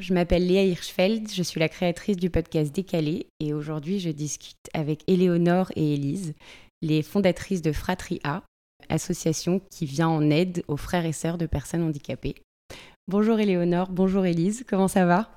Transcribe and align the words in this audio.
Je 0.00 0.12
m'appelle 0.12 0.48
Léa 0.48 0.64
Hirschfeld, 0.64 1.30
je 1.32 1.42
suis 1.44 1.60
la 1.60 1.68
créatrice 1.68 2.16
du 2.16 2.28
podcast 2.28 2.74
Décalé 2.74 3.28
et 3.38 3.54
aujourd'hui 3.54 4.00
je 4.00 4.10
discute 4.10 4.68
avec 4.72 5.04
Éléonore 5.06 5.70
et 5.76 5.94
Élise, 5.94 6.34
les 6.82 7.00
fondatrices 7.04 7.62
de 7.62 7.70
Fratrie 7.70 8.18
A, 8.24 8.42
association 8.88 9.60
qui 9.70 9.86
vient 9.86 10.08
en 10.08 10.30
aide 10.30 10.64
aux 10.66 10.76
frères 10.76 11.06
et 11.06 11.12
sœurs 11.12 11.38
de 11.38 11.46
personnes 11.46 11.84
handicapées. 11.84 12.34
Bonjour 13.06 13.38
Éléonore, 13.38 13.88
bonjour 13.90 14.26
Élise, 14.26 14.64
comment 14.66 14.88
ça 14.88 15.06
va? 15.06 15.30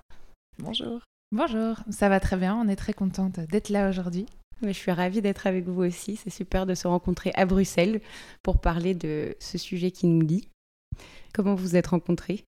Bonjour. 0.57 1.01
Bonjour, 1.31 1.75
ça 1.91 2.09
va 2.09 2.19
très 2.19 2.35
bien, 2.35 2.55
on 2.55 2.67
est 2.67 2.75
très 2.75 2.93
contente 2.93 3.39
d'être 3.39 3.69
là 3.69 3.87
aujourd'hui. 3.91 4.25
Je 4.63 4.71
suis 4.71 4.91
ravie 4.91 5.21
d'être 5.21 5.45
avec 5.45 5.65
vous 5.65 5.83
aussi, 5.83 6.15
c'est 6.15 6.31
super 6.31 6.65
de 6.65 6.73
se 6.73 6.87
rencontrer 6.87 7.31
à 7.35 7.45
Bruxelles 7.45 8.01
pour 8.41 8.59
parler 8.59 8.95
de 8.95 9.35
ce 9.39 9.59
sujet 9.59 9.91
qui 9.91 10.07
nous 10.07 10.25
lie. 10.25 10.47
Comment 11.31 11.53
vous 11.53 11.75
êtes 11.75 11.87
rencontrés 11.87 12.43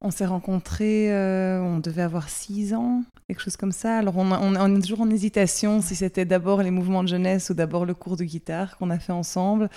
on 0.00 0.10
s'est 0.10 0.26
rencontrés, 0.26 1.12
euh, 1.12 1.60
on 1.60 1.78
devait 1.78 2.02
avoir 2.02 2.28
six 2.28 2.72
ans, 2.74 3.02
quelque 3.26 3.40
chose 3.40 3.56
comme 3.56 3.72
ça. 3.72 3.98
Alors 3.98 4.16
on, 4.16 4.30
on, 4.30 4.76
est 4.76 4.80
toujours 4.80 5.00
en 5.00 5.10
hésitation 5.10 5.80
si 5.80 5.96
c'était 5.96 6.24
d'abord 6.24 6.62
les 6.62 6.70
mouvements 6.70 7.02
de 7.02 7.08
jeunesse 7.08 7.50
ou 7.50 7.54
d'abord 7.54 7.84
le 7.84 7.94
cours 7.94 8.16
de 8.16 8.24
guitare 8.24 8.76
qu'on 8.76 8.90
a 8.90 8.98
fait 8.98 9.12
ensemble. 9.12 9.68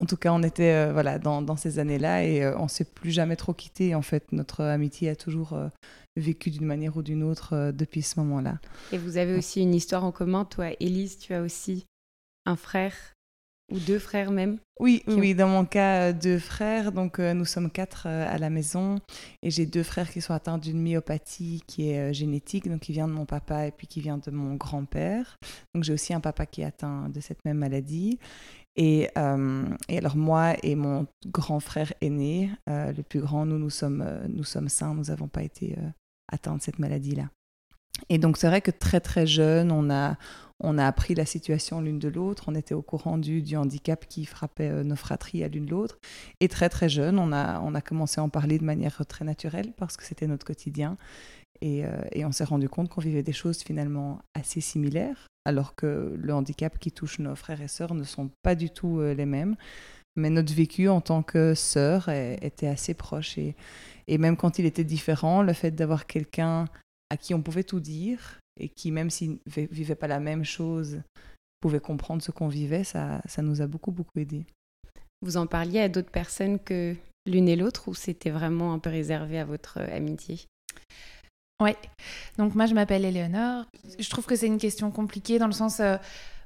En 0.00 0.06
tout 0.06 0.16
cas, 0.16 0.32
on 0.32 0.42
était 0.42 0.74
euh, 0.74 0.92
voilà 0.92 1.18
dans, 1.18 1.56
ces 1.56 1.78
années-là 1.78 2.24
et 2.24 2.42
euh, 2.42 2.56
on 2.58 2.68
s'est 2.68 2.84
plus 2.84 3.10
jamais 3.10 3.36
trop 3.36 3.54
quittés. 3.54 3.94
En 3.94 4.02
fait, 4.02 4.32
notre 4.32 4.62
amitié 4.62 5.08
a 5.08 5.16
toujours 5.16 5.58
vécu 6.16 6.50
d'une 6.50 6.66
manière 6.66 6.96
ou 6.96 7.02
d'une 7.02 7.22
autre 7.22 7.72
depuis 7.72 8.02
ce 8.02 8.20
moment-là. 8.20 8.58
Et 8.92 8.98
vous 8.98 9.16
avez 9.16 9.36
aussi 9.36 9.62
une 9.62 9.74
histoire 9.74 10.04
en 10.04 10.12
commun, 10.12 10.44
toi, 10.44 10.66
Élise, 10.80 11.18
tu 11.18 11.32
as 11.32 11.42
aussi 11.42 11.86
un 12.46 12.56
frère 12.56 12.94
ou 13.70 13.78
deux 13.78 13.98
frères 13.98 14.30
même 14.30 14.58
Oui, 14.78 15.02
oui, 15.06 15.34
dans 15.34 15.48
mon 15.48 15.64
cas, 15.64 16.10
euh, 16.10 16.12
deux 16.12 16.38
frères. 16.38 16.92
Donc, 16.92 17.18
euh, 17.18 17.34
nous 17.34 17.44
sommes 17.44 17.70
quatre 17.70 18.04
euh, 18.06 18.26
à 18.28 18.38
la 18.38 18.50
maison. 18.50 18.98
Et 19.42 19.50
j'ai 19.50 19.66
deux 19.66 19.82
frères 19.82 20.10
qui 20.10 20.20
sont 20.20 20.34
atteints 20.34 20.58
d'une 20.58 20.80
myopathie 20.80 21.62
qui 21.66 21.90
est 21.90 22.12
génétique, 22.12 22.68
donc 22.68 22.80
qui 22.80 22.92
vient 22.92 23.08
de 23.08 23.12
mon 23.12 23.26
papa 23.26 23.66
et 23.66 23.70
puis 23.70 23.86
qui 23.86 24.00
vient 24.00 24.18
de 24.18 24.30
mon 24.30 24.54
grand-père. 24.54 25.38
Donc, 25.74 25.84
j'ai 25.84 25.92
aussi 25.92 26.12
un 26.14 26.20
papa 26.20 26.46
qui 26.46 26.62
est 26.62 26.66
atteint 26.66 27.08
de 27.08 27.20
cette 27.20 27.44
même 27.44 27.58
maladie. 27.58 28.18
Et, 28.76 29.08
et 29.88 29.98
alors, 29.98 30.16
moi 30.16 30.54
et 30.62 30.74
mon 30.74 31.06
grand 31.26 31.60
frère 31.60 31.92
aîné, 32.00 32.50
le 32.66 33.02
plus 33.02 33.20
grand, 33.20 33.44
nous, 33.44 33.58
nous 33.58 33.68
sommes, 33.68 34.06
nous 34.28 34.44
sommes 34.44 34.68
sains. 34.68 34.94
Nous 34.94 35.04
n'avons 35.04 35.28
pas 35.28 35.42
été 35.42 35.76
atteints 36.32 36.56
de 36.56 36.62
cette 36.62 36.78
maladie-là. 36.78 37.28
Et 38.08 38.18
donc, 38.18 38.36
c'est 38.36 38.46
vrai 38.46 38.60
que 38.60 38.70
très, 38.70 39.00
très 39.00 39.26
jeune, 39.26 39.70
on 39.70 39.90
a 39.90 40.16
on 40.60 40.78
a 40.78 40.86
appris 40.86 41.14
la 41.14 41.24
situation 41.24 41.80
l'une 41.80 41.98
de 41.98 42.08
l'autre, 42.08 42.44
on 42.46 42.54
était 42.54 42.74
au 42.74 42.82
courant 42.82 43.18
du, 43.18 43.56
handicap 43.56 44.06
qui 44.06 44.24
frappait 44.24 44.68
euh, 44.68 44.84
nos 44.84 44.96
fratries 44.96 45.42
à 45.42 45.48
l'une 45.48 45.68
l'autre. 45.68 45.98
Et 46.40 46.48
très 46.48 46.68
très 46.68 46.88
jeune, 46.88 47.18
on 47.18 47.32
a, 47.32 47.60
on 47.60 47.74
a 47.74 47.80
commencé 47.80 48.20
à 48.20 48.24
en 48.24 48.28
parler 48.28 48.58
de 48.58 48.64
manière 48.64 49.04
très 49.06 49.24
naturelle 49.24 49.72
parce 49.76 49.96
que 49.96 50.04
c'était 50.04 50.26
notre 50.26 50.46
quotidien. 50.46 50.96
Et, 51.62 51.84
euh, 51.84 52.00
et 52.12 52.24
on 52.24 52.32
s'est 52.32 52.44
rendu 52.44 52.68
compte 52.68 52.88
qu'on 52.88 53.00
vivait 53.00 53.22
des 53.22 53.32
choses 53.32 53.62
finalement 53.62 54.20
assez 54.34 54.60
similaires, 54.60 55.26
alors 55.44 55.74
que 55.74 56.14
le 56.16 56.34
handicap 56.34 56.78
qui 56.78 56.92
touche 56.92 57.18
nos 57.18 57.34
frères 57.34 57.60
et 57.60 57.68
sœurs 57.68 57.94
ne 57.94 58.04
sont 58.04 58.30
pas 58.42 58.54
du 58.54 58.70
tout 58.70 59.00
euh, 59.00 59.14
les 59.14 59.26
mêmes. 59.26 59.56
Mais 60.16 60.28
notre 60.28 60.52
vécu 60.52 60.88
en 60.88 61.00
tant 61.00 61.22
que 61.22 61.54
sœur 61.54 62.08
était 62.08 62.66
assez 62.66 62.94
proche. 62.94 63.38
Et, 63.38 63.54
et 64.08 64.18
même 64.18 64.36
quand 64.36 64.58
il 64.58 64.66
était 64.66 64.84
différent, 64.84 65.42
le 65.42 65.52
fait 65.52 65.70
d'avoir 65.70 66.06
quelqu'un 66.06 66.66
à 67.10 67.16
qui 67.16 67.32
on 67.32 67.42
pouvait 67.42 67.62
tout 67.62 67.78
dire, 67.78 68.40
et 68.60 68.68
qui, 68.68 68.90
même 68.90 69.10
s'ils 69.10 69.32
ne 69.32 69.66
vivaient 69.70 69.94
pas 69.94 70.06
la 70.06 70.20
même 70.20 70.44
chose, 70.44 71.00
pouvaient 71.60 71.80
comprendre 71.80 72.22
ce 72.22 72.30
qu'on 72.30 72.48
vivait, 72.48 72.84
ça, 72.84 73.20
ça 73.26 73.42
nous 73.42 73.60
a 73.62 73.66
beaucoup, 73.66 73.90
beaucoup 73.90 74.18
aidé. 74.18 74.44
Vous 75.22 75.36
en 75.36 75.46
parliez 75.46 75.80
à 75.80 75.88
d'autres 75.88 76.10
personnes 76.10 76.58
que 76.58 76.94
l'une 77.26 77.48
et 77.48 77.56
l'autre 77.56 77.88
ou 77.88 77.94
c'était 77.94 78.30
vraiment 78.30 78.72
un 78.72 78.78
peu 78.78 78.90
réservé 78.90 79.38
à 79.38 79.44
votre 79.44 79.78
euh, 79.78 79.96
amitié? 79.96 80.40
Oui, 81.62 81.72
donc 82.38 82.54
moi 82.54 82.64
je 82.64 82.74
m'appelle 82.74 83.04
Éléonore. 83.04 83.66
Je 83.98 84.08
trouve 84.08 84.24
que 84.24 84.34
c'est 84.34 84.46
une 84.46 84.58
question 84.58 84.90
compliquée 84.90 85.38
dans 85.38 85.46
le 85.46 85.52
sens, 85.52 85.80
euh, 85.80 85.98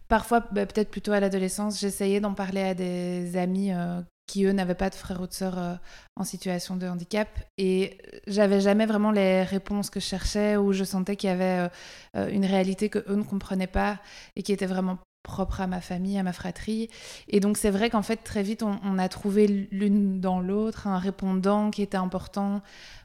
parfois 0.08 0.41
bah, 0.52 0.66
peut-être 0.66 0.91
plutôt 0.91 1.12
à 1.12 1.20
l'adolescence, 1.20 1.80
j'essayais 1.80 2.20
d'en 2.20 2.34
parler 2.34 2.62
à 2.62 2.75
des 2.75 3.37
amis 3.37 3.72
euh, 3.72 4.00
qui 4.26 4.44
eux 4.44 4.53
n'avaient 4.53 4.75
pas 4.75 4.91
de 4.91 4.94
frères 4.94 5.20
ou 5.20 5.26
de 5.26 5.32
sœurs 5.32 5.59
euh, 5.59 5.75
en 6.16 6.25
situation 6.25 6.76
de 6.76 6.87
handicap 6.87 7.28
et 7.59 7.98
j'avais 8.26 8.60
jamais 8.60 8.87
vraiment 8.87 9.10
les 9.10 9.43
réponses 9.43 9.91
que 9.91 10.00
je 10.00 10.06
cherchais 10.06 10.56
ou 10.56 10.72
je 10.72 10.84
sentais 10.84 11.16
qu'il 11.16 11.28
y 11.28 11.32
avait 11.32 11.66
euh, 11.66 11.69
euh, 12.16 12.28
une 12.28 12.47
réalité 12.47 12.88
que 12.88 12.98
eux 13.09 13.16
ne 13.16 13.22
comprenaient 13.22 13.66
pas 13.66 13.98
et 14.37 14.43
qui 14.43 14.53
était 14.53 14.66
vraiment 14.66 14.98
propre 15.22 15.62
à 15.62 15.66
ma 15.66 15.81
famille, 15.81 16.19
à 16.19 16.22
ma 16.22 16.34
fratrie. 16.34 16.91
Et 17.28 17.41
donc 17.41 17.56
c'est 17.56 17.70
vrai 17.70 17.91
qu'en 17.91 18.03
fait 18.03 18.16
très 18.16 18.43
vite 18.43 18.62
on 18.62 18.98
a 18.98 19.09
trouvé 19.09 19.47
l'une 19.47 20.20
dans 20.20 20.41
l'autre 20.41 20.87
un 20.87 20.98
répondant 20.98 21.70
qui 21.70 21.82
était 21.82 21.97
important 21.97 22.62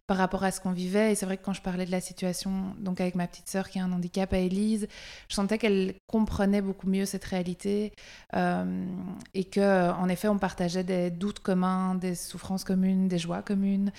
par 0.09 0.17
rapport 0.17 0.43
à 0.43 0.49
ce 0.49 0.59
qu'on 0.59 0.71
vivait. 0.71 1.11
Et 1.11 1.15
c'est 1.15 1.27
vrai 1.27 1.37
que 1.37 1.45
quand 1.45 1.53
je 1.53 1.61
parlais 1.61 1.85
de 1.85 1.91
la 1.91 2.01
situation 2.01 2.73
donc 2.79 2.99
avec 2.99 3.13
ma 3.13 3.27
petite 3.27 3.47
sœur 3.47 3.69
qui 3.69 3.77
a 3.77 3.83
un 3.83 3.91
handicap 3.91 4.33
à 4.33 4.39
Élise, 4.39 4.87
je 5.27 5.35
sentais 5.35 5.59
qu'elle 5.59 5.93
comprenait 6.07 6.63
beaucoup 6.63 6.87
mieux 6.89 7.05
cette 7.05 7.25
réalité 7.25 7.93
euh, 8.35 8.87
et 9.35 9.43
que 9.43 9.91
en 9.91 10.09
effet 10.09 10.27
on 10.27 10.39
partageait 10.39 10.83
des 10.83 11.11
doutes 11.11 11.41
communs, 11.41 11.93
des 11.93 12.15
souffrances 12.15 12.63
communes, 12.63 13.07
des 13.07 13.19
joies 13.19 13.43
communes. 13.43 13.91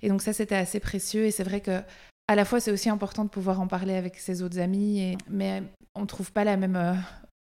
Et 0.00 0.08
donc 0.08 0.22
ça 0.22 0.32
c'était 0.32 0.56
assez 0.56 0.80
précieux. 0.80 1.26
Et 1.26 1.30
c'est 1.30 1.44
vrai 1.44 1.60
que 1.60 1.82
à 2.28 2.34
la 2.34 2.46
fois 2.46 2.60
c'est 2.60 2.72
aussi 2.72 2.88
important 2.88 3.24
de 3.24 3.28
pouvoir 3.28 3.60
en 3.60 3.66
parler 3.66 3.94
avec 3.94 4.16
ses 4.16 4.40
autres 4.40 4.58
amis, 4.58 5.18
mais 5.28 5.62
on 5.94 6.06
trouve 6.06 6.32
pas 6.32 6.44
la 6.44 6.56
même 6.56 6.76
euh, 6.76 6.94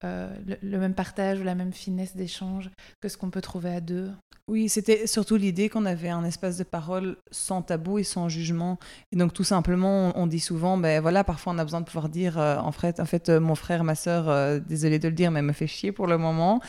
euh, 0.04 0.36
le, 0.62 0.78
même 0.78 0.94
partage 0.94 1.40
ou 1.40 1.44
la 1.44 1.56
même 1.56 1.72
finesse 1.72 2.16
d'échange 2.16 2.70
que 3.02 3.08
ce 3.08 3.18
qu'on 3.18 3.30
peut 3.30 3.42
trouver 3.42 3.74
à 3.74 3.82
deux? 3.82 4.12
Oui, 4.48 4.70
c'était 4.70 5.08
surtout 5.08 5.38
l'idée 5.38 5.70
qu'on 5.70 5.86
avait 5.86 6.10
un 6.10 6.24
espace 6.26 6.58
de 6.58 6.64
parole 6.64 7.18
sans 7.32 7.62
tabou 7.62 7.98
et 7.98 8.04
sans 8.04 8.28
jugement. 8.30 8.78
Et 9.12 9.16
donc 9.16 9.34
tout 9.34 9.46
simplement, 9.46 10.12
on, 10.16 10.28
dit 10.28 10.42
souvent, 10.42 10.78
ben 10.78 11.02
voilà, 11.02 11.24
parfois 11.24 11.54
on 11.54 11.58
a 11.58 11.64
besoin 11.64 11.82
de 11.82 11.86
pouvoir 11.86 12.10
dire, 12.10 12.38
euh, 12.38 12.58
en 12.58 12.72
fait, 12.72 13.00
en 13.00 13.06
fait, 13.06 13.30
euh, 13.30 13.40
mon 13.40 13.56
frère, 13.56 13.84
ma 13.84 13.96
sœur, 13.96 14.60
désolé 14.62 15.00
de 15.00 15.08
le 15.08 15.16
dire, 15.16 15.32
mais 15.32 15.42
me 15.42 15.54
fait 15.54 15.66
chier 15.66 15.92
pour 15.92 16.08
le 16.08 16.18
moment. 16.18 16.60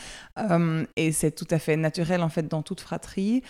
et 0.97 1.13
c'est 1.13 1.33
tout 1.33 1.49
à 1.51 1.59
fait 1.59 1.77
naturel 1.77 2.23
en 2.23 2.29
fait 2.29 2.47
dans 2.47 2.63
toute 2.63 2.81
fratrie. 2.81 3.43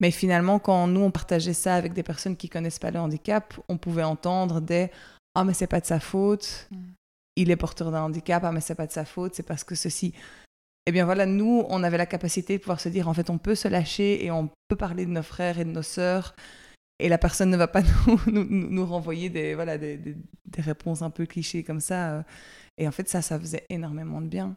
Mais 0.00 0.10
finalement, 0.10 0.58
quand 0.58 0.88
nous 0.88 1.00
on 1.00 1.10
partageait 1.12 1.52
ça 1.52 1.76
avec 1.76 1.92
des 1.92 2.02
personnes 2.02 2.36
qui 2.36 2.48
connaissent 2.48 2.80
pas 2.80 2.90
le 2.90 2.98
handicap, 2.98 3.54
on 3.68 3.78
pouvait 3.78 4.02
entendre 4.02 4.60
des 4.60 4.90
ah 5.34 5.44
mais 5.44 5.54
c'est 5.54 5.66
pas 5.68 5.80
de 5.80 5.86
sa 5.86 6.00
faute. 6.00 6.68
Mm 6.72 6.76
il 7.36 7.50
est 7.50 7.56
porteur 7.56 7.90
d'un 7.90 8.02
handicap, 8.02 8.42
ah 8.44 8.52
mais 8.52 8.60
c'est 8.60 8.74
pas 8.74 8.86
de 8.86 8.92
sa 8.92 9.04
faute, 9.04 9.34
c'est 9.34 9.42
parce 9.42 9.64
que 9.64 9.74
ceci. 9.74 10.14
Eh 10.86 10.92
bien 10.92 11.04
voilà, 11.04 11.26
nous, 11.26 11.64
on 11.68 11.82
avait 11.82 11.98
la 11.98 12.06
capacité 12.06 12.56
de 12.56 12.62
pouvoir 12.62 12.80
se 12.80 12.88
dire, 12.88 13.08
en 13.08 13.14
fait, 13.14 13.30
on 13.30 13.38
peut 13.38 13.54
se 13.54 13.68
lâcher 13.68 14.24
et 14.24 14.30
on 14.30 14.50
peut 14.68 14.76
parler 14.76 15.06
de 15.06 15.10
nos 15.10 15.22
frères 15.22 15.58
et 15.58 15.64
de 15.64 15.70
nos 15.70 15.82
sœurs, 15.82 16.34
et 16.98 17.08
la 17.08 17.18
personne 17.18 17.50
ne 17.50 17.56
va 17.56 17.68
pas 17.68 17.82
nous, 18.26 18.46
nous, 18.48 18.86
renvoyer 18.86 19.28
des, 19.28 19.54
voilà, 19.54 19.78
des, 19.78 19.96
des, 19.96 20.62
réponses 20.62 21.02
un 21.02 21.10
peu 21.10 21.26
clichés 21.26 21.64
comme 21.64 21.80
ça. 21.80 22.24
Et 22.78 22.86
en 22.86 22.92
fait, 22.92 23.08
ça, 23.08 23.22
ça 23.22 23.38
faisait 23.38 23.66
énormément 23.70 24.20
de 24.20 24.28
bien. 24.28 24.56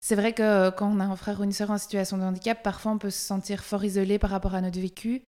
C'est 0.00 0.16
vrai 0.16 0.32
que 0.32 0.70
quand 0.70 0.88
on 0.88 1.00
a 1.00 1.04
un 1.04 1.16
frère 1.16 1.40
ou 1.40 1.44
une 1.44 1.52
sœur 1.52 1.70
en 1.70 1.78
situation 1.78 2.18
de 2.18 2.22
handicap, 2.22 2.62
parfois 2.62 2.92
on 2.92 2.98
peut 2.98 3.10
se 3.10 3.18
sentir 3.18 3.64
fort 3.64 3.84
isolé 3.84 4.18
par 4.18 4.30
rapport 4.30 4.54
à 4.54 4.60
notre 4.60 4.78
vécu. 4.78 5.22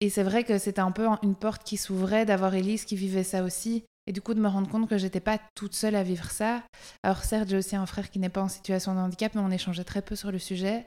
Et 0.00 0.10
c'est 0.10 0.22
vrai 0.22 0.44
que 0.44 0.58
c'était 0.58 0.80
un 0.80 0.90
peu 0.90 1.06
une 1.22 1.34
porte 1.34 1.64
qui 1.64 1.76
s'ouvrait 1.76 2.26
d'avoir 2.26 2.54
Elise 2.54 2.84
qui 2.84 2.96
vivait 2.96 3.24
ça 3.24 3.42
aussi. 3.42 3.84
Et 4.06 4.12
du 4.12 4.20
coup, 4.20 4.34
de 4.34 4.40
me 4.40 4.48
rendre 4.48 4.68
compte 4.68 4.88
que 4.88 4.98
j'étais 4.98 5.20
pas 5.20 5.38
toute 5.54 5.74
seule 5.74 5.96
à 5.96 6.02
vivre 6.02 6.30
ça. 6.30 6.62
Alors, 7.02 7.24
certes, 7.24 7.48
j'ai 7.48 7.56
aussi 7.56 7.74
un 7.74 7.86
frère 7.86 8.10
qui 8.10 8.18
n'est 8.18 8.28
pas 8.28 8.42
en 8.42 8.48
situation 8.48 8.94
de 8.94 9.00
handicap, 9.00 9.34
mais 9.34 9.40
on 9.40 9.50
échangeait 9.50 9.84
très 9.84 10.02
peu 10.02 10.14
sur 10.14 10.30
le 10.30 10.38
sujet. 10.38 10.86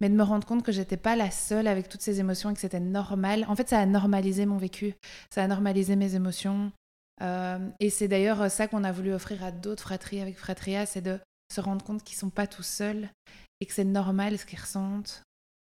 Mais 0.00 0.08
de 0.08 0.14
me 0.14 0.22
rendre 0.22 0.46
compte 0.46 0.62
que 0.62 0.72
j'étais 0.72 0.96
pas 0.96 1.16
la 1.16 1.30
seule 1.30 1.66
avec 1.66 1.88
toutes 1.88 2.00
ces 2.00 2.20
émotions 2.20 2.50
et 2.50 2.54
que 2.54 2.60
c'était 2.60 2.80
normal. 2.80 3.44
En 3.48 3.56
fait, 3.56 3.68
ça 3.68 3.80
a 3.80 3.86
normalisé 3.86 4.46
mon 4.46 4.56
vécu. 4.56 4.94
Ça 5.34 5.42
a 5.42 5.46
normalisé 5.48 5.96
mes 5.96 6.14
émotions. 6.14 6.72
Euh, 7.22 7.58
et 7.80 7.90
c'est 7.90 8.08
d'ailleurs 8.08 8.50
ça 8.50 8.66
qu'on 8.66 8.84
a 8.84 8.92
voulu 8.92 9.12
offrir 9.12 9.44
à 9.44 9.52
d'autres 9.52 9.82
fratries 9.82 10.20
avec 10.20 10.38
Fratria, 10.38 10.86
c'est 10.86 11.02
de 11.02 11.18
se 11.52 11.60
rendre 11.60 11.84
compte 11.84 12.02
qu'ils 12.02 12.16
sont 12.16 12.30
pas 12.30 12.46
tout 12.46 12.62
seuls 12.62 13.10
et 13.60 13.66
que 13.66 13.72
c'est 13.72 13.84
normal 13.84 14.38
ce 14.38 14.46
qu'ils 14.46 14.60
ressentent, 14.60 15.22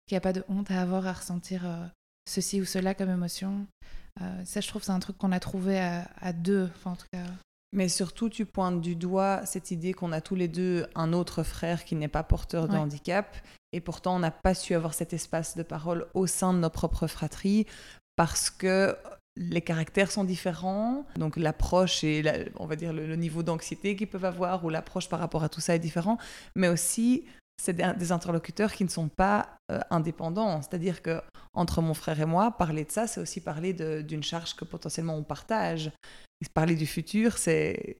qu'il 0.08 0.16
n'y 0.16 0.18
a 0.18 0.22
pas 0.22 0.34
de 0.34 0.44
honte 0.48 0.72
à 0.72 0.82
avoir 0.82 1.06
à 1.06 1.14
ressentir 1.14 1.66
euh, 1.66 1.86
ceci 2.28 2.62
ou 2.62 2.66
cela 2.66 2.96
comme 2.96 3.10
émotion. 3.10 3.68
Euh, 4.22 4.46
ça, 4.46 4.62
je 4.62 4.68
trouve, 4.68 4.84
c'est 4.84 4.92
un 4.92 5.00
truc 5.00 5.18
qu'on 5.18 5.32
a 5.32 5.40
trouvé 5.40 5.80
à, 5.80 6.34
deux, 6.34 6.70
en 6.86 6.96
tout 6.96 7.08
cas. 7.12 7.26
Mais 7.72 7.90
surtout, 7.90 8.30
tu 8.30 8.46
pointes 8.46 8.82
du 8.82 8.96
doigt 8.96 9.46
cette 9.46 9.72
idée 9.72 9.94
qu'on 9.94 10.12
a 10.12 10.22
tous 10.22 10.36
les 10.36 10.48
deux 10.48 10.86
un 10.94 11.12
autre 11.12 11.42
frère 11.42 11.86
qui 11.86 11.96
n'est 11.96 12.08
pas 12.08 12.24
porteur 12.24 12.68
de 12.68 12.78
handicap, 12.78 13.36
et 13.72 13.82
pourtant 13.82 14.16
on 14.16 14.20
n'a 14.20 14.30
pas 14.30 14.54
su 14.54 14.76
avoir 14.76 14.94
cet 14.94 15.14
espace 15.14 15.58
de 15.58 15.64
parole 15.64 16.06
au 16.14 16.28
sein 16.28 16.54
de 16.54 16.60
nos 16.60 16.70
propres 16.70 17.08
fratries 17.08 17.66
parce 18.16 18.52
que 18.52 18.96
les 19.36 19.62
caractères 19.62 20.12
sont 20.12 20.24
différents, 20.24 21.08
donc 21.16 21.36
l'approche 21.38 22.04
et 22.04 22.52
on 22.58 22.68
va 22.68 22.76
dire 22.76 22.94
le 22.94 23.16
niveau 23.16 23.42
d'anxiété 23.42 23.96
qu'ils 23.96 24.08
peuvent 24.08 24.26
avoir 24.26 24.64
ou 24.64 24.70
l'approche 24.70 25.10
par 25.10 25.20
rapport 25.20 25.44
à 25.44 25.50
tout 25.50 25.60
ça 25.60 25.74
est 25.74 25.80
différent, 25.80 26.20
mais 26.56 26.68
aussi 26.68 27.26
c'est 27.58 27.74
des, 27.74 28.12
interlocuteurs 28.12 28.74
qui 28.74 28.84
ne 28.84 28.90
sont 28.90 29.08
pas 29.08 29.58
euh, 29.72 29.80
indépendants. 29.90 30.62
C'est-à-dire 30.62 31.02
que 31.02 31.22
entre 31.54 31.82
mon 31.82 31.94
frère 31.94 32.20
et 32.20 32.26
moi, 32.26 32.52
parler 32.52 32.84
de 32.84 32.92
ça, 32.92 33.08
c'est 33.08 33.22
aussi 33.22 33.42
parler 33.42 33.74
d'une 33.74 34.24
charge 34.24 34.56
que 34.56 34.66
potentiellement 34.66 35.16
on 35.16 35.24
partage. 35.24 35.92
parler 36.54 36.76
du 36.76 36.86
futur, 36.86 37.38
c'est 37.38 37.98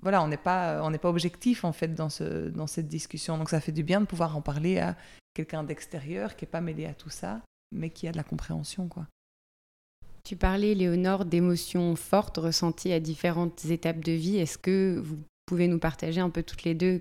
voilà, 0.00 0.22
on 0.22 0.28
n'est 0.28 0.36
pas 0.36 0.82
on 0.82 0.90
n'est 0.90 0.98
pas 0.98 1.10
objectif 1.10 1.64
en 1.64 1.72
fait 1.72 1.94
dans 1.94 2.08
ce 2.08 2.48
dans 2.48 2.66
cette 2.66 2.88
discussion. 2.88 3.38
Donc 3.38 3.50
ça 3.50 3.60
fait 3.60 3.72
du 3.72 3.82
bien 3.82 4.00
de 4.00 4.06
pouvoir 4.06 4.36
en 4.36 4.40
parler 4.40 4.78
à 4.78 4.96
quelqu'un 5.34 5.64
d'extérieur 5.64 6.36
qui 6.36 6.44
est 6.44 6.48
pas 6.48 6.60
mêlé 6.60 6.86
à 6.86 6.94
tout 6.94 7.10
ça, 7.10 7.42
mais 7.72 7.90
qui 7.90 8.08
a 8.08 8.12
de 8.12 8.16
la 8.16 8.24
compréhension 8.24 8.88
quoi. 8.88 9.06
Tu 10.26 10.34
parlais, 10.34 10.74
Léonore, 10.74 11.24
d'émotions 11.24 11.94
fortes 11.94 12.38
ressenties 12.38 12.92
à 12.92 12.98
différentes 12.98 13.64
étapes 13.66 14.00
de 14.00 14.10
vie. 14.10 14.38
Est-ce 14.38 14.58
que 14.58 14.98
vous 14.98 15.18
pouvez 15.46 15.68
nous 15.68 15.78
partager 15.78 16.20
un 16.20 16.30
peu 16.30 16.42
toutes 16.42 16.64
les 16.64 16.74
deux 16.74 17.00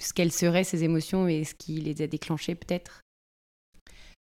ce 0.00 0.12
quelles 0.12 0.32
seraient 0.32 0.64
ces 0.64 0.84
émotions 0.84 1.28
et 1.28 1.44
ce 1.44 1.54
qui 1.54 1.80
les 1.80 2.02
a 2.02 2.06
déclenchées 2.06 2.54
peut-être 2.54 3.00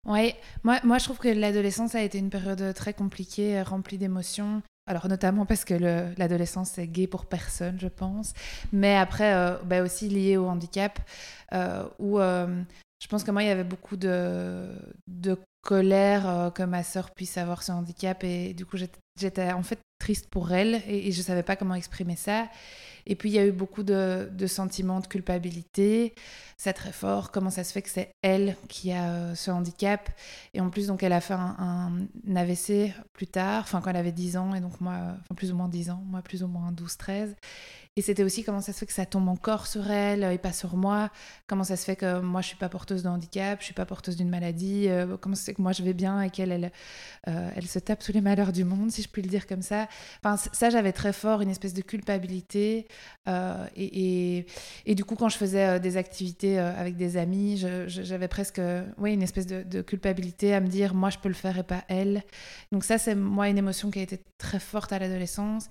Oui, 0.06 0.34
moi, 0.64 0.80
moi 0.84 0.98
je 0.98 1.06
trouve 1.06 1.18
que 1.18 1.28
l'adolescence 1.28 1.96
a 1.96 2.02
été 2.02 2.18
une 2.18 2.30
période 2.30 2.74
très 2.74 2.94
compliquée, 2.94 3.62
remplie 3.62 3.98
d'émotions. 3.98 4.62
Alors 4.88 5.10
notamment 5.10 5.46
parce 5.46 5.66
que 5.66 5.74
l'adolescence 6.18 6.78
est 6.78 6.88
gay 6.88 7.08
pour 7.08 7.25
personne, 7.25 7.78
je 7.80 7.90
pense. 7.90 8.34
Mais 8.72 8.96
après, 8.96 9.34
euh, 9.34 9.58
bah 9.66 9.84
aussi 9.84 10.08
lié 10.08 10.38
au 10.38 10.48
handicap, 10.48 11.00
euh, 11.54 11.84
où 12.00 12.20
euh, 12.20 12.63
je 13.02 13.08
pense 13.08 13.25
que 13.25 13.31
moi, 13.31 13.44
il 13.44 13.48
y 13.48 13.52
avait 13.52 13.66
beaucoup 13.66 13.98
de, 13.98 14.70
de 15.08 15.38
colère 15.62 16.52
que 16.56 16.63
ma 16.63 16.84
sœur 16.84 17.12
puisse 17.12 17.38
avoir 17.38 17.63
ce 17.63 17.74
handicap. 17.74 18.24
Et 18.24 18.54
du 18.54 18.66
coup, 18.66 18.78
j'étais 19.20 19.52
en 19.52 19.62
fait 19.62 19.80
triste 20.00 20.30
pour 20.30 20.54
elle 20.54 20.75
et, 20.88 21.10
et 21.10 21.12
je 21.12 21.22
savais 21.22 21.44
pas 21.44 21.58
comment 21.58 21.75
exprimer 21.75 22.16
ça. 22.16 22.48
Et 23.09 23.15
puis, 23.15 23.30
il 23.30 23.33
y 23.33 23.39
a 23.39 23.45
eu 23.45 23.54
beaucoup 23.54 23.83
de, 23.83 24.30
sentiments 24.48 25.00
de 25.00 25.07
culpabilité. 25.07 26.13
C'est 26.57 26.74
très 26.74 26.92
fort. 26.92 27.31
Comment 27.31 27.50
ça 27.50 27.63
se 27.63 27.71
fait 27.71 27.81
que 27.81 27.89
c'est 27.89 28.12
elle 28.21 28.57
qui 28.68 28.92
a 28.92 29.12
euh, 29.12 29.36
ce 29.36 29.50
handicap? 29.50 30.09
Et 30.54 30.59
en 30.59 30.69
plus, 30.69 30.88
donc, 30.88 31.04
elle 31.04 31.13
a 31.13 31.21
fait 31.21 31.33
un, 31.33 31.92
AVC 32.36 32.94
plus 33.13 33.27
tard, 33.27 33.63
enfin, 33.63 33.80
quand 33.81 33.92
elle 33.92 33.95
avait 33.95 34.12
10 34.12 34.38
ans, 34.38 34.54
et 34.54 34.59
donc 34.59 34.81
moi, 34.81 34.95
enfin, 35.21 35.36
plus 35.36 35.51
ou 35.54 35.56
moins 35.56 35.69
10 35.69 35.89
ans, 35.89 36.04
moi, 36.06 36.21
plus 36.21 36.44
ou 36.44 36.48
moins 36.48 36.71
12, 36.74 36.98
13. 36.98 37.36
Et 37.98 38.01
c'était 38.01 38.21
aussi 38.21 38.44
comment 38.44 38.62
ça 38.62 38.74
se 38.74 38.77
fait 38.77 38.86
que 38.86 38.94
ça 38.94 39.07
tombe 39.07 39.27
encore 39.27 39.65
sur 39.65 39.89
elle 39.89 40.24
et 40.24 40.38
pas 40.38 40.53
sur 40.53 40.77
moi? 40.77 41.10
Comment 41.48 41.63
ça 41.63 41.75
se 41.75 41.83
fait 41.83 41.95
que 41.95 42.19
moi, 42.19 42.42
je 42.42 42.48
suis 42.50 42.56
pas 42.56 42.69
porteuse 42.69 43.01
de 43.01 43.10
handicap, 43.10 43.60
je 43.60 43.65
suis 43.65 43.74
pas 43.74 43.88
porteuse 43.88 44.15
d'une 44.15 44.30
maladie? 44.30 44.88
Euh, 44.88 45.18
comment 45.18 45.33
ça 45.33 45.42
se 45.42 45.45
fait 45.45 45.56
que 45.56 45.63
moi, 45.63 45.71
je 45.71 45.81
vais 45.81 45.95
bien 45.95 46.21
et 46.21 46.30
qu'elle, 46.30 46.51
elle, 46.51 46.71
euh, 47.27 47.50
elle 47.56 47.65
se 47.65 47.80
tape 47.80 48.03
tous 48.03 48.13
les 48.13 48.21
malheurs 48.21 48.53
du 48.53 48.65
monde, 48.65 48.92
si 48.92 49.01
je 49.01 49.10
puis 49.10 49.24
le 49.24 49.30
dire 49.30 49.48
comme 49.48 49.63
ça? 49.63 49.88
Enfin, 50.24 50.38
ça, 50.38 50.69
j'avais 50.69 50.92
très 50.92 51.12
fort 51.12 51.42
une 51.42 51.50
espèce 51.50 51.74
de 51.74 51.81
culpabilité. 51.81 52.88
Euh, 53.28 53.66
et, 53.76 54.46
et, 54.86 54.96
du 54.96 55.06
coup, 55.06 55.16
quand 55.16 55.30
je 55.30 55.38
faisais 55.38 55.80
des 55.80 55.98
activités 55.98 56.58
avec 56.60 56.96
des 56.96 57.18
amis, 57.18 57.64
j'avais 57.88 58.28
presque 58.28 58.62
oui, 58.98 59.14
une 59.14 59.24
espèce 59.24 59.48
de, 59.48 59.82
culpabilité 59.82 60.54
à 60.54 60.60
me 60.60 60.68
dire, 60.68 60.94
moi, 60.94 61.10
je 61.10 61.18
peux 61.18 61.30
le 61.30 61.36
faire 61.36 61.58
et 61.58 61.64
pas 61.64 61.84
elle. 61.88 62.24
Donc 62.72 62.84
ça, 62.84 62.98
c'est 62.98 63.16
moi 63.16 63.50
une 63.50 63.58
émotion 63.58 63.92
qui 63.92 64.00
a 64.00 64.02
été 64.02 64.20
très 64.38 64.60
forte 64.60 64.92
à 64.94 65.00
l'adolescence 65.00 65.70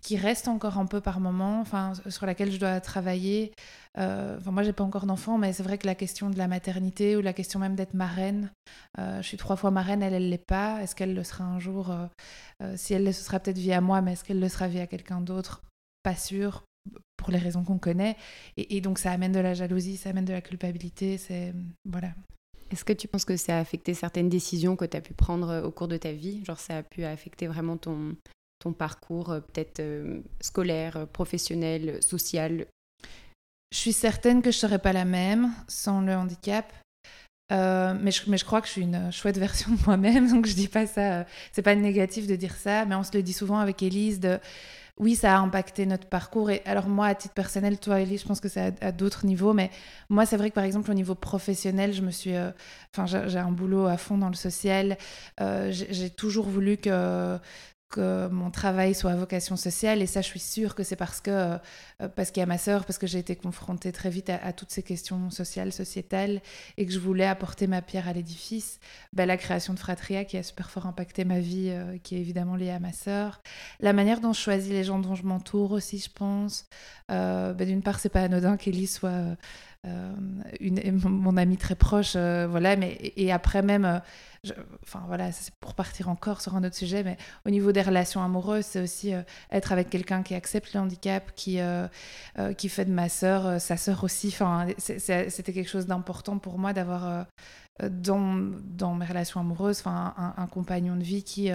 qui 0.00 0.16
reste 0.16 0.48
encore 0.48 0.78
un 0.78 0.86
peu 0.86 1.00
par 1.00 1.20
moment, 1.20 1.64
sur 2.08 2.26
laquelle 2.26 2.52
je 2.52 2.58
dois 2.58 2.80
travailler. 2.80 3.52
Euh, 3.98 4.38
enfin, 4.38 4.52
moi, 4.52 4.62
j'ai 4.62 4.72
pas 4.72 4.84
encore 4.84 5.06
d'enfant, 5.06 5.38
mais 5.38 5.52
c'est 5.52 5.62
vrai 5.62 5.78
que 5.78 5.86
la 5.86 5.94
question 5.94 6.30
de 6.30 6.38
la 6.38 6.46
maternité 6.46 7.16
ou 7.16 7.20
la 7.20 7.32
question 7.32 7.58
même 7.58 7.74
d'être 7.74 7.94
marraine, 7.94 8.52
euh, 8.98 9.20
je 9.20 9.26
suis 9.26 9.36
trois 9.36 9.56
fois 9.56 9.70
marraine, 9.70 10.02
elle, 10.02 10.14
elle 10.14 10.28
l'est 10.30 10.38
pas. 10.38 10.82
Est-ce 10.82 10.94
qu'elle 10.94 11.14
le 11.14 11.24
sera 11.24 11.44
un 11.44 11.58
jour 11.58 11.90
euh, 11.90 12.76
Si 12.76 12.94
elle 12.94 13.04
le 13.04 13.12
sera 13.12 13.40
peut-être 13.40 13.58
via 13.58 13.80
moi, 13.80 14.00
mais 14.00 14.12
est-ce 14.12 14.24
qu'elle 14.24 14.40
le 14.40 14.48
sera 14.48 14.68
via 14.68 14.86
quelqu'un 14.86 15.20
d'autre? 15.20 15.62
Pas 16.04 16.14
sûr, 16.14 16.62
pour 17.18 17.30
les 17.30 17.38
raisons 17.38 17.62
qu'on 17.62 17.78
connaît. 17.78 18.16
Et, 18.56 18.76
et, 18.76 18.80
donc, 18.80 18.98
ça 18.98 19.12
amène 19.12 19.32
de 19.32 19.40
la 19.40 19.52
jalousie, 19.52 19.98
ça 19.98 20.10
amène 20.10 20.24
de 20.24 20.32
la 20.32 20.40
culpabilité. 20.40 21.18
C'est 21.18 21.52
voilà. 21.84 22.14
Est-ce 22.70 22.84
que 22.84 22.92
tu 22.92 23.08
penses 23.08 23.24
que 23.24 23.36
ça 23.36 23.56
a 23.56 23.60
affecté 23.60 23.92
certaines 23.92 24.28
décisions 24.28 24.76
que 24.76 24.84
tu 24.84 24.96
as 24.96 25.00
pu 25.00 25.12
prendre 25.12 25.62
au 25.64 25.70
cours 25.70 25.88
de 25.88 25.96
ta 25.96 26.12
vie? 26.12 26.44
Genre, 26.44 26.58
ça 26.58 26.78
a 26.78 26.82
pu 26.82 27.04
affecter 27.04 27.46
vraiment 27.46 27.76
ton, 27.76 28.14
ton 28.58 28.72
parcours 28.72 29.30
euh, 29.30 29.40
peut-être 29.40 29.80
euh, 29.80 30.20
scolaire, 30.40 30.96
euh, 30.96 31.06
professionnel, 31.06 32.02
social? 32.02 32.66
Je 33.72 33.78
suis 33.78 33.92
certaine 33.92 34.42
que 34.42 34.50
je 34.50 34.56
ne 34.56 34.60
serais 34.60 34.78
pas 34.78 34.92
la 34.92 35.04
même 35.04 35.52
sans 35.66 36.00
le 36.00 36.14
handicap. 36.14 36.72
mais, 37.50 38.10
je, 38.10 38.30
mais, 38.30 38.38
je, 38.38 38.44
crois 38.44 38.60
que 38.60 38.66
je 38.66 38.72
suis 38.72 38.82
une 38.82 39.12
chouette 39.12 39.38
version 39.46 39.70
de 39.74 39.78
moi-même, 39.86 40.30
donc 40.30 40.46
je 40.46 40.54
dis 40.54 40.68
pas 40.68 40.86
ça. 40.86 41.26
c'est 41.52 41.62
pas 41.62 41.74
négatif 41.74 42.26
de 42.26 42.36
dire 42.36 42.56
ça, 42.56 42.84
mais 42.86 42.94
on 42.94 43.02
se 43.02 43.14
le 43.14 43.22
dit 43.22 43.32
souvent 43.32 43.58
avec 43.58 43.82
Élise 43.82 44.20
de 44.20 44.38
oui, 44.98 45.14
ça 45.16 45.36
a 45.36 45.38
impacté 45.38 45.86
notre 45.86 46.06
parcours. 46.06 46.50
Et 46.50 46.62
alors 46.64 46.88
moi, 46.88 47.06
à 47.06 47.14
titre 47.14 47.34
personnel, 47.34 47.78
toi, 47.78 48.00
Élise, 48.00 48.22
je 48.22 48.26
pense 48.26 48.40
que 48.40 48.48
c'est 48.48 48.74
à, 48.82 48.92
d'autres 48.92 49.26
niveaux, 49.26 49.52
mais 49.52 49.70
moi, 50.08 50.26
c'est 50.26 50.36
vrai 50.36 50.50
que 50.50 50.54
par 50.54 50.64
exemple, 50.64 50.90
au 50.90 50.94
niveau 50.94 51.14
professionnel, 51.14 51.92
je 51.92 52.02
me 52.02 52.10
suis, 52.10 52.34
enfin, 52.94 53.06
j'ai 53.06 53.38
un 53.38 53.52
boulot 53.52 53.86
à 53.86 53.96
fond 53.96 54.18
dans 54.18 54.28
le 54.28 54.34
social. 54.34 54.96
j'ai 55.70 56.10
toujours 56.10 56.46
voulu 56.46 56.76
que 56.76 57.38
que 57.88 58.28
mon 58.28 58.50
travail 58.50 58.94
soit 58.94 59.12
à 59.12 59.16
vocation 59.16 59.56
sociale 59.56 60.02
et 60.02 60.06
ça 60.06 60.20
je 60.20 60.26
suis 60.26 60.40
sûre 60.40 60.74
que 60.74 60.82
c'est 60.82 60.96
parce 60.96 61.20
que 61.20 61.30
euh, 61.30 62.08
parce 62.14 62.30
qu'il 62.30 62.40
y 62.40 62.44
a 62.44 62.46
ma 62.46 62.58
sœur 62.58 62.84
parce 62.84 62.98
que 62.98 63.06
j'ai 63.06 63.18
été 63.18 63.34
confrontée 63.34 63.92
très 63.92 64.10
vite 64.10 64.30
à, 64.30 64.52
toutes 64.52 64.70
ces 64.70 64.82
questions 64.82 65.30
sociales 65.30 65.72
sociétales 65.72 66.42
et 66.76 66.84
que 66.84 66.92
je 66.92 66.98
voulais 66.98 67.24
apporter 67.24 67.66
ma 67.66 67.80
pierre 67.80 68.06
à 68.06 68.12
l'édifice. 68.12 68.78
Ben, 69.12 69.26
la 69.26 69.36
création 69.36 69.72
de 69.72 69.78
Fratria 69.78 70.24
qui 70.24 70.36
a 70.36 70.42
super 70.42 70.70
fort 70.70 70.86
impacté 70.86 71.24
ma 71.24 71.40
vie 71.40 71.70
euh, 71.70 71.96
qui 72.02 72.16
est 72.16 72.20
évidemment 72.20 72.56
liée 72.56 72.70
à 72.70 72.78
ma 72.78 72.92
sœur. 72.92 73.40
La 73.80 73.92
manière 73.94 74.20
dont 74.20 74.32
je 74.32 74.40
choisis 74.40 74.70
les 74.70 74.84
gens 74.84 74.98
dont 74.98 75.14
je 75.14 75.24
m'entoure 75.24 75.72
aussi 75.72 75.98
je 75.98 76.10
pense. 76.12 76.66
Euh, 77.10 77.54
ben, 77.54 77.66
d'une 77.66 77.82
part 77.82 78.00
c'est 78.00 78.10
pas 78.10 78.22
anodin 78.22 78.58
qu'Elie 78.58 78.86
soit 78.86 79.36
une, 80.60 81.00
mon 81.02 81.36
amie 81.36 81.56
très 81.56 81.76
proche 81.76 82.12
voilà 82.14 82.76
mais 82.76 82.98
et 83.16 83.32
après 83.32 83.62
même 83.62 84.02
enfin 84.82 85.02
voilà, 85.06 85.32
c'est 85.32 85.52
pour 85.60 85.74
partir 85.74 86.08
encore 86.08 86.40
sur 86.40 86.54
un 86.56 86.64
autre 86.64 86.76
sujet, 86.76 87.02
mais 87.02 87.16
au 87.46 87.50
niveau 87.50 87.72
des 87.72 87.82
relations 87.82 88.22
amoureuses, 88.22 88.66
c'est 88.66 88.80
aussi 88.80 89.14
euh, 89.14 89.22
être 89.50 89.72
avec 89.72 89.90
quelqu'un 89.90 90.22
qui 90.22 90.34
accepte 90.34 90.72
le 90.74 90.80
handicap, 90.80 91.32
qui, 91.34 91.60
euh, 91.60 91.86
euh, 92.38 92.52
qui 92.52 92.68
fait 92.68 92.84
de 92.84 92.92
ma 92.92 93.08
sœur 93.08 93.60
sa 93.60 93.76
sœur 93.76 94.04
aussi. 94.04 94.28
Enfin, 94.28 94.66
c'était 94.78 95.52
quelque 95.52 95.68
chose 95.68 95.86
d'important 95.86 96.38
pour 96.38 96.58
moi 96.58 96.72
d'avoir 96.72 97.26
dans, 97.82 98.52
dans 98.64 98.94
mes 98.94 99.06
relations 99.06 99.40
amoureuses, 99.40 99.80
enfin, 99.80 100.14
un, 100.36 100.46
compagnon 100.46 100.96
de 100.96 101.02
vie 101.02 101.22
qui 101.22 101.50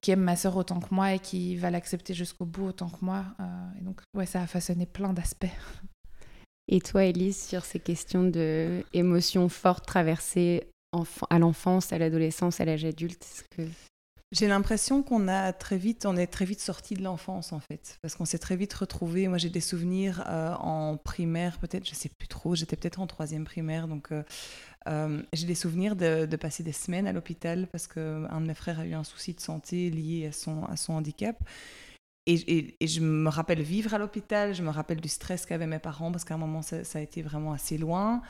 qui 0.00 0.10
aime 0.12 0.20
ma 0.20 0.36
sœur 0.36 0.56
autant 0.56 0.78
que 0.78 0.94
moi 0.94 1.14
et 1.14 1.18
qui 1.18 1.56
va 1.56 1.70
l'accepter 1.70 2.14
jusqu'au 2.14 2.44
bout 2.44 2.66
autant 2.68 2.88
que 2.88 3.04
moi. 3.04 3.24
et 3.78 3.82
donc, 3.82 4.00
ouais, 4.14 4.26
ça 4.26 4.42
a 4.42 4.46
façonné 4.46 4.86
plein 4.86 5.12
d'aspects. 5.12 5.46
Et 6.68 6.80
toi, 6.80 7.04
Elise, 7.04 7.40
sur 7.40 7.64
ces 7.64 7.78
questions 7.78 8.24
de 8.24 8.82
émotions 8.92 9.48
fortes 9.48 9.86
traversées 9.86 10.64
à 11.30 11.38
l'enfance, 11.38 11.92
à 11.92 11.98
l'adolescence, 11.98 12.60
à 12.60 12.64
l'âge 12.64 12.84
adulte 12.84 13.26
que... 13.56 13.62
J'ai 14.32 14.48
l'impression 14.48 15.04
qu'on 15.04 15.28
a 15.28 15.52
très 15.52 15.76
vite, 15.76 16.06
on 16.06 16.16
est 16.16 16.26
très 16.26 16.44
vite 16.44 16.58
sorti 16.58 16.94
de 16.94 17.02
l'enfance 17.04 17.52
en 17.52 17.60
fait, 17.60 17.98
parce 18.02 18.16
qu'on 18.16 18.24
s'est 18.24 18.38
très 18.38 18.56
vite 18.56 18.74
retrouvé. 18.74 19.28
Moi, 19.28 19.38
j'ai 19.38 19.50
des 19.50 19.60
souvenirs 19.60 20.24
euh, 20.26 20.54
en 20.54 20.96
primaire, 20.96 21.58
peut-être, 21.58 21.88
je 21.88 21.94
sais 21.94 22.08
plus 22.08 22.26
trop. 22.26 22.56
J'étais 22.56 22.74
peut-être 22.74 22.98
en 22.98 23.06
troisième 23.06 23.44
primaire, 23.44 23.86
donc 23.86 24.10
euh, 24.10 24.24
euh, 24.88 25.22
j'ai 25.32 25.46
des 25.46 25.54
souvenirs 25.54 25.94
de, 25.94 26.26
passer 26.34 26.64
des 26.64 26.72
semaines 26.72 27.06
à 27.06 27.12
l'hôpital 27.12 27.68
parce 27.70 27.86
qu'un 27.86 28.40
de 28.40 28.46
mes 28.46 28.54
frères 28.54 28.80
a 28.80 28.86
eu 28.86 28.94
un 28.94 29.04
souci 29.04 29.34
de 29.34 29.40
santé 29.40 29.88
lié 29.88 30.26
à 30.26 30.32
son 30.32 30.64
à 30.64 30.76
son 30.76 30.94
handicap. 30.94 31.36
Et, 32.26 32.74
je 32.80 33.00
me 33.00 33.28
rappelle 33.28 33.60
vivre 33.60 33.92
à 33.92 33.98
l'hôpital, 33.98 34.54
je 34.54 34.62
me 34.62 34.70
rappelle 34.70 35.00
du 35.00 35.08
stress 35.08 35.44
qu'avaient 35.44 35.66
mes 35.66 35.78
parents 35.78 36.10
parce 36.10 36.24
qu'à 36.24 36.34
un 36.34 36.38
moment 36.38 36.62
ça, 36.62 36.82
ça, 36.82 36.98
a 36.98 37.02
été 37.02 37.20
vraiment 37.20 37.52
assez 37.52 37.76
loin. 37.76 38.22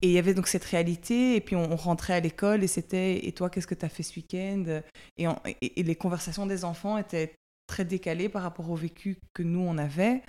Et 0.00 0.08
il 0.08 0.12
y 0.12 0.18
avait 0.18 0.34
donc 0.34 0.48
cette 0.48 0.64
réalité, 0.64 1.36
et 1.36 1.40
puis 1.40 1.54
on, 1.54 1.76
rentrait 1.76 2.14
à 2.14 2.20
l'école, 2.20 2.64
et 2.64 2.66
c'était 2.66 3.24
Et 3.24 3.32
toi, 3.32 3.50
qu'est-ce 3.50 3.68
que 3.68 3.74
tu 3.74 3.84
as 3.84 3.88
fait 3.88 4.02
ce 4.02 4.16
week-end? 4.16 4.80
Et, 5.16 5.82
les 5.82 5.94
conversations 5.94 6.44
des 6.44 6.64
enfants 6.64 6.98
étaient 6.98 7.34
très 7.68 7.84
décalées 7.84 8.28
par 8.28 8.42
rapport 8.42 8.68
au 8.68 8.74
vécu 8.74 9.18
que 9.32 9.44
nous, 9.44 9.60
on 9.60 9.78
avait. 9.78 10.22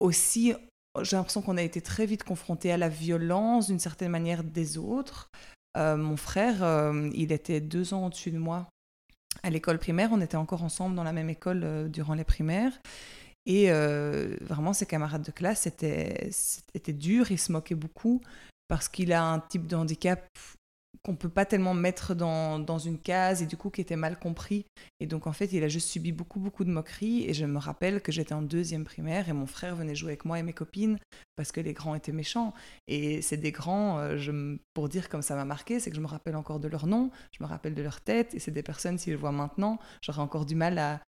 Aussi, 0.00 0.52
j'ai 1.00 1.16
l'impression 1.16 1.40
qu'on 1.40 1.56
a 1.56 1.62
été 1.62 1.80
très 1.80 2.04
vite 2.04 2.24
confrontés 2.24 2.72
à 2.72 2.76
la 2.76 2.90
violence, 2.90 3.68
d'une 3.68 3.78
certaine 3.78 4.10
manière, 4.10 4.44
des 4.44 4.76
autres. 4.76 5.30
Euh, 5.78 5.96
mon 5.96 6.18
frère, 6.18 6.62
euh, 6.62 7.08
il 7.14 7.32
était 7.32 7.60
deux 7.60 7.94
ans 7.94 8.06
au-dessus 8.06 8.32
de 8.32 8.38
moi 8.38 8.68
à 9.42 9.50
l'école 9.50 9.78
primaire. 9.78 10.10
On 10.12 10.20
était 10.20 10.36
encore 10.36 10.62
ensemble 10.64 10.94
dans 10.94 11.04
la 11.04 11.12
même 11.12 11.30
école 11.30 11.62
euh, 11.64 11.88
durant 11.88 12.14
les 12.14 12.24
primaires. 12.24 12.72
Et 13.46 13.70
vraiment, 14.42 14.74
ses 14.74 14.84
camarades 14.84 15.22
de 15.22 15.30
classe 15.30 15.66
étaient, 15.66 16.30
étaient 16.74 16.92
durs, 16.92 17.32
ils 17.32 17.38
se 17.38 17.50
moquaient 17.50 17.74
beaucoup 17.74 18.20
parce 18.68 18.88
qu'il 18.88 19.12
a 19.12 19.24
un 19.24 19.40
type 19.40 19.66
de 19.66 19.74
handicap 19.74 20.28
qu'on 21.02 21.16
peut 21.16 21.28
pas 21.28 21.46
tellement 21.46 21.74
mettre 21.74 22.14
dans, 22.14 22.58
dans, 22.58 22.78
une 22.78 22.98
case 22.98 23.42
et 23.42 23.46
du 23.46 23.56
coup 23.56 23.70
qui 23.70 23.80
était 23.80 23.96
mal 23.96 24.18
compris. 24.18 24.66
Et 25.00 25.06
donc 25.06 25.26
en 25.26 25.32
fait, 25.32 25.52
il 25.52 25.64
a 25.64 25.68
juste 25.68 25.88
subi 25.88 26.12
beaucoup 26.12 26.40
beaucoup 26.40 26.64
de 26.64 26.70
moqueries 26.70 27.24
et 27.28 27.34
je 27.34 27.46
me 27.46 27.58
rappelle 27.58 28.02
que 28.02 28.12
j'étais 28.12 28.34
en 28.34 28.42
deuxième 28.42 28.84
primaire 28.84 29.28
et 29.28 29.32
mon 29.32 29.46
frère 29.46 29.76
venait 29.76 29.94
jouer 29.94 30.10
avec 30.10 30.24
moi 30.24 30.38
et 30.38 30.42
mes 30.42 30.52
copines 30.52 30.98
parce 31.36 31.52
que 31.52 31.60
les 31.60 31.72
grands 31.72 31.94
étaient 31.94 32.12
méchants. 32.12 32.52
Et 32.86 33.22
c'est 33.22 33.38
des 33.38 33.52
grands, 33.52 33.98
euh, 33.98 34.18
je, 34.18 34.58
pour 34.74 34.88
dire 34.88 35.08
comme 35.08 35.22
ça 35.22 35.34
m'a 35.34 35.44
marqué, 35.44 35.80
c'est 35.80 35.90
que 35.90 35.96
je 35.96 36.02
me 36.02 36.06
rappelle 36.06 36.36
encore 36.36 36.60
de 36.60 36.68
leur 36.68 36.86
nom, 36.86 37.10
je 37.32 37.42
me 37.42 37.48
rappelle 37.48 37.74
de 37.74 37.82
leur 37.82 38.00
tête 38.00 38.34
et 38.34 38.38
c'est 38.38 38.50
des 38.50 38.62
personnes, 38.62 38.98
si 38.98 39.10
je 39.10 39.16
vois 39.16 39.32
maintenant, 39.32 39.78
j'aurais 40.02 40.20
encore 40.20 40.44
du 40.44 40.54
mal 40.54 40.78
à, 40.78 41.00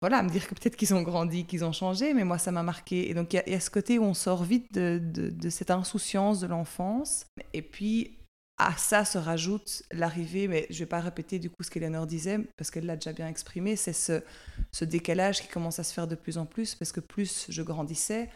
voilà, 0.00 0.22
me 0.22 0.28
dire 0.28 0.46
que 0.46 0.54
peut-être 0.54 0.76
qu'ils 0.76 0.94
ont 0.94 1.02
grandi, 1.02 1.44
qu'ils 1.44 1.64
ont 1.64 1.72
changé, 1.72 2.14
mais 2.14 2.22
moi, 2.22 2.38
ça 2.38 2.52
m'a 2.52 2.62
marqué. 2.62 3.10
Et 3.10 3.14
donc, 3.14 3.32
il 3.32 3.42
y, 3.46 3.54
a 3.54 3.60
ce 3.60 3.70
côté 3.70 3.98
où 3.98 4.04
on 4.04 4.14
sort 4.14 4.44
vite 4.44 4.72
de, 4.72 5.00
de, 5.02 5.50
cette 5.50 5.72
insouciance 5.72 6.38
de 6.38 6.46
l'enfance. 6.46 7.26
Et 7.52 7.62
puis, 7.62 8.17
à 8.58 8.76
ça 8.76 9.04
se 9.04 9.18
rajoute 9.18 9.82
l'arrivée, 9.92 10.48
mais 10.48 10.66
je 10.68 10.74
ne 10.74 10.78
vais 10.80 10.86
pas 10.86 11.00
répéter 11.00 11.38
du 11.38 11.48
coup 11.48 11.62
ce 11.62 11.70
qu'Eleanor 11.70 12.06
disait, 12.06 12.38
parce 12.56 12.70
qu'elle 12.70 12.86
l'a 12.86 12.96
déjà 12.96 13.12
bien 13.12 13.28
exprimé, 13.28 13.76
c'est 13.76 13.92
ce, 13.92 14.84
décalage 14.84 15.40
qui 15.40 15.48
commence 15.48 15.78
à 15.78 15.84
se 15.84 15.94
faire 15.94 16.08
de 16.08 16.16
plus 16.16 16.38
en 16.38 16.46
plus, 16.46 16.74
parce 16.74 16.92
que 16.92 17.00
plus 17.00 17.46
je 17.48 17.62
grandissais, 17.62 18.28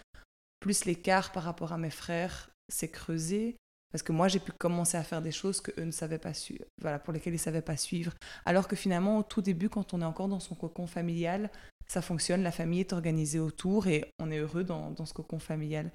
plus 0.61 0.85
l'écart 0.85 1.33
par 1.33 1.43
rapport 1.43 1.73
à 1.73 1.79
mes 1.79 1.91
frères 1.91 2.51
s'est 2.69 2.91
creusé, 2.91 3.57
Parce 3.91 4.03
que 4.03 4.13
moi, 4.13 4.27
j'ai 4.27 4.39
pu 4.39 4.53
commencer 4.53 4.97
à 4.97 5.03
faire 5.03 5.21
des 5.21 5.33
choses 5.33 5.61
que 5.61 5.71
eux 5.79 5.85
ne 5.85 5.91
savaient 5.91 6.19
pas 6.19 6.33
suivre, 6.33 6.65
voilà, 6.81 6.99
pour 6.99 7.13
lesquelles 7.13 7.35
ils 7.35 7.37
ne 7.37 7.43
savaient 7.43 7.61
pas 7.61 7.77
suivre. 7.77 8.15
Alors 8.47 8.67
que 8.67 8.77
finalement, 8.77 9.19
au 9.19 9.23
tout 9.23 9.43
début, 9.43 9.69
quand 9.69 9.93
on 9.93 10.01
est 10.01 10.07
encore 10.07 10.29
dans 10.29 10.41
son 10.41 10.55
cocon 10.55 10.87
familial, 10.87 11.51
ça 11.89 12.01
fonctionne, 12.01 12.43
la 12.43 12.53
famille 12.53 12.81
est 12.81 12.95
organisée 12.95 13.39
autour 13.39 13.87
et 13.87 14.11
on 14.19 14.31
est 14.31 14.39
heureux 14.39 14.65
dans, 14.65 15.05
ce 15.05 15.13
cocon 15.13 15.39
familial. 15.39 15.91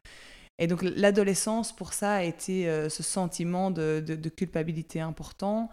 Et 0.59 0.67
donc 0.67 0.81
l'adolescence, 0.81 1.75
pour 1.75 1.93
ça, 1.93 2.15
a 2.15 2.23
été 2.23 2.67
euh, 2.67 2.89
ce 2.89 3.03
sentiment 3.03 3.69
de, 3.69 4.29
culpabilité 4.35 4.99
important. 5.01 5.69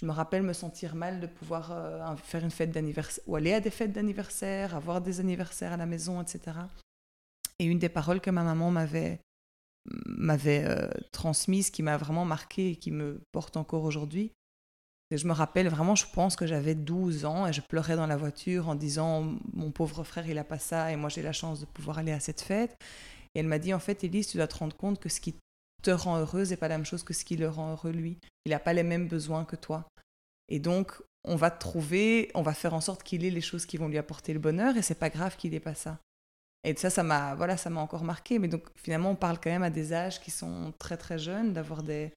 Je 0.00 0.06
me 0.06 0.12
rappelle 0.12 0.42
me 0.42 0.54
sentir 0.54 0.94
mal 0.94 1.20
de 1.20 1.26
pouvoir 1.26 1.72
euh, 1.72 2.16
faire 2.16 2.42
une 2.42 2.50
fête 2.50 2.70
d'anniversaire, 2.70 3.22
ou 3.26 3.36
aller 3.36 3.52
à 3.52 3.60
des 3.60 3.70
fêtes 3.70 3.92
d'anniversaire, 3.92 4.74
avoir 4.74 5.00
des 5.00 5.20
anniversaires 5.20 5.72
à 5.72 5.76
la 5.76 5.86
maison, 5.86 6.22
etc. 6.22 6.56
Et 7.58 7.66
une 7.66 7.78
des 7.78 7.90
paroles 7.90 8.20
que 8.20 8.30
ma 8.30 8.42
maman 8.42 8.70
m'avait 8.70 9.18
euh, 9.86 10.88
transmise, 11.12 11.70
qui 11.70 11.82
m'a 11.82 11.98
vraiment 11.98 12.24
marqué 12.24 12.70
et 12.70 12.76
qui 12.76 12.90
me 12.90 13.20
porte 13.32 13.58
encore 13.58 13.84
aujourd'hui. 13.84 14.32
Je 15.10 15.26
me 15.26 15.32
rappelle 15.32 15.68
vraiment, 15.68 15.94
je 15.94 16.06
pense 16.10 16.36
que 16.36 16.46
j'avais 16.46 16.74
12 16.74 17.26
ans 17.26 17.46
et 17.46 17.52
je 17.52 17.60
pleurais 17.60 17.96
dans 17.96 18.06
la 18.06 18.16
voiture 18.16 18.70
en 18.70 18.74
disant 18.74 19.34
Mon 19.52 19.70
pauvre 19.70 20.04
frère, 20.04 20.26
il 20.26 20.38
a 20.38 20.44
pas 20.44 20.58
ça 20.58 20.90
et 20.90 20.96
moi 20.96 21.10
j'ai 21.10 21.20
la 21.20 21.34
chance 21.34 21.60
de 21.60 21.66
pouvoir 21.66 21.98
aller 21.98 22.12
à 22.12 22.20
cette 22.20 22.40
fête. 22.40 22.78
Et 23.34 23.40
elle 23.40 23.46
m'a 23.46 23.58
dit 23.58 23.74
En 23.74 23.78
fait, 23.78 24.04
Elise, 24.04 24.28
tu 24.28 24.36
dois 24.36 24.48
te 24.48 24.56
rendre 24.56 24.76
compte 24.76 25.00
que 25.00 25.08
ce 25.08 25.20
qui 25.20 25.34
te 25.82 25.90
rend 25.90 26.18
heureuse 26.18 26.50
n'est 26.50 26.56
pas 26.56 26.68
la 26.68 26.78
même 26.78 26.86
chose 26.86 27.02
que 27.02 27.14
ce 27.14 27.24
qui 27.24 27.36
le 27.36 27.48
rend 27.48 27.72
heureux 27.72 27.90
lui. 27.90 28.18
Il 28.44 28.50
n'a 28.50 28.58
pas 28.58 28.72
les 28.72 28.82
mêmes 28.82 29.08
besoins 29.08 29.44
que 29.44 29.56
toi. 29.56 29.88
Et 30.48 30.58
donc, 30.58 30.92
on 31.24 31.36
va 31.36 31.50
trouver, 31.50 32.30
on 32.34 32.42
va 32.42 32.54
faire 32.54 32.74
en 32.74 32.80
sorte 32.80 33.02
qu'il 33.02 33.24
ait 33.24 33.30
les 33.30 33.40
choses 33.40 33.66
qui 33.66 33.76
vont 33.76 33.88
lui 33.88 33.98
apporter 33.98 34.32
le 34.32 34.40
bonheur 34.40 34.76
et 34.76 34.82
c'est 34.82 34.96
pas 34.96 35.10
grave 35.10 35.36
qu'il 35.36 35.52
n'ait 35.52 35.60
pas 35.60 35.74
ça. 35.74 35.98
Et 36.64 36.76
ça, 36.76 36.90
ça 36.90 37.02
m'a 37.02 37.34
voilà, 37.34 37.56
ça 37.56 37.70
m'a 37.70 37.80
encore 37.80 38.04
marqué. 38.04 38.38
Mais 38.38 38.48
donc 38.48 38.66
finalement, 38.76 39.10
on 39.10 39.16
parle 39.16 39.38
quand 39.40 39.50
même 39.50 39.62
à 39.62 39.70
des 39.70 39.92
âges 39.92 40.20
qui 40.20 40.30
sont 40.30 40.72
très 40.78 40.96
très 40.96 41.18
jeunes, 41.18 41.52
d'avoir 41.52 41.82
des, 41.82 42.12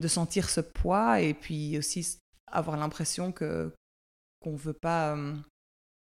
de 0.00 0.08
sentir 0.08 0.50
ce 0.50 0.60
poids 0.60 1.20
et 1.20 1.34
puis 1.34 1.78
aussi 1.78 2.18
avoir 2.50 2.76
l'impression 2.76 3.32
que 3.32 3.72
qu'on 4.40 4.56
veut 4.56 4.72
pas. 4.72 5.16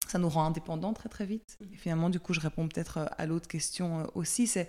Ça 0.09 0.19
nous 0.19 0.29
rend 0.29 0.47
indépendants 0.47 0.93
très 0.93 1.09
très 1.09 1.27
vite. 1.27 1.59
Et 1.73 1.77
finalement, 1.77 2.11
du 2.11 2.21
coup, 2.21 2.33
je 2.33 2.41
réponds 2.41 2.69
peut-être 2.69 2.99
euh, 2.99 3.07
à 3.19 3.27
l'autre 3.27 3.49
question 3.49 4.01
euh, 4.01 4.05
aussi, 4.15 4.47
c'est 4.47 4.69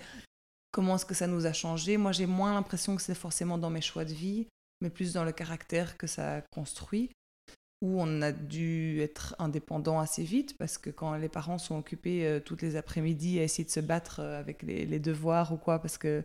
comment 0.71 0.95
est-ce 0.95 1.05
que 1.05 1.13
ça 1.13 1.27
nous 1.27 1.45
a 1.45 1.53
changé? 1.53 1.97
Moi, 1.97 2.11
j'ai 2.11 2.25
moins 2.25 2.53
l'impression 2.53 2.95
que 2.95 3.01
c'est 3.01 3.15
forcément 3.15 3.57
dans 3.57 3.69
mes 3.69 3.81
choix 3.81 4.05
de 4.05 4.13
vie, 4.13 4.47
mais 4.81 4.89
plus 4.89 5.13
dans 5.13 5.23
le 5.23 5.31
caractère 5.31 5.97
que 5.97 6.07
ça 6.07 6.41
construit 6.51 7.09
où 7.81 8.01
on 8.01 8.21
a 8.21 8.31
dû 8.31 9.01
être 9.01 9.35
indépendant 9.37 9.99
assez 9.99 10.23
vite 10.23 10.57
parce 10.57 10.77
que 10.77 10.89
quand 10.89 11.15
les 11.15 11.29
parents 11.29 11.57
sont 11.57 11.77
occupés 11.77 12.25
euh, 12.25 12.39
toutes 12.39 12.61
les 12.61 12.75
après-midi 12.75 13.39
à 13.39 13.43
essayer 13.43 13.65
de 13.65 13.69
se 13.69 13.79
battre 13.79 14.21
euh, 14.21 14.39
avec 14.39 14.63
les, 14.63 14.99
devoirs 14.99 15.51
ou 15.51 15.57
quoi 15.57 15.79
parce 15.79 15.97
que 15.97 16.23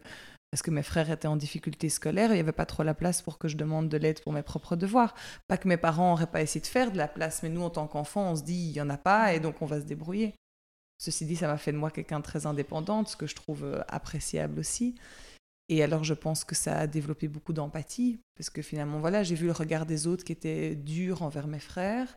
parce 0.50 0.62
que 0.62 0.70
mes 0.70 0.82
frères 0.82 1.10
étaient 1.10 1.28
en 1.28 1.36
difficulté 1.36 1.88
scolaire, 1.88 2.30
il 2.30 2.34
n'y 2.34 2.40
avait 2.40 2.52
pas 2.52 2.66
trop 2.66 2.82
la 2.82 2.94
place 2.94 3.22
pour 3.22 3.38
que 3.38 3.46
je 3.46 3.56
demande 3.56 3.88
de 3.88 3.96
l'aide 3.96 4.20
pour 4.20 4.32
mes 4.32 4.42
propres 4.42 4.74
devoirs. 4.74 5.14
Pas 5.46 5.56
que 5.56 5.68
mes 5.68 5.76
parents 5.76 6.10
n'auraient 6.10 6.26
pas 6.26 6.42
essayé 6.42 6.60
de 6.60 6.66
faire 6.66 6.90
de 6.90 6.96
la 6.96 7.06
place, 7.06 7.42
mais 7.42 7.48
nous, 7.48 7.62
en 7.62 7.70
tant 7.70 7.86
qu'enfants, 7.86 8.32
on 8.32 8.36
se 8.36 8.42
dit, 8.42 8.68
il 8.68 8.72
n'y 8.72 8.80
en 8.80 8.90
a 8.90 8.98
pas, 8.98 9.32
et 9.32 9.40
donc 9.40 9.62
on 9.62 9.66
va 9.66 9.80
se 9.80 9.86
débrouiller. 9.86 10.34
Ceci 10.98 11.24
dit, 11.24 11.36
ça 11.36 11.46
m'a 11.46 11.56
fait 11.56 11.72
de 11.72 11.76
moi 11.78 11.90
quelqu'un 11.90 12.18
de 12.18 12.24
très 12.24 12.46
indépendante, 12.46 13.08
ce 13.08 13.16
que 13.16 13.26
je 13.26 13.36
trouve 13.36 13.64
euh, 13.64 13.80
appréciable 13.88 14.58
aussi. 14.58 14.96
Et 15.68 15.84
alors, 15.84 16.02
je 16.02 16.14
pense 16.14 16.42
que 16.42 16.56
ça 16.56 16.78
a 16.78 16.86
développé 16.88 17.28
beaucoup 17.28 17.52
d'empathie, 17.52 18.18
parce 18.36 18.50
que 18.50 18.60
finalement, 18.60 18.98
voilà, 18.98 19.22
j'ai 19.22 19.36
vu 19.36 19.46
le 19.46 19.52
regard 19.52 19.86
des 19.86 20.08
autres 20.08 20.24
qui 20.24 20.32
était 20.32 20.74
dur 20.74 21.22
envers 21.22 21.46
mes 21.46 21.60
frères, 21.60 22.16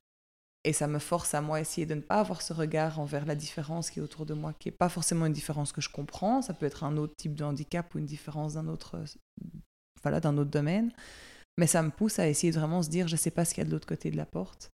et 0.64 0.74
ça 0.74 0.88
me 0.88 1.00
force 1.00 1.34
à 1.34 1.42
moi 1.42 1.60
essayer 1.60 1.86
de 1.86 1.96
ne 1.96 2.02
pas 2.02 2.20
avoir 2.20 2.42
ce 2.42 2.54
regard 2.54 3.00
envers 3.00 3.26
la 3.26 3.36
différence 3.36 3.90
qui 3.90 4.00
est 4.00 4.02
autour 4.02 4.26
de 4.26 4.34
moi, 4.34 4.54
qui 4.54 4.70
n'est 4.70 4.76
pas 4.76 4.90
forcément 4.90 5.26
une 5.26 5.34
différence 5.34 5.72
que 5.72 5.82
je 5.82 5.90
comprends, 5.90 6.42
ça 6.42 6.54
peut 6.54 6.66
être 6.66 6.84
un 6.84 6.98
autre 6.98 7.16
type 7.16 7.36
de 7.36 7.44
handicap 7.44 7.94
ou 7.94 8.00
une 8.00 8.06
différence 8.06 8.54
d'un 8.54 8.68
autre, 8.68 9.04
voilà, 10.02 10.20
d'un 10.20 10.38
autre 10.38 10.52
domaine, 10.52 10.92
mais 11.58 11.68
ça 11.68 11.82
me 11.84 11.92
pousse 11.92 12.20
à 12.20 12.28
essayer 12.28 12.52
de 12.52 12.60
vraiment 12.60 12.82
se 12.82 12.90
dire, 12.90 13.08
je 13.08 13.16
ne 13.16 13.20
sais 13.20 13.32
pas 13.32 13.46
ce 13.46 13.54
qu'il 13.54 13.64
y 13.64 13.66
a 13.66 13.68
de 13.68 13.72
l'autre 13.72 13.88
côté 13.88 14.10
de 14.10 14.18
la 14.18 14.26
porte, 14.26 14.70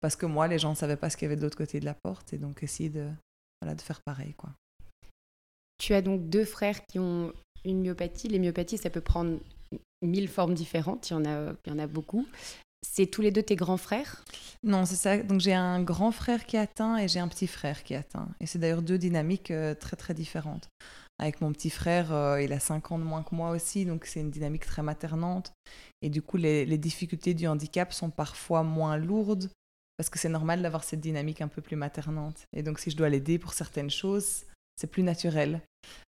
parce 0.00 0.16
que 0.16 0.26
moi, 0.26 0.48
les 0.48 0.58
gens 0.58 0.70
ne 0.70 0.76
savaient 0.76 0.96
pas 0.96 1.10
ce 1.10 1.16
qu'il 1.16 1.26
y 1.26 1.28
avait 1.28 1.36
de 1.36 1.42
l'autre 1.42 1.58
côté 1.58 1.80
de 1.80 1.84
la 1.84 1.94
porte, 1.94 2.32
et 2.32 2.38
donc 2.38 2.62
essayer 2.62 2.88
de, 2.88 3.08
voilà, 3.60 3.74
de 3.74 3.82
faire 3.82 4.00
pareil, 4.00 4.34
quoi. 4.34 4.50
Tu 5.78 5.94
as 5.94 6.02
donc 6.02 6.28
deux 6.28 6.44
frères 6.44 6.84
qui 6.86 6.98
ont 6.98 7.32
une 7.64 7.82
myopathie. 7.82 8.28
Les 8.28 8.38
myopathies, 8.38 8.78
ça 8.78 8.90
peut 8.90 9.00
prendre 9.00 9.38
mille 10.02 10.28
formes 10.28 10.54
différentes. 10.54 11.08
Il 11.10 11.12
y 11.12 11.16
en 11.16 11.24
a, 11.24 11.52
il 11.64 11.70
y 11.70 11.72
en 11.72 11.78
a 11.78 11.86
beaucoup. 11.86 12.26
C'est 12.82 13.06
tous 13.06 13.22
les 13.22 13.30
deux 13.30 13.42
tes 13.42 13.56
grands 13.56 13.76
frères? 13.76 14.24
Non, 14.62 14.84
c'est 14.84 14.96
ça. 14.96 15.18
Donc 15.18 15.40
j'ai 15.40 15.54
un 15.54 15.82
grand 15.82 16.12
frère 16.12 16.46
qui 16.46 16.56
atteint 16.56 16.96
et 16.96 17.08
j'ai 17.08 17.20
un 17.20 17.28
petit 17.28 17.46
frère 17.46 17.84
qui 17.84 17.94
atteint. 17.94 18.28
Et 18.40 18.46
c'est 18.46 18.58
d'ailleurs 18.58 18.82
deux 18.82 18.98
dynamiques 18.98 19.50
euh, 19.50 19.74
très 19.74 19.96
très 19.96 20.14
différentes. 20.14 20.68
Avec 21.20 21.40
mon 21.40 21.52
petit 21.52 21.70
frère, 21.70 22.12
euh, 22.12 22.40
il 22.42 22.52
a 22.52 22.60
5 22.60 22.92
ans 22.92 22.98
de 22.98 23.04
moins 23.04 23.22
que 23.22 23.34
moi 23.34 23.50
aussi, 23.50 23.84
donc 23.84 24.04
c'est 24.04 24.20
une 24.20 24.30
dynamique 24.30 24.66
très 24.66 24.82
maternante. 24.82 25.52
Et 26.02 26.10
du 26.10 26.22
coup, 26.22 26.36
les, 26.36 26.64
les 26.64 26.78
difficultés 26.78 27.34
du 27.34 27.46
handicap 27.46 27.92
sont 27.92 28.10
parfois 28.10 28.62
moins 28.62 28.96
lourdes 28.96 29.50
parce 29.96 30.10
que 30.10 30.18
c'est 30.18 30.28
normal 30.28 30.62
d'avoir 30.62 30.84
cette 30.84 31.00
dynamique 31.00 31.40
un 31.40 31.48
peu 31.48 31.60
plus 31.60 31.76
maternante. 31.76 32.46
Et 32.56 32.62
donc 32.62 32.78
si 32.78 32.90
je 32.90 32.96
dois 32.96 33.08
l'aider 33.08 33.38
pour 33.38 33.52
certaines 33.52 33.90
choses, 33.90 34.44
c'est 34.76 34.86
plus 34.86 35.02
naturel. 35.02 35.60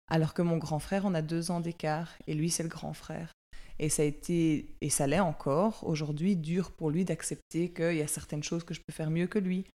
Alors 0.07 0.33
que 0.33 0.41
mon 0.41 0.57
grand 0.57 0.79
frère, 0.79 1.05
on 1.05 1.13
a 1.13 1.21
deux 1.21 1.51
ans 1.51 1.59
d'écart, 1.59 2.13
et 2.27 2.33
lui, 2.33 2.49
c'est 2.49 2.63
le 2.63 2.69
grand 2.69 2.93
frère. 2.93 3.31
Et 3.79 3.89
ça 3.89 4.03
a 4.03 4.05
été, 4.05 4.75
et 4.81 4.89
ça 4.89 5.07
l'est 5.07 5.19
encore 5.19 5.83
aujourd'hui, 5.85 6.35
dur 6.35 6.71
pour 6.71 6.91
lui 6.91 7.03
d'accepter 7.05 7.73
qu'il 7.73 7.95
y 7.95 8.01
a 8.01 8.07
certaines 8.07 8.43
choses 8.43 8.63
que 8.63 8.73
je 8.73 8.81
peux 8.85 8.93
faire 8.93 9.09
mieux 9.09 9.27
que 9.27 9.39
lui, 9.39 9.65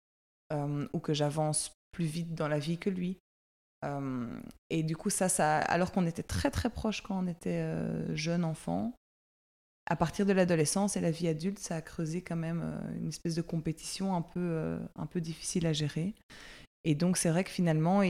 euh, 0.53 0.89
ou 0.93 1.01
que 1.01 1.15
j'avance 1.15 1.77
plus 1.93 2.07
vite 2.07 2.35
dans 2.35 2.49
la 2.49 2.59
vie 2.59 2.79
que 2.79 2.91
lui. 2.91 3.19
Euh, 3.85 4.41
et 4.71 4.83
du 4.83 4.97
coup, 4.97 5.11
ça, 5.11 5.29
ça 5.29 5.59
alors 5.59 5.93
qu'on 5.93 6.07
était 6.07 6.23
très 6.23 6.51
très 6.51 6.71
proches 6.71 7.03
quand 7.03 7.23
on 7.23 7.27
était 7.27 7.63
euh, 7.63 8.15
jeune 8.17 8.45
enfant, 8.45 8.95
à 9.87 9.97
partir 9.97 10.25
de 10.25 10.33
l'adolescence 10.33 10.97
et 10.97 11.01
la 11.01 11.11
vie 11.11 11.29
adulte, 11.29 11.59
ça 11.59 11.77
a 11.77 11.83
creusé 11.83 12.23
quand 12.23 12.37
même 12.37 12.63
une 12.97 13.09
espèce 13.09 13.35
de 13.35 13.43
compétition 13.43 14.15
un 14.15 14.23
peu, 14.23 14.79
un 14.95 15.07
peu 15.07 15.21
difficile 15.21 15.67
à 15.67 15.73
gérer. 15.73 16.15
Et 16.85 16.95
donc, 16.95 17.17
c'est 17.17 17.29
vrai 17.29 17.45
que 17.45 17.51
finalement, 17.51 18.03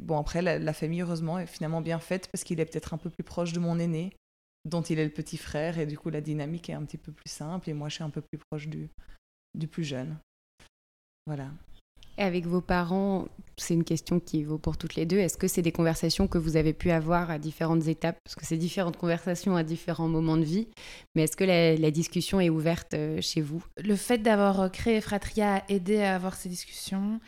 bon, 0.00 0.18
après, 0.18 0.40
la, 0.40 0.72
famille, 0.72 1.02
heureusement, 1.02 1.38
est 1.38 1.46
finalement 1.46 1.80
bien 1.80 1.98
faite 1.98 2.28
parce 2.30 2.44
qu'il 2.44 2.60
est 2.60 2.64
peut-être 2.64 2.94
un 2.94 2.98
peu 2.98 3.10
plus 3.10 3.24
proche 3.24 3.52
de 3.52 3.58
mon 3.58 3.78
aîné, 3.78 4.12
dont 4.66 4.82
il 4.82 4.98
est 4.98 5.04
le 5.04 5.10
petit 5.10 5.36
frère, 5.36 5.78
et 5.78 5.86
du 5.86 5.96
coup, 5.96 6.10
la 6.10 6.20
dynamique 6.20 6.68
est 6.68 6.74
un 6.74 6.84
petit 6.84 6.98
peu 6.98 7.12
plus 7.12 7.30
simple, 7.30 7.70
et 7.70 7.72
moi, 7.72 7.88
je 7.88 7.94
suis 7.94 8.04
un 8.04 8.10
peu 8.10 8.20
plus 8.20 8.38
proche 8.38 8.68
du, 8.68 8.88
du 9.54 9.68
plus 9.68 9.84
jeune. 9.84 10.18
Voilà. 11.26 11.50
Et 12.18 12.22
avec 12.22 12.46
vos 12.46 12.62
parents, 12.62 13.26
c'est 13.58 13.74
une 13.74 13.84
question 13.84 14.20
qui 14.20 14.42
vaut 14.42 14.56
pour 14.56 14.78
toutes 14.78 14.94
les 14.94 15.04
deux. 15.04 15.18
Est-ce 15.18 15.36
que 15.36 15.48
c'est 15.48 15.60
des 15.60 15.72
conversations 15.72 16.28
que 16.28 16.38
vous 16.38 16.56
avez 16.56 16.72
pu 16.72 16.90
avoir 16.90 17.30
à 17.30 17.38
différentes 17.38 17.88
étapes? 17.88 18.16
Parce 18.24 18.34
que 18.34 18.46
c'est 18.46 18.56
différentes 18.56 18.96
conversations 18.96 19.54
à 19.54 19.62
différents 19.62 20.08
moments 20.08 20.38
de 20.38 20.44
vie. 20.44 20.68
Mais 21.14 21.24
est-ce 21.24 21.36
que 21.36 21.44
la, 21.44 21.90
discussion 21.90 22.40
est 22.40 22.48
ouverte 22.48 22.94
euh, 22.94 23.20
chez 23.20 23.42
vous? 23.42 23.62
Le 23.82 23.96
fait 23.96 24.18
d'avoir 24.18 24.60
euh, 24.60 24.68
créé 24.70 25.00
Fratria 25.02 25.56
a 25.56 25.62
aidé 25.68 26.00
à 26.00 26.14
avoir 26.14 26.36
ces 26.36 26.48
discussions. 26.48 27.20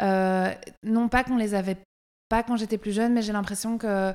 Euh, 0.00 0.50
non 0.84 1.08
pas 1.08 1.22
qu'on 1.22 1.36
les 1.36 1.54
avait 1.54 1.76
pas 2.30 2.42
quand 2.42 2.56
j'étais 2.56 2.78
plus 2.78 2.92
jeune, 2.92 3.12
mais 3.12 3.22
j'ai 3.22 3.32
l'impression 3.32 3.76
que 3.76 4.14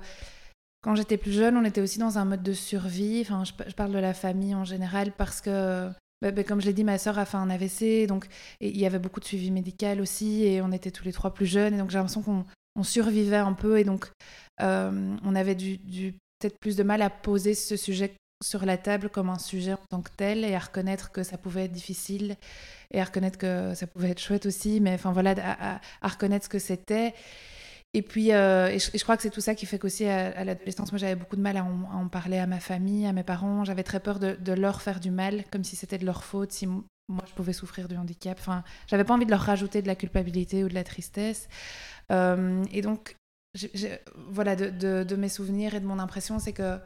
quand 0.86 0.94
j'étais 0.94 1.18
plus 1.18 1.32
jeune, 1.32 1.58
on 1.58 1.66
était 1.66 1.82
aussi 1.82 1.98
dans 1.98 2.20
un 2.20 2.26
mode 2.26 2.44
de 2.44 2.54
survie. 2.54 3.22
Enfin, 3.22 3.44
je 3.44 3.74
parle 3.74 3.92
de 3.92 3.98
la 3.98 4.14
famille 4.14 4.54
en 4.54 4.66
général 4.66 5.12
parce 5.14 5.42
que 5.42 5.90
bah, 6.22 6.30
bah, 6.30 6.44
comme 6.44 6.62
je 6.62 6.68
l'ai 6.68 6.74
dit, 6.74 6.84
ma 6.84 7.00
sœur 7.00 7.18
a 7.18 7.26
fait 7.26 7.38
un 7.38 7.50
AVC, 7.50 8.06
donc 8.06 8.28
il 8.62 8.78
y 8.78 8.86
avait 8.86 9.00
beaucoup 9.00 9.20
de 9.20 9.26
suivi 9.26 9.50
médical 9.50 10.00
aussi, 10.00 10.44
et 10.44 10.62
on 10.62 10.72
était 10.72 10.92
tous 10.92 11.04
les 11.04 11.12
trois 11.12 11.34
plus 11.34 11.48
jeunes, 11.48 11.74
et 11.74 11.78
donc 11.80 11.90
j'ai 11.90 11.98
l'impression 11.98 12.22
qu'on 12.22 12.84
survivait 12.84 13.36
un 13.36 13.54
peu, 13.54 13.80
et 13.80 13.84
donc 13.84 14.12
euh, 14.62 15.16
on 15.24 15.36
avait 15.36 15.56
peut-être 15.56 16.60
plus 16.60 16.76
de 16.76 16.84
mal 16.84 17.02
à 17.02 17.10
poser 17.10 17.56
ce 17.56 17.76
sujet 17.76 18.14
sur 18.44 18.64
la 18.64 18.78
table 18.78 19.10
comme 19.10 19.30
un 19.30 19.40
sujet 19.40 19.74
en 19.74 19.86
tant 19.90 20.02
que 20.04 20.12
tel, 20.16 20.46
et 20.46 20.54
à 20.54 20.60
reconnaître 20.60 21.12
que 21.12 21.24
ça 21.24 21.40
pouvait 21.40 21.66
être 21.66 21.72
difficile, 21.72 22.38
et 22.92 23.02
à 23.02 23.06
reconnaître 23.06 23.40
que 23.40 23.74
ça 23.74 23.88
pouvait 23.88 24.12
être 24.12 24.22
chouette 24.22 24.46
aussi, 24.46 24.82
mais 24.82 24.94
enfin 24.94 25.12
voilà, 25.12 25.34
à 26.02 26.08
reconnaître 26.08 26.46
ce 26.46 26.50
que 26.50 26.60
c'était. 26.60 27.16
Et 27.96 28.02
puis, 28.02 28.34
euh, 28.34 28.68
et 28.68 28.78
je, 28.78 29.04
crois 29.04 29.16
que 29.16 29.24
c'est 29.24 29.30
tout 29.30 29.40
ça 29.40 29.56
qui 29.56 29.66
fait 29.66 29.80
qu'aussi 29.80 30.04
à, 30.04 30.44
l'adolescence, 30.44 30.92
moi 30.92 31.00
j'avais 31.00 31.16
beaucoup 31.16 31.38
de 31.38 31.42
mal 31.42 31.56
à 31.56 31.64
en, 31.64 32.10
parler 32.10 32.38
à 32.38 32.46
ma 32.46 32.60
famille, 32.60 33.08
à 33.08 33.14
mes 33.14 33.24
parents. 33.24 33.64
J'avais 33.64 33.84
très 33.84 34.02
peur 34.02 34.20
de, 34.20 34.52
leur 34.52 34.82
faire 34.82 35.00
du 35.00 35.12
mal, 35.12 35.46
comme 35.50 35.64
si 35.64 35.78
c'était 35.78 35.98
de 35.98 36.06
leur 36.06 36.26
faute, 36.26 36.52
si 36.52 36.68
moi 36.68 37.24
je 37.26 37.34
pouvais 37.34 37.54
souffrir 37.54 37.88
du 37.88 37.96
handicap. 37.96 38.38
Enfin, 38.38 38.66
j'avais 38.88 39.06
pas 39.06 39.14
envie 39.14 39.26
de 39.26 39.32
leur 39.32 39.40
rajouter 39.40 39.82
de 39.82 39.88
la 39.88 39.96
culpabilité 39.96 40.66
ou 40.66 40.68
de 40.68 40.74
la 40.74 40.84
tristesse. 40.84 41.48
Euh, 42.12 42.66
et 42.74 42.82
donc, 42.82 43.16
voilà, 44.28 44.58
de, 44.58 45.16
mes 45.16 45.30
souvenirs 45.30 45.74
et 45.74 45.80
de 45.80 45.86
mon 45.86 45.98
impression, 45.98 46.38
c'est 46.38 46.52
que 46.52 46.78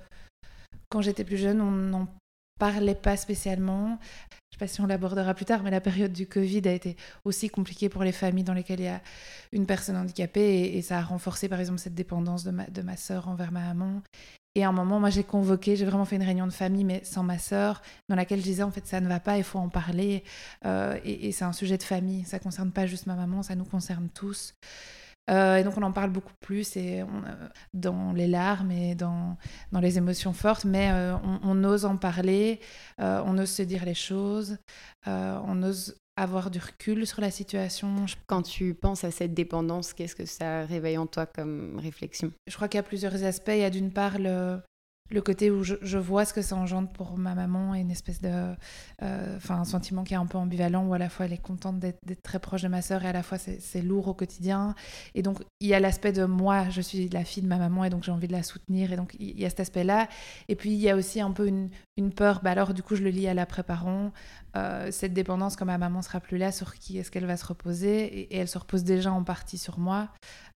quand 0.89 1.01
j'étais 1.01 1.23
plus 1.23 1.37
jeune, 1.37 1.59
on 1.59 1.71
n'en 1.71 2.07
parlait 2.59 2.95
pas 2.95 3.17
spécialement 3.17 3.97
sais 4.59 4.65
pas 4.65 4.67
si 4.67 4.81
on 4.81 4.87
l'abordera 4.87 5.33
plus 5.33 5.45
tard, 5.45 5.63
mais 5.63 5.71
la 5.71 5.81
période 5.81 6.11
du 6.11 6.27
Covid 6.27 6.67
a 6.67 6.73
été 6.73 6.97
aussi 7.23 7.49
compliquée 7.49 7.89
pour 7.89 8.03
les 8.03 8.11
familles 8.11 8.43
dans 8.43 8.53
lesquelles 8.53 8.79
il 8.79 8.85
y 8.85 8.89
a 8.89 9.01
une 9.51 9.65
personne 9.65 9.95
handicapée 9.95 10.75
et, 10.75 10.81
ça 10.81 10.97
a 10.97 11.01
renforcé 11.01 11.47
par 11.47 11.59
exemple 11.59 11.79
cette 11.79 11.95
dépendance 11.95 12.43
de 12.43 12.51
ma, 12.51 12.65
de 12.65 12.81
ma 12.81 12.97
sœur 12.97 13.27
envers 13.27 13.51
ma 13.51 13.61
maman. 13.61 14.01
Et 14.55 14.63
à 14.63 14.69
un 14.69 14.71
moment, 14.71 14.99
moi 14.99 15.09
j'ai 15.09 15.23
convoqué, 15.23 15.75
j'ai 15.75 15.85
vraiment 15.85 16.05
fait 16.05 16.15
une 16.15 16.23
réunion 16.23 16.47
de 16.47 16.51
famille, 16.51 16.83
mais 16.83 17.01
sans 17.03 17.23
ma 17.23 17.37
sœur, 17.37 17.81
dans 18.09 18.15
laquelle 18.15 18.39
je 18.39 18.43
disais 18.43 18.63
en 18.63 18.71
fait 18.71 18.85
ça 18.85 18.99
ne 18.99 19.07
va 19.07 19.19
pas, 19.19 19.37
il 19.37 19.43
faut 19.43 19.59
en 19.59 19.69
parler. 19.69 20.23
Euh, 20.65 20.99
et, 21.05 21.31
c'est 21.31 21.45
un 21.45 21.53
sujet 21.53 21.77
de 21.77 21.83
famille, 21.83 22.25
ça 22.25 22.39
concerne 22.39 22.71
pas 22.71 22.85
juste 22.85 23.05
ma 23.05 23.15
maman, 23.15 23.43
ça 23.43 23.55
nous 23.55 23.65
concerne 23.65 24.09
tous. 24.09 24.55
Et 25.29 25.63
donc 25.63 25.77
on 25.77 25.83
en 25.83 25.91
parle 25.91 26.09
beaucoup 26.09 26.33
plus 26.39 26.75
et 26.75 27.03
dans 27.73 28.13
les 28.13 28.27
larmes 28.27 28.71
et 28.71 28.95
dans, 28.95 29.37
dans 29.71 29.79
les 29.79 29.97
émotions 29.97 30.33
fortes, 30.33 30.65
mais 30.65 30.91
on, 31.23 31.39
on, 31.43 31.63
ose 31.63 31.85
en 31.85 31.97
parler, 31.97 32.59
on 32.97 33.37
ose 33.37 33.49
se 33.49 33.61
dire 33.61 33.85
les 33.85 33.93
choses, 33.93 34.57
on 35.05 35.63
ose 35.63 35.95
avoir 36.19 36.51
du 36.51 36.59
recul 36.59 37.07
sur 37.07 37.21
la 37.21 37.31
situation. 37.31 38.05
Quand 38.27 38.41
tu 38.41 38.73
penses 38.73 39.03
à 39.03 39.11
cette 39.11 39.33
dépendance, 39.33 39.93
qu'est-ce 39.93 40.15
que 40.15 40.25
ça 40.25 40.65
réveille 40.65 40.97
en 40.97 41.07
toi 41.07 41.25
comme 41.25 41.79
réflexion? 41.79 42.31
Je 42.47 42.55
crois 42.55 42.67
qu'il 42.67 42.77
y 42.77 42.79
a 42.79 42.83
plusieurs 42.83 43.23
aspects. 43.23 43.51
Il 43.53 43.59
y 43.59 43.63
a 43.63 43.69
d'une 43.69 43.91
part 43.91 44.19
le, 44.19 44.59
le 45.11 45.21
côté 45.21 45.49
où 45.49 45.63
je, 45.63 45.97
vois 45.97 46.25
ce 46.25 46.33
que 46.33 46.41
ça 46.41 46.55
engendre 46.55 46.89
pour 46.89 47.17
ma 47.17 47.33
maman 47.33 47.73
et 47.73 47.79
une 47.79 47.91
espèce 47.91 48.21
de. 48.21 48.53
Euh, 49.01 49.37
enfin, 49.37 49.55
un 49.55 49.65
sentiment 49.65 50.03
qui 50.03 50.13
est 50.13 50.17
un 50.17 50.25
peu 50.25 50.37
ambivalent 50.37 50.85
où 50.85 50.93
à 50.93 50.97
la 50.97 51.09
fois 51.09 51.25
elle 51.25 51.33
est 51.33 51.41
contente 51.41 51.79
d'être 51.79 52.21
très 52.21 52.39
proche 52.39 52.61
de 52.61 52.67
ma 52.67 52.81
sœur 52.81 53.03
et 53.03 53.07
à 53.07 53.13
la 53.13 53.23
fois 53.23 53.37
c'est 53.37 53.81
lourd 53.81 54.07
au 54.07 54.13
quotidien. 54.13 54.75
Et 55.15 55.21
donc, 55.21 55.43
il 55.59 55.67
y 55.67 55.73
a 55.73 55.79
l'aspect 55.79 56.11
de 56.11 56.25
moi, 56.25 56.69
je 56.69 56.81
suis 56.81 57.09
la 57.09 57.23
fille 57.23 57.43
de 57.43 57.47
ma 57.47 57.57
maman 57.57 57.85
et 57.85 57.89
donc 57.89 58.03
j'ai 58.03 58.11
envie 58.11 58.27
de 58.27 58.33
la 58.33 58.43
soutenir. 58.43 58.93
Et 58.93 58.95
donc, 58.95 59.15
il 59.19 59.39
y 59.39 59.45
a 59.45 59.49
cet 59.49 59.61
aspect-là. 59.61 60.07
Et 60.47 60.55
puis, 60.55 60.71
il 60.71 60.79
y 60.79 60.89
a 60.89 60.95
aussi 60.95 61.21
un 61.21 61.31
peu 61.31 61.47
une, 61.47 61.69
une 61.97 62.11
peur. 62.11 62.41
Bah 62.43 62.51
alors, 62.51 62.73
du 62.73 62.83
coup, 62.83 62.95
je 62.95 63.03
le 63.03 63.09
lis 63.09 63.27
à 63.27 63.33
l'après-parent. 63.33 64.11
Euh, 64.55 64.89
cette 64.91 65.13
dépendance, 65.13 65.55
quand 65.55 65.65
ma 65.65 65.77
maman 65.77 66.01
sera 66.01 66.19
plus 66.19 66.37
là, 66.37 66.51
sur 66.51 66.75
qui 66.75 66.97
est-ce 66.97 67.11
qu'elle 67.11 67.25
va 67.25 67.37
se 67.37 67.45
reposer 67.45 68.21
et, 68.21 68.37
elle 68.37 68.47
se 68.47 68.57
repose 68.57 68.83
déjà 68.83 69.11
en 69.11 69.23
partie 69.23 69.57
sur 69.57 69.79
moi. 69.79 70.09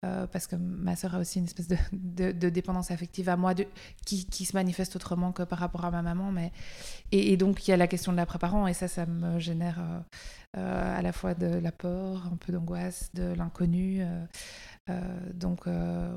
Euh, 0.03 0.25
parce 0.25 0.47
que 0.47 0.55
ma 0.55 0.95
sœur 0.95 1.15
a 1.15 1.19
aussi 1.19 1.37
une 1.37 1.45
espèce 1.45 1.67
de, 1.67 2.31
de, 2.31 2.49
dépendance 2.49 2.89
affective 2.89 3.29
à 3.29 3.37
moi 3.37 3.53
de, 3.53 3.67
qui, 4.05 4.25
qui, 4.25 4.45
se 4.45 4.55
manifeste 4.55 4.95
autrement 4.95 5.31
que 5.31 5.43
par 5.43 5.59
rapport 5.59 5.85
à 5.85 5.91
ma 5.91 6.01
maman. 6.01 6.31
Mais... 6.31 6.51
Et, 7.11 7.37
donc, 7.37 7.67
il 7.67 7.71
y 7.71 7.73
a 7.73 7.77
la 7.77 7.87
question 7.87 8.11
de 8.11 8.17
l'après-parent, 8.17 8.67
et 8.67 8.73
ça, 8.73 8.87
ça 8.87 9.05
me 9.05 9.39
génère 9.39 9.79
euh, 10.57 10.97
à 10.97 11.01
la 11.01 11.11
fois 11.11 11.33
de 11.33 11.45
l'apport, 11.45 12.25
un 12.31 12.37
peu 12.37 12.51
d'angoisse, 12.51 13.11
de 13.13 13.33
l'inconnu. 13.33 14.03
donc, 15.33 15.65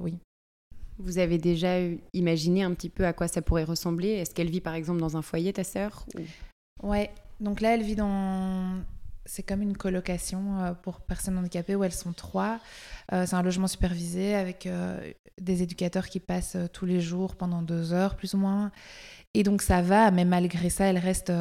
oui. 0.00 0.19
Vous 0.99 1.19
avez 1.19 1.38
déjà 1.38 1.76
imaginé 2.12 2.62
un 2.62 2.73
petit 2.73 2.88
peu 2.88 3.04
à 3.04 3.12
quoi 3.12 3.26
ça 3.26 3.43
pourrait 3.43 3.64
ressembler? 3.64 4.11
Est-ce 4.11 4.33
qu'elle 4.33 4.49
vit 4.49 4.61
par 4.61 4.75
exemple 4.75 5.00
dans 5.00 5.16
un 5.16 5.23
foyer, 5.23 5.52
ta 5.52 5.64
sœur 5.64 6.07
ou... 6.14 6.21
Ouais, 6.88 7.11
donc 7.41 7.61
là, 7.61 7.75
elle 7.75 7.83
vit 7.83 7.97
dans. 7.97 8.83
C'est 9.26 9.43
comme 9.43 9.62
une 9.62 9.76
colocation 9.76 10.61
euh, 10.61 10.73
pour 10.75 11.00
personnes 11.00 11.38
handicapées 11.38 11.75
où 11.75 11.85
elles 11.85 11.93
sont 11.93 12.12
trois. 12.12 12.61
Euh, 13.12 13.25
c'est 13.26 13.35
un 13.35 13.43
logement 13.43 13.67
supervisé 13.67 14.35
avec 14.35 14.67
euh, 14.67 15.12
des 15.41 15.62
éducateurs 15.62 16.09
qui 16.09 16.21
passent 16.21 16.59
tous 16.73 16.85
les 16.85 17.00
jours 17.00 17.37
pendant 17.37 17.62
deux 17.62 17.93
heures, 17.93 18.17
plus 18.17 18.35
ou 18.35 18.38
moins. 18.38 18.71
Et 19.33 19.43
donc 19.43 19.62
ça 19.62 19.83
va, 19.83 20.11
mais 20.11 20.25
malgré 20.25 20.69
ça, 20.71 20.85
elle 20.85 20.99
reste 20.99 21.33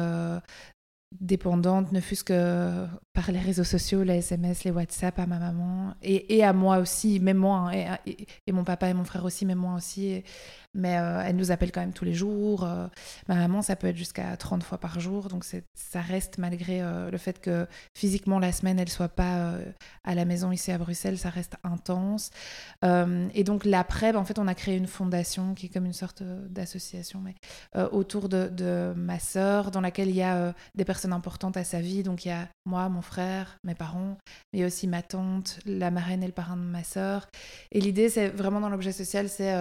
dépendante, 1.20 1.92
ne 1.92 2.00
fût-ce 2.00 2.24
que 2.24 2.86
par 3.12 3.30
les 3.30 3.38
réseaux 3.38 3.62
sociaux, 3.62 4.02
les 4.02 4.16
SMS, 4.16 4.64
les 4.64 4.72
WhatsApp 4.72 5.16
à 5.18 5.26
ma 5.26 5.38
maman 5.38 5.94
et, 6.02 6.42
à 6.42 6.52
moi 6.52 6.78
aussi, 6.78 7.20
même 7.20 7.36
moi, 7.36 7.70
hein, 7.72 7.98
et, 8.04 8.26
et, 8.48 8.52
mon 8.52 8.64
papa 8.64 8.88
et 8.88 8.94
mon 8.94 9.04
frère 9.04 9.24
aussi, 9.24 9.46
même 9.46 9.58
moi 9.58 9.74
aussi 9.74 10.24
mais 10.74 10.98
euh, 10.98 11.22
elle 11.24 11.36
nous 11.36 11.50
appelle 11.50 11.72
quand 11.72 11.80
même 11.80 11.92
tous 11.92 12.04
les 12.04 12.14
jours. 12.14 12.64
Euh, 12.64 12.86
ma 13.28 13.36
maman, 13.36 13.62
ça 13.62 13.76
peut 13.76 13.86
être 13.86 13.96
jusqu'à 13.96 14.36
30 14.36 14.62
fois 14.62 14.78
par 14.78 15.00
jour, 15.00 15.28
donc 15.28 15.44
ça 15.44 16.00
reste 16.00 16.38
malgré 16.38 16.82
euh, 16.82 17.10
le 17.10 17.18
fait 17.18 17.40
que 17.40 17.66
physiquement 17.96 18.38
la 18.38 18.52
semaine, 18.52 18.78
elle 18.78 18.88
soit 18.88 19.08
pas 19.08 19.54
à 20.04 20.14
la 20.14 20.24
maison 20.24 20.52
ici 20.52 20.72
à 20.72 20.78
Bruxelles, 20.78 21.18
ça 21.18 21.30
reste 21.30 21.56
intense. 21.62 22.30
et 22.82 23.44
donc 23.44 23.64
l'après, 23.64 24.12
ben, 24.12 24.18
en 24.18 24.24
fait, 24.24 24.38
on 24.38 24.48
a 24.48 24.54
créé 24.54 24.76
une 24.76 24.86
fondation 24.86 25.54
qui 25.54 25.66
est 25.66 25.68
comme 25.68 25.86
une 25.86 25.92
sorte 25.92 26.22
d'association, 26.22 27.20
mais 27.20 27.34
autour 27.92 28.28
de, 28.28 28.48
de, 28.48 28.92
ma 28.96 29.18
sœur, 29.18 29.70
dans 29.70 29.80
laquelle 29.80 30.08
il 30.08 30.16
y 30.16 30.22
a 30.22 30.54
des 30.74 30.84
personnes 30.84 31.12
importantes 31.12 31.56
à 31.56 31.64
sa 31.64 31.80
vie. 31.80 32.02
Donc 32.02 32.24
il 32.24 32.28
y 32.28 32.32
a 32.32 32.48
moi, 32.66 32.88
mon 32.88 33.02
frère, 33.02 33.58
mes 33.64 33.74
parents, 33.74 34.18
mais 34.52 34.64
aussi 34.64 34.86
ma 34.86 35.02
tante, 35.02 35.58
la 35.66 35.90
marraine 35.90 36.22
et 36.22 36.26
le 36.26 36.32
parrain 36.32 36.56
de 36.56 36.62
ma 36.62 36.84
sœur. 36.84 37.28
Et 37.72 37.80
l'idée, 37.80 38.08
c'est 38.08 38.28
vraiment 38.28 38.60
dans 38.60 38.68
l'objet 38.70 38.92
social, 38.92 39.28
c'est 39.28 39.52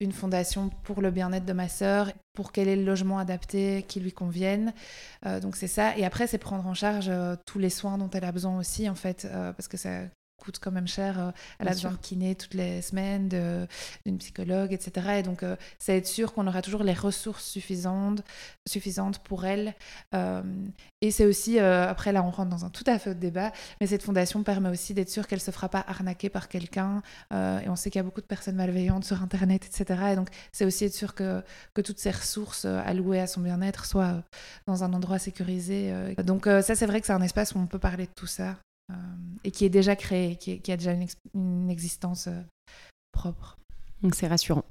une 0.00 0.12
fondation 0.12 0.70
pour 0.84 1.00
le 1.00 1.10
bien-être 1.10 1.46
de 1.46 1.52
ma 1.52 1.68
sœur, 1.68 2.12
pour 2.34 2.52
qu'elle 2.52 2.68
ait 2.68 2.76
le 2.76 2.84
logement 2.84 3.18
adapté 3.18 3.84
qui 3.88 4.00
lui 4.00 4.12
convienne. 4.12 4.74
Euh, 5.24 5.40
donc 5.40 5.56
c'est 5.56 5.68
ça. 5.68 5.96
Et 5.96 6.04
après, 6.04 6.26
c'est 6.26 6.38
prendre 6.38 6.66
en 6.66 6.74
charge 6.74 7.08
euh, 7.08 7.36
tous 7.46 7.58
les 7.58 7.70
soins 7.70 7.98
dont 7.98 8.10
elle 8.10 8.24
a 8.24 8.32
besoin 8.32 8.58
aussi, 8.58 8.88
en 8.88 8.94
fait, 8.94 9.26
euh, 9.30 9.52
parce 9.52 9.68
que 9.68 9.76
ça 9.76 10.02
coûte 10.36 10.58
quand 10.60 10.70
même 10.70 10.86
cher. 10.86 11.18
Euh, 11.18 11.30
elle 11.58 11.68
a 11.68 11.72
besoin 11.72 11.92
de 11.92 11.96
kiné 11.96 12.34
toutes 12.34 12.54
les 12.54 12.82
semaines, 12.82 13.28
d'une 13.28 14.18
psychologue, 14.18 14.72
etc. 14.72 15.18
Et 15.18 15.22
donc, 15.22 15.42
euh, 15.42 15.56
c'est 15.78 15.96
être 15.96 16.06
sûr 16.06 16.32
qu'on 16.32 16.46
aura 16.46 16.62
toujours 16.62 16.82
les 16.82 16.92
ressources 16.92 17.44
suffisantes, 17.44 18.22
suffisantes 18.66 19.18
pour 19.20 19.44
elle. 19.44 19.74
Euh, 20.14 20.42
et 21.00 21.10
c'est 21.10 21.26
aussi, 21.26 21.58
après 21.58 22.12
là, 22.12 22.22
on 22.22 22.30
rentre 22.30 22.50
dans 22.50 22.64
un 22.64 22.70
tout 22.70 22.84
à 22.86 22.98
fait 22.98 23.10
autre 23.10 23.20
débat, 23.20 23.52
mais 23.80 23.86
cette 23.86 24.02
fondation 24.02 24.42
permet 24.42 24.68
aussi 24.68 24.94
d'être 24.94 25.10
sûr 25.10 25.26
qu'elle 25.26 25.38
ne 25.38 25.44
se 25.44 25.50
fera 25.50 25.68
pas 25.68 25.84
arnaquer 25.86 26.28
par 26.28 26.48
quelqu'un. 26.48 27.02
et 27.32 27.68
on 27.68 27.76
sait 27.76 27.90
qu'il 27.90 27.98
y 27.98 28.00
a 28.00 28.04
beaucoup 28.04 28.20
de 28.20 28.26
personnes 28.26 28.56
malveillantes 28.56 29.04
sur 29.04 29.22
Internet, 29.22 29.66
etc. 29.66 30.00
Et 30.12 30.16
donc, 30.16 30.28
c'est 30.52 30.64
aussi 30.64 30.84
être 30.84 30.94
sûr 30.94 31.14
que, 31.14 31.42
que 31.74 31.80
toutes 31.80 31.98
ces 31.98 32.10
ressources 32.10 32.64
allouées 32.64 33.20
à 33.20 33.26
son 33.26 33.40
bien-être 33.40 33.84
soient 33.84 34.22
dans 34.66 34.84
un 34.84 34.92
endroit 34.92 35.18
sécurisé. 35.18 35.92
donc, 36.24 36.46
ça, 36.46 36.74
c'est 36.74 36.86
vrai 36.86 37.00
que 37.00 37.06
c'est 37.06 37.12
un 37.12 37.22
espace 37.22 37.54
où 37.54 37.58
on 37.58 37.66
peut 37.66 37.78
parler 37.78 38.06
de 38.06 38.12
tout 38.14 38.26
ça. 38.26 38.56
Euh, 38.90 38.94
et 39.44 39.50
qui 39.50 39.64
est 39.64 39.70
déjà 39.70 39.96
créé, 39.96 40.36
qui, 40.36 40.60
qui 40.60 40.72
a 40.72 40.76
déjà 40.76 40.92
une, 41.34 41.70
existence 41.70 42.28
euh, 42.28 42.40
propre. 43.12 43.56
Donc 44.02 44.14
c'est 44.14 44.28
rassurant. 44.28 44.64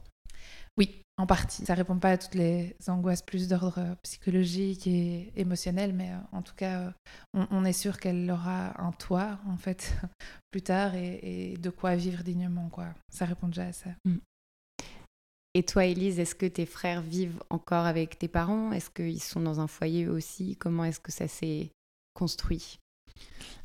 Oui, 0.77 1.01
en 1.17 1.25
partie. 1.25 1.65
Ça 1.65 1.73
répond 1.73 1.97
pas 1.99 2.11
à 2.11 2.17
toutes 2.17 2.35
les 2.35 2.75
angoisses 2.87 3.21
plus 3.21 3.47
d'ordre 3.47 3.79
euh, 3.79 3.95
psychologique 4.03 4.87
et 4.87 5.31
émotionnel, 5.35 5.93
mais 5.93 6.11
en 6.31 6.41
tout 6.41 6.55
cas, 6.55 6.93
on, 7.33 7.65
est 7.65 7.73
sûr 7.73 7.99
qu'elle 7.99 8.29
aura 8.29 8.81
un 8.81 8.91
toit, 8.91 9.39
en 9.47 9.57
fait, 9.57 9.95
plus 10.51 10.61
tard 10.61 10.95
et, 10.95 11.55
de 11.57 11.69
quoi 11.69 11.95
vivre 11.95 12.23
dignement, 12.23 12.69
quoi. 12.69 12.87
Ça 13.09 13.25
répond 13.25 13.47
déjà 13.47 13.67
à 13.67 13.73
ça. 13.73 13.89
Mm. 14.05 14.17
Et 15.53 15.63
toi, 15.63 15.85
Elise, 15.85 16.19
est-ce 16.19 16.35
que 16.35 16.45
tes 16.45 16.65
frères 16.65 17.01
vivent 17.01 17.41
encore 17.49 17.85
avec 17.85 18.19
tes 18.19 18.27
parents? 18.27 18.73
Est-ce 18.73 18.89
qu'ils 18.89 19.23
sont 19.23 19.39
dans 19.39 19.61
un 19.61 19.67
foyer 19.67 20.09
aussi? 20.09 20.57
Comment 20.57 20.83
est-ce 20.83 20.99
que 20.99 21.13
ça 21.13 21.29
s'est 21.29 21.69
construit? 22.13 22.77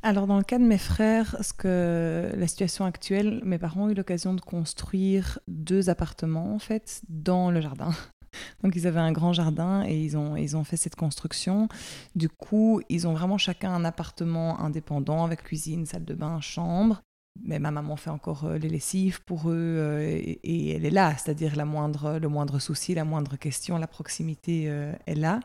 Alors 0.03 0.27
dans 0.27 0.39
le 0.39 0.45
cas 0.45 0.59
de 0.59 0.65
mes 0.65 0.79
frères, 0.79 1.37
ce 1.43 1.53
que 1.53 2.33
la 2.35 2.47
situation 2.47 2.87
actuelle, 2.87 3.43
mes 3.45 3.59
parents 3.59 3.85
ont 3.85 3.91
eu 3.91 3.95
l'occasion 3.95 4.33
de 4.33 4.41
construire 4.41 5.39
deux 5.47 5.91
appartements 5.91 6.55
en 6.55 6.59
fait 6.59 7.03
dans 7.09 7.51
le 7.51 7.61
jardin. 7.61 7.91
Donc 8.63 8.77
ils 8.77 8.87
avaient 8.87 9.01
un 9.01 9.13
grand 9.13 9.35
jardin 9.35 9.85
et 9.87 10.01
ils 10.01 10.17
ont, 10.17 10.37
ils 10.37 10.57
ont 10.57 10.65
fait 10.65 10.79
cette 10.79 10.97
construction. 10.97 11.69
Du 12.15 12.31
coup, 12.31 12.81
ils 12.89 13.07
ont 13.07 13.13
vraiment 13.13 13.37
chacun 13.37 13.75
un 13.75 13.85
appartement 13.85 14.61
indépendant 14.61 15.25
avec 15.25 15.43
cuisine, 15.43 15.85
salle 15.85 16.05
de 16.05 16.15
bain, 16.15 16.41
chambre 16.41 17.03
mais 17.43 17.59
ma 17.59 17.71
maman 17.71 17.97
fait 17.97 18.11
encore 18.11 18.45
euh, 18.45 18.59
les 18.59 18.69
lessives 18.69 19.23
pour 19.25 19.51
eux 19.51 19.55
euh, 19.55 20.01
et, 20.01 20.71
elle 20.71 20.85
est 20.85 20.91
là, 20.91 21.17
c'est-à-dire 21.17 21.57
la 21.57 21.65
moindre, 21.65 22.19
le 22.19 22.29
moindre 22.29 22.59
souci, 22.59 22.95
la 22.95 23.05
moindre 23.05 23.37
question, 23.37 23.79
la 23.79 23.87
proximité 23.87 24.65
euh, 24.69 24.93
est 25.07 25.15
là. 25.15 25.41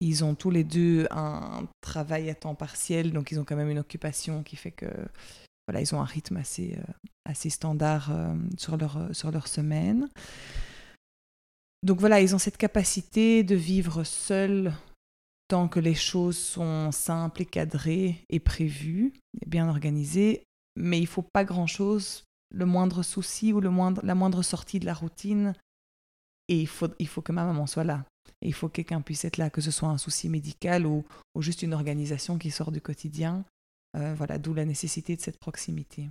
Ils 0.00 0.24
ont 0.24 0.34
tous 0.34 0.50
les 0.50 0.64
deux 0.64 1.06
un 1.10 1.66
travail 1.80 2.30
à 2.30 2.34
temps 2.34 2.54
partiel, 2.54 3.12
donc 3.12 3.30
ils 3.30 3.40
ont 3.40 3.44
quand 3.44 3.56
même 3.56 3.70
une 3.70 3.78
occupation 3.78 4.42
qui 4.42 4.56
fait 4.56 4.70
que 4.70 4.86
voilà, 5.66 5.80
ils 5.80 5.94
ont 5.94 6.00
un 6.00 6.04
rythme 6.04 6.36
assez, 6.36 6.78
assez 7.24 7.50
standard 7.50 8.12
sur, 8.56 8.76
leur, 8.76 9.08
sur 9.12 9.32
leur 9.32 9.48
semaine. 9.48 10.08
Donc 11.82 11.98
voilà, 11.98 12.20
ils 12.20 12.34
ont 12.34 12.38
cette 12.38 12.58
capacité 12.58 13.42
de 13.42 13.56
vivre 13.56 14.04
seuls 14.04 14.72
tant 15.48 15.66
que 15.66 15.80
les 15.80 15.94
choses 15.94 16.38
sont 16.38 16.92
simples 16.92 17.42
et 17.42 17.46
cadrées 17.46 18.24
et 18.28 18.38
prévues, 18.38 19.12
et 19.40 19.48
bien 19.48 19.68
organisées, 19.68 20.44
mais 20.76 21.00
il 21.00 21.06
faut 21.06 21.22
pas 21.22 21.44
grand-chose, 21.44 22.24
le 22.50 22.66
moindre 22.66 23.02
souci 23.02 23.52
ou 23.52 23.60
le 23.60 23.70
moindre, 23.70 24.00
la 24.04 24.14
moindre 24.14 24.42
sortie 24.42 24.78
de 24.78 24.86
la 24.86 24.94
routine, 24.94 25.54
et 26.48 26.60
il 26.60 26.68
faut, 26.68 26.88
il 26.98 27.08
faut 27.08 27.22
que 27.22 27.32
ma 27.32 27.44
maman 27.44 27.66
soit 27.66 27.84
là. 27.84 28.04
il 28.42 28.52
faut 28.52 28.68
que 28.68 28.74
quelqu'un 28.74 29.00
puisse 29.00 29.24
être 29.24 29.36
là, 29.36 29.50
que 29.50 29.60
ce 29.60 29.70
soit 29.70 29.88
un 29.88 29.98
souci 29.98 30.28
médical 30.28 30.86
ou, 30.86 31.04
ou 31.34 31.42
juste 31.42 31.62
une 31.62 31.74
organisation 31.74 32.38
qui 32.38 32.50
sort 32.50 32.70
du 32.70 32.80
quotidien. 32.80 33.44
Euh, 33.96 34.14
voilà, 34.14 34.38
d'où 34.38 34.52
la 34.52 34.64
nécessité 34.64 35.16
de 35.16 35.20
cette 35.20 35.38
proximité. 35.38 36.10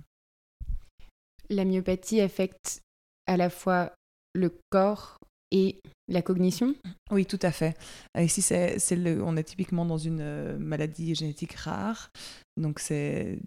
La 1.48 1.64
myopathie 1.64 2.20
affecte 2.20 2.80
à 3.26 3.36
la 3.36 3.48
fois 3.48 3.92
le 4.34 4.58
corps 4.70 5.18
et 5.52 5.80
la 6.08 6.22
cognition? 6.22 6.74
Oui, 7.10 7.26
tout 7.26 7.38
à 7.42 7.52
fait. 7.52 7.76
Ici, 8.18 8.42
c'est, 8.42 8.78
on 9.20 9.36
est 9.36 9.44
typiquement 9.44 9.86
dans 9.86 9.98
une 9.98 10.20
euh, 10.20 10.58
maladie 10.58 11.14
génétique 11.14 11.54
rare. 11.54 12.10
Donc, 12.56 12.80
c'est 12.80 13.38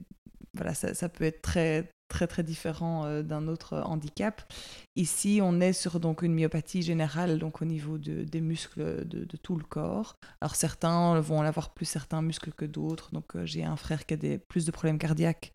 voilà, 0.60 0.74
ça, 0.74 1.08
peut 1.08 1.24
être 1.24 1.42
très 1.42 1.90
très 2.10 2.28
très 2.28 2.44
différent 2.44 3.06
euh, 3.06 3.22
d'un 3.24 3.48
autre 3.48 3.78
handicap. 3.86 4.52
Ici, 4.98 5.40
on 5.42 5.62
est 5.62 5.72
sur 5.72 6.02
donc 6.02 6.22
une 6.22 6.34
myopathie 6.34 6.82
générale, 6.82 7.40
donc 7.40 7.62
au 7.62 7.66
niveau 7.66 7.98
de, 7.98 8.24
des 8.24 8.42
muscles 8.42 9.08
de, 9.08 9.38
tout 9.38 9.56
le 9.56 9.64
corps. 9.64 10.16
Alors 10.42 10.56
certains 10.56 11.22
vont 11.22 11.42
avoir 11.42 11.74
plus 11.74 11.86
certains 11.86 12.22
muscles 12.22 12.52
que 12.52 12.66
d'autres. 12.66 13.12
Donc 13.14 13.36
euh, 13.36 13.46
j'ai 13.46 13.64
un 13.64 13.78
frère 13.78 14.06
qui 14.06 14.16
a 14.16 14.18
des, 14.18 14.38
plus 14.38 14.66
de 14.66 14.72
problèmes 14.72 14.98
cardiaques 14.98 15.54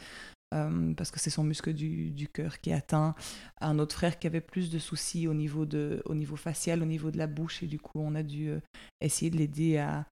euh, 0.54 0.94
parce 0.94 1.10
que 1.10 1.20
c'est 1.20 1.28
son 1.28 1.44
muscle 1.44 1.74
du, 1.74 2.10
du 2.12 2.28
cœur 2.28 2.58
qui 2.60 2.70
est 2.70 2.74
atteint. 2.74 3.14
Un 3.60 3.78
autre 3.78 3.96
frère 3.96 4.18
qui 4.18 4.26
avait 4.26 4.40
plus 4.40 4.70
de 4.70 4.78
soucis 4.78 5.28
au 5.28 5.34
niveau, 5.34 5.66
de, 5.66 6.00
au 6.06 6.14
niveau 6.14 6.36
facial, 6.36 6.82
au 6.82 6.86
niveau 6.86 7.10
de 7.10 7.18
la 7.18 7.26
bouche, 7.26 7.62
et 7.62 7.66
du 7.66 7.78
coup 7.78 8.00
on 8.00 8.14
a 8.14 8.22
dû 8.22 8.52
essayer 9.02 9.30
de 9.30 9.36
l'aider 9.36 9.76
à, 9.76 10.06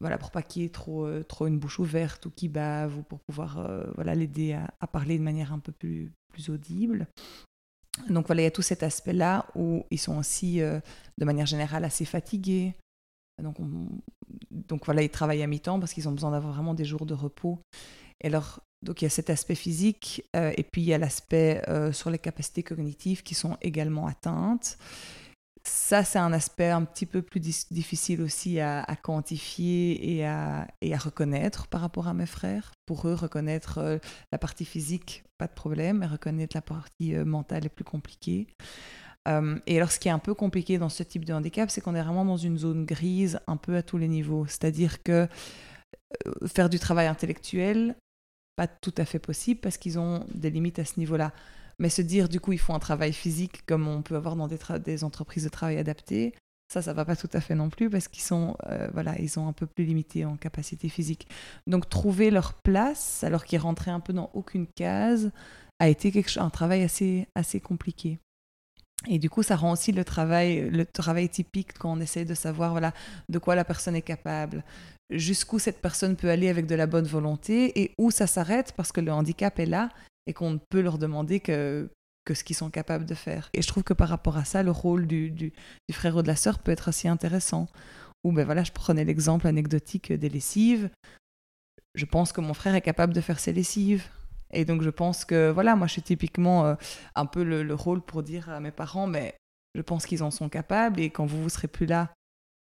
voilà, 0.00 0.18
pour 0.18 0.30
pas 0.30 0.42
qu'il 0.42 0.62
ait 0.62 0.68
trop, 0.68 1.08
trop 1.24 1.46
une 1.46 1.58
bouche 1.58 1.78
ouverte 1.78 2.26
ou 2.26 2.30
qui 2.30 2.48
bave, 2.48 2.98
ou 2.98 3.02
pour 3.02 3.20
pouvoir 3.20 3.66
voilà, 3.94 4.14
l'aider 4.14 4.52
à, 4.52 4.86
parler 4.86 5.18
de 5.18 5.22
manière 5.22 5.52
un 5.52 5.58
peu 5.58 5.72
plus, 5.72 6.12
plus 6.32 6.50
audible. 6.50 7.06
Donc 8.10 8.26
voilà, 8.26 8.42
il 8.42 8.44
y 8.44 8.48
a 8.48 8.50
tout 8.50 8.62
cet 8.62 8.82
aspect-là 8.82 9.46
où 9.54 9.84
ils 9.90 9.98
sont 9.98 10.18
aussi, 10.18 10.58
de 10.60 11.24
manière 11.24 11.46
générale, 11.46 11.84
assez 11.84 12.04
fatigués. 12.04 12.74
Donc, 13.42 13.56
donc 14.50 14.84
voilà, 14.84 15.02
ils 15.02 15.10
travaillent 15.10 15.42
à 15.42 15.46
mi-temps 15.46 15.80
parce 15.80 15.92
qu'ils 15.92 16.08
ont 16.08 16.12
besoin 16.12 16.30
d'avoir 16.30 16.52
vraiment 16.52 16.74
des 16.74 16.84
jours 16.84 17.06
de 17.06 17.14
repos. 17.14 17.58
Et 18.22 18.26
alors, 18.26 18.60
donc 18.82 19.02
il 19.02 19.04
y 19.04 19.06
a 19.06 19.10
cet 19.10 19.30
aspect 19.30 19.54
physique 19.54 20.24
euh, 20.34 20.52
et 20.56 20.62
puis 20.62 20.82
il 20.82 20.86
y 20.86 20.94
a 20.94 20.98
l'aspect 20.98 21.62
euh, 21.68 21.92
sur 21.92 22.10
les 22.10 22.18
capacités 22.18 22.62
cognitives 22.62 23.22
qui 23.22 23.34
sont 23.34 23.56
également 23.60 24.06
atteintes. 24.06 24.78
Ça, 25.68 26.04
c'est 26.04 26.18
un 26.18 26.32
aspect 26.32 26.70
un 26.70 26.84
petit 26.84 27.06
peu 27.06 27.22
plus 27.22 27.40
difficile 27.40 28.22
aussi 28.22 28.60
à, 28.60 28.84
quantifier 29.02 30.16
et 30.16 30.24
à, 30.24 30.68
et 30.80 30.94
à, 30.94 30.96
reconnaître 30.96 31.66
par 31.66 31.80
rapport 31.80 32.06
à 32.06 32.14
mes 32.14 32.26
frères. 32.26 32.72
Pour 32.86 33.08
eux, 33.08 33.14
reconnaître 33.14 33.78
euh, 33.78 33.98
la 34.30 34.38
partie 34.38 34.64
physique, 34.64 35.24
pas 35.38 35.48
de 35.48 35.52
problème, 35.52 35.98
mais 35.98 36.06
reconnaître 36.06 36.56
la 36.56 36.62
partie 36.62 37.14
mentale 37.14 37.66
est 37.66 37.68
plus 37.68 37.84
compliqué. 37.84 38.46
et 39.66 39.76
alors, 39.76 39.90
ce 39.90 39.98
qui 39.98 40.06
est 40.06 40.12
un 40.12 40.20
peu 40.20 40.34
compliqué 40.34 40.78
dans 40.78 40.88
ce 40.88 41.02
type 41.02 41.24
de 41.24 41.32
handicap, 41.32 41.68
c'est 41.68 41.80
qu'on 41.80 41.96
est 41.96 42.02
vraiment 42.02 42.24
dans 42.24 42.36
une 42.36 42.58
zone 42.58 42.84
grise 42.86 43.40
un 43.48 43.56
peu 43.56 43.76
à 43.76 43.82
tous 43.82 43.98
les 43.98 44.08
niveaux. 44.08 44.46
C'est-à-dire 44.46 45.02
que 45.02 45.26
faire 46.46 46.68
du 46.70 46.78
travail 46.78 47.08
intellectuel, 47.08 47.96
pas 48.54 48.68
tout 48.68 48.94
à 48.96 49.04
fait 49.04 49.18
possible 49.18 49.60
parce 49.60 49.78
qu'ils 49.78 49.98
ont 49.98 50.24
des 50.32 50.50
limites 50.50 50.78
à 50.78 50.84
ce 50.84 51.00
niveau-là. 51.00 51.32
Mais 51.78 51.90
se 51.90 52.02
dire, 52.02 52.28
du 52.28 52.40
coup, 52.40 52.52
ils 52.52 52.58
font 52.58 52.74
un 52.74 52.78
travail 52.78 53.12
physique 53.12 53.64
comme 53.66 53.86
on 53.86 54.02
peut 54.02 54.16
avoir 54.16 54.36
dans 54.36 54.48
des, 54.48 55.04
entreprises 55.04 55.44
de 55.44 55.48
travail 55.48 55.78
adaptées, 55.78 56.34
ça, 56.72 56.82
ça 56.82 56.92
va 56.92 57.04
pas 57.04 57.14
tout 57.14 57.30
à 57.32 57.40
fait 57.40 57.54
non 57.54 57.70
plus 57.70 57.90
parce 57.90 58.08
qu'ils 58.08 58.24
sont, 58.24 58.56
euh, 58.66 58.88
voilà, 58.92 59.16
ils 59.20 59.30
sont 59.30 59.46
un 59.46 59.52
peu 59.52 59.66
plus 59.66 59.84
limités 59.84 60.24
en 60.24 60.36
capacité 60.36 60.88
physique. 60.88 61.28
Donc, 61.66 61.88
trouver 61.88 62.30
leur 62.30 62.54
place, 62.54 63.22
alors 63.22 63.44
qu'ils 63.44 63.60
rentraient 63.60 63.90
un 63.90 64.00
peu 64.00 64.12
dans 64.12 64.30
aucune 64.34 64.66
case, 64.66 65.30
a 65.78 65.88
été 65.88 66.10
quelque, 66.10 66.38
un 66.40 66.50
travail 66.50 66.82
assez, 66.82 67.28
assez 67.34 67.60
compliqué. 67.60 68.18
Et 69.08 69.18
du 69.18 69.30
coup, 69.30 69.42
ça 69.42 69.56
rend 69.56 69.72
aussi 69.72 69.92
le 69.92 70.04
travail, 70.04 70.68
le 70.70 70.84
travail 70.84 71.28
typique 71.28 71.74
quand 71.78 71.92
on 71.92 72.00
essaie 72.00 72.24
de 72.24 72.34
savoir 72.34 72.72
voilà, 72.72 72.92
de 73.28 73.38
quoi 73.38 73.54
la 73.54 73.64
personne 73.64 73.94
est 73.94 74.02
capable, 74.02 74.64
jusqu'où 75.10 75.58
cette 75.58 75.80
personne 75.80 76.16
peut 76.16 76.30
aller 76.30 76.48
avec 76.48 76.66
de 76.66 76.74
la 76.74 76.86
bonne 76.86 77.06
volonté 77.06 77.80
et 77.80 77.92
où 77.98 78.10
ça 78.10 78.26
s'arrête 78.26 78.72
parce 78.76 78.92
que 78.92 79.00
le 79.00 79.12
handicap 79.12 79.58
est 79.58 79.66
là 79.66 79.90
et 80.26 80.32
qu'on 80.32 80.50
ne 80.50 80.58
peut 80.58 80.80
leur 80.80 80.98
demander 80.98 81.40
que, 81.40 81.88
ce 82.32 82.44
qu'ils 82.44 82.56
sont 82.56 82.70
capables 82.70 83.06
de 83.06 83.14
faire. 83.14 83.48
Et 83.54 83.62
je 83.62 83.68
trouve 83.68 83.84
que 83.84 83.94
par 83.94 84.08
rapport 84.08 84.36
à 84.36 84.44
ça, 84.44 84.62
le 84.62 84.70
rôle 84.70 85.06
du, 85.06 85.52
frère 85.92 86.16
ou 86.16 86.22
de 86.22 86.26
la 86.26 86.36
sœur 86.36 86.58
peut 86.58 86.72
être 86.72 86.88
aussi 86.88 87.08
intéressant. 87.08 87.68
Ou 88.24 88.32
ben 88.32 88.44
voilà, 88.44 88.64
je 88.64 88.72
prenais 88.72 89.04
l'exemple 89.04 89.46
anecdotique 89.46 90.12
des 90.12 90.28
lessives. 90.28 90.90
Je 91.94 92.04
pense 92.04 92.32
que 92.32 92.40
mon 92.40 92.54
frère 92.54 92.74
est 92.74 92.82
capable 92.82 93.12
de 93.12 93.20
faire 93.20 93.38
ses 93.38 93.52
lessives. 93.52 94.08
Et 94.52 94.64
donc 94.64 94.82
je 94.82 94.90
pense 94.90 95.24
que 95.24 95.50
voilà, 95.50 95.76
moi 95.76 95.86
je 95.86 95.92
suis 95.92 96.02
typiquement 96.02 96.66
euh, 96.66 96.74
un 97.14 97.26
peu 97.26 97.42
le, 97.42 97.62
le, 97.62 97.74
rôle 97.74 98.00
pour 98.00 98.22
dire 98.22 98.48
à 98.48 98.60
mes 98.60 98.70
parents, 98.70 99.06
mais 99.06 99.34
je 99.74 99.82
pense 99.82 100.06
qu'ils 100.06 100.22
en 100.22 100.30
sont 100.30 100.48
capables 100.48 101.00
et 101.00 101.10
quand 101.10 101.26
vous 101.26 101.42
vous 101.42 101.48
serez 101.48 101.68
plus 101.68 101.86
là, 101.86 102.12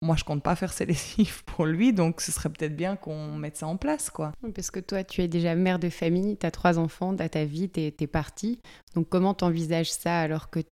moi 0.02 0.16
je 0.16 0.24
compte 0.24 0.42
pas 0.42 0.56
faire 0.56 0.72
ces 0.72 0.86
lessives 0.86 1.44
pour 1.44 1.66
lui, 1.66 1.92
donc 1.92 2.20
ce 2.20 2.32
serait 2.32 2.50
peut-être 2.50 2.76
bien 2.76 2.96
qu'on 2.96 3.32
mette 3.32 3.56
ça 3.56 3.66
en 3.66 3.76
place, 3.76 4.10
quoi. 4.10 4.32
Parce 4.54 4.70
que 4.70 4.80
toi, 4.80 5.04
tu 5.04 5.22
es 5.22 5.28
déjà 5.28 5.54
mère 5.54 5.78
de 5.78 5.88
famille, 5.88 6.36
tu 6.36 6.46
as 6.46 6.50
trois 6.50 6.78
enfants, 6.78 7.14
tu 7.16 7.28
ta 7.28 7.44
vie, 7.44 7.68
tu 7.70 7.80
es, 7.80 8.06
partie. 8.06 8.60
Donc 8.94 9.08
comment 9.08 9.34
t'envisages 9.34 9.92
ça 9.92 10.20
alors 10.20 10.50
que 10.50 10.60
tu 10.60 10.66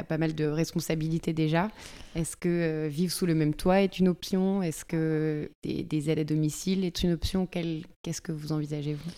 as 0.00 0.04
pas 0.04 0.18
mal 0.18 0.34
de 0.34 0.44
responsabilités 0.44 1.32
déjà? 1.32 1.70
Est-ce 2.14 2.36
que 2.36 2.48
euh, 2.48 2.88
vivre 2.88 3.12
sous 3.12 3.26
le 3.26 3.34
même 3.34 3.54
toit 3.54 3.82
est 3.82 3.98
une 3.98 4.08
option? 4.08 4.62
Est-ce 4.62 4.84
que 4.84 5.50
des, 5.62 6.10
aides 6.10 6.18
à 6.18 6.24
domicile 6.24 6.84
est 6.84 7.02
une 7.02 7.12
option? 7.12 7.46
Qu'est-ce 7.46 8.20
que 8.20 8.32
vous 8.32 8.52
envisagez, 8.52 8.94
vous? 8.94 9.10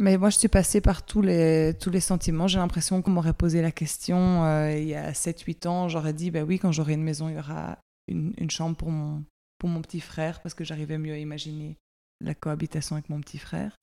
Mais 0.00 0.16
moi, 0.16 0.30
je 0.30 0.38
suis 0.38 0.48
passée 0.48 0.80
par 0.80 1.04
tous 1.04 1.22
les, 1.22 1.74
tous 1.80 1.90
les 1.90 1.98
sentiments. 1.98 2.46
J'ai 2.46 2.60
l'impression 2.60 3.02
qu'on 3.02 3.10
m'aurait 3.10 3.32
posé 3.32 3.60
la 3.60 3.72
question 3.72 4.44
euh, 4.44 4.78
il 4.78 4.86
y 4.86 4.94
a 4.94 5.10
7-8 5.10 5.66
ans. 5.66 5.88
J'aurais 5.88 6.12
dit, 6.12 6.30
bah 6.30 6.44
oui, 6.44 6.60
quand 6.60 6.70
j'aurai 6.70 6.92
une 6.92 7.02
maison, 7.02 7.28
il 7.28 7.34
y 7.34 7.38
aura 7.38 7.78
une, 8.08 8.50
chambre 8.50 8.76
pour 8.76 8.90
mon, 8.90 9.24
pour 9.58 9.68
mon 9.68 9.82
petit 9.82 10.00
frère 10.00 10.40
parce 10.40 10.54
que 10.54 10.64
j'arrivais 10.64 10.98
mieux 10.98 11.14
à 11.14 11.18
imaginer 11.18 11.76
la 12.20 12.34
cohabitation 12.34 12.96
avec 12.96 13.08
mon 13.08 13.20
petit 13.20 13.38
frère. 13.38 13.76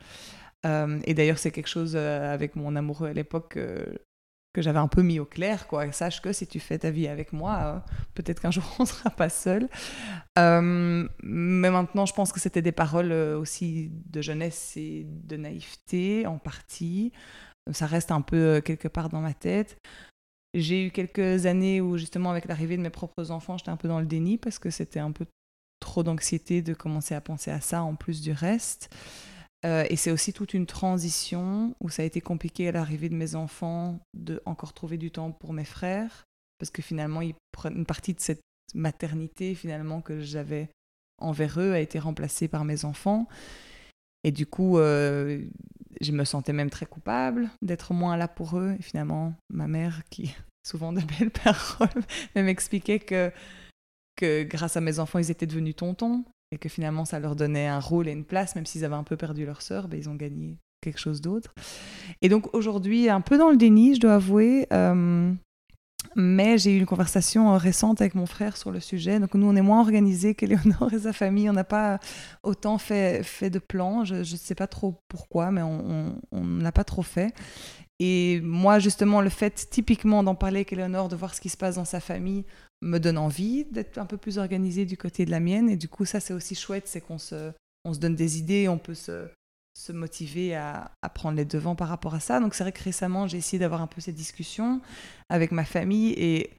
Euh, 0.65 0.99
et 1.05 1.13
d'ailleurs, 1.13 1.37
c'est 1.37 1.51
quelque 1.51 1.67
chose 1.67 1.93
euh, 1.95 2.33
avec 2.33 2.55
mon 2.55 2.75
amoureux 2.75 3.09
à 3.09 3.13
l'époque 3.13 3.57
que 4.53 4.61
j'avais 4.61 4.79
un 4.79 4.87
peu 4.87 5.01
mis 5.01 5.19
au 5.19 5.25
clair. 5.25 5.67
Quoi. 5.67 5.91
Sache 5.91 6.21
que 6.21 6.33
si 6.33 6.47
tu 6.47 6.59
fais 6.59 6.79
ta 6.79 6.89
vie 6.89 7.07
avec 7.07 7.33
moi, 7.33 7.57
euh, 7.57 7.93
peut-être 8.13 8.41
qu'un 8.41 8.51
jour 8.51 8.63
on 8.79 8.83
ne 8.83 8.87
sera 8.87 9.09
pas 9.09 9.29
seul. 9.29 9.69
mais 10.37 11.69
maintenant, 11.69 12.05
je 12.05 12.13
pense 12.13 12.31
que 12.31 12.39
c'était 12.39 12.61
des 12.61 12.71
paroles 12.71 13.11
aussi 13.11 13.91
de 14.07 14.21
jeunesse 14.21 14.75
et 14.77 15.05
de 15.05 15.37
naïveté 15.37 16.25
en 16.25 16.37
partie. 16.37 17.11
Ça 17.71 17.87
reste 17.87 18.11
un 18.11 18.21
peu 18.21 18.61
quelque 18.61 18.87
part 18.87 19.09
dans 19.09 19.21
ma 19.21 19.33
tête. 19.33 19.77
J'ai 20.55 20.85
eu 20.87 20.91
quelques 20.91 21.45
années 21.45 21.81
où 21.81 21.97
justement 21.97 22.31
avec 22.31 22.45
l'arrivée 22.45 22.77
de 22.77 22.81
mes 22.81 22.89
propres 22.89 23.29
enfants, 23.29 23.57
j'étais 23.57 23.71
un 23.71 23.77
peu 23.77 23.89
dans 23.89 23.99
le 23.99 24.05
déni 24.05 24.37
parce 24.37 24.57
que 24.57 24.69
c'était 24.69 25.01
un 25.01 25.11
peu 25.11 25.25
trop 25.81 26.01
d'anxiété 26.01 26.61
de 26.61 26.73
commencer 26.73 27.13
à 27.13 27.19
penser 27.19 27.51
à 27.51 27.59
ça 27.59 27.83
en 27.83 27.95
plus 27.95 28.21
du 28.21 28.31
reste. 28.31 28.89
Euh, 29.65 29.83
et 29.89 29.97
c'est 29.97 30.11
aussi 30.11 30.31
toute 30.31 30.53
une 30.53 30.65
transition 30.65 31.75
où 31.81 31.89
ça 31.89 32.03
a 32.03 32.05
été 32.05 32.21
compliqué 32.21 32.69
à 32.69 32.71
l'arrivée 32.71 33.09
de 33.09 33.15
mes 33.15 33.35
enfants 33.35 33.99
de 34.13 34.41
encore 34.45 34.73
trouver 34.73 34.97
du 34.97 35.11
temps 35.11 35.31
pour 35.31 35.51
mes 35.51 35.65
frères 35.65 36.23
parce 36.57 36.71
que 36.71 36.81
finalement 36.81 37.21
ils 37.21 37.35
prennent 37.51 37.75
une 37.75 37.85
partie 37.85 38.13
de 38.13 38.21
cette 38.21 38.41
maternité 38.73 39.55
finalement 39.55 40.01
que 40.01 40.21
j'avais 40.21 40.69
envers 41.17 41.59
eux 41.59 41.73
a 41.73 41.79
été 41.79 41.99
remplacée 41.99 42.47
par 42.47 42.63
mes 42.63 42.85
enfants. 42.85 43.27
Et 44.23 44.31
du 44.31 44.45
coup, 44.45 44.79
euh, 44.79 45.45
je 46.01 46.11
me 46.11 46.23
sentais 46.23 46.53
même 46.53 46.69
très 46.69 46.85
coupable 46.85 47.49
d'être 47.61 47.93
moins 47.93 48.17
là 48.17 48.27
pour 48.27 48.57
eux. 48.57 48.75
Et 48.79 48.81
finalement, 48.81 49.33
ma 49.49 49.67
mère, 49.67 50.01
qui 50.09 50.33
souvent 50.65 50.91
de 50.91 51.01
belles 51.01 51.31
paroles, 51.43 52.03
m'expliquait 52.35 52.99
que, 52.99 53.31
que 54.15 54.43
grâce 54.43 54.77
à 54.77 54.81
mes 54.81 54.99
enfants, 54.99 55.19
ils 55.19 55.31
étaient 55.31 55.45
devenus 55.45 55.75
tontons 55.75 56.25
et 56.51 56.57
que 56.57 56.69
finalement, 56.69 57.05
ça 57.05 57.19
leur 57.19 57.35
donnait 57.35 57.67
un 57.67 57.79
rôle 57.79 58.07
et 58.07 58.11
une 58.11 58.25
place, 58.25 58.55
même 58.55 58.65
s'ils 58.65 58.85
avaient 58.85 58.95
un 58.95 59.03
peu 59.03 59.17
perdu 59.17 59.45
leur 59.45 59.61
sœur, 59.61 59.87
ben, 59.87 59.99
ils 59.99 60.09
ont 60.09 60.15
gagné 60.15 60.57
quelque 60.81 60.99
chose 60.99 61.21
d'autre. 61.21 61.53
Et 62.21 62.29
donc 62.29 62.53
aujourd'hui, 62.53 63.09
un 63.09 63.21
peu 63.21 63.37
dans 63.37 63.49
le 63.49 63.57
déni, 63.57 63.95
je 63.95 63.99
dois 63.99 64.15
avouer, 64.15 64.67
euh, 64.71 65.33
mais 66.15 66.57
j'ai 66.57 66.71
eu 66.71 66.79
une 66.79 66.85
conversation 66.85 67.53
euh, 67.53 67.57
récente 67.57 68.01
avec 68.01 68.15
mon 68.15 68.25
frère 68.25 68.57
sur 68.57 68.71
le 68.71 68.79
sujet. 68.79 69.19
Donc 69.19 69.33
nous, 69.33 69.47
on 69.47 69.55
est 69.55 69.61
moins 69.61 69.81
organisés 69.81 70.35
qu'Éléonore 70.35 70.93
et 70.93 70.99
sa 70.99 71.13
famille. 71.13 71.49
On 71.49 71.53
n'a 71.53 71.63
pas 71.63 71.99
autant 72.43 72.77
fait, 72.77 73.23
fait 73.23 73.49
de 73.49 73.59
plans. 73.59 74.05
Je 74.05 74.15
ne 74.15 74.23
sais 74.23 74.55
pas 74.55 74.67
trop 74.67 75.01
pourquoi, 75.07 75.51
mais 75.51 75.61
on 75.61 76.15
ne 76.31 76.63
l'a 76.63 76.71
pas 76.71 76.83
trop 76.83 77.03
fait. 77.03 77.33
Et 77.99 78.41
moi, 78.41 78.79
justement, 78.79 79.21
le 79.21 79.29
fait 79.29 79.69
typiquement 79.69 80.23
d'en 80.23 80.35
parler 80.35 80.57
avec 80.57 80.73
Éléonore, 80.73 81.07
de 81.07 81.15
voir 81.15 81.33
ce 81.33 81.41
qui 81.41 81.49
se 81.49 81.57
passe 81.57 81.75
dans 81.75 81.85
sa 81.85 81.99
famille, 81.99 82.45
me 82.81 82.99
donne 82.99 83.17
envie 83.17 83.65
d'être 83.65 83.97
un 83.97 84.05
peu 84.05 84.17
plus 84.17 84.37
organisée 84.37 84.85
du 84.85 84.97
côté 84.97 85.25
de 85.25 85.31
la 85.31 85.39
mienne. 85.39 85.69
Et 85.69 85.77
du 85.77 85.87
coup, 85.87 86.05
ça, 86.05 86.19
c'est 86.19 86.33
aussi 86.33 86.55
chouette, 86.55 86.87
c'est 86.87 87.01
qu'on 87.01 87.17
se, 87.17 87.51
on 87.85 87.93
se 87.93 87.99
donne 87.99 88.15
des 88.15 88.37
idées, 88.37 88.67
on 88.67 88.77
peut 88.77 88.95
se, 88.95 89.27
se 89.75 89.91
motiver 89.91 90.55
à, 90.55 90.91
prendre 91.13 91.37
les 91.37 91.45
devants 91.45 91.75
par 91.75 91.89
rapport 91.89 92.15
à 92.15 92.19
ça. 92.19 92.39
Donc 92.39 92.55
c'est 92.55 92.63
vrai 92.63 92.71
que 92.71 92.81
récemment, 92.81 93.27
j'ai 93.27 93.37
essayé 93.37 93.59
d'avoir 93.59 93.81
un 93.81 93.87
peu 93.87 94.01
ces 94.01 94.13
discussions 94.13 94.81
avec 95.29 95.51
ma 95.51 95.65
famille 95.65 96.13
et 96.13 96.51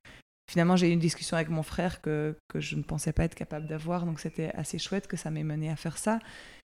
finalement, 0.51 0.77
j'ai 0.77 0.89
eu 0.89 0.93
une 0.93 1.01
discussion 1.01 1.37
avec 1.37 1.49
mon 1.49 1.63
frère 1.63 2.01
que, 2.01 2.37
que 2.49 2.61
je 2.61 2.77
ne 2.77 2.83
pensais 2.83 3.13
pas 3.13 3.25
être 3.25 3.35
capable 3.35 3.67
d'avoir. 3.67 4.05
Donc 4.05 4.21
c'était 4.21 4.51
assez 4.55 4.79
chouette 4.79 5.07
que 5.07 5.17
ça 5.17 5.31
m'ait 5.31 5.45
mené 5.45 5.71
à 5.71 5.77
faire 5.77 5.99
ça. 5.99 6.19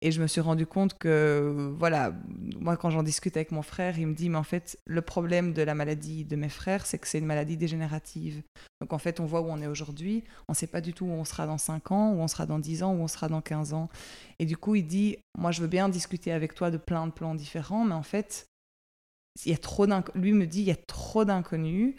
Et 0.02 0.12
je 0.12 0.22
me 0.22 0.28
suis 0.28 0.42
rendu 0.42 0.68
compte 0.68 0.96
que, 0.98 1.74
voilà, 1.80 2.14
moi 2.60 2.78
quand 2.78 2.92
j'en 2.92 3.02
discute 3.02 3.36
avec 3.36 3.52
mon 3.52 3.64
frère, 3.64 3.98
il 3.98 4.06
me 4.06 4.14
dit, 4.14 4.30
mais 4.30 4.38
en 4.38 4.44
fait, 4.44 4.80
le 4.86 5.02
problème 5.02 5.54
de 5.54 5.64
la 5.64 5.74
maladie 5.74 6.24
de 6.24 6.36
mes 6.36 6.50
frères, 6.50 6.86
c'est 6.86 7.00
que 7.00 7.08
c'est 7.08 7.18
une 7.18 7.26
maladie 7.26 7.58
dégénérative. 7.58 8.44
Donc 8.80 8.94
en 8.94 9.00
fait, 9.00 9.20
on 9.20 9.26
voit 9.26 9.42
où 9.42 9.48
on 9.50 9.60
est 9.60 9.68
aujourd'hui, 9.68 10.24
on 10.48 10.52
ne 10.52 10.56
sait 10.56 10.68
pas 10.68 10.82
du 10.82 10.94
tout 10.94 11.06
où 11.06 11.12
on 11.12 11.26
sera 11.26 11.48
dans 11.48 11.58
5 11.58 11.92
ans, 11.92 12.12
où 12.12 12.20
on 12.20 12.28
sera 12.28 12.46
dans 12.46 12.60
10 12.60 12.84
ans, 12.84 12.94
où 12.94 13.02
on 13.02 13.08
sera 13.08 13.28
dans 13.28 13.42
15 13.42 13.74
ans. 13.74 13.90
Et 14.38 14.46
du 14.46 14.56
coup, 14.56 14.76
il 14.76 14.86
dit, 14.86 15.18
moi 15.36 15.52
je 15.52 15.62
veux 15.62 15.68
bien 15.68 15.90
discuter 15.90 16.32
avec 16.32 16.54
toi 16.54 16.70
de 16.70 16.78
plein 16.78 17.08
de 17.08 17.12
plans 17.12 17.34
différents, 17.34 17.84
mais 17.84 17.96
en 17.96 18.04
fait, 18.04 18.46
il 19.46 19.52
y 19.52 19.56
a 19.56 19.58
trop 19.58 19.88
lui 20.16 20.34
me 20.34 20.46
dit, 20.46 20.62
il 20.62 20.68
y 20.68 20.72
a 20.72 20.76
trop 20.76 21.26
d'inconnus. 21.26 21.96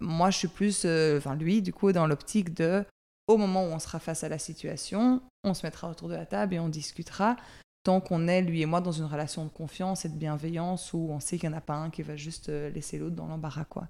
Moi, 0.00 0.30
je 0.30 0.38
suis 0.38 0.48
plus, 0.48 0.84
euh, 0.84 1.18
enfin 1.18 1.34
lui, 1.34 1.62
du 1.62 1.72
coup, 1.72 1.92
dans 1.92 2.06
l'optique 2.06 2.54
de, 2.54 2.84
au 3.26 3.36
moment 3.36 3.64
où 3.64 3.68
on 3.68 3.78
sera 3.78 3.98
face 3.98 4.24
à 4.24 4.28
la 4.28 4.38
situation, 4.38 5.22
on 5.44 5.54
se 5.54 5.64
mettra 5.66 5.88
autour 5.90 6.08
de 6.08 6.14
la 6.14 6.26
table 6.26 6.54
et 6.54 6.58
on 6.58 6.68
discutera 6.68 7.36
tant 7.84 8.00
qu'on 8.00 8.26
est, 8.28 8.42
lui 8.42 8.62
et 8.62 8.66
moi, 8.66 8.80
dans 8.80 8.92
une 8.92 9.04
relation 9.04 9.44
de 9.44 9.50
confiance 9.50 10.04
et 10.04 10.08
de 10.08 10.16
bienveillance 10.16 10.92
où 10.92 11.08
on 11.10 11.20
sait 11.20 11.38
qu'il 11.38 11.50
n'y 11.50 11.54
en 11.54 11.58
a 11.58 11.60
pas 11.60 11.74
un 11.74 11.90
qui 11.90 12.02
va 12.02 12.16
juste 12.16 12.48
euh, 12.48 12.70
laisser 12.70 12.98
l'autre 12.98 13.14
dans 13.14 13.26
l'embarras. 13.26 13.66
quoi. 13.66 13.88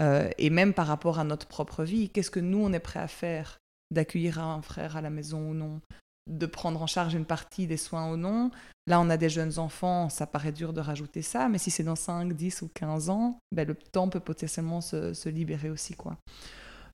Euh, 0.00 0.28
et 0.38 0.50
même 0.50 0.74
par 0.74 0.88
rapport 0.88 1.18
à 1.18 1.24
notre 1.24 1.46
propre 1.46 1.84
vie, 1.84 2.10
qu'est-ce 2.10 2.30
que 2.30 2.40
nous, 2.40 2.58
on 2.58 2.72
est 2.72 2.80
prêt 2.80 3.00
à 3.00 3.08
faire? 3.08 3.58
D'accueillir 3.92 4.40
un 4.40 4.62
frère 4.62 4.96
à 4.96 5.00
la 5.00 5.10
maison 5.10 5.50
ou 5.50 5.54
non? 5.54 5.80
De 6.28 6.46
prendre 6.46 6.82
en 6.82 6.86
charge 6.86 7.14
une 7.14 7.24
partie 7.24 7.66
des 7.66 7.76
soins 7.76 8.10
ou 8.10 8.16
non? 8.16 8.50
Là, 8.86 9.00
on 9.00 9.10
a 9.10 9.16
des 9.16 9.28
jeunes 9.28 9.58
enfants, 9.58 10.08
ça 10.08 10.26
paraît 10.26 10.50
dur 10.52 10.72
de 10.72 10.80
rajouter 10.80 11.22
ça, 11.22 11.48
mais 11.48 11.58
si 11.58 11.70
c'est 11.70 11.84
dans 11.84 11.94
5, 11.94 12.32
10 12.32 12.62
ou 12.62 12.70
15 12.74 13.10
ans, 13.10 13.38
ben, 13.52 13.68
le 13.68 13.74
temps 13.74 14.08
peut 14.08 14.18
potentiellement 14.18 14.80
se, 14.80 15.14
se 15.14 15.28
libérer 15.28 15.70
aussi. 15.70 15.94
quoi. 15.94 16.16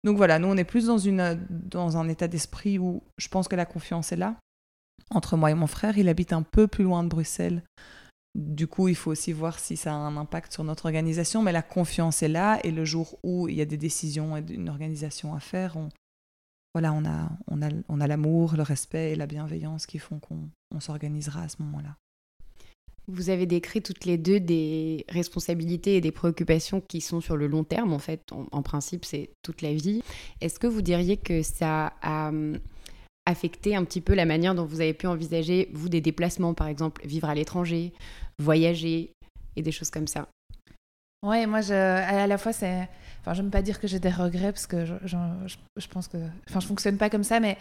Donc 0.04 0.16
voilà, 0.16 0.38
nous 0.38 0.48
on 0.48 0.56
est 0.56 0.64
plus 0.64 0.86
dans, 0.86 0.98
une, 0.98 1.46
dans 1.50 1.96
un 1.96 2.08
état 2.08 2.28
d'esprit 2.28 2.78
où 2.78 3.02
je 3.16 3.28
pense 3.28 3.48
que 3.48 3.56
la 3.56 3.66
confiance 3.66 4.12
est 4.12 4.16
là. 4.16 4.36
entre 5.10 5.36
moi 5.36 5.50
et 5.50 5.54
mon 5.54 5.66
frère. 5.66 5.98
Il 5.98 6.08
habite 6.08 6.32
un 6.32 6.42
peu 6.42 6.66
plus 6.66 6.84
loin 6.84 7.02
de 7.02 7.08
Bruxelles. 7.08 7.62
Du 8.34 8.66
coup, 8.66 8.88
il 8.88 8.94
faut 8.94 9.10
aussi 9.10 9.32
voir 9.32 9.58
si 9.58 9.76
ça 9.76 9.92
a 9.92 9.96
un 9.96 10.16
impact 10.16 10.52
sur 10.52 10.62
notre 10.62 10.86
organisation, 10.86 11.42
mais 11.42 11.50
la 11.50 11.62
confiance 11.62 12.22
est 12.22 12.28
là 12.28 12.60
et 12.62 12.70
le 12.70 12.84
jour 12.84 13.18
où 13.24 13.48
il 13.48 13.56
y 13.56 13.60
a 13.60 13.64
des 13.64 13.78
décisions 13.78 14.36
et 14.36 14.44
une 14.50 14.68
organisation 14.68 15.34
à 15.34 15.40
faire, 15.40 15.76
on, 15.76 15.88
voilà, 16.74 16.92
on 16.92 17.04
a, 17.04 17.30
on 17.48 17.62
a, 17.62 17.68
on 17.88 18.00
a 18.00 18.06
l'amour, 18.06 18.54
le 18.54 18.62
respect 18.62 19.12
et 19.12 19.16
la 19.16 19.26
bienveillance 19.26 19.86
qui 19.86 19.98
font 19.98 20.20
qu'on 20.20 20.80
s'organisera 20.80 21.42
à 21.42 21.48
ce 21.48 21.60
moment-là. 21.62 21.96
Vous 23.10 23.30
avez 23.30 23.46
décrit 23.46 23.80
toutes 23.80 24.04
les 24.04 24.18
deux 24.18 24.38
des 24.38 25.06
responsabilités 25.08 25.96
et 25.96 26.00
des 26.02 26.12
préoccupations 26.12 26.82
qui 26.82 27.00
sont 27.00 27.22
sur 27.22 27.36
le 27.38 27.46
long 27.46 27.64
terme, 27.64 27.94
en 27.94 27.98
fait. 27.98 28.20
En, 28.52 28.62
principe, 28.62 29.06
c'est 29.06 29.30
toute 29.42 29.62
la 29.62 29.72
vie. 29.72 30.02
Est-ce 30.42 30.58
que 30.58 30.66
vous 30.66 30.82
diriez 30.82 31.16
que 31.16 31.42
ça 31.42 31.94
a 32.02 32.28
hum, 32.28 32.58
affecté 33.24 33.74
un 33.74 33.84
petit 33.84 34.02
peu 34.02 34.14
la 34.14 34.26
manière 34.26 34.54
dont 34.54 34.66
vous 34.66 34.82
avez 34.82 34.92
pu 34.92 35.06
envisager, 35.06 35.70
vous, 35.72 35.88
des 35.88 36.02
déplacements, 36.02 36.52
par 36.52 36.66
exemple, 36.66 37.00
vivre 37.06 37.30
à 37.30 37.34
l'étranger, 37.34 37.94
voyager 38.38 39.12
et 39.56 39.62
des 39.62 39.72
choses 39.72 39.90
comme 39.90 40.06
ça? 40.06 40.28
Ouais, 41.22 41.46
moi, 41.46 41.60
à 41.70 42.26
la 42.26 42.38
fois, 42.38 42.52
c'est. 42.52 42.88
Enfin, 43.20 43.34
je 43.34 43.40
ne 43.40 43.46
veux 43.46 43.50
pas 43.50 43.62
dire 43.62 43.80
que 43.80 43.88
j'ai 43.88 43.98
des 43.98 44.10
regrets 44.10 44.52
parce 44.52 44.66
que 44.66 44.84
je, 44.84 44.94
je, 45.04 45.16
je, 45.76 45.88
pense 45.88 46.08
que. 46.08 46.18
Enfin, 46.48 46.60
je 46.60 46.66
fonctionne 46.66 46.96
pas 46.96 47.10
comme 47.10 47.24
ça, 47.24 47.40
mais 47.40 47.56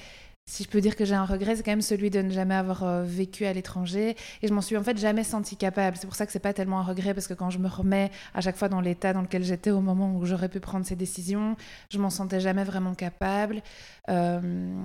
si 0.49 0.63
je 0.63 0.69
peux 0.69 0.79
dire 0.79 0.95
que 0.95 1.03
j'ai 1.03 1.13
un 1.13 1.25
regret, 1.25 1.57
c'est 1.57 1.63
quand 1.63 1.71
même 1.71 1.81
celui 1.81 2.09
de 2.09 2.21
ne 2.21 2.29
jamais 2.29 2.55
avoir 2.55 2.83
euh, 2.83 3.03
vécu 3.03 3.45
à 3.45 3.51
l'étranger. 3.51 4.15
Et 4.41 4.47
je 4.47 4.53
m'en 4.53 4.61
suis 4.61 4.77
en 4.77 4.83
fait 4.83 4.97
jamais 4.97 5.25
sentie 5.25 5.57
capable. 5.57 5.97
C'est 5.97 6.07
pour 6.07 6.15
ça 6.15 6.25
que 6.25 6.31
c'est 6.31 6.39
pas 6.39 6.53
tellement 6.53 6.79
un 6.79 6.83
regret, 6.83 7.13
parce 7.13 7.27
que 7.27 7.33
quand 7.33 7.49
je 7.49 7.59
me 7.59 7.67
remets 7.67 8.11
à 8.33 8.39
chaque 8.39 8.55
fois 8.55 8.69
dans 8.69 8.79
l'état 8.79 9.11
dans 9.11 9.21
lequel 9.21 9.43
j'étais 9.43 9.71
au 9.71 9.81
moment 9.81 10.15
où 10.15 10.25
j'aurais 10.25 10.47
pu 10.47 10.61
prendre 10.61 10.85
ces 10.85 10.95
décisions, 10.95 11.57
je 11.91 11.99
m'en 11.99 12.09
sentais 12.09 12.39
jamais 12.39 12.63
vraiment 12.63 12.95
capable. 12.95 13.61
Euh, 14.09 14.81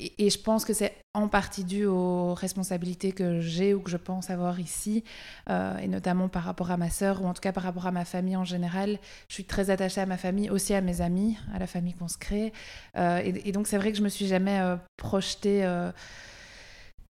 et, 0.00 0.30
je 0.30 0.38
pense 0.38 0.64
que 0.64 0.72
c'est 0.72 0.92
en 1.14 1.28
partie 1.28 1.62
dû 1.62 1.86
aux 1.86 2.34
responsabilités 2.34 3.12
que 3.12 3.40
j'ai 3.40 3.72
ou 3.72 3.80
que 3.80 3.90
je 3.90 3.96
pense 3.96 4.30
avoir 4.30 4.58
ici, 4.58 5.04
euh, 5.48 5.78
et 5.78 5.86
notamment 5.86 6.28
par 6.28 6.42
rapport 6.42 6.72
à 6.72 6.76
ma 6.76 6.90
sœur, 6.90 7.22
ou 7.22 7.26
en 7.26 7.34
tout 7.34 7.40
cas 7.40 7.52
par 7.52 7.62
rapport 7.62 7.86
à 7.86 7.92
ma 7.92 8.04
famille 8.04 8.36
en 8.36 8.44
général. 8.44 8.98
Je 9.28 9.34
suis 9.34 9.44
très 9.44 9.70
attachée 9.70 10.00
à 10.00 10.06
ma 10.06 10.16
famille, 10.16 10.50
aussi 10.50 10.74
à 10.74 10.80
mes 10.80 11.02
amis, 11.02 11.36
à 11.54 11.60
la 11.60 11.68
famille 11.68 11.94
qu'on 11.94 12.08
se 12.08 12.18
crée. 12.18 12.52
Et, 12.96 13.48
et, 13.48 13.52
donc 13.52 13.68
c'est 13.68 13.78
vrai 13.78 13.92
que 13.92 13.98
je 13.98 14.02
me 14.02 14.08
suis 14.08 14.26
jamais 14.26 14.60
projeter 15.04 15.64
euh, 15.64 15.92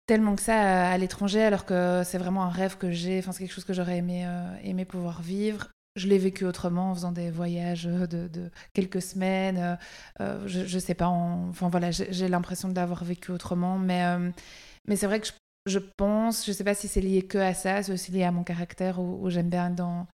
tellement 0.07 0.35
que 0.35 0.43
ça 0.43 0.91
à, 0.91 0.99
l'étranger, 0.99 1.43
alors 1.43 1.65
que 1.67 2.03
c'est 2.05 2.19
vraiment 2.19 2.45
un 2.45 2.51
rêve 2.51 2.77
que 2.77 2.91
j'ai. 2.91 3.19
Enfin, 3.19 3.33
c'est 3.33 3.45
quelque 3.45 3.55
chose 3.55 3.65
que 3.65 3.75
j'aurais 3.75 3.99
aimé, 3.99 4.25
euh, 4.27 4.57
aimé 4.65 4.85
pouvoir 4.85 5.23
vivre. 5.23 5.69
Je 5.97 6.09
l'ai 6.09 6.19
vécu 6.19 6.45
autrement 6.45 6.91
en 6.91 6.95
faisant 6.95 7.13
des 7.13 7.31
voyages 7.31 7.85
de, 7.85 8.51
quelques 8.73 9.01
semaines. 9.01 9.79
Euh, 10.21 10.49
je, 10.49 10.67
je, 10.67 10.79
sais 10.81 10.95
pas. 10.95 11.07
Enfin 11.07 11.69
voilà, 11.69 11.93
j'ai 11.93 12.29
l'impression 12.29 12.69
d'avoir 12.69 13.05
vécu 13.05 13.31
autrement, 13.31 13.79
mais 13.79 14.03
mais 14.89 14.97
c'est 14.97 15.07
vrai 15.07 15.21
que 15.21 15.29
je, 15.29 15.33
je, 15.67 15.79
pense, 15.97 16.45
je 16.45 16.53
sais 16.53 16.65
pas 16.65 16.75
si 16.75 16.89
c'est 16.89 17.01
lié 17.01 17.23
que 17.23 17.39
à 17.39 17.55
ça, 17.55 17.83
c'est 17.83 17.93
aussi 17.93 18.11
lié 18.11 18.25
à 18.25 18.33
mon 18.33 18.43
caractère 18.43 18.99
où, 18.99 19.25
où 19.25 19.31
j'aime 19.31 19.49
bien 19.49 19.71
dans 19.71 20.07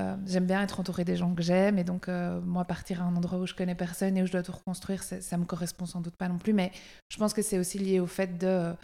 euh, 0.00 0.16
j'aime 0.26 0.46
bien 0.46 0.62
être 0.62 0.80
entourée 0.80 1.04
des 1.04 1.16
gens 1.16 1.34
que 1.34 1.42
j'aime 1.42 1.78
et 1.78 1.84
donc 1.84 2.08
euh, 2.08 2.40
moi 2.40 2.64
partir 2.64 3.02
à 3.02 3.04
un 3.04 3.14
endroit 3.14 3.38
où 3.38 3.46
je 3.46 3.54
connais 3.54 3.74
personne 3.74 4.16
et 4.16 4.22
où 4.22 4.26
je 4.26 4.32
dois 4.32 4.42
tout 4.42 4.52
reconstruire, 4.52 5.02
ça, 5.02 5.36
me 5.36 5.44
correspond 5.44 5.86
sans 5.86 6.00
doute 6.00 6.16
pas 6.16 6.28
non 6.28 6.38
plus. 6.38 6.52
Mais 6.52 6.72
je 7.10 7.18
pense 7.18 7.34
que 7.34 7.42
c'est 7.42 7.58
aussi 7.58 7.78
lié 7.78 8.00
au 8.00 8.06
fait 8.06 8.38
de 8.38 8.74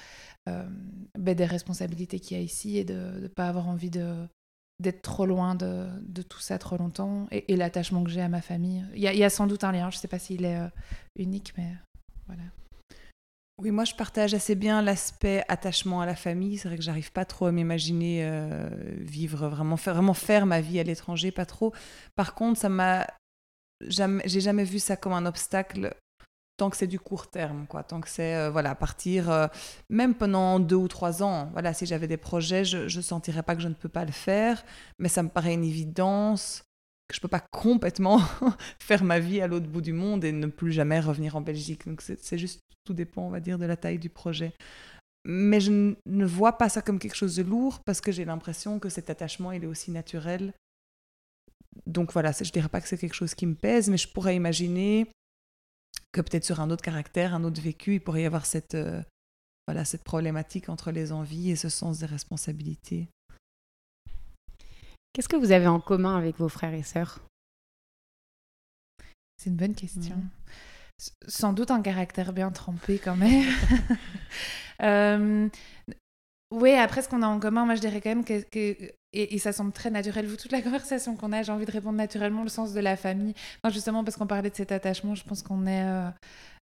euh, 0.49 0.69
ben, 1.19 1.35
des 1.35 1.45
responsabilités 1.45 2.21
qu'il 2.21 2.37
y 2.37 2.41
a 2.41 2.43
ici 2.43 2.79
et 2.79 2.85
de 2.85 3.21
ne 3.23 3.29
pas 3.29 3.49
avoir 3.49 3.69
envie 3.69 3.91
d'être 3.91 5.03
trop 5.03 5.27
loin 5.27 5.55
de, 5.55 5.89
tout 6.29 6.41
ça 6.41 6.59
trop 6.59 6.77
longtemps 6.77 7.27
et, 7.31 7.57
l'attachement 7.57 8.05
que 8.05 8.11
j'ai 8.11 8.23
à 8.23 8.29
ma 8.29 8.43
famille. 8.43 8.85
Il 8.95 9.01
y, 9.01 9.09
a, 9.09 9.15
y, 9.15 9.25
a 9.25 9.31
sans 9.31 9.47
doute 9.47 9.65
un 9.65 9.73
lien, 9.73 9.91
je 9.91 9.97
sais 9.97 10.09
pas 10.09 10.19
s'il 10.19 10.45
est 10.45 10.61
unique, 11.17 11.55
mais 11.57 11.73
voilà. 12.27 12.43
Oui, 13.59 13.71
moi 13.71 13.85
je 13.85 13.95
partage 13.95 14.35
assez 14.35 14.55
bien 14.55 14.83
l'aspect 14.83 15.43
attachement 15.49 16.03
à 16.03 16.07
la 16.07 16.15
famille. 16.15 16.59
C'est 16.59 16.69
vrai 16.69 16.77
que 16.77 16.83
j'arrive 16.83 17.11
pas 17.11 17.25
trop 17.25 17.47
à 17.47 17.53
m'imaginer 17.53 18.21
euh, 18.23 18.69
vivre 18.99 19.49
vraiment 19.49 19.79
faire, 19.79 19.95
vraiment 19.95 20.15
faire 20.15 20.45
ma 20.45 20.61
vie 20.61 20.79
à 20.79 20.83
l'étranger, 20.83 21.31
pas 21.31 21.47
trop. 21.47 21.73
Par 22.17 22.35
contre, 22.35 22.61
ça 22.61 22.69
m'a 22.69 23.07
jamais, 23.81 24.23
j'ai 24.27 24.41
jamais 24.43 24.65
vu 24.65 24.79
ça 24.79 24.97
comme 24.97 25.15
un 25.15 25.25
obstacle 25.25 25.95
tant 26.59 26.71
que 26.71 26.77
c'est 26.77 26.87
du 26.87 27.01
court 27.01 27.29
terme, 27.31 27.67
quoi. 27.67 27.83
Tant 27.83 28.01
que 28.01 28.09
c'est 28.09 28.35
euh, 28.35 28.51
voilà 28.51 28.75
partir 28.75 29.31
euh, 29.31 29.47
même 29.91 30.15
pendant 30.15 30.61
deux 30.61 30.77
ou 30.77 30.89
trois 30.89 31.23
ans. 31.23 31.49
Voilà, 31.53 31.73
si 31.75 31.87
j'avais 31.87 32.09
des 32.09 32.17
projets, 32.19 32.65
je 32.65 32.85
ne 32.85 33.03
sentirais 33.03 33.43
pas 33.43 33.57
que 33.57 33.63
je 33.63 33.69
ne 33.69 33.75
peux 33.75 33.89
pas 33.89 34.05
le 34.05 34.13
faire, 34.13 34.65
mais 34.99 35.09
ça 35.09 35.23
me 35.23 35.29
paraît 35.31 35.55
une 35.55 35.65
évidence 35.65 36.65
que 37.09 37.15
je 37.15 37.21
peux 37.21 37.29
pas 37.29 37.45
complètement 37.53 38.21
faire 38.81 39.05
ma 39.05 39.19
vie 39.19 39.41
à 39.41 39.47
l'autre 39.47 39.69
bout 39.69 39.81
du 39.81 39.93
monde 39.93 40.25
et 40.25 40.33
ne 40.33 40.47
plus 40.47 40.73
jamais 40.73 41.01
revenir 41.01 41.37
en 41.37 41.41
Belgique. 41.41 41.87
Donc 41.87 42.03
c'est 42.03 42.39
juste, 42.39 42.61
tout 42.85 42.95
dépend, 42.95 43.23
on 43.23 43.31
va 43.31 43.41
dire, 43.41 43.59
de 43.59 43.67
la 43.67 43.77
taille 43.77 43.99
du 43.99 44.11
projet. 44.11 44.53
Mais 45.25 45.61
je 45.61 45.95
ne 46.07 46.25
vois 46.25 46.57
pas 46.57 46.69
ça 46.69 46.83
comme 46.83 46.99
quelque 46.99 47.17
chose 47.17 47.37
de 47.37 47.43
lourd 47.43 47.81
parce 47.85 48.01
que 48.01 48.13
j'ai 48.13 48.25
l'impression 48.25 48.79
que 48.79 48.89
cet 48.89 49.11
attachement, 49.11 49.53
il 49.53 49.65
est 49.65 49.69
aussi 49.69 49.91
naturel. 49.91 50.53
Donc 51.87 52.13
voilà, 52.13 52.33
je 52.33 52.51
dirais 52.51 52.69
pas 52.69 52.81
que 52.81 52.89
c'est 52.89 52.99
quelque 52.99 53.15
chose 53.15 53.35
qui 53.35 53.47
me 53.47 53.55
pèse, 53.55 53.89
mais 53.91 53.99
je 53.99 54.09
pourrais 54.09 54.37
imaginer 54.37 55.11
que 56.13 56.21
peut-être 56.21 56.45
sur 56.45 56.61
un 56.61 56.71
autre 56.71 56.83
caractère, 56.83 57.35
un 57.35 57.45
autre 57.45 57.61
vécu, 57.61 57.95
il 57.95 58.01
pourrait 58.01 58.23
y 58.23 58.27
avoir 58.27 58.47
cette, 58.47 58.75
euh, 58.75 59.03
voilà, 59.67 59.85
cette 59.85 60.05
problématique 60.05 60.69
entre 60.69 60.91
les 60.91 61.13
envies 61.13 61.51
et 61.51 61.57
ce 61.57 61.69
sens 61.69 61.99
des 61.99 62.07
responsabilités. 62.07 63.09
Qu'est-ce 65.17 65.31
que 65.31 65.37
vous 65.37 65.53
avez 65.53 65.67
en 65.67 65.81
commun 65.81 66.19
avec 66.19 66.37
vos 66.37 66.51
frères 66.51 66.75
et 66.75 66.83
sœurs? 66.83 67.21
C'est 69.39 69.49
une 69.49 69.57
bonne 69.57 69.75
question. 69.75 70.15
Sans 71.27 71.55
doute 71.55 71.71
un 71.71 71.81
caractère 71.81 72.35
bien 72.35 72.51
trempé 72.51 72.99
quand 72.99 73.17
même. 73.17 73.47
euh, 74.83 75.49
oui, 76.51 76.73
après 76.73 77.01
ce 77.01 77.09
qu'on 77.09 77.23
a 77.23 77.29
en 77.29 77.41
commun, 77.41 77.65
moi 77.65 77.77
je 77.77 77.81
dirais 77.81 78.03
quand 78.03 78.11
même 78.11 78.27
que, 78.27 78.45
et, 79.15 79.39
ça 79.39 79.55
semble 79.55 79.73
très 79.73 79.89
naturel, 79.89 80.27
vous 80.27 80.37
toute 80.37 80.53
la 80.53 80.61
conversation 80.61 81.17
qu'on 81.17 81.33
a, 81.33 81.43
j'ai 81.43 81.53
envie 81.53 81.65
de 81.65 81.73
répondre 81.73 81.97
naturellement 81.97 82.43
le 82.43 82.51
sens 82.51 82.75
de 82.75 82.81
la 82.81 82.99
famille. 82.99 83.33
justement 83.71 84.05
parce 84.05 84.19
qu'on 84.19 84.27
parlait 84.27 84.51
de 84.51 84.55
cet 84.57 84.71
attachement, 84.71 85.15
je 85.15 85.25
pense 85.25 85.43
qu'on 85.43 85.67
est 85.67 85.83
euh, 85.83 86.11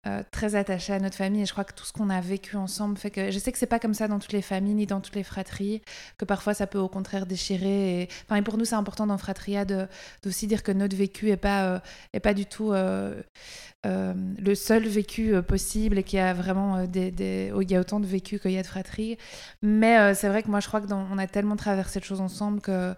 euh, 0.06 0.22
très 0.30 0.54
attaché 0.54 0.92
à 0.92 1.00
notre 1.00 1.16
famille. 1.16 1.42
Et 1.42 1.46
je 1.46 1.50
crois 1.50 1.64
que 1.64 1.74
tout 1.74 1.84
ce 1.84 1.92
qu'on 1.92 2.08
a 2.08 2.20
vécu 2.20 2.56
ensemble 2.56 2.96
fait 2.96 3.10
que 3.10 3.32
je 3.32 3.38
sais 3.40 3.50
que 3.50 3.58
c'est 3.58 3.66
pas 3.66 3.80
comme 3.80 3.94
ça 3.94 4.06
dans 4.06 4.20
toutes 4.20 4.32
les 4.32 4.42
familles 4.42 4.74
ni 4.74 4.86
dans 4.86 5.00
toutes 5.00 5.16
les 5.16 5.24
fratries 5.24 5.82
que 6.18 6.24
parfois 6.24 6.54
ça 6.54 6.68
peut 6.68 6.78
au 6.78 6.88
contraire 6.88 7.26
déchirer. 7.26 8.02
Et, 8.02 8.08
enfin, 8.24 8.36
et 8.36 8.42
pour 8.42 8.58
nous 8.58 8.64
c'est 8.64 8.76
important 8.76 9.08
dans 9.08 9.18
Fratria 9.18 9.64
de 9.64 9.88
d'aussi 10.22 10.46
dire 10.46 10.62
que 10.62 10.70
notre 10.70 10.96
vécu 10.96 11.30
est 11.30 11.36
pas 11.36 11.64
euh, 11.64 11.78
est 12.12 12.20
pas 12.20 12.32
du 12.32 12.46
tout 12.46 12.72
euh, 12.72 13.20
le 13.84 14.54
seul 14.54 14.86
vécu 14.86 15.42
possible 15.42 15.98
et 15.98 16.02
qu'il 16.04 16.18
y 16.18 16.22
a 16.22 16.34
vraiment 16.34 16.84
des, 16.84 17.10
des... 17.10 17.50
Oh, 17.54 17.62
il 17.62 17.70
y 17.70 17.74
a 17.74 17.80
autant 17.80 18.00
de 18.00 18.06
vécu 18.06 18.38
qu'il 18.38 18.52
y 18.52 18.58
a 18.58 18.62
de 18.62 18.66
fratries. 18.66 19.16
Mais 19.62 20.14
c'est 20.14 20.28
vrai 20.28 20.42
que 20.42 20.48
moi 20.48 20.60
je 20.60 20.68
crois 20.68 20.80
que 20.80 20.92
on 20.92 21.18
a 21.18 21.26
tellement 21.26 21.56
traversé 21.56 21.98
de 21.98 22.04
choses 22.04 22.20
ensemble 22.20 22.60
que 22.60 22.94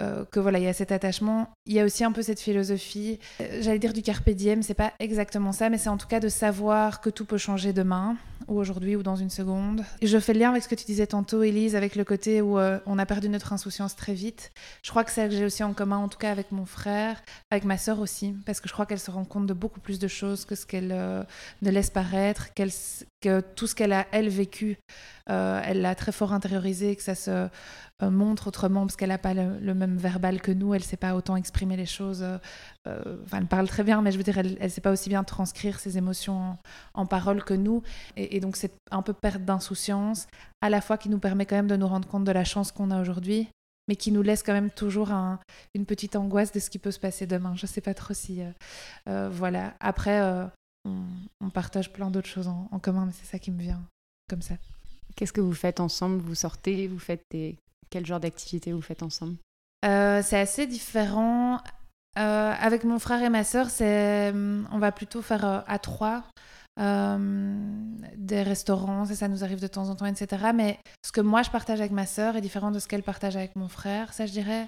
euh, 0.00 0.24
que 0.24 0.40
voilà, 0.40 0.58
il 0.58 0.64
y 0.64 0.68
a 0.68 0.72
cet 0.72 0.90
attachement. 0.90 1.50
Il 1.66 1.72
y 1.72 1.80
a 1.80 1.84
aussi 1.84 2.02
un 2.02 2.10
peu 2.10 2.22
cette 2.22 2.40
philosophie, 2.40 3.20
euh, 3.40 3.60
j'allais 3.60 3.78
dire 3.78 3.92
du 3.92 4.02
carpe 4.02 4.28
diem, 4.30 4.62
c'est 4.62 4.74
pas 4.74 4.92
exactement 4.98 5.52
ça, 5.52 5.70
mais 5.70 5.78
c'est 5.78 5.88
en 5.88 5.96
tout 5.96 6.08
cas 6.08 6.18
de 6.18 6.28
savoir 6.28 7.00
que 7.00 7.10
tout 7.10 7.24
peut 7.24 7.38
changer 7.38 7.72
demain, 7.72 8.16
ou 8.48 8.58
aujourd'hui, 8.58 8.96
ou 8.96 9.04
dans 9.04 9.14
une 9.14 9.30
seconde. 9.30 9.84
Je 10.02 10.18
fais 10.18 10.34
le 10.34 10.40
lien 10.40 10.50
avec 10.50 10.64
ce 10.64 10.68
que 10.68 10.74
tu 10.74 10.84
disais 10.84 11.06
tantôt, 11.06 11.44
Elise, 11.44 11.76
avec 11.76 11.94
le 11.94 12.04
côté 12.04 12.42
où 12.42 12.58
euh, 12.58 12.80
on 12.86 12.98
a 12.98 13.06
perdu 13.06 13.28
notre 13.28 13.52
insouciance 13.52 13.94
très 13.94 14.14
vite. 14.14 14.50
Je 14.82 14.90
crois 14.90 15.04
que 15.04 15.12
c'est 15.12 15.28
que 15.28 15.34
j'ai 15.34 15.44
aussi 15.44 15.62
en 15.62 15.72
commun, 15.72 15.98
en 15.98 16.08
tout 16.08 16.18
cas 16.18 16.32
avec 16.32 16.50
mon 16.50 16.66
frère, 16.66 17.22
avec 17.52 17.64
ma 17.64 17.78
sœur 17.78 18.00
aussi, 18.00 18.34
parce 18.46 18.60
que 18.60 18.68
je 18.68 18.72
crois 18.72 18.86
qu'elle 18.86 18.98
se 18.98 19.12
rend 19.12 19.24
compte 19.24 19.46
de 19.46 19.54
beaucoup 19.54 19.80
plus 19.80 20.00
de 20.00 20.08
choses 20.08 20.44
que 20.44 20.56
ce 20.56 20.66
qu'elle 20.66 20.88
ne 20.88 21.70
laisse 21.70 21.90
paraître, 21.90 22.52
que 23.24 23.40
tout 23.40 23.66
ce 23.66 23.74
qu'elle 23.74 23.92
a, 23.92 24.06
elle, 24.12 24.28
vécu, 24.28 24.78
elle 25.26 25.80
l'a 25.80 25.94
très 25.94 26.12
fort 26.12 26.32
intériorisé, 26.32 26.94
que 26.96 27.02
ça 27.02 27.14
se 27.14 27.48
euh, 28.02 28.10
montre 28.10 28.48
autrement 28.48 28.80
parce 28.80 28.96
qu'elle 28.96 29.10
n'a 29.10 29.18
pas 29.18 29.34
le, 29.34 29.72
même 29.72 29.96
verbal 29.96 30.40
que 30.40 30.50
nous, 30.50 30.74
elle 30.74 30.80
ne 30.80 30.86
sait 30.86 30.96
pas 30.96 31.14
autant 31.14 31.36
exprimer 31.36 31.76
les 31.76 31.86
choses. 31.86 32.24
Euh, 32.24 32.38
euh, 32.88 33.22
enfin, 33.24 33.38
elle 33.38 33.46
parle 33.46 33.68
très 33.68 33.84
bien, 33.84 34.02
mais 34.02 34.10
je 34.10 34.16
veux 34.18 34.24
dire, 34.24 34.36
elle 34.36 34.56
ne 34.60 34.68
sait 34.68 34.80
pas 34.80 34.90
aussi 34.90 35.08
bien 35.08 35.22
transcrire 35.22 35.78
ses 35.78 35.96
émotions 35.96 36.58
en, 36.94 37.06
paroles 37.06 37.44
que 37.44 37.54
nous. 37.54 37.82
Et, 38.16 38.40
donc, 38.40 38.56
c'est 38.56 38.72
un 38.90 39.02
peu 39.02 39.12
perte 39.12 39.44
d'insouciance, 39.44 40.26
à 40.60 40.70
la 40.70 40.80
fois 40.80 40.98
qui 40.98 41.08
nous 41.08 41.20
permet 41.20 41.46
quand 41.46 41.54
même 41.54 41.68
de 41.68 41.76
nous 41.76 41.86
rendre 41.86 42.08
compte 42.08 42.24
de 42.24 42.32
la 42.32 42.44
chance 42.44 42.72
qu'on 42.72 42.90
a 42.90 43.00
aujourd'hui, 43.00 43.48
mais 43.86 43.94
qui 43.94 44.10
nous 44.10 44.22
laisse 44.22 44.42
quand 44.42 44.54
même 44.54 44.70
toujours 44.70 45.12
une 45.74 45.86
petite 45.86 46.16
angoisse 46.16 46.50
de 46.50 46.58
ce 46.58 46.70
qui 46.70 46.80
peut 46.80 46.90
se 46.90 46.98
passer 46.98 47.26
demain. 47.26 47.54
Je 47.54 47.64
ne 47.64 47.68
sais 47.68 47.80
pas 47.80 47.94
trop 47.94 48.14
si... 48.14 48.42
voilà. 49.06 49.74
Après, 49.78 50.48
on, 50.84 51.50
partage 51.50 51.92
plein 51.92 52.10
d'autres 52.10 52.28
choses 52.28 52.48
en, 52.48 52.68
en 52.72 52.78
commun, 52.78 53.06
mais 53.06 53.12
c'est 53.12 53.26
ça 53.26 53.38
qui 53.38 53.50
me 53.50 53.60
vient 53.60 53.82
comme 54.28 54.42
ça. 54.42 54.54
Qu'est-ce 55.14 55.32
que 55.32 55.40
vous 55.40 55.54
faites 55.54 55.78
ensemble? 55.78 56.18
Vous 56.18 56.34
sortez, 56.34 56.88
vous 56.88 56.98
faites 56.98 57.22
des 57.30 57.56
quel 57.94 58.04
genre 58.04 58.18
d'activité 58.18 58.72
vous 58.72 58.82
faites 58.82 59.04
ensemble? 59.04 59.36
Euh, 59.84 60.20
C'est 60.20 60.38
assez 60.38 60.66
différent. 60.66 61.60
Euh, 62.18 62.52
avec 62.58 62.82
mon 62.82 62.98
frère 62.98 63.22
et 63.22 63.28
ma 63.28 63.44
sœur, 63.44 63.70
c'est, 63.70 64.32
on 64.32 64.78
va 64.78 64.90
plutôt 64.90 65.22
faire 65.22 65.44
euh, 65.44 65.60
à 65.66 65.78
trois 65.78 66.24
des 66.76 68.42
restaurants, 68.42 69.04
ça, 69.04 69.14
ça 69.14 69.28
nous 69.28 69.44
arrive 69.44 69.60
de 69.60 69.68
temps 69.68 69.90
en 69.90 69.94
temps, 69.94 70.06
etc. 70.06 70.50
Mais 70.52 70.80
ce 71.04 71.12
que 71.12 71.20
moi 71.20 71.42
je 71.42 71.50
partage 71.50 71.80
avec 71.80 71.92
ma 71.92 72.04
sœur 72.04 72.34
est 72.34 72.40
différent 72.40 72.72
de 72.72 72.80
ce 72.80 72.88
qu'elle 72.88 73.04
partage 73.04 73.36
avec 73.36 73.54
mon 73.54 73.68
frère, 73.68 74.12
ça 74.12 74.26
je 74.26 74.32
dirais. 74.32 74.66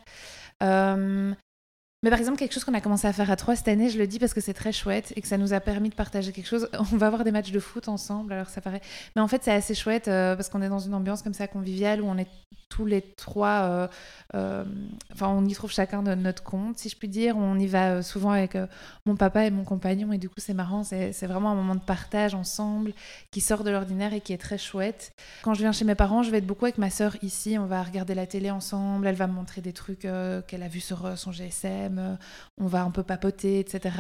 Mais 2.07 2.11
par 2.11 2.21
exemple, 2.21 2.39
quelque 2.39 2.53
chose 2.53 2.63
qu'on 2.63 2.75
a 2.75 2.81
commencé 2.81 3.09
à 3.09 3.13
faire 3.13 3.33
à 3.33 3.35
trois 3.35 3.57
cette 3.57 3.67
année, 3.67 3.91
je 3.91 3.99
le 3.99 4.07
dis 4.07 4.21
parce 4.21 4.33
que 4.33 4.41
c'est 4.41 4.55
très 4.55 4.71
chouette 4.71 5.13
et 5.17 5.21
que 5.21 5.27
ça 5.27 5.39
nous 5.39 5.53
a 5.53 5.59
permis 5.59 5.89
de 5.89 5.95
partager 5.97 6.31
quelque 6.31 6.47
chose. 6.47 6.69
On 6.79 6.97
va 6.97 7.09
avoir 7.09 7.25
des 7.25 7.33
matchs 7.33 7.51
de 7.51 7.59
foot 7.59 7.89
ensemble, 7.89 8.33
alors 8.33 8.49
ça 8.49 8.61
paraît. 8.61 8.81
Mais 9.17 9.23
en 9.23 9.27
fait, 9.27 9.43
c'est 9.43 9.51
assez 9.51 9.75
chouette 9.75 10.07
euh, 10.07 10.37
parce 10.37 10.49
qu'on 10.49 10.63
est 10.63 10.69
dans 10.69 10.79
une 10.79 10.95
ambiance 10.95 11.23
comme 11.23 11.35
ça 11.35 11.49
conviviale 11.49 12.01
où 12.01 12.07
on 12.07 12.17
est 12.17 12.29
tous 12.69 12.87
les 12.87 13.03
trois. 13.03 13.49
Euh, 13.49 13.89
euh, 14.35 14.65
enfin, 15.13 15.29
on 15.29 15.45
y 15.45 15.53
trouve 15.55 15.73
chacun 15.73 16.03
de 16.03 16.15
notre 16.15 16.43
compte, 16.43 16.79
si 16.79 16.89
je 16.89 16.97
puis 16.97 17.09
dire. 17.09 17.37
On 17.37 17.59
y 17.59 17.67
va 17.67 18.03
souvent 18.03 18.31
avec 18.31 18.57
mon 19.05 19.17
papa 19.17 19.45
et 19.45 19.51
mon 19.51 19.65
compagnon 19.65 20.13
et 20.13 20.19
du 20.19 20.29
coup, 20.29 20.39
c'est 20.39 20.55
marrant. 20.55 20.85
C'est 20.85 21.27
vraiment 21.27 21.51
un 21.51 21.55
moment 21.55 21.75
de 21.75 21.81
partage 21.81 22.35
ensemble 22.35 22.93
qui 23.31 23.41
sort 23.41 23.65
de 23.65 23.71
l'ordinaire 23.71 24.15
et 24.15 24.21
qui 24.21 24.33
est 24.33 24.39
très 24.39 24.59
chouette. 24.59 25.13
Quand 25.43 25.55
je 25.55 25.61
viens 25.61 25.73
chez 25.73 25.85
mes 25.85 25.95
parents, 25.95 26.23
je 26.23 26.31
vais 26.31 26.39
être 26.39 26.47
beaucoup 26.47 26.65
avec 26.65 26.79
ma 26.79 26.91
sœur 26.91 27.17
ici. 27.23 27.57
On 27.59 27.67
va 27.67 27.83
regarder 27.83 28.15
la 28.15 28.27
télé 28.27 28.51
ensemble. 28.51 29.07
Elle 29.07 29.15
va 29.15 29.27
me 29.27 29.33
montrer 29.33 29.61
des 29.61 29.73
trucs 29.73 30.01
qu'elle 30.47 30.63
a 30.63 30.69
vus 30.69 30.81
sur 30.81 31.17
son 31.19 31.33
GSM 31.33 31.97
euh, 31.99 32.17
on 32.59 32.67
va 32.67 32.83
un 32.83 32.91
peu 32.91 33.03
papoter, 33.03 33.59
etc. 33.59 33.95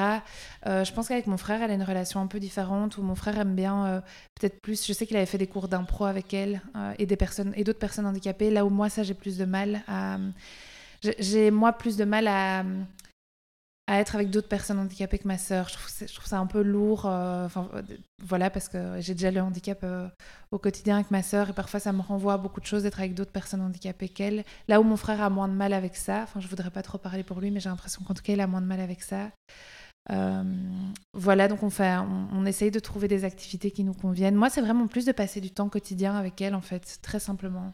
Euh, 0.66 0.85
je 0.85 0.92
pense 0.92 1.09
qu'avec 1.09 1.26
mon 1.26 1.37
frère, 1.37 1.62
elle 1.62 1.70
a 1.70 1.74
une 1.74 1.83
relation 1.83 2.20
un 2.20 2.26
peu 2.26 2.40
différente 2.40 2.96
où 2.96 3.02
mon 3.02 3.14
frère 3.14 3.38
aime 3.38 3.55
bien 3.55 3.87
euh, 3.87 4.00
peut-être 4.35 4.61
plus. 4.61 4.87
Je 4.87 4.92
sais 4.92 5.07
qu'il 5.07 5.16
avait 5.16 5.26
fait 5.26 5.38
des 5.38 5.46
cours 5.46 5.68
d'impro 5.68 6.07
avec 6.07 6.33
elle 6.33 6.62
et 6.98 7.07
personnes 7.16 7.52
et 7.57 7.64
d'autres 7.64 7.79
personnes 7.79 8.07
handicapées. 8.07 8.50
Là 8.57 8.64
où 8.64 8.71
moi, 8.71 8.88
ça, 8.88 9.03
j'ai 9.03 9.12
plus 9.12 9.37
de 9.37 9.45
mal 9.45 9.83
à. 9.87 10.16
J'ai 11.19 11.51
moi 11.51 11.75
plus 11.75 11.99
de 11.99 12.07
mal 12.07 12.27
à 12.27 12.64
être 13.87 14.14
avec 14.14 14.31
d'autres 14.31 14.49
personnes 14.49 14.79
handicapées 14.79 15.19
que 15.19 15.29
ma 15.29 15.37
sœur. 15.37 15.69
Je 15.69 15.75
trouve, 16.14 16.27
ça 16.27 16.38
un 16.38 16.47
peu 16.47 16.62
lourd. 16.62 17.05
Euh, 17.05 17.45
enfin, 17.45 17.69
voilà, 18.25 18.49
parce 18.49 18.71
que 18.71 18.99
j'ai 19.01 19.12
déjà 19.12 19.31
le 19.31 19.42
handicap 19.42 19.79
euh, 19.85 20.09
au 20.53 20.59
quotidien 20.59 20.97
avec 20.97 21.11
ma 21.11 21.23
sœur 21.23 21.51
et 21.51 21.53
parfois 21.53 21.81
ça 21.81 21.92
me 21.92 22.01
renvoie 22.01 22.33
à 22.33 22.38
beaucoup 22.38 22.61
de 22.61 22.66
choses 22.66 22.85
d'être 22.85 22.99
avec 22.99 23.12
d'autres 23.12 23.31
personnes 23.31 23.61
handicapées 23.61 24.09
qu'elle. 24.09 24.42
Là 24.69 24.81
où 24.81 24.85
mon 24.85 24.97
frère 24.97 25.21
a 25.21 25.29
moins 25.29 25.49
de 25.49 25.55
mal 25.55 25.75
avec 25.75 25.95
ça, 25.95 26.23
enfin, 26.23 26.40
je 26.40 26.49
voudrais 26.49 26.71
pas 26.71 26.83
trop 26.83 26.97
parler 26.97 27.25
pour 27.25 27.40
lui, 27.40 27.51
mais 27.51 27.61
j'ai 27.61 27.69
l'impression 27.69 28.03
qu'en 28.05 28.14
tout 28.14 28.23
cas, 28.23 28.33
il 28.33 28.40
a 28.40 28.47
moins 28.47 28.62
de 28.62 28.66
mal 28.66 28.81
avec 28.81 29.03
ça. 29.03 29.31
Euh, 30.11 30.45
voilà, 31.14 31.49
donc 31.49 31.62
on, 31.62 31.71
fait, 31.71 31.97
on, 32.33 32.47
essaye 32.47 32.71
de 32.71 32.79
trouver 32.79 33.09
des 33.09 33.25
activités 33.25 33.71
qui 33.71 33.85
nous 33.85 33.95
conviennent. 33.95 34.37
Moi, 34.37 34.51
c'est 34.51 34.61
vraiment 34.61 34.87
plus 34.87 35.05
de 35.05 35.12
passer 35.12 35.40
du 35.40 35.51
temps 35.51 35.69
quotidien 35.69 36.16
avec 36.16 36.40
elle, 36.40 36.55
en 36.55 36.61
fait, 36.61 36.99
très 37.03 37.19
simplement. 37.21 37.73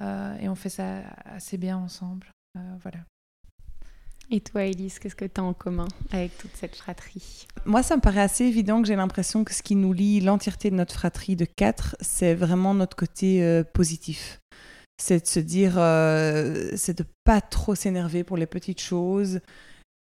Et 0.00 0.48
on 0.48 0.54
fait 0.54 0.68
ça 0.68 1.00
assez 1.24 1.58
bien 1.58 1.76
ensemble. 1.76 2.30
voilà. 2.82 3.00
Et 4.32 4.40
toi, 4.40 4.62
Elise, 4.62 5.00
qu'est-ce 5.00 5.16
que 5.16 5.24
tu 5.24 5.40
as 5.40 5.44
en 5.44 5.52
commun 5.52 5.88
avec 6.12 6.38
toute 6.38 6.54
cette 6.54 6.76
fratrie? 6.76 7.48
Moi, 7.64 7.82
ça 7.82 7.96
me 7.96 8.00
paraît 8.00 8.20
assez 8.20 8.44
évident 8.44 8.80
que 8.80 8.86
j'ai 8.86 8.94
l'impression 8.94 9.42
que 9.42 9.52
ce 9.52 9.62
qui 9.62 9.74
nous 9.74 9.92
lie 9.92 10.20
l'entièreté 10.20 10.70
de 10.70 10.76
notre 10.76 10.94
fratrie 10.94 11.34
de 11.34 11.44
quatre, 11.44 11.96
c'est 12.00 12.34
vraiment 12.34 12.72
notre 12.72 12.96
côté 12.96 13.42
euh, 13.42 13.64
positif. 13.64 14.40
C'est 15.02 15.24
de 15.24 15.26
se 15.26 15.40
dire, 15.40 15.74
euh, 15.78 16.70
c'est 16.76 16.96
de 16.96 17.04
pas 17.24 17.40
trop 17.40 17.74
s'énerver 17.74 18.22
pour 18.22 18.36
les 18.36 18.46
petites 18.46 18.80
choses 18.80 19.40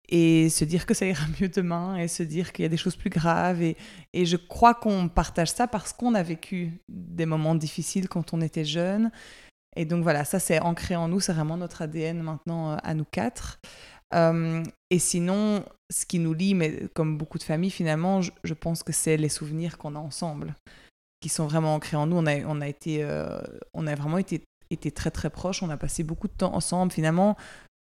et 0.07 0.49
se 0.49 0.63
dire 0.63 0.85
que 0.85 0.93
ça 0.93 1.05
ira 1.05 1.25
mieux 1.41 1.49
demain 1.49 1.97
et 1.97 2.07
se 2.07 2.23
dire 2.23 2.53
qu'il 2.53 2.63
y 2.63 2.65
a 2.65 2.69
des 2.69 2.77
choses 2.77 2.95
plus 2.95 3.09
graves. 3.09 3.61
Et, 3.61 3.75
et 4.13 4.25
je 4.25 4.37
crois 4.37 4.73
qu'on 4.73 5.09
partage 5.09 5.51
ça 5.51 5.67
parce 5.67 5.91
qu'on 5.91 6.15
a 6.15 6.23
vécu 6.23 6.71
des 6.87 7.25
moments 7.25 7.55
difficiles 7.55 8.07
quand 8.07 8.33
on 8.33 8.39
était 8.39 8.63
jeune. 8.63 9.11
Et 9.75 9.85
donc 9.85 10.03
voilà, 10.03 10.25
ça 10.25 10.39
c'est 10.39 10.59
ancré 10.59 10.95
en 10.95 11.07
nous, 11.07 11.19
c'est 11.19 11.33
vraiment 11.33 11.57
notre 11.57 11.81
ADN 11.81 12.21
maintenant 12.21 12.73
euh, 12.73 12.77
à 12.83 12.93
nous 12.93 13.05
quatre. 13.05 13.59
Euh, 14.13 14.63
et 14.89 14.99
sinon, 14.99 15.65
ce 15.91 16.05
qui 16.05 16.19
nous 16.19 16.33
lie, 16.33 16.53
mais 16.53 16.87
comme 16.93 17.17
beaucoup 17.17 17.37
de 17.37 17.43
familles, 17.43 17.71
finalement, 17.71 18.21
je, 18.21 18.53
pense 18.53 18.83
que 18.83 18.93
c'est 18.93 19.17
les 19.17 19.29
souvenirs 19.29 19.77
qu'on 19.77 19.95
a 19.95 19.99
ensemble, 19.99 20.55
qui 21.19 21.29
sont 21.29 21.47
vraiment 21.47 21.73
ancrés 21.75 21.97
en 21.97 22.05
nous. 22.05 22.17
On 22.17 22.25
a, 22.27 22.43
on 22.45 22.61
a, 22.61 22.67
été, 22.67 23.03
euh, 23.03 23.41
on 23.73 23.87
a 23.87 23.95
vraiment 23.95 24.19
été, 24.19 24.43
été 24.69 24.91
très 24.91 25.09
très 25.09 25.29
proches, 25.29 25.63
on 25.63 25.69
a 25.69 25.77
passé 25.77 26.03
beaucoup 26.03 26.27
de 26.27 26.33
temps 26.33 26.53
ensemble. 26.53 26.91
Finalement, 26.91 27.35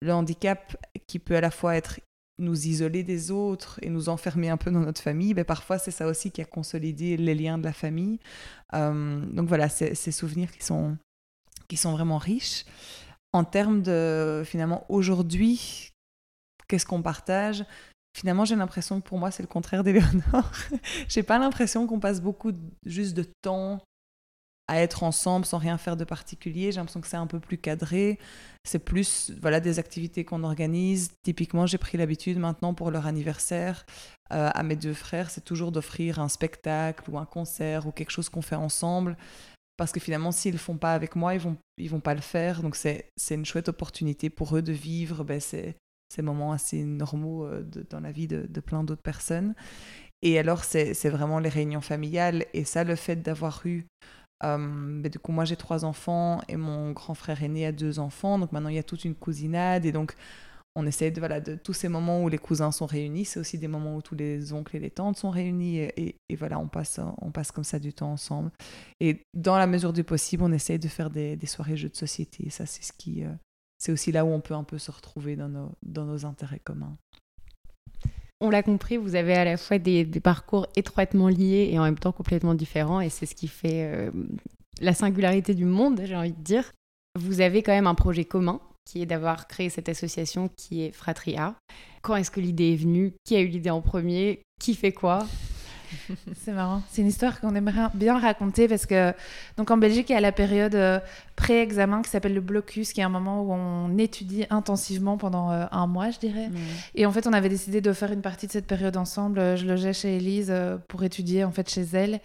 le 0.03 0.13
handicap 0.13 0.77
qui 1.07 1.19
peut 1.19 1.37
à 1.37 1.41
la 1.41 1.51
fois 1.51 1.77
être 1.77 2.01
nous 2.41 2.67
isoler 2.67 3.03
des 3.03 3.31
autres 3.33 3.81
et 3.83 3.89
nous 3.89 4.09
enfermer 4.09 4.49
un 4.49 4.57
peu 4.57 4.71
dans 4.71 4.81
notre 4.81 5.01
famille, 5.01 5.29
mais 5.29 5.43
ben, 5.43 5.45
parfois 5.45 5.79
c'est 5.79 5.91
ça 5.91 6.07
aussi 6.07 6.31
qui 6.31 6.41
a 6.41 6.45
consolidé 6.45 7.17
les 7.17 7.35
liens 7.35 7.59
de 7.59 7.65
la 7.65 7.73
famille. 7.73 8.21
Donc 8.73 9.49
voilà, 9.49 9.69
ces 9.69 10.13
souvenirs 10.13 10.53
qui 10.53 10.63
sont, 10.63 10.97
qui 11.69 11.77
sont 11.77 11.93
vraiment 11.93 12.19
riches. 12.19 12.65
En 13.33 13.45
termes 13.45 13.83
de, 13.83 14.43
finalement, 14.45 14.85
aujourd'hui, 14.89 15.93
qu'est-ce 16.67 16.87
qu'on 16.87 17.03
partage? 17.03 17.65
Finalement, 18.17 18.45
j'ai 18.45 18.57
l'impression 18.57 19.01
que 19.01 19.07
pour 19.07 19.19
moi, 19.19 19.31
c'est 19.31 19.43
le 19.43 19.49
contraire 19.49 19.85
d'Éléonore. 19.85 20.51
j'ai 21.09 21.23
pas 21.23 21.39
l'impression 21.39 21.87
qu'on 21.87 22.01
passe 22.01 22.21
beaucoup 22.21 22.53
juste 22.85 23.15
de 23.15 23.25
temps 23.43 23.81
à 24.67 24.81
être 24.81 25.03
ensemble 25.03 25.47
sans 25.47 25.59
rien 25.59 25.79
faire 25.79 25.97
de 25.97 26.05
particulier. 26.05 26.73
J'ai 26.73 26.79
l'impression 26.79 27.01
que 27.01 27.07
c'est 27.07 27.17
un 27.17 27.27
peu 27.27 27.41
plus 27.41 27.59
cadré. 27.59 28.19
C'est 28.65 28.79
plus 28.79 29.31
voilà 29.41 29.61
des 29.61 29.79
activités 29.79 30.25
qu'on 30.25 30.43
organise. 30.43 31.13
Typiquement, 31.23 31.67
j'ai 31.67 31.79
pris 31.79 31.97
l'habitude 31.97 32.39
maintenant 32.39 32.75
pour 32.75 32.91
leur 32.91 33.07
anniversaire 33.07 33.87
euh, 34.33 34.51
à 34.53 34.63
mes 34.63 34.77
deux 34.77 34.93
frères, 34.93 35.31
c'est 35.31 35.45
toujours 35.45 35.73
d'offrir 35.73 36.19
un 36.19 36.29
spectacle 36.29 37.11
ou 37.11 37.19
un 37.19 37.25
concert 37.25 37.87
ou 37.87 37.93
quelque 37.93 38.11
chose 38.11 38.29
qu'on 38.29 38.43
fait 38.43 38.57
ensemble. 38.57 39.17
Parce 39.79 39.93
que 39.93 40.01
finalement, 40.01 40.33
s'ils 40.33 40.53
le 40.53 40.59
font 40.59 40.77
pas 40.77 40.93
avec 40.93 41.17
moi, 41.17 41.35
ils 41.35 41.41
vont 41.41 41.57
ils 41.79 41.89
vont 41.89 42.01
pas 42.01 42.15
le 42.15 42.21
faire. 42.21 42.63
Donc 42.63 42.77
c'est 42.77 43.11
une 43.31 43.47
chouette 43.47 43.71
opportunité 43.71 44.29
pour 44.29 44.57
eux 44.57 44.63
de 44.63 44.73
vivre 44.73 45.25
ben, 45.25 45.41
c'est 45.41 45.77
ces 46.09 46.23
moments 46.23 46.53
assez 46.53 46.85
normaux 46.85 47.47
euh, 47.47 47.63
dans 47.91 48.01
la 48.01 48.13
vie 48.13 48.27
de, 48.27 48.61
plein 48.61 48.83
d'autres 48.83 49.03
personnes. 49.03 49.55
Et 50.23 50.39
alors, 50.39 50.65
c'est 50.65 51.09
vraiment 51.09 51.39
les 51.39 51.49
réunions 51.49 51.81
familiales. 51.81 52.45
Et 52.53 52.65
ça, 52.65 52.85
le 52.85 52.97
fait 52.97 53.17
d'avoir 53.17 53.65
eu... 53.67 53.87
Euh, 54.45 55.03
du 55.03 55.19
coup, 55.19 55.33
moi, 55.33 55.45
j'ai 55.45 55.57
trois 55.57 55.85
enfants 55.85 56.41
et 56.49 56.57
mon 56.57 56.93
grand 56.93 57.15
frère 57.15 57.43
aîné 57.43 57.67
a 57.67 57.73
deux 57.73 57.99
enfants. 57.99 58.39
Donc 58.39 58.53
maintenant, 58.53 58.69
il 58.69 58.77
y 58.77 58.81
a 58.81 58.83
toute 58.85 59.05
une 59.05 59.15
cousinade. 59.15 59.85
Et 59.85 59.93
donc, 59.93 60.15
on 60.79 60.87
essaie 60.87 61.11
de, 61.11 61.41
de 61.41 61.57
tous 61.57 61.73
ces 61.73 61.89
moments 61.89 62.23
où 62.23 62.29
les 62.29 62.39
cousins 62.39 62.71
sont 62.71 62.87
réunis. 62.87 63.25
C'est 63.25 63.41
aussi 63.41 63.59
des 63.59 63.67
moments 63.67 63.97
où 63.97 64.03
tous 64.03 64.15
les 64.15 64.53
oncles 64.53 64.77
et 64.77 64.79
les 64.79 64.91
tantes 64.91 65.17
sont 65.17 65.31
réunis. 65.31 65.79
Et, 65.79 66.17
voilà, 66.39 66.61
on 66.61 66.69
passe, 66.69 67.01
comme 67.53 67.65
ça 67.65 67.81
du 67.81 67.93
temps 67.93 68.13
ensemble. 68.13 68.53
Et 69.01 69.27
dans 69.35 69.59
la 69.59 69.67
mesure 69.67 69.93
du 69.93 70.05
possible, 70.05 70.45
on 70.45 70.53
essaie 70.53 70.79
de 70.79 70.87
faire 70.87 71.11
des, 71.11 71.37
soirées 71.47 71.77
jeux 71.77 71.89
de 71.89 71.97
société. 71.97 72.49
ça, 72.51 72.65
c'est 72.65 72.85
ce 72.85 72.93
qui, 72.93 73.25
euh, 73.25 73.33
c'est 73.79 73.91
aussi 73.91 74.13
là 74.13 74.25
où 74.25 74.29
on 74.29 74.41
peut 74.41 74.55
un 74.55 74.63
peu 74.63 74.79
se 74.79 74.93
retrouver 74.93 75.35
dans 75.35 75.49
nos, 75.49 75.73
dans 75.83 76.05
nos 76.05 76.25
intérêts 76.25 76.61
communs. 76.61 76.97
On 78.41 78.51
l'a 78.51 78.63
compris, 78.63 78.99
vous 78.99 79.17
avez 79.17 79.35
à 79.35 79.45
la 79.45 79.57
fois 79.57 79.79
des, 79.79 80.05
parcours 80.23 80.69
étroitement 80.77 81.29
liés 81.29 81.71
et 81.73 81.79
en 81.81 81.83
même 81.83 81.99
temps 81.99 82.13
complètement 82.13 82.55
différents, 82.55 83.01
et 83.01 83.09
c'est 83.09 83.27
ce 83.27 83.35
qui 83.35 83.49
fait 83.49 83.83
euh, 83.83 84.13
la 84.81 84.95
singularité 84.95 85.55
du 85.55 85.65
monde, 85.65 86.01
j'ai 86.05 86.15
envie 86.15 86.33
de 86.33 86.41
dire. 86.41 86.71
Vous 87.19 87.41
avez 87.41 87.65
quand 87.65 87.73
même 87.73 87.89
un 87.89 87.97
projet 87.97 88.25
commun, 88.25 88.61
qui 88.89 89.03
est 89.03 89.07
d'avoir 89.07 89.47
créé 89.49 89.69
cette 89.69 89.89
association 89.89 90.49
qui 90.57 90.83
est 90.83 90.93
Fratria. 90.93 91.55
Quand 92.01 92.17
est-ce 92.17 92.31
que 92.31 92.41
l'idée 92.41 92.73
est 92.73 92.77
venue? 92.77 93.13
Qui 93.25 93.37
a 93.37 93.41
eu 93.41 93.49
l'idée 93.49 93.71
en 93.71 93.83
premier? 93.83 94.41
Qui 94.59 94.75
fait 94.75 94.93
quoi? 94.93 95.27
C'est 96.37 96.53
marrant. 96.53 96.83
C'est 96.91 97.03
une 97.03 97.09
histoire 97.09 97.41
qu'on 97.41 97.55
aimerait 97.55 97.89
bien 97.95 98.19
raconter 98.19 98.67
parce 98.67 98.87
que 98.87 99.13
donc 99.57 99.71
en 99.71 99.77
Belgique, 99.77 100.09
il 100.09 100.15
y 100.15 100.17
a 100.17 100.21
la 100.21 100.33
période 100.33 100.75
euh, 100.75 101.01
pré-examen 101.37 102.01
qui 102.03 102.11
s'appelle 102.11 102.35
le 102.35 102.41
blocus, 102.41 102.93
qui 102.93 103.01
est 103.01 103.05
un 103.05 103.11
moment 103.11 103.43
où 103.43 103.53
on 103.53 103.99
étudie 103.99 104.47
intensivement 104.49 105.19
pendant 105.19 105.51
euh, 105.51 105.67
un 105.71 105.87
mois, 105.87 106.11
je 106.11 106.19
dirais. 106.19 106.49
Et 106.95 107.05
en 107.05 107.13
fait, 107.13 107.27
on 107.27 107.33
avait 107.33 107.49
décidé 107.49 107.81
de 107.81 107.93
faire 107.93 108.13
une 108.13 108.23
partie 108.23 108.47
de 108.47 108.53
cette 108.53 108.67
période 108.67 108.97
ensemble. 108.97 109.57
Je 109.57 109.67
logeais 109.67 109.93
chez 109.93 110.17
Elise 110.17 110.51
euh, 110.51 110.79
pour 110.89 111.03
étudier 111.05 111.45
en 111.45 111.53
fait 111.53 111.69
chez 111.69 111.85
elle. 111.93 112.21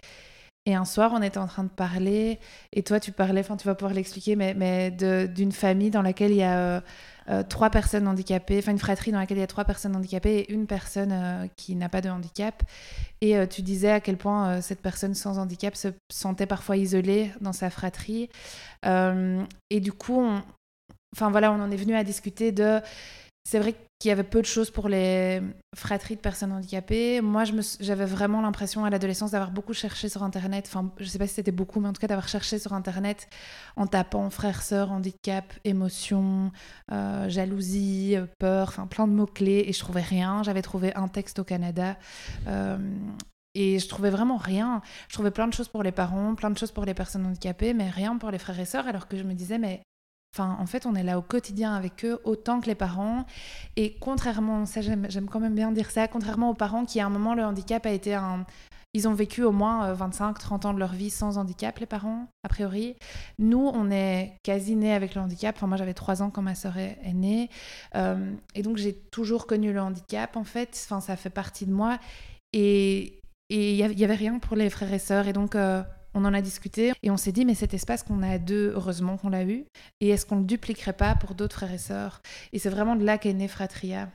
Et 0.66 0.74
un 0.74 0.86
soir, 0.86 1.12
on 1.14 1.20
était 1.20 1.38
en 1.38 1.46
train 1.46 1.64
de 1.64 1.68
parler, 1.68 2.38
et 2.72 2.82
toi, 2.82 2.98
tu 2.98 3.12
parlais, 3.12 3.40
enfin, 3.40 3.56
tu 3.56 3.66
vas 3.66 3.74
pouvoir 3.74 3.92
l'expliquer, 3.92 4.34
mais, 4.34 4.54
mais 4.54 4.90
d'une 4.90 5.52
famille 5.52 5.90
dans 5.90 6.00
laquelle 6.00 6.30
il 6.30 6.38
y 6.38 6.42
a 6.42 6.82
euh, 7.30 7.42
trois 7.42 7.70
personnes 7.70 8.06
handicapées, 8.06 8.58
enfin 8.58 8.72
une 8.72 8.78
fratrie 8.78 9.10
dans 9.10 9.18
laquelle 9.18 9.38
il 9.38 9.40
y 9.40 9.44
a 9.44 9.46
trois 9.46 9.64
personnes 9.64 9.96
handicapées 9.96 10.40
et 10.40 10.52
une 10.52 10.66
personne 10.66 11.12
euh, 11.12 11.46
qui 11.56 11.74
n'a 11.74 11.88
pas 11.88 12.00
de 12.00 12.10
handicap. 12.10 12.62
Et 13.20 13.36
euh, 13.36 13.46
tu 13.46 13.62
disais 13.62 13.90
à 13.90 14.00
quel 14.00 14.18
point 14.18 14.60
cette 14.60 14.80
personne 14.82 15.14
sans 15.14 15.38
handicap 15.38 15.74
se 15.76 15.88
sentait 16.12 16.46
parfois 16.46 16.76
isolée 16.76 17.30
dans 17.40 17.52
sa 17.52 17.70
fratrie. 17.70 18.28
et 18.84 19.80
du 19.80 19.92
coup, 19.92 20.26
enfin 21.14 21.30
voilà, 21.30 21.52
on 21.52 21.60
en 21.60 21.70
est 21.70 21.76
venu 21.76 21.94
à 21.94 22.04
discuter 22.04 22.52
de 22.52 22.80
c'est 23.44 23.58
vrai 23.58 23.74
qu'il 24.04 24.10
y 24.10 24.12
avait 24.12 24.22
peu 24.22 24.42
de 24.42 24.46
choses 24.46 24.70
pour 24.70 24.90
les 24.90 25.40
fratries 25.74 26.16
de 26.16 26.20
personnes 26.20 26.52
handicapées. 26.52 27.22
Moi, 27.22 27.44
j'avais 27.80 28.04
vraiment 28.04 28.42
l'impression 28.42 28.84
à 28.84 28.90
l'adolescence 28.90 29.30
d'avoir 29.30 29.50
beaucoup 29.50 29.72
cherché 29.72 30.10
sur 30.10 30.22
Internet. 30.22 30.66
Enfin, 30.68 30.92
je 31.00 31.06
sais 31.06 31.18
pas 31.18 31.26
si 31.26 31.32
c'était 31.32 31.52
beaucoup, 31.52 31.80
mais 31.80 31.88
en 31.88 31.94
tout 31.94 32.02
cas 32.02 32.06
d'avoir 32.06 32.28
cherché 32.28 32.58
sur 32.58 32.74
Internet 32.74 33.28
en 33.76 33.86
tapant 33.86 34.28
frères, 34.28 34.60
sœurs, 34.60 34.92
handicap, 34.92 35.54
émotion, 35.64 36.52
euh, 36.92 37.30
jalousie, 37.30 38.16
peur, 38.38 38.68
enfin 38.68 38.86
plein 38.86 39.08
de 39.08 39.14
mots-clés. 39.14 39.64
Et 39.68 39.72
je 39.72 39.78
trouvais 39.78 40.02
rien. 40.02 40.42
J'avais 40.42 40.60
trouvé 40.60 40.94
un 40.96 41.08
texte 41.08 41.38
au 41.38 41.44
Canada. 41.44 41.96
Euh, 42.46 42.76
et 43.54 43.78
je 43.78 43.88
trouvais 43.88 44.10
vraiment 44.10 44.36
rien. 44.36 44.82
Je 45.08 45.14
trouvais 45.14 45.30
plein 45.30 45.48
de 45.48 45.54
choses 45.54 45.68
pour 45.68 45.82
les 45.82 45.92
parents, 45.92 46.34
plein 46.34 46.50
de 46.50 46.58
choses 46.58 46.72
pour 46.72 46.84
les 46.84 46.92
personnes 46.92 47.24
handicapées, 47.24 47.72
mais 47.72 47.88
rien 47.88 48.18
pour 48.18 48.30
les 48.30 48.38
frères 48.38 48.60
et 48.60 48.66
sœurs. 48.66 48.86
Alors 48.86 49.08
que 49.08 49.16
je 49.16 49.22
me 49.22 49.32
disais, 49.32 49.56
mais 49.56 49.80
Enfin, 50.34 50.56
en 50.58 50.66
fait, 50.66 50.84
on 50.84 50.96
est 50.96 51.04
là 51.04 51.16
au 51.16 51.22
quotidien 51.22 51.74
avec 51.74 52.04
eux 52.04 52.18
autant 52.24 52.60
que 52.60 52.66
les 52.66 52.74
parents. 52.74 53.24
Et 53.76 53.96
contrairement, 54.00 54.66
ça 54.66 54.80
j'aime 54.80 55.28
quand 55.30 55.38
même 55.38 55.54
bien 55.54 55.70
dire 55.70 55.92
ça, 55.92 56.08
contrairement 56.08 56.50
aux 56.50 56.54
parents 56.54 56.84
qui 56.84 56.98
à 56.98 57.06
un 57.06 57.10
moment 57.10 57.34
le 57.34 57.44
handicap 57.44 57.86
a 57.86 57.90
été 57.92 58.14
un, 58.14 58.44
ils 58.94 59.06
ont 59.06 59.14
vécu 59.14 59.44
au 59.44 59.52
moins 59.52 59.94
25-30 59.94 60.66
ans 60.66 60.74
de 60.74 60.80
leur 60.80 60.92
vie 60.92 61.10
sans 61.10 61.38
handicap, 61.38 61.78
les 61.78 61.86
parents, 61.86 62.26
a 62.42 62.48
priori. 62.48 62.96
Nous, 63.38 63.70
on 63.74 63.92
est 63.92 64.36
quasi 64.42 64.74
nés 64.74 64.92
avec 64.92 65.14
le 65.14 65.20
handicap. 65.20 65.54
Enfin, 65.56 65.68
moi, 65.68 65.76
j'avais 65.76 65.94
3 65.94 66.22
ans 66.22 66.30
quand 66.30 66.42
ma 66.42 66.56
sœur 66.56 66.78
est, 66.78 67.12
née. 67.12 67.48
et 67.94 68.62
donc, 68.62 68.76
j'ai 68.76 68.92
toujours 68.92 69.46
connu 69.46 69.72
le 69.72 69.80
handicap, 69.80 70.36
en 70.36 70.44
fait. 70.44 70.80
Enfin, 70.84 71.00
ça 71.00 71.14
fait 71.16 71.30
partie 71.30 71.66
de 71.66 71.72
moi. 71.72 71.98
Et 72.52 73.20
il 73.50 73.76
n'y 73.76 74.04
avait 74.04 74.14
rien 74.14 74.40
pour 74.40 74.56
les 74.56 74.70
frères 74.70 74.92
et 74.92 74.98
sœurs. 74.98 75.28
Et 75.28 75.32
donc, 75.32 75.56
on 76.14 76.24
en 76.24 76.34
a 76.34 76.40
discuté 76.40 76.92
et 77.02 77.10
on 77.10 77.16
s'est 77.16 77.32
dit, 77.32 77.44
mais 77.44 77.54
cet 77.54 77.74
espace 77.74 78.02
qu'on 78.02 78.22
a 78.22 78.30
à 78.30 78.38
deux, 78.38 78.72
heureusement 78.74 79.16
qu'on 79.16 79.30
l'a 79.30 79.44
eu, 79.44 79.64
et 80.00 80.08
est-ce 80.08 80.26
qu'on 80.26 80.36
ne 80.36 80.40
le 80.40 80.46
dupliquerait 80.46 80.92
pas 80.92 81.14
pour 81.14 81.34
d'autres 81.34 81.56
frères 81.56 81.72
et 81.72 81.78
sœurs? 81.78 82.20
Et 82.52 82.58
c'est 82.58 82.70
vraiment 82.70 82.96
de 82.96 83.04
là 83.04 83.18
qu'est 83.18 83.32
né 83.32 83.48
Fratria. 83.48 84.08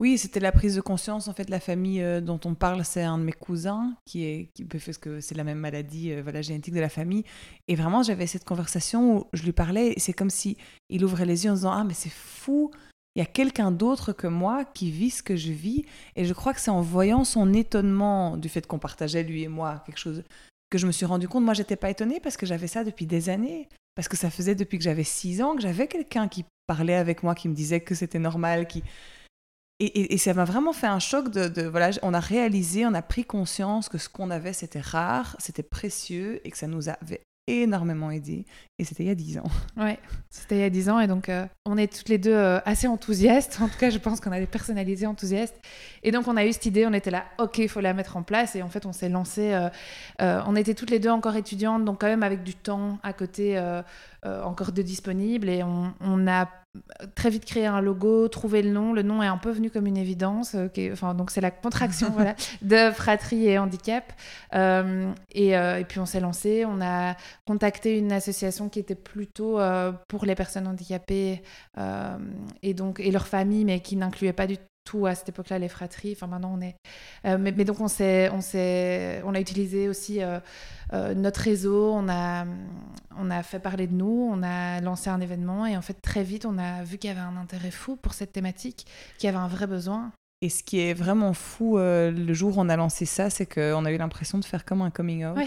Oui, 0.00 0.16
c'était 0.16 0.40
la 0.40 0.50
prise 0.50 0.76
de 0.76 0.80
conscience. 0.80 1.28
En 1.28 1.34
fait, 1.34 1.50
la 1.50 1.60
famille 1.60 2.00
euh, 2.00 2.22
dont 2.22 2.40
on 2.46 2.54
parle, 2.54 2.86
c'est 2.86 3.02
un 3.02 3.18
de 3.18 3.22
mes 3.22 3.32
cousins 3.32 3.94
qui 4.06 4.24
est, 4.24 4.48
qui, 4.54 4.64
parce 4.64 4.96
que 4.96 5.20
c'est 5.20 5.34
la 5.34 5.44
même 5.44 5.58
maladie, 5.58 6.12
euh, 6.12 6.22
voilà, 6.22 6.40
génétique 6.40 6.72
de 6.72 6.80
la 6.80 6.88
famille. 6.88 7.22
Et 7.68 7.74
vraiment, 7.74 8.02
j'avais 8.02 8.26
cette 8.26 8.44
conversation 8.44 9.18
où 9.18 9.26
je 9.34 9.42
lui 9.42 9.52
parlais. 9.52 9.92
C'est 9.98 10.14
comme 10.14 10.30
si 10.30 10.56
il 10.88 11.04
ouvrait 11.04 11.26
les 11.26 11.44
yeux 11.44 11.50
en 11.50 11.54
disant 11.54 11.72
ah 11.72 11.84
mais 11.84 11.92
c'est 11.92 12.08
fou. 12.08 12.70
Il 13.14 13.18
y 13.18 13.22
a 13.22 13.26
quelqu'un 13.26 13.72
d'autre 13.72 14.12
que 14.12 14.26
moi 14.26 14.64
qui 14.64 14.90
vit 14.90 15.10
ce 15.10 15.22
que 15.22 15.36
je 15.36 15.52
vis. 15.52 15.84
Et 16.16 16.24
je 16.24 16.32
crois 16.32 16.54
que 16.54 16.60
c'est 16.60 16.70
en 16.70 16.80
voyant 16.80 17.24
son 17.24 17.52
étonnement 17.52 18.38
du 18.38 18.48
fait 18.48 18.66
qu'on 18.66 18.78
partageait 18.78 19.22
lui 19.22 19.42
et 19.42 19.48
moi 19.48 19.82
quelque 19.84 19.98
chose 19.98 20.24
que 20.70 20.78
je 20.78 20.86
me 20.86 20.92
suis 20.92 21.06
rendu 21.06 21.28
compte. 21.28 21.44
Moi, 21.44 21.54
j'étais 21.54 21.76
pas 21.76 21.90
étonnée 21.90 22.20
parce 22.20 22.36
que 22.36 22.46
j'avais 22.46 22.68
ça 22.68 22.84
depuis 22.84 23.06
des 23.06 23.28
années. 23.28 23.68
Parce 23.96 24.08
que 24.08 24.16
ça 24.16 24.30
faisait 24.30 24.54
depuis 24.54 24.78
que 24.78 24.84
j'avais 24.84 25.04
six 25.04 25.42
ans 25.42 25.56
que 25.56 25.62
j'avais 25.62 25.88
quelqu'un 25.88 26.28
qui 26.28 26.44
parlait 26.66 26.94
avec 26.94 27.22
moi, 27.22 27.34
qui 27.34 27.48
me 27.48 27.54
disait 27.54 27.80
que 27.80 27.94
c'était 27.94 28.20
normal, 28.20 28.66
qui 28.66 28.82
et, 29.80 30.18
ça 30.18 30.34
m'a 30.34 30.44
vraiment 30.44 30.74
fait 30.74 30.86
un 30.86 30.98
choc 30.98 31.30
de, 31.30 31.62
voilà, 31.62 31.90
on 32.02 32.12
a 32.12 32.20
réalisé, 32.20 32.84
on 32.84 32.92
a 32.92 33.00
pris 33.00 33.24
conscience 33.24 33.88
que 33.88 33.96
ce 33.96 34.10
qu'on 34.10 34.30
avait 34.30 34.52
c'était 34.52 34.80
rare, 34.80 35.36
c'était 35.38 35.62
précieux 35.62 36.46
et 36.46 36.50
que 36.50 36.58
ça 36.58 36.66
nous 36.66 36.90
avait 36.90 37.22
énormément 37.58 38.10
aidé. 38.10 38.44
Et 38.78 38.84
c'était 38.84 39.02
il 39.02 39.08
y 39.08 39.10
a 39.10 39.14
10 39.14 39.38
ans. 39.38 39.44
Ouais, 39.76 39.98
c'était 40.30 40.56
il 40.56 40.60
y 40.60 40.64
a 40.64 40.70
10 40.70 40.90
ans. 40.90 41.00
Et 41.00 41.06
donc, 41.06 41.28
euh, 41.28 41.46
on 41.64 41.76
est 41.76 41.92
toutes 41.92 42.08
les 42.08 42.18
deux 42.18 42.34
euh, 42.34 42.60
assez 42.64 42.86
enthousiastes. 42.86 43.58
En 43.60 43.68
tout 43.68 43.78
cas, 43.78 43.90
je 43.90 43.98
pense 43.98 44.20
qu'on 44.20 44.32
a 44.32 44.40
des 44.40 45.06
enthousiastes. 45.06 45.58
Et 46.02 46.10
donc, 46.10 46.28
on 46.28 46.36
a 46.36 46.44
eu 46.44 46.52
cette 46.52 46.66
idée, 46.66 46.86
on 46.86 46.92
était 46.92 47.10
là, 47.10 47.24
OK, 47.38 47.58
il 47.58 47.68
faut 47.68 47.80
la 47.80 47.94
mettre 47.94 48.16
en 48.16 48.22
place. 48.22 48.56
Et 48.56 48.62
en 48.62 48.68
fait, 48.68 48.86
on 48.86 48.92
s'est 48.92 49.08
lancé. 49.08 49.52
Euh, 50.22 50.42
on 50.46 50.56
était 50.56 50.74
toutes 50.74 50.90
les 50.90 50.98
deux 50.98 51.10
encore 51.10 51.36
étudiantes, 51.36 51.84
donc 51.84 52.00
quand 52.00 52.08
même 52.08 52.22
avec 52.22 52.42
du 52.42 52.54
temps 52.54 52.98
à 53.02 53.12
côté 53.12 53.60
encore 54.24 54.72
de 54.72 54.82
disponible. 54.82 55.48
Et 55.48 55.62
on, 55.62 55.94
on 56.00 56.26
a 56.26 56.48
très 57.14 57.30
vite 57.30 57.44
créer 57.44 57.66
un 57.66 57.80
logo, 57.80 58.28
trouver 58.28 58.62
le 58.62 58.70
nom. 58.70 58.92
Le 58.92 59.02
nom 59.02 59.22
est 59.22 59.26
un 59.26 59.38
peu 59.38 59.50
venu 59.50 59.70
comme 59.70 59.86
une 59.86 59.96
évidence. 59.96 60.54
Euh, 60.54 60.68
enfin, 60.92 61.14
donc 61.14 61.30
c'est 61.30 61.40
la 61.40 61.50
contraction 61.50 62.10
voilà, 62.14 62.34
de 62.62 62.90
Fratrie 62.92 63.48
et 63.48 63.58
Handicap. 63.58 64.12
Euh, 64.54 65.12
et, 65.32 65.56
euh, 65.56 65.78
et, 65.78 65.84
puis 65.84 65.98
on 65.98 66.06
s'est 66.06 66.20
lancé. 66.20 66.64
On 66.64 66.80
a 66.80 67.16
contacté 67.46 67.98
une 67.98 68.12
association 68.12 68.68
qui 68.68 68.78
était 68.78 68.94
plutôt 68.94 69.58
pour 70.08 70.24
les 70.24 70.34
personnes 70.34 70.66
handicapées 70.66 71.42
et 72.62 72.74
donc 72.74 73.00
et 73.00 73.10
leurs 73.10 73.26
familles, 73.26 73.64
mais 73.64 73.80
qui 73.80 73.96
n'incluait 73.96 74.32
pas 74.32 74.46
du 74.46 74.56
tout 74.56 74.69
à 75.04 75.14
cette 75.14 75.28
époque-là 75.28 75.58
les 75.58 75.68
fratries. 75.68 76.12
Enfin 76.12 76.26
maintenant 76.26 76.56
on 76.56 76.60
est. 76.60 76.74
mais, 77.24 77.52
mais, 77.52 77.64
donc 77.64 77.80
on 77.80 77.88
s'est, 77.88 78.28
on 78.30 78.40
s'est, 78.40 79.22
on 79.24 79.34
a 79.34 79.40
utilisé 79.40 79.88
aussi 79.88 80.20
euh, 80.92 81.14
notre 81.14 81.40
réseau, 81.40 81.92
on 81.94 82.08
a, 82.08 82.44
on 83.16 83.30
a 83.30 83.42
fait 83.42 83.60
parler 83.60 83.86
de 83.86 83.94
nous, 83.94 84.28
on 84.32 84.42
a 84.42 84.80
lancé 84.80 85.08
un 85.08 85.20
événement 85.20 85.66
et 85.66 85.76
en 85.76 85.82
fait 85.82 86.00
très 86.02 86.24
vite 86.24 86.46
on 86.46 86.58
a 86.58 86.82
vu 86.82 86.98
qu'il 86.98 87.08
y 87.08 87.12
avait 87.12 87.20
un 87.20 87.36
intérêt 87.36 87.70
fou 87.70 87.96
pour 87.96 88.12
cette 88.12 88.32
thématique, 88.32 88.86
qu'il 89.18 89.28
y 89.28 89.30
avait 89.30 89.42
un 89.42 89.48
vrai 89.48 89.66
besoin. 89.66 90.10
Et 90.42 90.48
ce 90.48 90.64
qui 90.64 90.80
est 90.80 90.94
vraiment 90.94 91.32
fou 91.32 91.78
euh, 91.78 92.10
le 92.10 92.34
jour 92.34 92.56
où 92.56 92.60
on 92.60 92.68
a 92.68 92.76
lancé 92.76 93.04
ça, 93.04 93.30
c'est 93.30 93.46
qu'on 93.46 93.84
a 93.84 93.92
eu 93.92 93.98
l'impression 93.98 94.38
de 94.38 94.44
faire 94.44 94.64
comme 94.64 94.82
un 94.82 94.90
coming 94.90 95.24
out. 95.26 95.38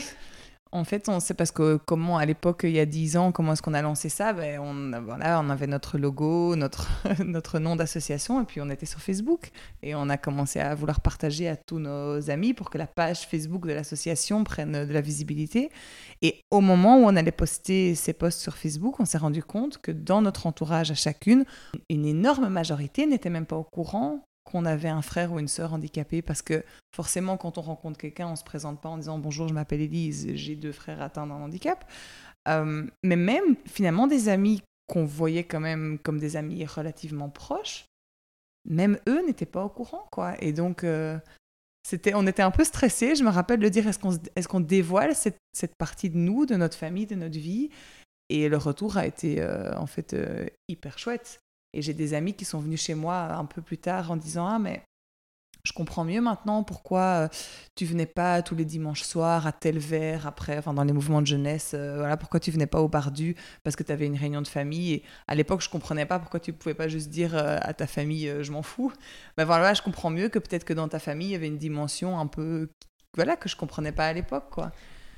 En 0.74 0.86
fait, 0.86 1.08
on 1.08 1.20
sait 1.20 1.36
parce 1.36 1.52
que 1.52 1.78
comment 1.86 2.18
à 2.18 2.26
l'époque, 2.26 2.62
il 2.64 2.72
y 2.72 2.80
a 2.80 2.88
10 2.88 3.16
ans, 3.18 3.32
comment 3.32 3.54
est-ce 3.54 3.62
qu'on 3.62 3.76
a 3.76 3.84
lancé 3.84 4.10
ça? 4.10 4.34
Ben, 4.34 4.60
on, 4.60 5.02
voilà, 5.02 5.40
on 5.40 5.52
avait 5.52 5.68
notre 5.68 6.00
logo, 6.00 6.56
notre, 6.56 6.90
notre 7.24 7.60
nom 7.60 7.76
d'association, 7.76 8.42
et 8.42 8.46
puis 8.46 8.60
on 8.60 8.72
était 8.72 8.88
sur 8.88 9.00
Facebook. 9.00 9.52
Et 9.84 9.94
on 9.94 10.10
a 10.10 10.18
commencé 10.18 10.60
à 10.60 10.74
vouloir 10.74 11.00
partager 11.00 11.48
à 11.48 11.56
tous 11.56 11.78
nos 11.78 12.28
amis 12.32 12.56
pour 12.56 12.72
que 12.72 12.80
la 12.80 12.88
page 12.88 13.28
Facebook 13.28 13.68
de 13.68 13.74
l'association 13.74 14.44
prenne 14.44 14.88
de 14.88 14.92
la 14.92 15.02
visibilité. 15.02 15.70
Et 16.24 16.42
au 16.50 16.60
moment 16.60 16.98
où 16.98 17.04
on 17.04 17.16
allait 17.16 17.32
poster 17.32 17.94
ces 17.94 18.14
posts 18.14 18.40
sur 18.40 18.58
Facebook, 18.58 19.00
on 19.00 19.06
s'est 19.06 19.20
rendu 19.20 19.44
compte 19.44 19.78
que 19.78 19.92
dans 19.92 20.24
notre 20.24 20.48
entourage 20.48 20.90
à 20.90 20.96
chacune, 20.96 21.46
une 21.88 22.08
énorme 22.08 22.48
majorité 22.50 23.06
n'était 23.06 23.30
même 23.30 23.46
pas 23.46 23.58
au 23.58 23.64
courant 23.64 24.26
qu'on 24.44 24.66
avait 24.66 24.90
un 24.90 25.02
frère 25.02 25.32
ou 25.32 25.40
une 25.40 25.48
sœur 25.48 25.74
handicapée 25.74 26.22
parce 26.22 26.42
que 26.42 26.64
forcément 26.94 27.38
quand 27.38 27.58
on 27.58 27.62
rencontre 27.62 27.98
quelqu'un 27.98 28.28
on 28.28 28.36
se 28.36 28.44
présente 28.44 28.82
pas 28.82 28.90
en 28.90 28.98
disant 28.98 29.18
bonjour 29.18 29.48
je 29.48 29.54
m'appelle 29.54 29.82
Elise 29.82 30.36
j'ai 30.36 30.56
deux 30.56 30.72
frères 30.72 31.02
atteints 31.02 31.28
d'un 31.28 31.36
handicap. 31.36 31.90
Euh, 32.50 32.86
mais 33.04 33.16
même 33.16 33.56
finalement 33.66 34.06
des 34.08 34.28
amis 34.28 34.62
qu'on 34.88 35.06
voyait 35.06 35.46
quand 35.46 35.62
même 35.62 35.98
comme 36.00 36.20
des 36.20 36.36
amis 36.36 36.66
relativement 36.66 37.30
proches 37.30 37.86
même 38.66 39.00
eux 39.08 39.26
n'étaient 39.26 39.46
pas 39.46 39.64
au 39.64 39.70
courant 39.70 40.08
quoi. 40.12 40.36
Et 40.42 40.54
donc 40.54 40.84
euh, 40.84 41.18
c'était 41.84 42.14
on 42.16 42.28
était 42.28 42.42
un 42.42 42.52
peu 42.52 42.64
stressés. 42.64 43.16
Je 43.16 43.24
me 43.24 43.30
rappelle 43.30 43.60
de 43.60 43.70
dire 43.70 43.88
est-ce 43.88 44.00
qu'on 44.00 44.14
est 44.14 44.48
qu'on 44.48 44.60
dévoile 44.60 45.16
cette, 45.16 45.38
cette, 45.54 45.76
partie 45.76 46.10
de 46.10 46.18
nous 46.18 46.46
de 46.46 46.56
notre 46.56 46.78
famille 46.78 47.06
de 47.06 47.16
notre 47.16 47.38
vie? 47.38 47.70
Et 48.30 48.48
le 48.48 48.58
retour 48.58 48.98
a 48.98 49.06
été 49.06 49.42
euh, 49.42 49.76
en 49.78 49.86
fait 49.86 50.16
hyper 50.70 50.98
chouette 50.98 51.43
et 51.74 51.82
j'ai 51.82 51.94
des 51.94 52.14
amis 52.14 52.34
qui 52.34 52.46
sont 52.46 52.60
venus 52.60 52.82
chez 52.82 52.96
moi 52.96 53.34
un 53.34 53.46
peu 53.46 53.62
plus 53.62 53.78
tard 53.78 54.12
en 54.12 54.18
disant 54.18 54.48
Ah, 54.48 54.60
mais 54.60 54.84
je 55.64 55.72
comprends 55.72 56.04
mieux 56.04 56.20
maintenant 56.20 56.62
pourquoi 56.64 57.00
euh, 57.00 57.28
tu 57.76 57.86
venais 57.86 58.06
pas 58.06 58.42
tous 58.42 58.54
les 58.54 58.66
dimanches 58.66 59.04
soirs 59.04 59.48
à 59.48 59.54
tel 59.54 59.80
verre 59.80 60.28
après, 60.28 60.58
enfin 60.58 60.74
dans 60.74 60.84
les 60.84 60.92
mouvements 60.92 61.22
de 61.22 61.28
jeunesse, 61.28 61.72
euh, 61.74 61.96
voilà 62.00 62.18
pourquoi 62.18 62.42
tu 62.42 62.52
venais 62.52 62.68
pas 62.68 62.82
au 62.82 62.90
bardu 62.90 63.38
parce 63.64 63.78
que 63.78 63.84
tu 63.84 63.92
avais 63.94 64.06
une 64.06 64.18
réunion 64.18 64.42
de 64.42 64.48
famille. 64.48 64.94
Et 64.94 65.04
à 65.28 65.36
l'époque, 65.36 65.62
je 65.62 65.70
comprenais 65.70 66.06
pas 66.06 66.20
pourquoi 66.20 66.42
tu 66.42 66.52
pouvais 66.52 66.74
pas 66.74 66.90
juste 66.90 67.10
dire 67.10 67.34
euh, 67.36 67.58
à 67.62 67.74
ta 67.74 67.88
famille 67.88 68.30
je 68.42 68.52
m'en 68.52 68.62
fous. 68.64 68.92
Ben 69.38 69.46
voilà, 69.46 69.74
je 69.74 69.82
comprends 69.82 70.10
mieux 70.10 70.30
que 70.30 70.38
peut-être 70.38 70.66
que 70.66 70.74
dans 70.74 70.88
ta 70.88 71.00
famille, 71.00 71.30
il 71.30 71.32
y 71.32 71.36
avait 71.36 71.48
une 71.48 71.58
dimension 71.58 72.20
un 72.20 72.28
peu 72.28 72.70
voilà 73.16 73.36
que 73.36 73.48
je 73.50 73.56
comprenais 73.56 73.92
pas 73.92 74.08
à 74.08 74.14
l'époque 74.14 74.50
quoi. 74.52 74.72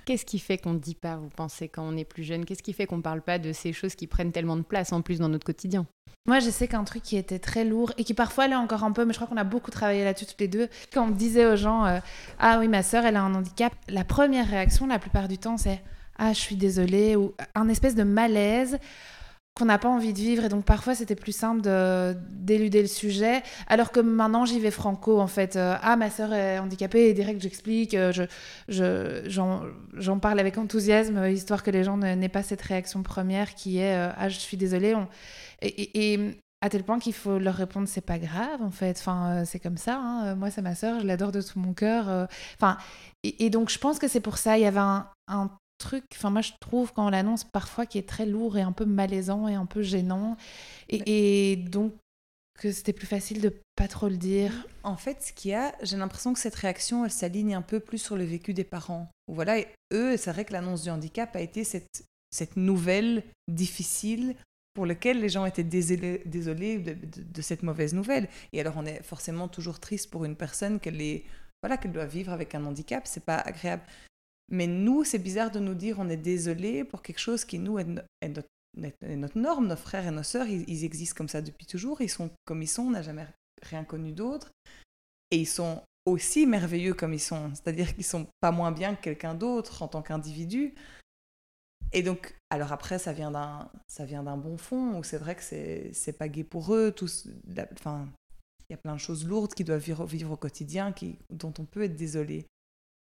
Qu'est-ce 0.05 0.25
qui 0.25 0.37
fait 0.37 0.59
qu'on 0.59 0.73
ne 0.73 0.79
dit 0.79 0.93
pas, 0.93 1.17
vous 1.17 1.29
pensez, 1.29 1.67
quand 1.67 1.81
on 1.81 1.97
est 1.97 2.05
plus 2.05 2.23
jeune? 2.23 2.45
Qu'est-ce 2.45 2.61
qui 2.61 2.73
fait 2.73 2.85
qu'on 2.85 2.97
ne 2.97 3.01
parle 3.01 3.21
pas 3.21 3.39
de 3.39 3.51
ces 3.53 3.73
choses 3.73 3.95
qui 3.95 4.05
prennent 4.05 4.31
tellement 4.31 4.55
de 4.55 4.61
place 4.61 4.93
en 4.93 5.01
plus 5.01 5.17
dans 5.17 5.29
notre 5.29 5.45
quotidien? 5.45 5.87
Moi, 6.27 6.39
je 6.39 6.51
sais 6.51 6.67
qu'un 6.67 6.83
truc 6.83 7.01
qui 7.01 7.17
était 7.17 7.39
très 7.39 7.65
lourd 7.65 7.91
et 7.97 8.03
qui 8.03 8.13
parfois 8.13 8.47
l'est 8.47 8.55
encore 8.55 8.83
un 8.83 8.91
peu, 8.91 9.03
mais 9.03 9.13
je 9.13 9.17
crois 9.17 9.27
qu'on 9.27 9.37
a 9.37 9.43
beaucoup 9.43 9.71
travaillé 9.71 10.03
là-dessus 10.03 10.27
toutes 10.27 10.41
les 10.41 10.47
deux. 10.47 10.69
Quand 10.93 11.07
on 11.07 11.11
disait 11.11 11.47
aux 11.47 11.55
gens 11.55 11.85
euh, 11.85 11.99
Ah 12.39 12.59
oui, 12.59 12.67
ma 12.67 12.83
sœur, 12.83 13.05
elle 13.05 13.15
a 13.15 13.23
un 13.23 13.33
handicap, 13.33 13.73
la 13.89 14.03
première 14.03 14.47
réaction, 14.47 14.85
la 14.85 14.99
plupart 14.99 15.27
du 15.27 15.39
temps, 15.39 15.57
c'est 15.57 15.81
Ah, 16.17 16.33
je 16.33 16.39
suis 16.39 16.55
désolée, 16.55 17.15
ou 17.15 17.33
un 17.55 17.67
espèce 17.67 17.95
de 17.95 18.03
malaise 18.03 18.77
qu'on 19.57 19.65
n'a 19.65 19.77
pas 19.77 19.87
envie 19.87 20.11
de 20.11 20.19
vivre 20.19 20.43
et 20.43 20.49
donc 20.49 20.65
parfois 20.65 20.95
c'était 20.95 21.15
plus 21.15 21.31
simple 21.31 21.61
d'éluder 22.29 22.81
le 22.81 22.89
sujet. 22.89 23.41
Alors 23.67 23.93
que 23.93 24.01
maintenant 24.01 24.43
j'y 24.43 24.59
vais 24.59 24.71
franco 24.71 25.17
en 25.19 25.27
fait. 25.27 25.55
Euh, 25.55 25.75
ah 25.81 25.95
ma 25.95 26.09
sœur 26.09 26.33
est 26.33 26.59
handicapée 26.59 27.07
et 27.07 27.13
direct 27.13 27.41
j'explique 27.41 27.93
euh, 27.93 28.11
je 28.67 29.23
j'en 29.93 30.19
parle 30.19 30.39
avec 30.39 30.57
enthousiasme 30.57 31.17
euh, 31.17 31.31
histoire 31.31 31.63
que 31.63 31.71
les 31.71 31.85
gens 31.85 31.95
n'aient 31.95 32.27
pas 32.27 32.43
cette 32.43 32.61
réaction 32.61 33.01
première 33.01 33.55
qui 33.55 33.77
est 33.79 33.95
ah 33.95 34.27
je 34.27 34.37
suis 34.37 34.57
désolée 34.57 34.93
et, 35.61 36.35
à 36.61 36.69
tel 36.69 36.83
point 36.83 36.99
qu'il 36.99 37.13
faut 37.13 37.37
leur 37.37 37.55
répondre 37.55 37.87
c'est 37.87 38.01
pas 38.01 38.19
grave 38.19 38.61
en 38.61 38.71
fait. 38.71 38.97
Enfin 38.99 39.45
c'est 39.45 39.59
comme 39.59 39.77
ça 39.77 39.97
hein. 39.97 40.35
moi 40.35 40.51
c'est 40.51 40.61
ma 40.61 40.75
sœur 40.75 40.99
je 40.99 41.07
l'adore 41.07 41.31
de 41.31 41.41
tout 41.41 41.59
mon 41.59 41.73
cœur 41.73 42.27
enfin 42.55 42.77
et, 43.23 43.49
donc 43.49 43.69
je 43.69 43.79
pense 43.79 43.99
que 43.99 44.09
c'est 44.09 44.19
pour 44.19 44.37
ça 44.37 44.57
il 44.57 44.63
y 44.63 44.67
avait 44.67 44.79
un 44.79 45.49
truc, 45.77 46.03
enfin 46.13 46.29
moi 46.29 46.41
je 46.41 46.51
trouve 46.59 46.91
quand 46.93 47.07
on 47.07 47.09
l'annonce 47.09 47.43
parfois 47.43 47.85
qui 47.85 47.97
est 47.97 48.07
très 48.07 48.25
lourd 48.25 48.57
et 48.57 48.61
un 48.61 48.71
peu 48.71 48.85
malaisant 48.85 49.47
et 49.47 49.55
un 49.55 49.65
peu 49.65 49.81
gênant. 49.81 50.37
Et, 50.89 51.55
donc 51.55 51.93
que 52.57 52.71
c'était 52.71 52.93
plus 52.93 53.07
facile 53.07 53.41
de 53.41 53.53
pas 53.75 53.89
trop 53.89 54.07
le 54.07 54.15
dire. 54.15 54.65
En 54.83 54.95
fait, 54.95 55.21
ce 55.21 55.33
qu'il 55.33 55.51
y 55.51 55.53
a, 55.53 55.75
j'ai 55.81 55.97
l'impression 55.97 56.33
que 56.33 56.39
cette 56.39 56.55
réaction, 56.55 57.03
elle 57.03 57.11
s'aligne 57.11 57.53
un 57.53 57.61
peu 57.61 57.81
plus 57.81 57.97
sur 57.97 58.15
le 58.15 58.23
vécu 58.23 58.53
des 58.53 58.63
parents. 58.63 59.09
Voilà, 59.27 59.59
et 59.59 59.67
eux, 59.91 60.15
c'est 60.15 60.31
vrai 60.31 60.45
que 60.45 60.53
l'annonce 60.53 60.83
du 60.83 60.89
handicap 60.89 61.35
a 61.35 61.41
été 61.41 61.65
cette, 61.65 62.05
cette 62.31 62.55
nouvelle 62.55 63.23
difficile 63.49 64.35
pour 64.73 64.85
laquelle 64.85 65.19
les 65.19 65.27
gens 65.27 65.45
étaient 65.45 65.65
désolés, 65.65 66.21
désolés 66.25 66.79
de, 66.79 66.95
de, 66.95 67.41
cette 67.41 67.63
mauvaise 67.63 67.93
nouvelle. 67.93 68.29
Et 68.53 68.61
alors 68.61 68.75
on 68.77 68.85
est 68.85 69.03
forcément 69.03 69.49
toujours 69.49 69.79
triste 69.79 70.09
pour 70.09 70.23
une 70.23 70.35
personne 70.37 70.79
qu'elle 70.79 71.01
est 71.01 71.25
voilà 71.61 71.77
qu'elle 71.77 71.93
doit 71.93 72.05
vivre 72.05 72.31
avec 72.31 72.53
un 72.53 72.63
handicap, 72.63 73.07
c'est 73.07 73.25
pas 73.25 73.37
agréable. 73.37 73.81
Mais 74.49 74.67
nous, 74.67 75.03
c'est 75.03 75.19
bizarre 75.19 75.51
de 75.51 75.59
nous 75.59 75.73
dire 75.73 75.97
on 75.99 76.09
est 76.09 76.17
désolé 76.17 76.83
pour 76.83 77.01
quelque 77.01 77.19
chose 77.19 77.45
qui, 77.45 77.59
nous, 77.59 77.79
est, 77.79 77.85
notre, 77.85 79.37
norme. 79.37 79.67
Nos 79.67 79.75
frères 79.75 80.05
et 80.05 80.11
nos 80.11 80.23
sœurs, 80.23 80.47
ils, 80.47 80.83
existent 80.83 81.17
comme 81.17 81.29
ça 81.29 81.41
depuis 81.41 81.65
toujours. 81.65 82.01
Ils 82.01 82.09
sont 82.09 82.29
comme 82.45 82.61
ils 82.61 82.67
sont, 82.67 82.83
on 82.83 82.91
n'a 82.91 83.01
jamais 83.01 83.27
rien 83.63 83.83
connu 83.83 84.11
d'autre. 84.11 84.51
Et 85.31 85.37
ils 85.37 85.47
sont 85.47 85.81
aussi 86.05 86.45
merveilleux 86.45 86.93
comme 86.93 87.13
ils 87.13 87.19
sont. 87.19 87.51
C'est-à-dire 87.55 87.95
qu'ils 87.95 88.05
sont 88.05 88.27
pas 88.39 88.51
moins 88.51 88.71
bien 88.71 88.95
que 88.95 89.01
quelqu'un 89.01 89.33
d'autre 89.33 89.81
en 89.81 89.87
tant 89.87 90.03
qu'individu. 90.03 90.75
Et 91.91 92.03
donc, 92.03 92.35
alors 92.49 92.71
après, 92.71 92.99
ça 92.99 93.13
vient 93.13 93.31
d'un, 93.31 93.69
ça 93.87 94.05
vient 94.05 94.23
d'un 94.23 94.37
bon 94.37 94.57
fond, 94.57 94.97
où 94.99 95.03
c'est 95.03 95.17
vrai 95.17 95.35
que 95.35 95.43
c'est, 95.43 95.91
c'est 95.93 96.13
pas 96.13 96.27
gai 96.27 96.43
pour 96.43 96.73
eux. 96.73 96.91
Tous, 96.91 97.27
enfin, 97.73 98.07
il 98.69 98.73
y 98.73 98.75
a 98.75 98.77
plein 98.77 98.95
de 98.95 98.99
choses 98.99 99.25
lourdes 99.25 99.53
qu'ils 99.53 99.65
doivent 99.65 99.81
vivre, 99.81 100.05
vivre 100.05 100.31
au 100.31 100.37
quotidien 100.37 100.91
qui, 100.91 101.17
dont 101.29 101.53
on 101.57 101.65
peut 101.65 101.83
être 101.83 101.95
désolé. 101.95 102.47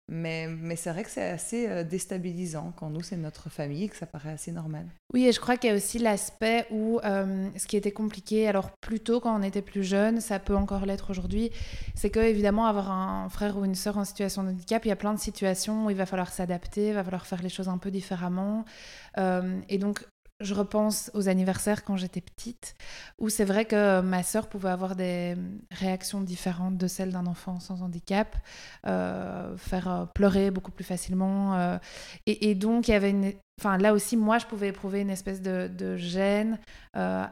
Mais, 0.08 0.48
c'est 0.76 0.90
vrai 0.90 1.02
que 1.02 1.10
c'est 1.10 1.30
assez 1.30 1.66
euh, 1.66 1.82
déstabilisant 1.82 2.72
quand 2.76 2.90
nous, 2.90 3.00
c'est 3.00 3.16
notre 3.16 3.48
famille, 3.48 3.88
que 3.88 3.96
ça 3.96 4.04
paraît 4.04 4.32
assez 4.32 4.52
normal. 4.52 4.86
Oui, 5.14 5.26
et 5.26 5.32
je 5.32 5.40
crois 5.40 5.56
qu'il 5.56 5.70
y 5.70 5.72
a 5.72 5.76
aussi 5.76 5.98
l'aspect 5.98 6.66
où 6.70 7.00
euh, 7.04 7.48
ce 7.56 7.66
qui 7.66 7.76
était 7.76 7.92
compliqué, 7.92 8.46
alors 8.46 8.70
plutôt 8.82 9.20
quand 9.20 9.38
on 9.38 9.42
était 9.42 9.62
plus 9.62 9.82
jeune, 9.82 10.20
ça 10.20 10.38
peut 10.38 10.56
encore 10.56 10.84
l'être 10.84 11.10
aujourd'hui, 11.10 11.50
c'est 11.94 12.10
que 12.10 12.20
évidemment 12.20 12.66
avoir 12.66 12.90
un 12.90 13.28
frère 13.30 13.56
ou 13.56 13.64
une 13.64 13.74
sœur 13.74 13.96
en 13.96 14.04
situation 14.04 14.42
de 14.42 14.50
handicap, 14.50 14.84
il 14.84 14.88
y 14.88 14.92
a 14.92 14.96
plein 14.96 15.14
de 15.14 15.20
situations 15.20 15.86
où 15.86 15.90
il 15.90 15.96
va 15.96 16.04
falloir 16.04 16.32
s'adapter, 16.32 16.88
il 16.88 16.94
va 16.94 17.02
falloir 17.02 17.26
faire 17.26 17.42
les 17.42 17.48
choses 17.48 17.68
un 17.68 17.78
peu 17.78 17.90
différemment. 17.90 18.66
Euh, 19.16 19.58
et 19.70 19.78
donc 19.78 20.04
je 20.40 20.54
repense 20.54 21.10
aux 21.14 21.28
anniversaires 21.28 21.84
quand 21.84 21.96
j'étais 21.96 22.20
petite, 22.20 22.76
où 23.18 23.28
c'est 23.28 23.44
vrai 23.44 23.64
que 23.64 24.00
ma 24.00 24.22
sœur 24.22 24.48
pouvait 24.48 24.70
avoir 24.70 24.96
des 24.96 25.36
réactions 25.70 26.20
différentes 26.20 26.76
de 26.76 26.86
celles 26.88 27.12
d'un 27.12 27.26
enfant 27.26 27.60
sans 27.60 27.82
handicap, 27.82 28.36
euh, 28.86 29.56
faire 29.56 29.88
euh, 29.88 30.04
pleurer 30.06 30.50
beaucoup 30.50 30.72
plus 30.72 30.84
facilement. 30.84 31.54
Euh, 31.54 31.78
et, 32.26 32.54
donc, 32.54 32.88
il 32.88 32.92
y 32.92 32.94
avait 32.94 33.10
une, 33.10 33.32
Enfin, 33.60 33.78
là 33.78 33.92
aussi, 33.92 34.16
moi, 34.16 34.38
je 34.38 34.46
pouvais 34.46 34.68
éprouver 34.68 35.00
une 35.00 35.10
espèce 35.10 35.40
de, 35.40 35.96
gêne, 35.96 36.58
euh, 36.96 37.24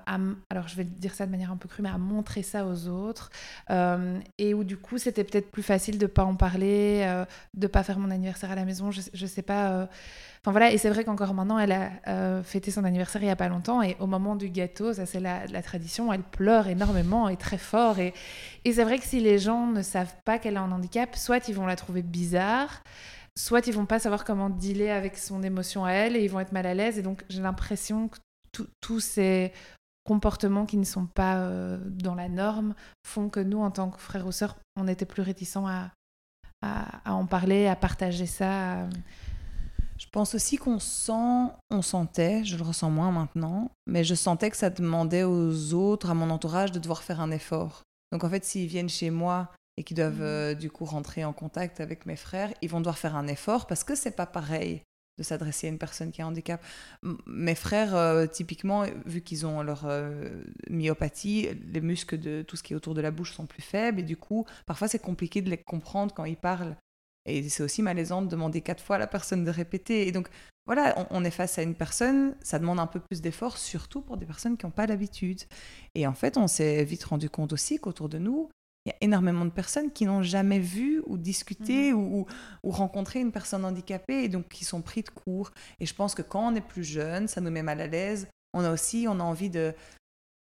alors 0.51 0.69
je 0.69 0.77
vais 0.77 0.85
dire 0.85 1.15
ça 1.15 1.27
de 1.27 1.33
manière 1.33 1.51
un 1.51 1.57
peu 1.57 1.69
crue, 1.69 1.83
mais 1.83 1.89
à 1.89 1.99
montrer 1.99 2.45
ça 2.45 2.65
aux 2.65 2.87
autres, 2.87 3.31
euh, 3.71 4.21
et 4.39 4.55
où 4.55 4.63
du 4.63 4.77
coup, 4.77 4.99
c'était 4.99 5.25
peut-être 5.25 5.51
plus 5.51 5.65
facile 5.65 5.99
de 5.99 6.07
pas 6.07 6.23
en 6.23 6.37
parler, 6.37 7.03
euh, 7.05 7.25
de 7.55 7.67
pas 7.67 7.83
faire 7.83 7.99
mon 7.99 8.11
anniversaire 8.13 8.53
à 8.53 8.55
la 8.55 8.65
maison, 8.65 8.93
je, 8.93 9.01
je 9.13 9.27
sais 9.27 9.43
pas. 9.43 9.89
Enfin 10.43 10.53
voilà, 10.53 10.73
et 10.73 10.79
c'est 10.79 10.91
vrai 10.91 11.05
qu'encore 11.05 11.35
maintenant, 11.35 11.59
elle 11.59 11.73
a 11.73 12.43
fêté 12.45 12.71
son 12.71 12.85
anniversaire 12.85 13.23
il 13.23 13.27
y 13.27 13.31
a 13.31 13.37
pas 13.37 13.49
longtemps, 13.49 13.83
et 13.83 13.97
au 13.99 14.07
moment 14.07 14.37
du 14.37 14.49
gâteau, 14.49 14.93
ça 14.93 15.07
c'est 15.07 15.21
la, 15.21 15.47
la, 15.47 15.63
tradition, 15.63 16.13
elle 16.13 16.23
pleure 16.23 16.69
énormément 16.69 17.29
et 17.29 17.37
très 17.37 17.59
fort, 17.59 17.99
et, 17.99 18.15
et 18.65 18.73
c'est 18.73 18.85
vrai 18.85 18.99
que 18.99 19.05
si 19.05 19.19
les 19.19 19.41
gens 19.41 19.67
ne 19.67 19.83
savent 19.83 20.15
pas 20.25 20.39
qu'elle 20.39 20.57
a 20.57 20.61
un 20.61 20.71
handicap, 20.71 21.17
soit 21.17 21.49
ils 21.49 21.55
vont 21.55 21.67
la 21.67 21.77
trouver 21.77 22.03
bizarre, 22.03 22.83
soit 23.37 23.67
ils 23.67 23.75
vont 23.75 23.87
pas 23.87 23.99
savoir 23.99 24.25
comment 24.25 24.51
dealer 24.51 24.91
avec 24.91 25.17
son 25.17 25.43
émotion 25.43 25.85
à 25.85 25.93
elle 25.93 26.17
et 26.17 26.25
ils 26.25 26.31
vont 26.31 26.41
être 26.41 26.53
mal 26.53 26.67
à 26.67 26.75
l'aise. 26.75 26.99
Et 26.99 27.03
donc 27.03 27.25
j'ai 27.29 27.43
l'impression 27.43 28.09
que 28.09 28.19
tous 28.81 29.01
ces 29.01 29.53
comportements 30.05 30.67
qui 30.67 30.77
ne 30.77 30.85
sont 30.85 31.07
pas 31.07 31.37
euh, 31.37 31.79
dans 31.85 32.15
la 32.15 32.29
norme 32.29 32.75
font 33.07 33.29
que 33.29 33.41
nous, 33.41 33.61
en 33.61 33.71
tant 33.71 33.91
que 33.91 34.01
frères 34.01 34.27
ou 34.27 34.33
sœurs, 34.33 34.57
on 34.77 34.89
était 34.89 35.07
plus 35.07 35.23
réticents 35.23 35.67
à, 35.67 35.91
en 37.07 37.27
parler, 37.27 37.67
à 37.67 37.75
partager 37.75 38.27
ça. 38.27 38.89
Je 39.99 40.07
pense 40.13 40.35
aussi 40.35 40.57
qu'on 40.57 40.79
sent, 40.79 41.53
on 41.71 41.83
sentait, 41.83 42.45
je 42.45 42.57
le 42.57 42.63
ressens 42.63 42.91
moins 42.91 43.11
maintenant, 43.11 43.71
mais 43.87 44.05
je 44.05 44.15
sentais 44.15 44.51
que 44.51 44.57
ça 44.57 44.71
demandait 44.71 45.25
aux 45.25 45.75
autres, 45.75 46.11
à 46.11 46.15
mon 46.15 46.31
entourage, 46.31 46.73
de 46.73 46.79
devoir 46.79 47.03
faire 47.03 47.21
un 47.21 47.31
effort. 47.31 47.83
Donc 48.13 48.25
en 48.25 48.29
fait, 48.29 48.45
s'ils 48.45 48.69
viennent 48.69 48.89
chez 48.89 49.11
moi 49.11 49.51
et 49.77 49.85
qui 49.85 49.95
doivent 49.95 50.21
mmh. 50.21 50.23
euh, 50.23 50.55
du 50.55 50.71
coup 50.71 50.85
rentrer 50.85 51.25
en 51.25 51.33
contact 51.33 51.81
avec 51.81 52.07
mes 52.07 52.17
frères, 52.17 52.53
ils 52.61 52.69
vont 52.69 52.81
devoir 52.81 52.99
faire 52.99 53.17
un 53.17 53.27
effort 53.27 53.67
parce 53.67 53.85
que 53.85 53.95
c'est 53.95 54.17
pas 54.17 54.27
pareil 54.27 54.83
de 55.19 55.23
s'adresser 55.23 55.67
à 55.67 55.71
une 55.71 55.79
personne 55.79 56.11
qui 56.11 56.23
a 56.23 56.25
un 56.25 56.29
handicap. 56.29 56.63
mes 57.27 57.55
frères, 57.55 57.95
euh, 57.95 58.27
typiquement, 58.27 58.85
vu 59.05 59.21
qu'ils 59.21 59.47
ont 59.47 59.63
leur 59.63 59.85
euh, 59.85 60.43
myopathie, 60.71 61.49
les 61.71 61.81
muscles 61.81 62.19
de 62.19 62.43
tout 62.43 62.57
ce 62.57 62.63
qui 62.63 62.73
est 62.73 62.77
autour 62.77 62.95
de 62.95 63.01
la 63.03 63.11
bouche 63.11 63.35
sont 63.35 63.47
plus 63.47 63.63
faibles 63.63 64.01
et 64.01 64.05
du 64.05 64.17
coup, 64.17 64.47
parfois 64.67 64.89
c'est 64.89 64.99
compliqué 64.99 65.43
de 65.43 65.51
les 65.51 65.59
comprendre 65.59 66.15
quand 66.15 66.25
ils 66.25 66.37
parlent. 66.37 66.77
Et 67.27 67.49
c'est 67.49 67.63
aussi 67.63 67.83
malaisant 67.83 68.23
de 68.23 68.29
demander 68.29 68.63
quatre 68.63 68.83
fois 68.83 68.97
à 68.97 68.99
la 68.99 69.07
personne 69.07 69.45
de 69.45 69.51
répéter. 69.51 70.09
Et 70.09 70.13
donc, 70.13 70.29
voilà, 70.67 70.95
on, 70.97 71.07
on 71.19 71.25
est 71.25 71.31
face 71.31 71.57
à 71.59 71.63
une 71.63 71.77
personne, 71.77 72.35
ça 72.43 72.59
demande 72.59 72.81
un 72.81 72.89
peu 72.89 72.99
plus 72.99 73.21
d'effort, 73.21 73.59
surtout 73.59 74.01
pour 74.01 74.17
des 74.17 74.27
personnes 74.27 74.57
qui 74.57 74.67
n'ont 74.67 74.73
pas 74.73 74.87
l'habitude. 74.87 75.43
Et 75.95 76.07
en 76.07 76.15
fait, 76.15 76.37
on 76.37 76.49
s'est 76.49 76.85
vite 76.85 77.05
rendu 77.05 77.31
compte 77.31 77.53
aussi 77.53 77.79
qu'autour 77.79 78.09
de 78.09 78.19
nous, 78.19 78.49
il 78.85 78.91
y 78.91 78.93
a 78.93 78.97
énormément 79.01 79.45
de 79.45 79.51
personnes 79.51 79.93
qui 79.93 80.07
n'ont 80.07 80.23
jamais 80.23 80.59
vu 80.59 81.03
ou 81.07 81.17
discuté 81.17 81.93
mhm. 81.93 81.99
ou, 81.99 82.27
ou, 82.65 82.71
rencontré 82.71 83.21
une 83.21 83.31
personne 83.31 83.65
handicapée 83.65 84.25
et 84.25 84.29
donc 84.29 84.49
qui 84.49 84.65
sont 84.65 84.83
pris 84.83 85.03
de 85.03 85.11
court. 85.11 85.51
Et 85.79 85.87
je 85.87 85.95
pense 85.95 86.15
que 86.15 86.23
quand 86.23 86.53
on 86.53 86.55
est 86.55 86.67
plus 86.67 86.85
jeune, 86.85 87.29
ça 87.29 87.41
nous 87.41 87.51
met 87.51 87.63
mal 87.63 87.81
à 87.81 87.87
l'aise. 87.87 88.29
On 88.55 88.65
a 88.65 88.73
aussi, 88.73 89.07
on 89.09 89.21
a 89.21 89.23
envie 89.23 89.51
de, 89.51 89.73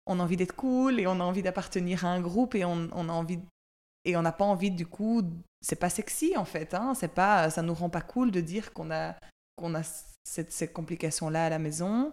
on 0.07 0.19
a 0.19 0.23
envie 0.23 0.37
d'être 0.37 0.57
cool 0.57 0.99
et 0.99 1.07
on 1.07 1.21
a 1.21 1.25
envie 1.25 1.43
d'appartenir 1.43 2.07
à 2.07 2.09
un 2.09 2.21
groupe 2.21 2.55
et 2.55 2.65
on, 2.65 2.89
on 2.93 3.09
a 3.09 3.13
envie 3.13 3.39
et 4.05 4.17
on 4.17 4.23
n'a 4.23 4.33
pas 4.33 4.45
envie 4.45 4.71
du 4.71 4.87
coup, 4.87 5.23
c'est 5.61 5.79
pas 5.79 5.91
sexy 5.91 6.37
en 6.37 6.45
fait. 6.45 6.75
Hein, 6.75 6.95
c'est 6.95 7.15
pas, 7.15 7.51
ça 7.51 7.63
nous 7.63 7.75
rend 7.75 7.91
pas 7.91 8.01
cool 8.01 8.31
de 8.31 8.41
dire 8.41 8.73
qu'on 8.73 8.91
a 8.91 9.15
qu'on 9.57 9.75
a 9.75 9.83
cette, 10.25 10.53
cette 10.53 10.73
complication 10.73 11.29
là 11.29 11.47
à 11.47 11.49
la 11.51 11.59
maison 11.59 12.13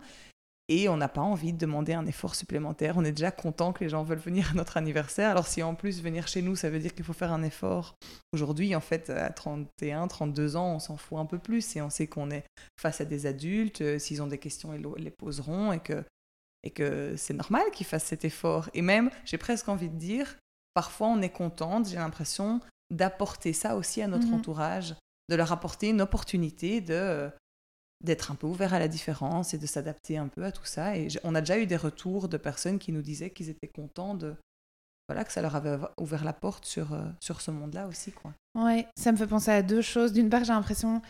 et 0.69 0.87
on 0.87 0.97
n'a 0.97 1.09
pas 1.09 1.21
envie 1.21 1.51
de 1.51 1.57
demander 1.57 1.93
un 1.93 2.05
effort 2.05 2.35
supplémentaire. 2.35 2.95
On 2.97 3.03
est 3.03 3.11
déjà 3.11 3.31
content 3.31 3.73
que 3.73 3.83
les 3.83 3.89
gens 3.89 4.03
veulent 4.03 4.19
venir 4.19 4.51
à 4.51 4.53
notre 4.53 4.77
anniversaire. 4.77 5.31
Alors 5.31 5.47
si 5.47 5.63
en 5.63 5.73
plus 5.73 6.01
venir 6.01 6.27
chez 6.27 6.43
nous, 6.43 6.55
ça 6.55 6.69
veut 6.69 6.79
dire 6.79 6.93
qu'il 6.93 7.03
faut 7.03 7.13
faire 7.13 7.33
un 7.33 7.41
effort. 7.41 7.95
Aujourd'hui, 8.33 8.75
en 8.75 8.79
fait, 8.79 9.09
à 9.09 9.31
31, 9.31 10.07
32 10.07 10.55
ans, 10.55 10.75
on 10.75 10.79
s'en 10.79 10.95
fout 10.95 11.17
un 11.17 11.25
peu 11.25 11.39
plus 11.39 11.75
et 11.75 11.81
on 11.81 11.89
sait 11.89 12.05
qu'on 12.05 12.29
est 12.29 12.45
face 12.79 13.01
à 13.01 13.05
des 13.05 13.25
adultes. 13.25 13.81
Euh, 13.81 13.97
s'ils 13.99 14.21
ont 14.21 14.27
des 14.27 14.37
questions, 14.37 14.73
ils 14.73 15.03
les 15.03 15.09
poseront 15.09 15.73
et 15.73 15.79
que, 15.79 16.03
et 16.63 16.69
que 16.69 17.15
c'est 17.17 17.33
normal 17.33 17.63
qu'ils 17.73 17.87
fassent 17.87 18.05
cet 18.05 18.23
effort. 18.23 18.69
Et 18.75 18.83
même, 18.83 19.09
j'ai 19.25 19.39
presque 19.39 19.69
envie 19.69 19.89
de 19.89 19.97
dire, 19.97 20.37
parfois 20.75 21.07
on 21.07 21.21
est 21.23 21.31
contente, 21.31 21.89
j'ai 21.89 21.97
l'impression, 21.97 22.61
d'apporter 22.91 23.53
ça 23.53 23.75
aussi 23.75 24.03
à 24.03 24.07
notre 24.07 24.27
mhm. 24.27 24.35
entourage, 24.35 24.95
de 25.29 25.35
leur 25.35 25.51
apporter 25.51 25.89
une 25.89 26.01
opportunité 26.01 26.79
de 26.79 27.31
d'être 28.01 28.31
un 28.31 28.35
peu 28.35 28.47
ouvert 28.47 28.73
à 28.73 28.79
la 28.79 28.87
différence 28.87 29.53
et 29.53 29.57
de 29.57 29.65
s'adapter 29.65 30.17
un 30.17 30.27
peu 30.27 30.43
à 30.43 30.51
tout 30.51 30.65
ça. 30.65 30.95
Et 30.97 31.09
on 31.23 31.35
a 31.35 31.41
déjà 31.41 31.57
eu 31.59 31.65
des 31.65 31.75
retours 31.75 32.29
de 32.29 32.37
personnes 32.37 32.79
qui 32.79 32.91
nous 32.91 33.01
disaient 33.01 33.29
qu'ils 33.29 33.49
étaient 33.49 33.67
contents 33.67 34.15
de 34.15 34.35
voilà 35.09 35.25
que 35.25 35.31
ça 35.31 35.41
leur 35.41 35.55
avait 35.55 35.77
ouvert 35.97 36.23
la 36.23 36.33
porte 36.33 36.65
sur 36.65 36.93
euh, 36.93 37.03
sur 37.19 37.41
ce 37.41 37.49
monde-là 37.51 37.87
aussi 37.87 38.11
quoi. 38.11 38.33
Ouais, 38.55 38.87
ça 38.95 39.11
me 39.11 39.17
fait 39.17 39.27
penser 39.27 39.51
à 39.51 39.63
deux 39.63 39.81
choses. 39.81 40.13
D'une 40.13 40.29
part, 40.29 40.43
j'ai 40.43 40.53
l'impression 40.53 41.01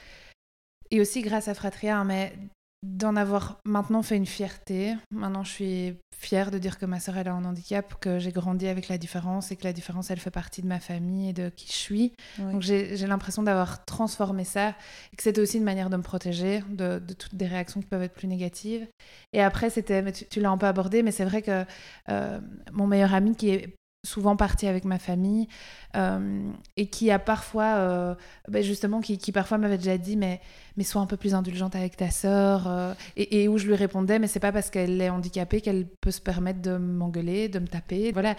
et 0.91 1.01
aussi 1.01 1.21
grâce 1.21 1.47
à 1.47 1.53
Fratria, 1.53 1.99
hein, 1.99 2.05
mais 2.05 2.33
d'en 2.81 3.15
avoir 3.15 3.59
maintenant 3.65 4.01
fait 4.01 4.15
une 4.15 4.25
fierté. 4.25 4.95
Maintenant, 5.11 5.43
je 5.43 5.51
suis 5.51 5.97
fière 6.15 6.51
de 6.51 6.57
dire 6.57 6.77
que 6.77 6.85
ma 6.85 6.99
sœur, 6.99 7.17
elle 7.17 7.27
a 7.27 7.33
un 7.33 7.45
handicap, 7.45 7.99
que 7.99 8.19
j'ai 8.19 8.31
grandi 8.31 8.67
avec 8.67 8.87
la 8.87 8.97
différence 8.97 9.51
et 9.51 9.55
que 9.55 9.63
la 9.63 9.73
différence, 9.73 10.11
elle 10.11 10.19
fait 10.19 10.31
partie 10.31 10.61
de 10.61 10.67
ma 10.67 10.79
famille 10.79 11.29
et 11.29 11.33
de 11.33 11.49
qui 11.49 11.67
je 11.67 11.77
suis. 11.77 12.13
Donc, 12.37 12.61
j'ai 12.61 13.07
l'impression 13.07 13.43
d'avoir 13.43 13.85
transformé 13.85 14.43
ça 14.43 14.75
et 15.11 15.15
que 15.15 15.23
c'était 15.23 15.41
aussi 15.41 15.57
une 15.57 15.63
manière 15.63 15.89
de 15.89 15.97
me 15.97 16.03
protéger 16.03 16.61
de, 16.69 16.99
toutes 17.17 17.35
des 17.35 17.47
réactions 17.47 17.81
qui 17.81 17.87
peuvent 17.87 18.03
être 18.03 18.13
plus 18.13 18.27
négatives. 18.27 18.87
Et 19.33 19.41
après, 19.41 19.69
c'était, 19.69 20.11
tu, 20.11 20.25
tu 20.25 20.39
l'as 20.39 20.49
un 20.49 20.57
peu 20.57 20.67
abordé, 20.67 21.03
mais 21.03 21.11
c'est 21.11 21.25
vrai 21.25 21.41
que 21.41 21.65
euh, 22.09 22.39
mon 22.71 22.87
meilleur 22.87 23.13
ami 23.13 23.35
qui 23.35 23.49
est 23.49 23.75
souvent 24.03 24.37
parti 24.37 24.65
avec 24.65 24.85
ma 24.85 24.97
famille 24.97 25.47
euh, 25.95 26.51
et 26.77 26.87
qui 26.87 27.11
a 27.11 27.19
parfois, 27.19 27.75
euh, 27.75 28.15
ben 28.47 28.63
justement, 28.63 29.01
qui, 29.01 29.17
parfois 29.31 29.57
m'avait 29.57 29.77
déjà 29.77 29.97
dit 29.97 30.15
mais, 30.15 30.39
mais 30.77 30.83
sois 30.83 31.01
un 31.01 31.05
peu 31.05 31.17
plus 31.17 31.35
indulgente 31.35 31.75
avec 31.75 31.97
ta 31.97 32.09
sœur 32.09 32.67
euh, 32.67 32.93
et, 33.17 33.43
et, 33.43 33.47
où 33.49 33.57
je 33.57 33.67
lui 33.67 33.75
répondais 33.75 34.17
mais 34.17 34.27
c'est 34.27 34.39
pas 34.39 34.53
parce 34.53 34.69
qu'elle 34.69 35.01
est 35.01 35.09
handicapée 35.09 35.59
qu'elle 35.59 35.85
peut 35.85 36.11
se 36.11 36.21
permettre 36.21 36.61
de 36.61 36.77
m'engueuler, 36.77 37.49
de 37.49 37.59
me 37.59 37.67
taper, 37.67 38.11
voilà. 38.11 38.35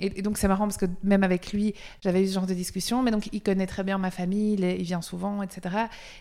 Et, 0.00 0.22
donc 0.22 0.38
c'est 0.38 0.48
marrant 0.48 0.64
parce 0.64 0.78
que 0.78 0.86
même 1.04 1.22
avec 1.22 1.52
lui 1.52 1.74
j'avais 2.00 2.22
eu 2.22 2.26
ce 2.26 2.34
genre 2.34 2.46
de 2.46 2.54
discussion, 2.54 3.02
mais 3.02 3.12
donc 3.12 3.28
il 3.32 3.42
connaît 3.42 3.66
très 3.66 3.84
bien 3.84 3.98
ma 3.98 4.10
famille, 4.10 4.54
il, 4.54 4.64
il 4.64 4.82
vient 4.82 5.02
souvent, 5.02 5.42
etc. 5.42 5.76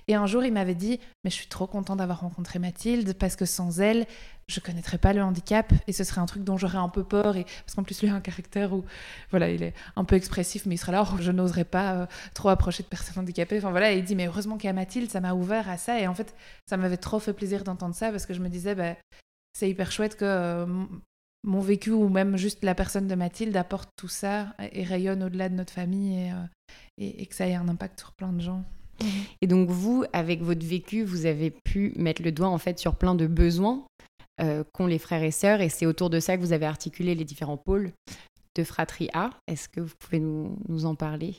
Et 0.07 0.15
un 0.15 0.27
jour 0.27 0.43
il 0.43 0.53
m'avait 0.53 0.75
dit 0.75 0.99
mais 1.23 1.31
je 1.31 1.35
suis 1.35 1.47
trop 1.47 1.67
content 1.67 1.95
d'avoir 1.95 2.21
rencontré 2.21 2.59
Mathilde 2.59 3.13
parce 3.17 3.35
que 3.35 3.45
sans 3.45 3.79
elle 3.79 4.05
je 4.51 4.59
connaîtrais 4.59 4.97
pas 4.97 5.13
le 5.13 5.23
handicap 5.23 5.73
et 5.87 5.93
ce 5.93 6.03
serait 6.03 6.21
un 6.21 6.25
truc 6.25 6.43
dont 6.43 6.57
j'aurais 6.57 6.77
un 6.77 6.89
peu 6.89 7.03
peur 7.03 7.37
et 7.37 7.43
parce 7.43 7.75
qu'en 7.75 7.83
plus 7.83 8.01
lui 8.01 8.09
a 8.09 8.15
un 8.15 8.21
caractère 8.21 8.73
où 8.73 8.83
voilà 9.31 9.49
il 9.49 9.63
est 9.63 9.73
un 9.95 10.03
peu 10.03 10.15
expressif 10.15 10.65
mais 10.65 10.75
il 10.75 10.77
sera 10.77 10.91
là, 10.91 11.03
oh, 11.05 11.17
je 11.19 11.31
n'oserais 11.31 11.65
pas 11.65 11.93
euh, 11.93 12.05
trop 12.33 12.49
approcher 12.49 12.83
de 12.83 12.87
personnes 12.87 13.19
handicapées. 13.19 13.57
Enfin 13.57 13.71
voilà, 13.71 13.93
et 13.93 13.97
il 13.97 14.03
dit, 14.03 14.15
mais 14.15 14.27
heureusement 14.27 14.57
a 14.63 14.73
Mathilde, 14.73 15.09
ça 15.09 15.19
m'a 15.19 15.33
ouvert 15.33 15.69
à 15.69 15.77
ça. 15.77 15.99
Et 15.99 16.07
en 16.07 16.13
fait, 16.13 16.35
ça 16.67 16.77
m'avait 16.77 16.97
trop 16.97 17.19
fait 17.19 17.33
plaisir 17.33 17.63
d'entendre 17.63 17.95
ça 17.95 18.11
parce 18.11 18.25
que 18.25 18.33
je 18.33 18.39
me 18.39 18.49
disais, 18.49 18.75
bah, 18.75 18.95
c'est 19.53 19.69
hyper 19.69 19.91
chouette 19.91 20.15
que 20.15 20.25
euh, 20.25 20.65
mon 21.43 21.59
vécu 21.59 21.91
ou 21.91 22.07
même 22.09 22.37
juste 22.37 22.63
la 22.63 22.75
personne 22.75 23.07
de 23.07 23.15
Mathilde 23.15 23.55
apporte 23.57 23.89
tout 23.97 24.07
ça 24.07 24.55
et 24.71 24.83
rayonne 24.83 25.23
au-delà 25.23 25.49
de 25.49 25.55
notre 25.55 25.73
famille 25.73 26.27
et, 26.27 26.31
euh, 26.31 26.35
et, 26.97 27.25
que 27.25 27.35
ça 27.35 27.47
ait 27.47 27.55
un 27.55 27.67
impact 27.67 27.99
sur 27.99 28.11
plein 28.13 28.31
de 28.31 28.41
gens. 28.41 28.63
Et 29.41 29.47
donc 29.47 29.69
vous, 29.69 30.05
avec 30.13 30.43
votre 30.43 30.65
vécu, 30.65 31.03
vous 31.03 31.25
avez 31.25 31.49
pu 31.49 31.91
mettre 31.95 32.21
le 32.21 32.31
doigt 32.31 32.49
en 32.49 32.59
fait 32.59 32.77
sur 32.77 32.95
plein 32.95 33.15
de 33.15 33.25
besoins 33.25 33.83
qu'ont 34.73 34.87
les 34.87 34.99
frères 34.99 35.23
et 35.23 35.31
sœurs, 35.31 35.61
et 35.61 35.69
c'est 35.69 35.85
autour 35.85 36.09
de 36.09 36.19
ça 36.19 36.35
que 36.35 36.41
vous 36.41 36.53
avez 36.53 36.65
articulé 36.65 37.15
les 37.15 37.25
différents 37.25 37.57
pôles 37.57 37.91
de 38.55 38.63
Fratrie 38.63 39.09
A. 39.13 39.29
Est-ce 39.47 39.69
que 39.69 39.79
vous 39.81 39.93
pouvez 39.99 40.19
nous, 40.19 40.57
nous 40.67 40.85
en 40.85 40.95
parler? 40.95 41.35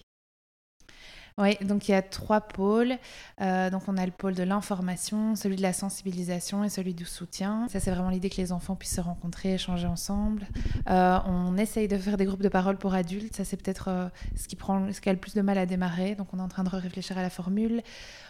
Oui, 1.39 1.57
donc 1.63 1.89
il 1.89 1.93
y 1.93 1.95
a 1.95 2.03
trois 2.03 2.41
pôles. 2.41 2.99
Euh, 3.41 3.71
donc 3.71 3.83
on 3.89 3.97
a 3.97 4.05
le 4.05 4.13
pôle 4.13 4.35
de 4.35 4.43
l'information, 4.43 5.35
celui 5.35 5.57
de 5.57 5.63
la 5.63 5.73
sensibilisation 5.73 6.63
et 6.65 6.69
celui 6.69 6.95
du 6.95 7.05
soutien. 7.05 7.67
Ça 7.69 7.81
c'est 7.81 7.91
vraiment 7.91 8.11
l'idée 8.11 8.29
que 8.29 8.37
les 8.37 8.53
enfants 8.53 8.77
puissent 8.77 8.97
se 8.97 9.01
rencontrer, 9.01 9.55
échanger 9.55 9.87
ensemble. 9.87 10.47
Euh, 10.91 11.19
on 11.27 11.57
essaye 11.57 11.89
de 11.89 11.97
faire 11.97 12.17
des 12.17 12.27
groupes 12.27 12.43
de 12.43 12.49
parole 12.49 12.77
pour 12.77 12.95
adultes. 12.95 13.37
Ça 13.37 13.45
c'est 13.45 13.57
peut-être 13.57 13.89
euh, 13.89 14.09
ce 14.37 14.47
qui 14.47 14.57
prend, 14.57 14.93
ce 14.93 15.09
a 15.09 15.13
le 15.13 15.19
plus 15.19 15.35
de 15.35 15.41
mal 15.41 15.57
à 15.59 15.67
démarrer. 15.67 16.15
Donc 16.15 16.29
on 16.33 16.39
est 16.39 16.43
en 16.43 16.49
train 16.49 16.65
de 16.65 16.69
réfléchir 16.69 17.17
à 17.17 17.23
la 17.23 17.31
formule. 17.31 17.83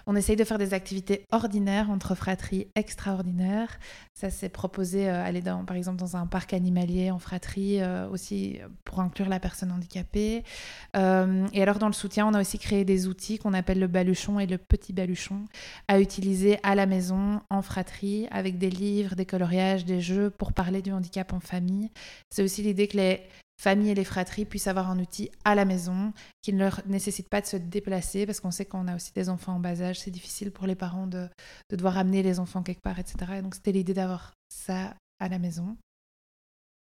On 0.06 0.16
essaye 0.16 0.36
de 0.36 0.44
faire 0.44 0.58
des 0.58 0.74
activités 0.74 1.26
ordinaires 1.32 1.90
entre 1.90 2.14
fratries 2.14 2.68
extraordinaires. 2.74 3.78
Ça, 4.14 4.30
c'est 4.30 4.48
proposé 4.48 5.08
aller 5.08 5.40
dans, 5.40 5.64
par 5.64 5.76
exemple 5.76 5.98
dans 5.98 6.16
un 6.16 6.26
parc 6.26 6.52
animalier 6.54 7.12
en 7.12 7.20
fratrie, 7.20 7.80
aussi 8.10 8.58
pour 8.84 8.98
inclure 8.98 9.28
la 9.28 9.38
personne 9.38 9.70
handicapée. 9.70 10.42
Et 10.94 11.62
alors, 11.62 11.78
dans 11.78 11.86
le 11.86 11.92
soutien, 11.92 12.26
on 12.26 12.34
a 12.34 12.40
aussi 12.40 12.58
créé 12.58 12.84
des 12.84 12.91
outils 13.06 13.38
qu'on 13.38 13.54
appelle 13.54 13.78
le 13.78 13.86
baluchon 13.86 14.38
et 14.38 14.46
le 14.46 14.58
petit 14.58 14.92
baluchon 14.92 15.44
à 15.88 16.00
utiliser 16.00 16.58
à 16.62 16.74
la 16.74 16.86
maison, 16.86 17.40
en 17.50 17.62
fratrie, 17.62 18.26
avec 18.30 18.58
des 18.58 18.70
livres, 18.70 19.16
des 19.16 19.26
coloriages, 19.26 19.84
des 19.84 20.00
jeux 20.00 20.30
pour 20.30 20.52
parler 20.52 20.82
du 20.82 20.92
handicap 20.92 21.32
en 21.32 21.40
famille. 21.40 21.90
C'est 22.30 22.42
aussi 22.42 22.62
l'idée 22.62 22.88
que 22.88 22.96
les 22.96 23.20
familles 23.60 23.90
et 23.90 23.94
les 23.94 24.04
fratries 24.04 24.44
puissent 24.44 24.66
avoir 24.66 24.90
un 24.90 24.98
outil 24.98 25.30
à 25.44 25.54
la 25.54 25.64
maison 25.64 26.12
qui 26.42 26.52
ne 26.52 26.58
leur 26.58 26.80
nécessite 26.86 27.28
pas 27.28 27.40
de 27.40 27.46
se 27.46 27.56
déplacer 27.56 28.26
parce 28.26 28.40
qu'on 28.40 28.50
sait 28.50 28.64
qu'on 28.64 28.88
a 28.88 28.96
aussi 28.96 29.12
des 29.12 29.28
enfants 29.28 29.54
en 29.54 29.60
bas 29.60 29.80
âge, 29.82 30.00
c'est 30.00 30.10
difficile 30.10 30.50
pour 30.50 30.66
les 30.66 30.74
parents 30.74 31.06
de, 31.06 31.28
de 31.70 31.76
devoir 31.76 31.96
amener 31.96 32.22
les 32.22 32.40
enfants 32.40 32.62
quelque 32.62 32.82
part, 32.82 32.98
etc. 32.98 33.34
Et 33.38 33.42
donc 33.42 33.54
c'était 33.54 33.72
l'idée 33.72 33.94
d'avoir 33.94 34.32
ça 34.48 34.94
à 35.20 35.28
la 35.28 35.38
maison. 35.38 35.76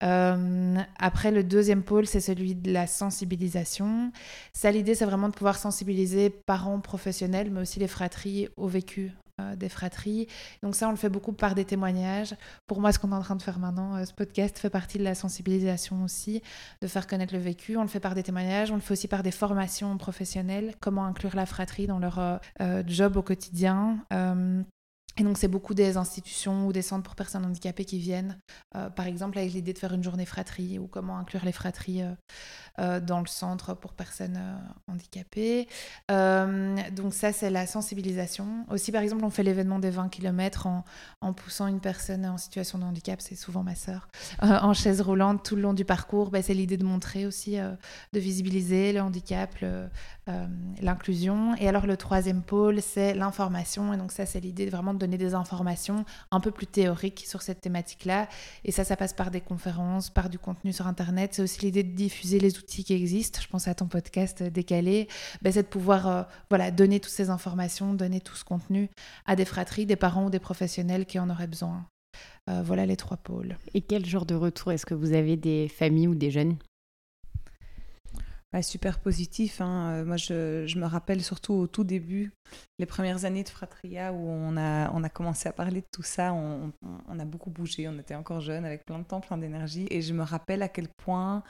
Euh, 0.05 0.77
après, 0.99 1.31
le 1.31 1.43
deuxième 1.43 1.83
pôle, 1.83 2.07
c'est 2.07 2.21
celui 2.21 2.55
de 2.55 2.73
la 2.73 2.87
sensibilisation. 2.87 4.13
Ça, 4.53 4.71
l'idée, 4.71 4.95
c'est 4.95 5.05
vraiment 5.05 5.29
de 5.29 5.35
pouvoir 5.35 5.57
sensibiliser 5.57 6.31
parents 6.31 6.81
professionnels, 6.81 7.51
mais 7.51 7.61
aussi 7.61 7.81
les 7.81 7.89
fratries 7.89 8.49
au 8.57 8.69
vécu 8.69 9.13
euh, 9.41 9.57
des 9.57 9.69
fratries. 9.69 10.29
Donc 10.63 10.77
ça, 10.77 10.89
on 10.89 10.91
le 10.91 10.97
fait 10.97 11.09
beaucoup 11.09 11.33
par 11.33 11.55
des 11.55 11.65
témoignages. 11.65 12.35
Pour 12.67 12.81
moi, 12.81 12.93
ce 12.93 12.99
qu'on 12.99 13.13
est 13.13 13.17
en 13.17 13.23
train 13.23 13.37
de 13.37 13.43
faire 13.43 13.59
maintenant, 13.59 13.97
euh, 13.97 14.05
ce 14.05 14.13
podcast 14.13 14.59
fait 14.59 14.71
partie 14.71 14.99
de 14.99 15.05
la 15.05 15.15
sensibilisation 15.15 16.05
aussi, 16.05 16.43
de 16.83 16.87
faire 16.87 17.07
connaître 17.07 17.35
le 17.35 17.41
vécu. 17.41 17.77
On 17.77 17.83
le 17.83 17.89
fait 17.89 18.01
par 18.01 18.15
des 18.15 18.23
témoignages, 18.23 18.71
on 18.71 18.77
le 18.77 18.81
fait 18.81 18.93
aussi 18.93 19.09
par 19.09 19.23
des 19.23 19.33
formations 19.33 19.97
professionnelles, 19.97 20.75
comment 20.81 21.05
inclure 21.07 21.35
la 21.35 21.47
fratrie 21.47 21.87
dans 21.87 21.99
leur 21.99 22.41
job 22.87 23.17
au 23.17 23.23
quotidien. 23.23 24.05
Et 25.17 25.23
donc, 25.23 25.39
c'est 25.39 25.49
beaucoup 25.49 25.75
des 25.75 25.97
institutions 25.97 26.67
ou 26.67 26.73
des 26.73 26.83
centres 26.83 27.05
pour 27.05 27.15
personnes 27.15 27.45
handicapées 27.45 27.85
qui 27.85 27.99
viennent, 27.99 28.41
euh, 28.75 28.91
par 28.91 29.07
exemple, 29.07 29.39
avec 29.39 29.53
l'idée 29.53 29.73
de 29.73 29.79
faire 29.79 29.93
une 29.93 30.03
journée 30.03 30.27
fratrie 30.27 30.79
ou 30.79 30.89
comment 30.89 31.17
inclure 31.19 31.45
les 31.45 31.53
fratries 31.53 32.03
euh, 32.03 32.11
euh, 32.81 33.01
dans 33.01 33.21
le 33.21 33.27
centre 33.27 33.75
pour 33.75 33.93
personnes 33.93 34.41
handicapées. 34.89 35.69
donc, 36.09 37.15
ça, 37.15 37.33
c'est 37.33 37.51
la 37.51 37.67
sensibilisation. 37.67 38.67
Aussi, 38.71 38.91
par 38.91 39.03
exemple, 39.03 39.25
on 39.25 39.31
fait 39.31 39.45
l'événement 39.45 39.79
des 39.79 39.91
20 39.91 40.09
km 40.09 40.67
en, 41.21 41.33
poussant 41.33 41.69
une 41.69 41.81
personne 41.81 42.27
en 42.27 42.39
situation 42.39 42.79
de 42.79 42.85
handicap, 42.85 43.21
c'est 43.21 43.35
souvent 43.35 43.63
ma 43.63 43.75
sœur, 43.75 44.09
en 44.41 44.73
chaise 44.75 45.01
roulante 45.01 45.45
tout 45.45 45.57
le 45.57 45.63
long 45.63 45.75
du 45.75 45.85
parcours. 45.85 46.31
Ben, 46.31 46.43
c'est 46.43 46.55
l'idée 46.55 46.77
de 46.77 46.85
montrer 46.85 47.27
aussi, 47.27 47.57
de 47.57 48.21
visibiliser 48.21 48.93
le 48.93 49.01
handicap, 49.01 49.55
l'inclusion. 50.81 51.55
Et 51.57 51.69
alors, 51.69 51.87
le 51.87 51.97
troisième 51.97 52.43
pôle, 52.43 52.83
c'est 52.83 53.15
l'information. 53.15 53.93
Et 53.93 53.97
donc, 53.97 54.11
ça, 54.11 54.27
c'est 54.27 54.41
l'idée 54.41 54.69
vraiment 54.69 54.95
de 54.95 55.04
donner 55.05 55.19
des 55.19 55.35
informations 55.35 56.05
un 56.31 56.41
peu 56.41 56.51
plus 56.51 56.67
théoriques 56.67 57.25
sur 57.27 57.43
cette 57.43 57.61
thématique-là. 57.61 58.29
Et 58.65 58.73
ça, 58.73 58.85
ça 58.85 58.97
passe 58.97 59.13
par 59.13 59.31
des 59.31 59.41
conférences, 59.41 60.11
par 60.11 60.31
du 60.31 60.39
contenu 60.39 60.73
sur 60.73 60.87
Internet. 60.87 61.35
C'est 61.35 61.43
aussi 61.43 61.61
l'idée 61.61 61.83
de 61.83 61.95
diffuser 61.95 62.41
les 62.41 62.59
outils 62.59 62.85
qui 62.85 62.95
existent. 62.95 63.41
Je 63.43 63.49
pense 63.49 63.69
à 63.69 63.75
ton 63.75 63.87
podcast 63.87 64.43
décalé. 64.43 65.09
Ben, 65.43 65.53
c'est 65.53 65.63
de 65.63 65.69
pouvoir 65.69 66.09
euh, 66.09 66.23
voilà, 66.49 66.71
donner 66.71 67.01
toutes 67.01 67.13
ces 67.13 67.31
informations, 67.31 67.95
donner 67.95 68.21
tout 68.21 68.37
ce 68.37 68.45
contenu 68.45 68.89
à 69.27 69.37
des 69.37 69.45
fratries, 69.45 69.87
des 69.87 69.97
parents 69.97 70.27
ou 70.27 70.31
des 70.31 70.39
professionnels 70.39 71.07
qui 71.07 71.19
en 71.19 71.29
auraient 71.31 71.47
besoin. 71.47 71.87
Euh, 72.49 72.63
voilà 72.63 72.87
les 72.87 72.97
trois 72.97 73.17
pôles. 73.17 73.57
Et 73.75 73.81
quel 73.81 74.05
genre 74.07 74.27
de 74.27 74.35
retour 74.35 74.73
Est-ce 74.73 74.87
que 74.87 74.95
vous 74.95 75.13
avez 75.13 75.37
des 75.37 75.69
familles 75.69 76.09
ou 76.09 76.15
des 76.15 76.31
jeunes? 76.31 76.57
Super 78.63 79.01
positif. 79.01 79.61
Hein. 79.61 79.91
Euh, 79.91 80.05
moi, 80.05 80.17
je, 80.17 80.79
me 80.79 80.87
rappelle 80.87 81.23
surtout 81.23 81.55
au 81.55 81.67
tout 81.67 81.85
début, 81.85 82.33
les 82.79 82.87
premières 82.87 83.25
années 83.25 83.43
de 83.43 83.49
Fratria, 83.49 84.13
où 84.13 84.29
on 84.29 84.57
a, 84.57 84.91
on 84.93 85.03
a 85.03 85.09
commencé 85.09 85.49
à 85.49 85.53
parler 85.53 85.81
de 85.81 85.87
tout 85.93 86.03
ça. 86.03 86.33
On, 86.33 86.73
on, 87.09 87.19
a 87.19 87.25
beaucoup 87.25 87.51
bougé, 87.51 87.89
on 87.89 87.99
était 87.99 88.15
encore 88.15 88.41
jeunes, 88.41 88.65
avec 88.65 88.85
plein 88.85 88.99
de 88.99 89.05
temps, 89.05 89.21
plein 89.21 89.39
d'énergie. 89.39 89.87
Et 89.91 90.03
je 90.03 90.13
me 90.13 90.23
rappelle 90.23 90.63
à 90.63 90.69
quel 90.69 90.89
point 90.97 91.43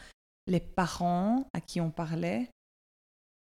les 0.46 0.61
parents 0.61 1.46
à 1.52 1.61
qui 1.61 1.80
on 1.80 1.90
parlait 1.90 2.48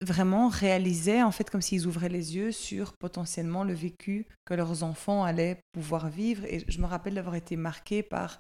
vraiment 0.01 0.47
réalisaient, 0.47 1.23
en 1.23 1.31
fait, 1.31 1.49
comme 1.49 1.61
s'ils 1.61 1.87
ouvraient 1.87 2.09
les 2.09 2.35
yeux 2.35 2.51
sur 2.51 2.93
potentiellement 2.97 3.63
le 3.63 3.73
vécu 3.73 4.27
que 4.45 4.53
leurs 4.53 4.83
enfants 4.83 5.23
allaient 5.23 5.59
pouvoir 5.73 6.09
vivre. 6.09 6.45
Et 6.45 6.63
je 6.67 6.81
me 6.81 6.85
rappelle 6.85 7.15
d'avoir 7.15 7.35
été 7.35 7.55
marquée 7.55 8.03
par 8.03 8.39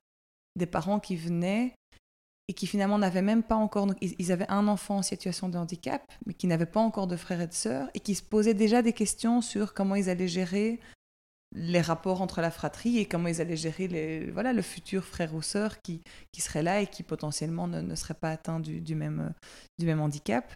des 0.55 0.65
parents 0.65 0.99
qui 0.99 1.15
venaient 1.15 1.73
et 2.49 2.53
qui 2.53 2.65
finalement 2.65 2.97
n'avaient 2.97 3.21
même 3.21 3.43
pas 3.43 3.55
encore, 3.55 3.87
ils, 4.01 4.31
avaient 4.31 4.49
un 4.49 4.67
enfant 4.67 4.97
en 4.97 5.01
situation 5.03 5.49
de 5.49 5.57
handicap, 5.59 6.01
mais 6.25 6.33
qui 6.33 6.47
n'avaient 6.47 6.65
pas 6.65 6.79
encore 6.79 7.05
de 7.05 7.15
frères 7.15 7.41
et 7.41 7.47
de 7.47 7.53
sœurs, 7.53 7.91
et 7.93 7.99
qui 7.99 8.15
se 8.15 8.23
posaient 8.23 8.55
déjà 8.55 8.81
des 8.81 8.91
questions 8.91 9.41
sur 9.41 9.75
comment 9.75 9.93
ils 9.93 10.09
allaient 10.09 10.27
gérer 10.27 10.79
les 11.55 11.79
rapports 11.79 12.23
entre 12.23 12.41
la 12.41 12.49
fratrie 12.49 12.97
et 12.97 13.05
comment 13.05 13.27
ils 13.27 13.39
allaient 13.39 13.55
gérer 13.55 13.87
les, 13.87 14.31
voilà, 14.31 14.51
le 14.51 14.63
futur 14.63 15.05
frère 15.05 15.35
ou 15.35 15.43
sœur 15.43 15.79
qui, 15.83 16.01
qui 16.31 16.41
serait 16.41 16.63
là 16.63 16.81
et 16.81 16.87
qui 16.87 17.03
potentiellement 17.03 17.67
ne, 17.67 17.81
ne 17.81 17.95
serait 17.95 18.15
pas 18.15 18.31
atteint 18.31 18.59
du, 18.59 18.81
du, 18.81 18.95
même, 18.95 19.31
du 19.77 19.85
même 19.85 20.01
handicap. 20.01 20.55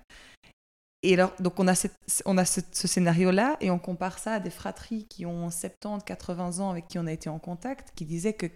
Et 1.04 1.14
alors, 1.14 1.36
donc 1.40 1.60
on 1.60 1.68
a, 1.68 1.76
cette, 1.76 1.96
on 2.26 2.40
a 2.40 2.46
ce, 2.46 2.62
ce 2.72 2.88
scénario-là 2.88 3.58
et 3.62 3.70
on 3.70 3.78
compare 3.78 4.18
ça 4.18 4.34
à 4.34 4.40
des 4.40 4.50
fratries 4.50 5.06
qui 5.06 5.28
ont 5.28 5.52
70, 5.52 6.04
80 6.04 6.60
ans 6.60 6.72
avec 6.72 6.88
qui 6.88 6.98
on 6.98 7.06
a 7.06 7.12
été 7.12 7.30
en 7.30 7.38
contact, 7.38 7.92
qui 7.94 8.06
disaient 8.06 8.34
que 8.34 8.48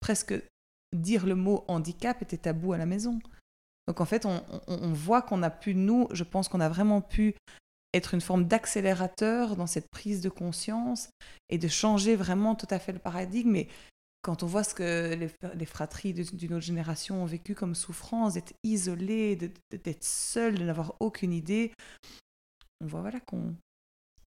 presque 0.00 0.34
dire 0.92 1.26
le 1.26 1.34
mot 1.34 1.64
handicap 1.68 2.22
était 2.22 2.36
tabou 2.36 2.72
à 2.72 2.78
la 2.78 2.86
maison. 2.86 3.18
Donc 3.86 4.00
en 4.00 4.04
fait, 4.04 4.24
on, 4.26 4.92
voit 4.92 5.22
qu'on 5.22 5.42
a 5.42 5.50
pu, 5.50 5.74
nous, 5.74 6.06
je 6.12 6.22
pense 6.22 6.48
qu'on 6.48 6.60
a 6.60 6.68
vraiment 6.68 7.00
pu 7.00 7.34
être 7.92 8.14
une 8.14 8.20
forme 8.20 8.44
d'accélérateur 8.44 9.56
dans 9.56 9.66
cette 9.66 9.90
prise 9.90 10.20
de 10.20 10.28
conscience 10.28 11.10
et 11.48 11.58
de 11.58 11.66
changer 11.66 12.14
vraiment 12.14 12.54
tout 12.54 12.68
à 12.70 12.78
fait 12.78 12.92
le 12.92 13.00
paradigme. 13.00 13.50
Mais 13.50 13.68
quand 14.22 14.42
on 14.42 14.46
voit 14.46 14.62
ce 14.62 14.74
que 14.74 15.14
les, 15.54 15.66
fratries 15.66 16.12
d'une 16.12 16.54
autre 16.54 16.64
génération 16.64 17.22
ont 17.22 17.26
vécu 17.26 17.54
comme 17.54 17.74
souffrance, 17.74 18.34
d'être 18.34 18.52
isolées, 18.62 19.34
d'être 19.36 20.04
seules, 20.04 20.58
de 20.58 20.64
n'avoir 20.64 20.94
aucune 21.00 21.32
idée, 21.32 21.72
on 22.80 22.86
voit 22.86 23.00
voilà 23.00 23.18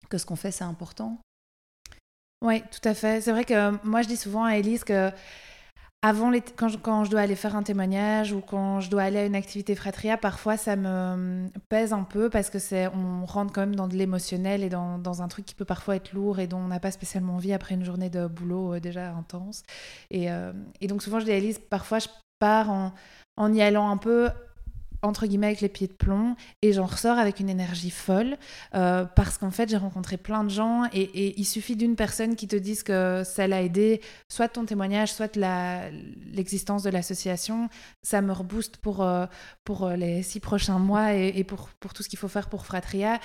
que 0.09 0.19
ce 0.19 0.25
qu'on 0.25 0.37
fait, 0.37 0.53
c'est 0.53 0.65
important. 0.65 1.21
Oui, 2.43 2.63
tout 2.71 2.89
à 2.89 2.95
fait. 2.95 3.21
C'est 3.21 3.33
vrai 3.33 3.45
que 3.45 3.85
moi, 3.85 4.03
je 4.03 4.09
dis 4.09 4.17
souvent 4.17 4.45
à 4.45 4.57
Elise 4.57 4.85
que 4.85 5.11
avant 6.03 6.31
les 6.31 6.41
quand, 6.41 6.69
je, 6.69 6.79
quand, 6.79 7.05
je, 7.05 7.11
dois 7.11 7.21
aller 7.21 7.35
faire 7.35 7.57
un 7.57 7.65
témoignage 7.65 8.33
ou 8.33 8.41
quand 8.41 8.81
je 8.81 8.89
dois 8.89 9.03
aller 9.03 9.19
à 9.19 9.27
une 9.27 9.35
activité 9.35 9.75
fratria, 9.75 10.17
parfois 10.17 10.57
ça 10.57 10.77
me 10.77 11.49
pèse 11.69 11.93
un 11.93 12.05
peu 12.05 12.31
parce 12.31 12.51
que 12.51 12.61
c'est 12.61 12.87
on 12.89 13.25
rentre 13.27 13.53
quand 13.53 13.63
même 13.63 13.75
dans 13.75 13.89
de 13.89 13.97
l'émotionnel 13.97 14.63
et 14.63 14.69
dans, 14.69 14.99
dans, 14.99 15.23
un 15.23 15.29
truc 15.29 15.45
qui 15.45 15.55
peut 15.57 15.65
parfois 15.65 15.97
être 15.97 16.13
lourd 16.13 16.39
et 16.39 16.47
dont 16.47 16.59
on 16.59 16.69
n'a 16.69 16.79
pas 16.79 16.93
spécialement 16.93 17.35
envie 17.35 17.53
après 17.53 17.75
une 17.75 17.85
journée 17.85 18.11
de 18.11 18.27
boulot 18.29 18.75
euh, 18.75 18.81
déjà 18.81 19.11
intense. 19.11 19.65
Et, 20.11 20.31
euh, 20.31 20.53
et, 20.81 20.87
donc 20.87 21.03
souvent 21.03 21.19
je 21.19 21.27
Elise, 21.27 21.59
parfois 21.59 21.99
je 21.99 22.09
pars 22.39 22.71
en, 22.71 22.93
en 23.37 23.53
y 23.53 23.61
allant 23.61 23.91
un 23.91 23.97
peu 23.97 24.29
entre 25.03 25.27
guillemets 25.27 25.49
avec 25.49 25.61
les 25.61 25.69
pieds 25.69 25.87
de 25.87 25.93
plomb 25.93 26.35
et 26.63 26.73
j'en 26.73 26.87
ressors 26.87 27.19
avec 27.19 27.41
une 27.41 27.49
énergie 27.49 27.91
folle 27.91 28.37
euh, 28.75 29.05
parce 29.05 29.39
qu'en 29.39 29.51
fait 29.51 29.69
j'ai 29.69 29.77
rencontré 29.77 30.17
plein 30.17 30.45
de 30.45 30.51
gens 30.51 30.85
et, 30.93 31.39
il 31.39 31.45
suffit 31.45 31.77
d'une 31.77 31.97
personne 31.97 32.37
qui 32.37 32.49
te 32.49 32.57
dise 32.57 32.83
que 32.83 33.23
ça 33.25 33.47
l'a 33.47 33.63
aidé 33.63 34.01
soit 34.29 34.49
ton 34.49 34.65
témoignage 34.65 35.13
soit 35.13 35.37
l'existence 36.33 36.83
de 36.83 36.91
l'association 36.91 37.69
ça 38.03 38.21
me 38.21 38.33
rebooste 38.33 38.79
pour, 38.79 39.03
euh, 39.03 39.27
pour 39.65 39.85
euh, 39.85 39.97
les 39.97 40.23
six 40.23 40.41
prochains 40.41 40.79
mois 40.79 41.15
et, 41.15 41.45
pour, 41.45 41.69
pour 41.81 41.95
tout 41.95 42.03
ce 42.03 42.09
qu'il 42.09 42.19
faut 42.19 42.29
faire 42.29 42.49
pour 42.49 42.67
Fratria 42.67 43.21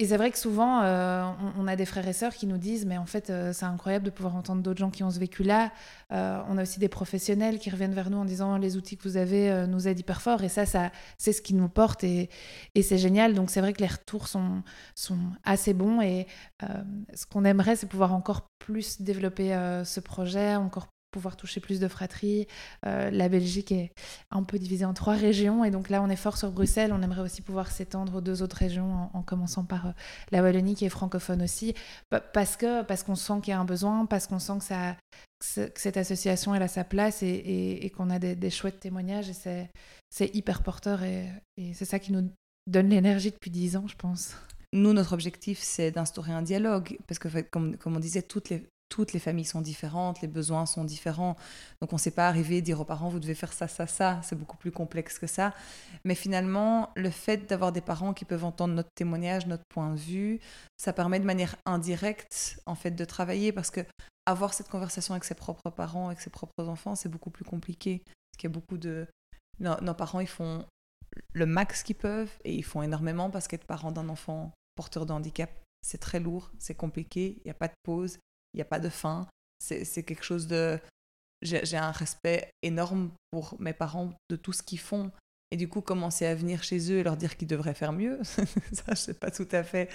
et 0.00 0.06
c'est 0.06 0.16
vrai 0.16 0.32
que 0.32 0.38
souvent, 0.38 0.82
euh, 0.82 1.24
on, 1.56 1.68
a 1.68 1.76
des 1.76 1.84
frères 1.84 2.08
et 2.08 2.12
sœurs 2.12 2.34
qui 2.34 2.48
nous 2.48 2.58
disent, 2.58 2.84
mais 2.84 2.98
en 2.98 3.06
fait, 3.06 3.30
euh, 3.30 3.52
c'est 3.52 3.64
incroyable 3.64 4.04
de 4.04 4.10
pouvoir 4.10 4.34
entendre 4.34 4.60
d'autres 4.60 4.80
gens 4.80 4.90
qui 4.90 5.04
ont 5.04 5.10
ce 5.10 5.20
vécu-là. 5.20 5.70
Euh, 6.10 6.42
on 6.48 6.58
a 6.58 6.62
aussi 6.62 6.80
des 6.80 6.88
professionnels 6.88 7.60
qui 7.60 7.70
reviennent 7.70 7.94
vers 7.94 8.10
nous 8.10 8.18
en 8.18 8.24
disant, 8.24 8.58
les 8.58 8.76
outils 8.76 8.96
que 8.96 9.04
vous 9.04 9.16
avez 9.16 9.66
nous 9.68 9.86
aident 9.86 10.00
hyper 10.00 10.20
fort. 10.20 10.42
Et 10.42 10.48
ça, 10.48 10.66
ça 10.66 10.90
c'est 11.16 11.32
ce 11.32 11.40
qui 11.40 11.54
nous 11.54 11.68
porte 11.68 12.02
et, 12.02 12.28
et 12.74 12.82
c'est 12.82 12.98
génial. 12.98 13.34
Donc 13.34 13.50
c'est 13.50 13.60
vrai 13.60 13.72
que 13.72 13.82
les 13.82 13.86
retours 13.86 14.26
sont, 14.26 14.64
sont 14.96 15.18
assez 15.44 15.74
bons. 15.74 16.00
Et 16.00 16.26
ce 17.14 17.26
qu'on 17.26 17.44
aimerait, 17.44 17.76
c'est 17.76 17.86
pouvoir 17.86 18.14
encore 18.14 18.48
plus 18.58 19.00
développer 19.00 19.50
ce 19.84 20.00
projet, 20.00 20.56
encore 20.56 20.88
pouvoir 21.14 21.36
toucher 21.36 21.60
plus 21.60 21.78
de 21.78 21.86
fratries. 21.86 22.48
Euh, 22.84 23.08
la 23.10 23.28
Belgique 23.28 23.70
est 23.70 23.92
un 24.32 24.42
peu 24.42 24.58
divisée 24.58 24.84
en 24.84 24.94
trois 24.94 25.14
régions 25.14 25.64
et 25.64 25.70
donc 25.70 25.88
là 25.88 26.02
on 26.02 26.10
est 26.10 26.16
fort 26.16 26.36
sur 26.36 26.50
Bruxelles. 26.50 26.92
On 26.92 27.02
aimerait 27.02 27.20
aussi 27.20 27.40
pouvoir 27.40 27.70
s'étendre 27.70 28.16
aux 28.16 28.20
deux 28.20 28.42
autres 28.42 28.56
régions 28.56 29.10
en, 29.14 29.22
commençant 29.22 29.64
par 29.64 29.86
euh, 29.86 29.90
la 30.32 30.42
Wallonie 30.42 30.74
qui 30.74 30.84
est 30.84 30.90
francophone 30.90 31.42
aussi 31.42 31.72
parce 32.32 32.56
que 32.56 32.82
parce 32.82 33.04
qu'on 33.04 33.14
sent 33.14 33.40
qu'il 33.42 33.52
y 33.52 33.54
a 33.54 33.60
un 33.60 33.64
besoin, 33.64 34.06
parce 34.06 34.26
qu'on 34.26 34.40
sent 34.40 34.58
que, 34.58 34.64
ça, 34.64 34.96
que 35.38 35.80
cette 35.80 35.96
association 35.96 36.52
elle 36.52 36.62
a 36.64 36.68
sa 36.68 36.82
place 36.82 37.22
et, 37.22 37.92
qu'on 37.96 38.10
a 38.10 38.18
des, 38.18 38.50
chouettes 38.50 38.80
témoignages 38.80 39.30
et 39.30 39.68
c'est 40.10 40.34
hyper 40.34 40.64
porteur 40.64 41.04
et, 41.04 41.28
c'est 41.74 41.84
ça 41.84 42.00
qui 42.00 42.10
nous 42.10 42.28
donne 42.66 42.88
l'énergie 42.88 43.30
depuis 43.30 43.50
dix 43.50 43.76
ans 43.76 43.86
je 43.86 43.94
pense. 43.94 44.34
Nous, 44.74 44.92
notre 44.92 45.12
objectif, 45.12 45.60
c'est 45.62 45.92
d'instaurer 45.92 46.32
un 46.32 46.42
dialogue, 46.42 46.98
parce 47.06 47.20
que, 47.20 47.28
comme, 47.42 47.76
comme 47.76 47.94
on 47.94 48.00
disait, 48.00 48.22
toutes 48.22 48.48
les, 48.48 48.66
toutes 48.94 49.12
les 49.12 49.18
familles 49.18 49.44
sont 49.44 49.60
différentes, 49.60 50.20
les 50.20 50.28
besoins 50.28 50.66
sont 50.66 50.84
différents. 50.84 51.34
Donc 51.80 51.92
on 51.92 51.96
ne 51.96 52.00
sait 52.00 52.12
pas 52.12 52.28
arriver 52.28 52.62
dire 52.62 52.80
aux 52.80 52.84
parents, 52.84 53.08
vous 53.08 53.18
devez 53.18 53.34
faire 53.34 53.52
ça, 53.52 53.66
ça, 53.66 53.88
ça. 53.88 54.20
C'est 54.22 54.38
beaucoup 54.38 54.56
plus 54.56 54.70
complexe 54.70 55.18
que 55.18 55.26
ça. 55.26 55.52
Mais 56.04 56.14
finalement, 56.14 56.90
le 56.94 57.10
fait 57.10 57.48
d'avoir 57.48 57.72
des 57.72 57.80
parents 57.80 58.14
qui 58.14 58.24
peuvent 58.24 58.44
entendre 58.44 58.72
notre 58.72 58.90
témoignage, 58.94 59.48
notre 59.48 59.64
point 59.68 59.90
de 59.94 59.98
vue, 59.98 60.38
ça 60.76 60.92
permet 60.92 61.18
de 61.18 61.24
manière 61.24 61.56
indirecte, 61.66 62.60
en 62.66 62.76
fait, 62.76 62.92
de 62.92 63.04
travailler 63.04 63.50
parce 63.50 63.72
que 63.72 63.80
avoir 64.26 64.54
cette 64.54 64.68
conversation 64.68 65.14
avec 65.14 65.24
ses 65.24 65.34
propres 65.34 65.70
parents, 65.70 66.06
avec 66.06 66.20
ses 66.20 66.30
propres 66.30 66.68
enfants, 66.68 66.94
c'est 66.94 67.08
beaucoup 67.08 67.30
plus 67.30 67.44
compliqué. 67.44 68.00
Parce 68.06 68.38
qu'il 68.38 68.48
y 68.48 68.52
a 68.52 68.54
beaucoup 68.54 68.78
de... 68.78 69.08
Nos, 69.58 69.80
nos 69.80 69.94
parents, 69.94 70.20
ils 70.20 70.28
font 70.28 70.64
le 71.32 71.46
max 71.46 71.82
qu'ils 71.82 71.96
peuvent 71.96 72.30
et 72.44 72.54
ils 72.54 72.64
font 72.64 72.82
énormément 72.82 73.28
parce 73.28 73.48
qu'être 73.48 73.66
parent 73.66 73.90
d'un 73.90 74.08
enfant 74.08 74.52
porteur 74.76 75.04
de 75.04 75.12
handicap, 75.12 75.50
c'est 75.82 75.98
très 75.98 76.20
lourd, 76.20 76.52
c'est 76.60 76.76
compliqué, 76.76 77.38
il 77.38 77.46
n'y 77.46 77.50
a 77.50 77.54
pas 77.54 77.68
de 77.68 77.74
pause, 77.82 78.18
il 78.54 78.58
n'y 78.58 78.62
a 78.62 78.66
pas 78.66 78.80
de 78.80 78.88
fin. 78.88 79.26
C'est 79.58 80.02
quelque 80.02 80.24
chose 80.24 80.46
de... 80.46 80.78
J'ai 81.42 81.76
un 81.76 81.90
respect 81.90 82.48
énorme 82.62 83.10
pour 83.30 83.56
mes 83.60 83.74
parents 83.74 84.12
de 84.30 84.36
tout 84.36 84.52
ce 84.52 84.62
qu'ils 84.62 84.78
font. 84.78 85.10
Et 85.50 85.56
du 85.56 85.68
coup, 85.68 85.82
commencer 85.82 86.26
à 86.26 86.34
venir 86.34 86.62
chez 86.62 86.90
eux 86.90 86.98
et 86.98 87.02
leur 87.02 87.16
dire 87.16 87.36
qu'ils 87.36 87.48
devraient 87.48 87.74
faire 87.74 87.92
mieux, 87.92 88.18
ça, 88.24 88.84
je 88.88 88.94
sais 88.94 89.14
pas 89.14 89.30
tout 89.30 89.46
à 89.52 89.62
fait. 89.62 89.88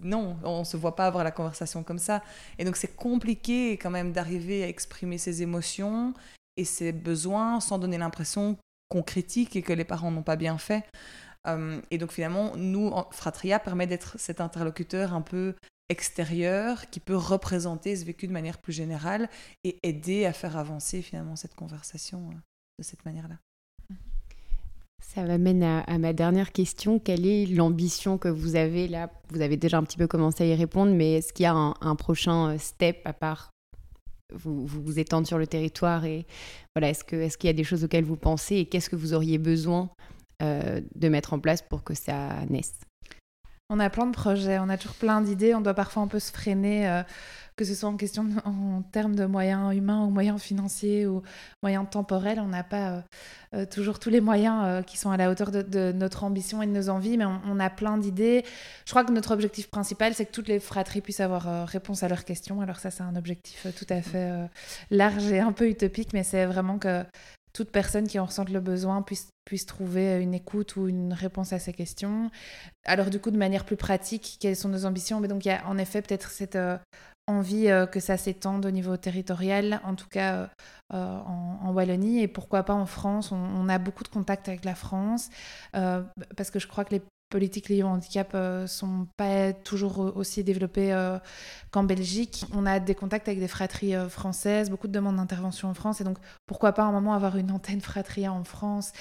Non, 0.00 0.36
on 0.44 0.64
se 0.64 0.76
voit 0.76 0.94
pas 0.94 1.06
avoir 1.06 1.24
la 1.24 1.32
conversation 1.32 1.82
comme 1.82 1.98
ça. 1.98 2.22
Et 2.58 2.64
donc, 2.64 2.76
c'est 2.76 2.94
compliqué 2.94 3.72
quand 3.72 3.90
même 3.90 4.12
d'arriver 4.12 4.62
à 4.62 4.68
exprimer 4.68 5.18
ses 5.18 5.42
émotions 5.42 6.14
et 6.56 6.64
ses 6.64 6.92
besoins 6.92 7.60
sans 7.60 7.78
donner 7.78 7.98
l'impression 7.98 8.58
qu'on 8.88 9.02
critique 9.02 9.56
et 9.56 9.62
que 9.62 9.72
les 9.72 9.84
parents 9.84 10.10
n'ont 10.10 10.22
pas 10.22 10.36
bien 10.36 10.58
fait. 10.58 10.84
Euh, 11.48 11.80
et 11.90 11.98
donc, 11.98 12.12
finalement, 12.12 12.54
nous, 12.56 12.92
Fratria 13.10 13.58
permet 13.58 13.86
d'être 13.86 14.18
cet 14.18 14.40
interlocuteur 14.40 15.14
un 15.14 15.22
peu 15.22 15.54
extérieur 15.92 16.88
qui 16.90 17.00
peut 17.00 17.16
représenter 17.16 17.94
ce 17.94 18.04
vécu 18.04 18.26
de 18.26 18.32
manière 18.32 18.58
plus 18.58 18.72
générale 18.72 19.28
et 19.62 19.78
aider 19.82 20.24
à 20.24 20.32
faire 20.32 20.56
avancer 20.56 21.02
finalement 21.02 21.36
cette 21.36 21.54
conversation 21.54 22.30
euh, 22.30 22.34
de 22.78 22.82
cette 22.82 23.04
manière-là. 23.04 23.36
Ça 25.00 25.22
m'amène 25.24 25.62
à, 25.62 25.98
ma 25.98 26.14
dernière 26.14 26.52
question. 26.52 26.98
Quelle 26.98 27.26
est 27.26 27.44
l'ambition 27.46 28.16
que 28.16 28.28
vous 28.28 28.56
avez 28.56 28.88
là? 28.88 29.10
Vous 29.30 29.42
avez 29.42 29.58
déjà 29.58 29.76
un 29.76 29.82
petit 29.82 29.98
peu 29.98 30.06
commencé 30.06 30.44
à 30.44 30.46
y 30.46 30.54
répondre, 30.54 30.92
mais 30.92 31.14
est-ce 31.14 31.34
qu'il 31.34 31.44
y 31.44 31.46
a 31.46 31.54
un, 31.54 31.96
prochain 31.96 32.54
euh, 32.54 32.58
step 32.58 33.02
à 33.04 33.12
part? 33.12 33.50
Vous, 34.34 34.66
vous, 34.66 34.98
étendre 34.98 35.26
sur 35.26 35.36
le 35.36 35.46
territoire 35.46 36.06
et 36.06 36.26
voilà, 36.74 36.88
est-ce 36.88 37.04
qu'il 37.04 37.48
y 37.48 37.50
a 37.50 37.52
des 37.52 37.64
choses 37.64 37.84
auxquelles 37.84 38.04
vous 38.04 38.16
pensez 38.16 38.56
et 38.56 38.64
qu'est-ce 38.64 38.88
que 38.88 38.96
vous 38.96 39.12
auriez 39.12 39.36
besoin 39.36 39.90
euh, 40.42 40.80
de 40.94 41.08
mettre 41.10 41.34
en 41.34 41.38
place 41.38 41.60
pour 41.60 41.84
que 41.84 41.92
ça 41.92 42.46
naisse? 42.46 42.80
On 43.72 43.80
a 43.80 43.90
plein 43.90 44.06
de 44.06 44.12
projets, 44.12 44.58
on 44.58 44.68
a 44.68 44.76
toujours 44.76 44.96
plein 44.96 45.20
d'idées, 45.20 45.54
on 45.54 45.60
doit 45.60 45.74
parfois 45.74 46.02
un 46.02 46.06
peu 46.06 46.18
se 46.18 46.30
freiner. 46.30 46.88
Euh, 46.88 47.02
que 47.56 47.64
ce 47.64 47.74
soit 47.74 47.88
en 47.88 47.96
question 47.96 48.26
en 48.44 48.82
termes 48.82 49.14
de 49.14 49.26
moyens 49.26 49.74
humains 49.76 50.04
ou 50.04 50.10
moyens 50.10 50.40
financiers 50.40 51.06
ou 51.06 51.22
moyens 51.62 51.86
temporels, 51.90 52.40
on 52.40 52.48
n'a 52.48 52.64
pas 52.64 52.88
euh, 52.88 53.00
euh, 53.54 53.66
toujours 53.66 53.98
tous 53.98 54.10
les 54.10 54.20
moyens 54.20 54.62
euh, 54.64 54.82
qui 54.82 54.96
sont 54.96 55.10
à 55.10 55.16
la 55.16 55.30
hauteur 55.30 55.50
de, 55.50 55.92
notre 55.92 56.24
ambition 56.24 56.62
et 56.62 56.66
de 56.66 56.72
nos 56.72 56.88
envies, 56.88 57.18
mais 57.18 57.26
on, 57.26 57.60
a 57.60 57.70
plein 57.70 57.98
d'idées. 57.98 58.44
Je 58.86 58.90
crois 58.90 59.04
que 59.04 59.12
notre 59.12 59.32
objectif 59.32 59.68
principal, 59.70 60.14
c'est 60.14 60.24
que 60.24 60.32
toutes 60.32 60.48
les 60.48 60.60
fratries 60.60 61.02
puissent 61.02 61.20
avoir 61.20 61.66
réponse 61.66 62.02
à 62.02 62.08
leurs 62.08 62.24
questions. 62.24 62.60
Alors 62.60 62.78
ça, 62.78 62.90
c'est 62.90 63.02
un 63.02 63.16
objectif 63.16 63.66
tout 63.76 63.86
à 63.90 64.00
fait 64.00 64.48
large 64.90 65.30
et 65.30 65.40
un 65.40 65.52
peu 65.52 65.68
utopique, 65.68 66.12
mais 66.12 66.24
c'est 66.24 66.46
vraiment 66.46 66.78
que 66.78 67.04
toute 67.52 67.70
personne 67.70 68.06
qui 68.06 68.18
en 68.18 68.24
ressente 68.24 68.50
le 68.50 68.60
besoin 68.60 69.02
puisse, 69.02 69.28
puisse 69.44 69.66
trouver 69.66 70.20
une 70.22 70.34
écoute 70.34 70.76
ou 70.76 70.88
une 70.88 71.12
réponse 71.12 71.52
à 71.52 71.58
ces 71.58 71.72
questions. 71.72 72.30
Alors 72.84 73.10
du 73.10 73.20
coup, 73.20 73.30
de 73.30 73.36
manière 73.36 73.64
plus 73.64 73.76
pratique, 73.76 74.38
quelles 74.40 74.56
sont 74.56 74.68
nos 74.68 74.86
ambitions? 74.86 75.20
Mais 75.20 75.28
donc 75.28 75.44
il 75.44 75.48
y 75.48 75.52
a 75.52 75.66
en 75.66 75.78
effet 75.78 76.02
peut-être 76.02 76.30
cette 76.30 76.56
envie 77.26 77.68
euh, 77.68 77.86
que 77.86 78.00
ça 78.00 78.16
s'étende 78.16 78.66
au 78.66 78.70
niveau 78.70 78.96
territorial, 78.96 79.80
en 79.84 79.94
tout 79.94 80.08
cas 80.08 80.34
euh, 80.34 80.46
euh, 80.94 81.18
en, 81.18 81.72
Wallonie, 81.72 82.20
et 82.20 82.28
pourquoi 82.28 82.64
pas 82.64 82.74
en 82.74 82.86
France? 82.86 83.32
On, 83.32 83.68
a 83.68 83.78
beaucoup 83.78 84.02
de 84.02 84.08
contacts 84.08 84.48
avec 84.48 84.64
la 84.64 84.74
France, 84.74 85.30
parce 85.72 86.50
que 86.50 86.58
je 86.58 86.66
crois 86.66 86.84
que 86.84 86.94
les 86.94 87.02
politiques 87.32 87.68
liées 87.68 87.82
au 87.82 87.88
handicap 87.88 88.34
ne 88.34 88.66
sont 88.68 89.08
pas 89.16 89.52
toujours 89.52 90.12
aussi 90.16 90.44
développées 90.44 90.94
qu'en 91.72 91.82
Belgique. 91.82 92.44
On 92.54 92.66
a 92.66 92.78
des 92.78 92.94
contacts 92.94 93.26
avec 93.26 93.40
des 93.40 93.48
fratries 93.48 93.94
françaises, 94.08 94.70
beaucoup 94.70 94.86
de 94.86 94.92
demandes 94.92 95.16
d'intervention 95.16 95.68
en 95.68 95.74
France, 95.74 96.00
et 96.00 96.04
donc 96.04 96.18
pourquoi 96.46 96.72
pas 96.72 96.84
un 96.84 96.92
moment 96.92 97.14
avoir 97.14 97.36
une 97.36 97.50
antenne 97.50 97.80
fratria 97.80 98.32
en 98.32 98.44
France. 98.44 98.92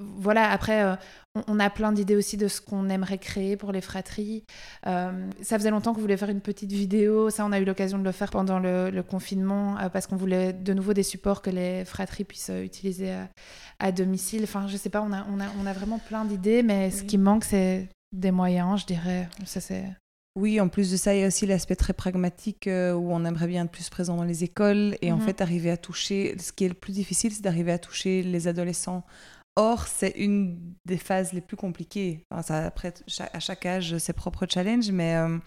Voilà, 0.00 0.50
après, 0.50 0.82
euh, 0.82 0.96
on, 1.46 1.60
a 1.60 1.70
plein 1.70 1.92
d'idées 1.92 2.16
aussi 2.16 2.36
de 2.36 2.48
ce 2.48 2.60
qu'on 2.60 2.88
aimerait 2.88 3.18
créer 3.18 3.56
pour 3.56 3.70
les 3.70 3.80
fratries. 3.80 4.44
Euh, 4.86 5.28
ça 5.40 5.56
faisait 5.56 5.70
longtemps 5.70 5.94
qu'on 5.94 6.00
voulait 6.00 6.16
faire 6.16 6.30
une 6.30 6.40
petite 6.40 6.72
vidéo. 6.72 7.30
Ça, 7.30 7.46
on 7.46 7.52
a 7.52 7.60
eu 7.60 7.64
l'occasion 7.64 7.98
de 7.98 8.02
le 8.02 8.10
faire 8.10 8.30
pendant 8.30 8.58
le, 8.58 9.02
confinement 9.02 9.78
euh, 9.78 9.88
parce 9.88 10.08
qu'on 10.08 10.16
voulait 10.16 10.52
de 10.52 10.72
nouveau 10.74 10.94
des 10.94 11.04
supports 11.04 11.42
que 11.42 11.50
les 11.50 11.84
fratries 11.84 12.24
puissent 12.24 12.50
utiliser 12.62 13.14
à, 13.78 13.92
domicile. 13.92 14.42
Enfin, 14.44 14.66
je 14.66 14.76
sais 14.76 14.90
pas, 14.90 15.00
on 15.00 15.12
a, 15.12 15.24
on 15.30 15.40
a, 15.40 15.46
on 15.62 15.66
a 15.66 15.72
vraiment 15.72 16.00
plein 16.00 16.24
d'idées, 16.24 16.64
mais 16.64 16.90
ce 16.90 17.04
qui 17.04 17.18
manque, 17.18 17.44
c'est 17.44 17.88
des 18.12 18.32
moyens, 18.32 18.80
je 18.80 18.86
dirais. 18.86 19.28
Ça, 19.44 19.60
c'est. 19.60 19.84
Oui, 20.36 20.60
en 20.60 20.66
plus 20.66 20.90
de 20.90 20.96
ça, 20.96 21.14
il 21.14 21.20
y 21.20 21.22
a 21.22 21.28
aussi 21.28 21.46
l'aspect 21.46 21.76
très 21.76 21.92
pragmatique 21.92 22.64
où 22.66 23.14
on 23.14 23.24
aimerait 23.24 23.46
bien 23.46 23.64
être 23.64 23.70
plus 23.70 23.88
présent 23.88 24.16
dans 24.16 24.24
les 24.24 24.42
écoles 24.42 24.96
et 25.00 25.12
en 25.12 25.18
mhm. 25.18 25.22
fait 25.22 25.40
arriver 25.40 25.70
à 25.70 25.76
toucher. 25.76 26.34
Ce 26.40 26.52
qui 26.52 26.64
est 26.64 26.68
le 26.68 26.74
plus 26.74 26.92
difficile, 26.92 27.32
c'est 27.32 27.42
d'arriver 27.42 27.70
à 27.70 27.78
toucher 27.78 28.24
les 28.24 28.48
adolescents 28.48 29.04
Or, 29.56 29.86
c'est 29.86 30.10
une 30.16 30.58
des 30.84 30.98
phases 30.98 31.32
les 31.32 31.40
plus 31.40 31.56
compliquées. 31.56 32.24
ça, 32.42 32.66
après, 32.66 32.92
à 33.32 33.40
chaque 33.40 33.66
âge, 33.66 33.96
ses 33.98 34.12
propres 34.12 34.46
challenges, 34.52 34.90
mais, 34.90 35.14
euh, 35.14 35.38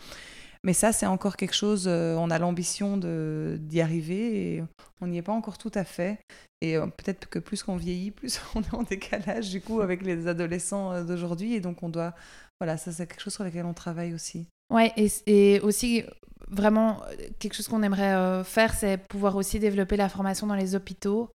mais 0.64 0.74
ça, 0.74 0.94
c'est 0.94 1.06
encore 1.06 1.36
quelque 1.36 1.56
chose, 1.56 1.86
euh, 1.88 2.16
on 2.16 2.30
a 2.30 2.40
l'ambition 2.40 2.98
d'y 2.98 3.82
arriver 3.82 4.56
et 4.56 4.64
on 5.02 5.08
n'y 5.08 5.18
est 5.18 5.22
pas 5.22 5.34
encore 5.34 5.58
tout 5.58 5.72
à 5.74 5.84
fait. 5.84 6.20
Et 6.62 6.78
euh, 6.78 6.88
peut-être 6.88 7.28
que 7.28 7.40
plus 7.40 7.64
qu'on 7.64 7.76
vieillit, 7.76 8.12
plus 8.12 8.40
on 8.56 8.62
est 8.62 8.74
en 8.74 8.84
décalage, 8.84 9.50
du 9.50 9.60
coup, 9.60 9.82
avec 9.82 10.04
les 10.04 10.28
adolescents 10.28 11.04
d'aujourd'hui. 11.04 11.54
Et 11.54 11.60
donc, 11.60 11.84
on 11.84 11.90
doit. 11.90 12.14
Voilà, 12.62 12.78
ça, 12.78 12.92
c'est 12.94 13.08
quelque 13.08 13.22
chose 13.22 13.34
sur 13.34 13.44
lequel 13.44 13.66
on 13.66 13.74
travaille 13.74 14.14
aussi. 14.14 14.48
Ouais, 14.74 14.92
et, 14.96 15.12
et 15.28 15.60
aussi, 15.60 16.04
vraiment, 16.50 17.02
quelque 17.40 17.54
chose 17.54 17.68
qu'on 17.68 17.84
aimerait 17.84 18.44
faire, 18.44 18.74
c'est 18.74 18.98
pouvoir 18.98 19.36
aussi 19.36 19.60
développer 19.60 19.98
la 19.98 20.10
formation 20.10 20.48
dans 20.48 20.56
les 20.56 20.76
hôpitaux. 20.76 21.30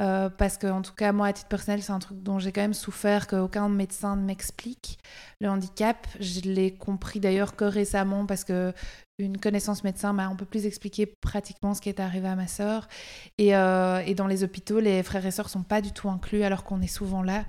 Euh, 0.00 0.28
parce 0.28 0.58
que, 0.58 0.66
en 0.66 0.82
tout 0.82 0.94
cas, 0.94 1.12
moi, 1.12 1.28
à 1.28 1.32
titre 1.32 1.48
personnel, 1.48 1.82
c'est 1.82 1.92
un 1.92 2.00
truc 2.00 2.20
dont 2.22 2.38
j'ai 2.38 2.50
quand 2.50 2.62
même 2.62 2.74
souffert, 2.74 3.28
qu'aucun 3.28 3.68
médecin 3.68 4.16
ne 4.16 4.22
m'explique. 4.22 4.98
Le 5.40 5.48
handicap, 5.48 6.06
je 6.18 6.40
l'ai 6.40 6.74
compris 6.74 7.20
d'ailleurs 7.20 7.54
que 7.54 7.64
récemment, 7.64 8.26
parce 8.26 8.44
que 8.44 8.72
une 9.18 9.38
connaissance 9.38 9.84
médecin 9.84 10.12
m'a 10.12 10.26
un 10.26 10.34
peu 10.34 10.44
plus 10.44 10.66
expliqué 10.66 11.06
pratiquement 11.06 11.72
ce 11.74 11.80
qui 11.80 11.88
est 11.88 12.00
arrivé 12.00 12.26
à 12.26 12.34
ma 12.34 12.48
sœur. 12.48 12.88
Et, 13.38 13.54
euh, 13.54 14.02
et, 14.04 14.16
dans 14.16 14.26
les 14.26 14.42
hôpitaux, 14.42 14.80
les 14.80 15.04
frères 15.04 15.24
et 15.24 15.30
sœurs 15.30 15.48
sont 15.48 15.62
pas 15.62 15.80
du 15.80 15.92
tout 15.92 16.08
inclus 16.08 16.42
alors 16.42 16.64
qu'on 16.64 16.80
est 16.82 16.88
souvent 16.88 17.22
là. 17.22 17.44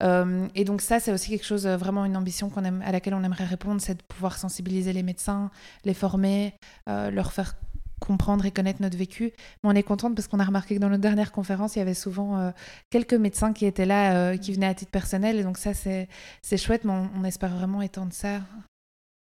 Euh, 0.00 0.46
et 0.54 0.62
donc 0.62 0.80
ça, 0.80 1.00
c'est 1.00 1.12
aussi 1.12 1.30
quelque 1.30 1.44
chose, 1.44 1.66
vraiment 1.66 2.04
une 2.04 2.16
ambition 2.16 2.52
aime, 2.64 2.82
à 2.86 2.92
laquelle 2.92 3.14
on 3.14 3.24
aimerait 3.24 3.46
répondre, 3.46 3.80
c'est 3.80 3.96
de 3.96 4.02
pouvoir 4.02 4.38
sensibiliser 4.38 4.92
les 4.92 5.02
médecins, 5.02 5.50
les 5.84 5.94
former, 5.94 6.47
leur 6.86 7.32
faire 7.32 7.54
comprendre 7.98 8.46
et 8.46 8.50
connaître 8.50 8.82
notre 8.82 8.96
vécu. 8.96 9.32
Mais 9.62 9.70
on 9.70 9.74
est 9.74 9.82
contente 9.82 10.14
parce 10.14 10.28
qu'on 10.28 10.40
a 10.40 10.44
remarqué 10.44 10.76
que 10.76 10.80
dans 10.80 10.88
notre 10.88 11.02
dernière 11.02 11.32
conférence, 11.32 11.76
il 11.76 11.80
y 11.80 11.82
avait 11.82 11.94
souvent 11.94 12.38
euh, 12.38 12.50
quelques 12.90 13.14
médecins 13.14 13.52
qui 13.52 13.66
étaient 13.66 13.86
là, 13.86 14.16
euh, 14.16 14.36
qui 14.36 14.52
venaient 14.52 14.66
à 14.66 14.74
titre 14.74 14.90
personnel. 14.90 15.36
Et 15.38 15.42
donc 15.42 15.58
ça, 15.58 15.74
c'est 15.74 16.08
chouette, 16.56 16.84
mais 16.84 16.92
on, 16.92 17.24
espère 17.24 17.54
vraiment 17.54 17.82
étendre 17.82 18.12
ça. 18.12 18.40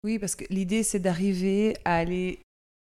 Oui, 0.03 0.19
parce 0.19 0.35
que 0.35 0.45
l'idée, 0.49 0.83
c'est 0.83 0.99
d'arriver 0.99 1.77
à 1.83 1.95
aller 1.95 2.39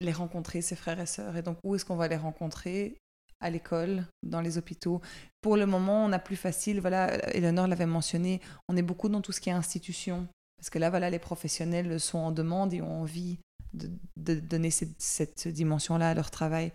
les 0.00 0.12
rencontrer, 0.12 0.60
ces 0.60 0.76
frères 0.76 1.00
et 1.00 1.06
sœurs. 1.06 1.36
Et 1.36 1.42
donc, 1.42 1.58
où 1.64 1.74
est-ce 1.74 1.84
qu'on 1.84 1.96
va 1.96 2.08
les 2.08 2.16
rencontrer? 2.16 2.96
À 3.42 3.48
l'école, 3.48 4.04
dans 4.22 4.42
les 4.42 4.58
hôpitaux. 4.58 5.00
Pour 5.40 5.56
le 5.56 5.64
moment, 5.64 6.04
on 6.04 6.12
a 6.12 6.18
plus 6.18 6.36
facile, 6.36 6.78
voilà, 6.82 7.14
Eleanor 7.34 7.68
l'avait 7.68 7.86
mentionné, 7.86 8.38
on 8.68 8.76
est 8.76 8.82
beaucoup 8.82 9.08
dans 9.08 9.22
tout 9.22 9.32
ce 9.32 9.40
qui 9.40 9.48
est 9.48 9.52
institution. 9.54 10.28
Parce 10.58 10.68
que 10.68 10.78
là, 10.78 10.90
voilà, 10.90 11.08
les 11.08 11.18
professionnels 11.18 11.98
sont 11.98 12.18
en 12.18 12.32
demande 12.32 12.74
et 12.74 12.82
ont 12.82 13.00
envie 13.00 13.38
de, 13.74 14.34
donner 14.34 14.70
cette, 14.70 15.48
dimension-là 15.48 16.10
à 16.10 16.14
leur 16.14 16.30
travail. 16.30 16.72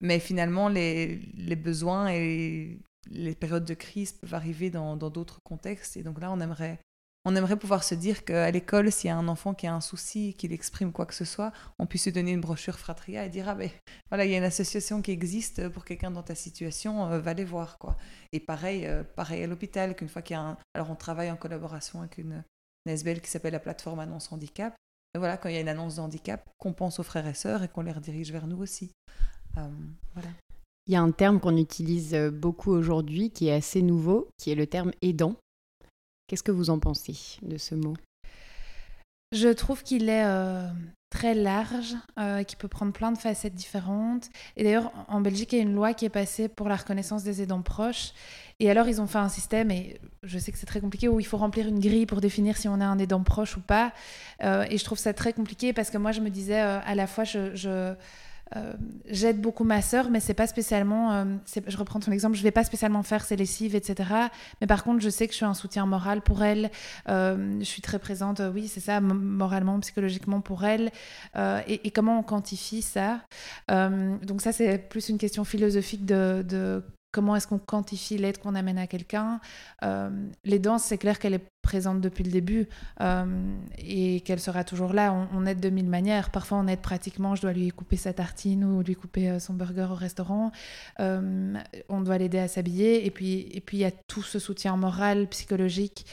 Mais 0.00 0.18
finalement, 0.18 0.68
les, 0.68 1.20
besoins 1.56 2.10
et 2.10 2.80
les 3.10 3.34
périodes 3.34 3.64
de 3.64 3.74
crise 3.74 4.12
peuvent 4.12 4.34
arriver 4.34 4.70
dans 4.70 4.96
d'autres 4.96 5.38
contextes. 5.44 5.96
Et 5.96 6.02
donc 6.02 6.20
là, 6.20 6.32
on 6.32 6.40
aimerait, 6.40 6.78
on 7.24 7.36
aimerait 7.36 7.56
pouvoir 7.56 7.84
se 7.84 7.94
dire 7.94 8.24
qu'à 8.24 8.50
l'école, 8.50 8.90
s'il 8.90 9.08
y 9.08 9.10
a 9.10 9.16
un 9.16 9.28
enfant 9.28 9.54
qui 9.54 9.68
a 9.68 9.74
un 9.74 9.80
souci, 9.80 10.34
qu'il 10.34 10.52
exprime 10.52 10.90
quoi 10.90 11.06
que 11.06 11.14
ce 11.14 11.24
soit, 11.24 11.52
on 11.78 11.86
puisse 11.86 12.04
lui 12.06 12.12
donner 12.12 12.32
une 12.32 12.40
brochure 12.40 12.78
Fratria 12.78 13.24
et 13.24 13.28
dire 13.28 13.48
Ah 13.48 13.54
ben 13.54 13.70
voilà, 14.10 14.24
il 14.24 14.32
y 14.32 14.34
a 14.34 14.38
une 14.38 14.44
association 14.44 15.02
qui 15.02 15.12
existe 15.12 15.68
pour 15.68 15.84
quelqu'un 15.84 16.10
dans 16.10 16.24
ta 16.24 16.34
situation, 16.34 17.08
euh, 17.10 17.20
va 17.20 17.32
les 17.34 17.44
voir. 17.44 17.78
quoi. 17.78 17.96
Et 18.32 18.40
pareil, 18.40 18.86
euh, 18.86 19.04
pareil 19.04 19.44
à 19.44 19.46
l'hôpital, 19.46 19.94
qu'une 19.94 20.08
fois 20.08 20.22
qu'il 20.22 20.34
y 20.34 20.36
a 20.36 20.42
un. 20.42 20.58
Alors 20.74 20.90
on 20.90 20.96
travaille 20.96 21.30
en 21.30 21.36
collaboration 21.36 22.00
avec 22.00 22.18
une, 22.18 22.42
une 22.86 23.20
qui 23.20 23.30
s'appelle 23.30 23.52
la 23.52 23.60
plateforme 23.60 24.00
Annonce 24.00 24.32
Handicap 24.32 24.74
voilà, 25.18 25.36
quand 25.36 25.48
il 25.48 25.54
y 25.54 25.58
a 25.58 25.60
une 25.60 25.68
annonce 25.68 25.96
de 25.96 26.00
handicap, 26.00 26.48
qu'on 26.58 26.72
pense 26.72 26.98
aux 26.98 27.02
frères 27.02 27.26
et 27.26 27.34
sœurs 27.34 27.62
et 27.62 27.68
qu'on 27.68 27.82
les 27.82 27.92
redirige 27.92 28.32
vers 28.32 28.46
nous 28.46 28.60
aussi. 28.60 28.90
Euh, 29.58 29.68
voilà. 30.14 30.28
Il 30.86 30.94
y 30.94 30.96
a 30.96 31.02
un 31.02 31.12
terme 31.12 31.38
qu'on 31.38 31.56
utilise 31.56 32.14
euh, 32.14 32.30
beaucoup 32.30 32.72
aujourd'hui 32.72 33.30
qui 33.30 33.48
est 33.48 33.54
assez 33.54 33.82
nouveau, 33.82 34.28
qui 34.38 34.50
est 34.50 34.54
le 34.54 34.66
terme 34.66 34.90
aidant. 35.02 35.36
Qu'est-ce 36.26 36.42
que 36.42 36.50
vous 36.50 36.70
en 36.70 36.78
pensez 36.78 37.38
de 37.42 37.58
ce 37.58 37.74
mot? 37.74 37.94
Je 39.32 39.48
trouve 39.48 39.82
qu'il 39.82 40.08
est 40.08 40.24
euh, 40.24 40.68
très 41.12 41.34
large, 41.34 41.94
euh, 42.18 42.42
qui 42.42 42.56
peut 42.56 42.68
prendre 42.68 42.92
plein 42.92 43.12
de 43.12 43.18
facettes 43.18 43.54
différentes. 43.54 44.30
Et 44.56 44.64
d'ailleurs, 44.64 44.90
en 45.08 45.20
Belgique, 45.20 45.52
il 45.52 45.56
y 45.56 45.58
a 45.60 45.62
une 45.62 45.74
loi 45.74 45.92
qui 45.92 46.06
est 46.06 46.14
passée 46.22 46.48
pour 46.48 46.70
la 46.70 46.76
reconnaissance 46.76 47.22
des 47.22 47.42
aidants 47.42 47.60
proches. 47.60 48.12
Et 48.60 48.70
alors, 48.70 48.88
ils 48.88 48.98
ont 49.00 49.06
fait 49.06 49.18
un 49.18 49.28
système, 49.28 49.70
et 49.70 50.00
je 50.22 50.38
sais 50.38 50.52
que 50.52 50.58
c'est 50.58 50.66
très 50.66 50.80
compliqué, 50.80 51.08
où 51.08 51.20
il 51.20 51.26
faut 51.26 51.36
remplir 51.36 51.68
une 51.68 51.80
grille 51.80 52.06
pour 52.06 52.22
définir 52.22 52.56
si 52.56 52.66
on 52.66 52.80
a 52.80 52.86
un 52.86 52.98
aidant 52.98 53.22
proche 53.22 53.58
ou 53.58 53.60
pas. 53.60 53.92
Euh, 54.42 54.64
et 54.70 54.78
je 54.78 54.84
trouve 54.84 54.98
ça 54.98 55.12
très 55.12 55.34
compliqué 55.34 55.74
parce 55.74 55.90
que 55.90 55.98
moi, 55.98 56.12
je 56.12 56.22
me 56.22 56.30
disais, 56.30 56.62
euh, 56.62 56.80
à 56.82 56.94
la 56.94 57.06
fois, 57.06 57.24
je 57.24 57.94
j'aide 59.06 59.40
beaucoup 59.40 59.64
ma 59.64 59.82
sœur, 59.82 60.10
mais 60.10 60.20
c'est 60.20 60.34
pas 60.34 60.46
spécialement. 60.46 61.26
je 61.66 61.76
reprends 61.76 62.00
ton 62.00 62.12
exemple, 62.12 62.36
je 62.36 62.42
vais 62.42 62.50
pas 62.50 62.64
spécialement 62.64 63.02
faire 63.02 63.24
ses 63.24 63.36
lessives, 63.36 63.74
etc. 63.74 64.10
Mais 64.60 64.66
par 64.66 64.84
contre, 64.84 65.00
je 65.00 65.10
sais 65.10 65.26
que 65.26 65.32
je 65.32 65.36
suis 65.36 65.46
un 65.46 65.54
soutien 65.54 65.86
moral 65.86 66.22
pour 66.22 66.42
elle. 66.42 66.70
je 67.08 67.64
suis 67.64 67.82
très 67.82 67.98
présente, 67.98 68.42
oui, 68.54 68.68
c'est 68.68 68.80
ça, 68.80 69.00
moralement, 69.00 69.78
psychologiquement 69.80 70.40
pour 70.40 70.64
elle. 70.64 70.90
Et, 71.66 71.90
comment 71.90 72.18
on 72.18 72.22
quantifie 72.22 72.82
ça? 72.82 73.20
Donc 73.68 74.40
ça, 74.40 74.52
c'est 74.52 74.78
plus 74.78 75.08
une 75.08 75.18
question 75.18 75.44
philosophique 75.44 76.04
de 76.06 76.82
comment 77.12 77.36
est-ce 77.36 77.46
qu'on 77.46 77.58
quantifie 77.58 78.16
l'aide 78.16 78.38
qu'on 78.38 78.54
amène 78.54 78.78
à 78.78 78.86
quelqu'un. 78.86 79.40
Euh, 79.84 80.10
les 80.44 80.58
danses, 80.58 80.84
c'est 80.84 80.98
clair 80.98 81.18
qu'elle 81.18 81.34
est 81.34 81.46
présente 81.60 82.00
depuis 82.00 82.24
le 82.24 82.30
début 82.30 82.68
euh, 83.00 83.54
et 83.78 84.20
qu'elle 84.22 84.40
sera 84.40 84.64
toujours 84.64 84.94
là. 84.94 85.28
On, 85.32 85.46
aide 85.46 85.60
de 85.60 85.68
mille 85.68 85.88
manières. 85.88 86.30
Parfois, 86.30 86.58
on 86.58 86.66
aide 86.66 86.80
pratiquement, 86.80 87.36
je 87.36 87.42
dois 87.42 87.52
lui 87.52 87.68
couper 87.68 87.96
sa 87.96 88.12
tartine 88.12 88.64
ou 88.64 88.82
lui 88.82 88.96
couper 88.96 89.28
euh, 89.28 89.38
son 89.38 89.54
burger 89.54 89.88
au 89.90 89.94
restaurant. 89.94 90.50
on 90.98 92.00
doit 92.00 92.18
l'aider 92.18 92.38
à 92.38 92.48
s'habiller. 92.48 93.06
Et 93.06 93.10
puis, 93.10 93.48
et 93.52 93.60
puis, 93.60 93.76
il 93.76 93.80
y 93.80 93.84
a 93.84 93.92
tout 94.08 94.22
ce 94.22 94.38
soutien 94.38 94.76
moral, 94.76 95.28
psychologique, 95.28 96.06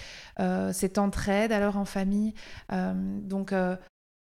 cette 0.71 0.97
entraide 0.97 1.51
alors 1.51 1.77
en 1.77 1.85
famille. 1.85 2.33
donc, 2.69 3.53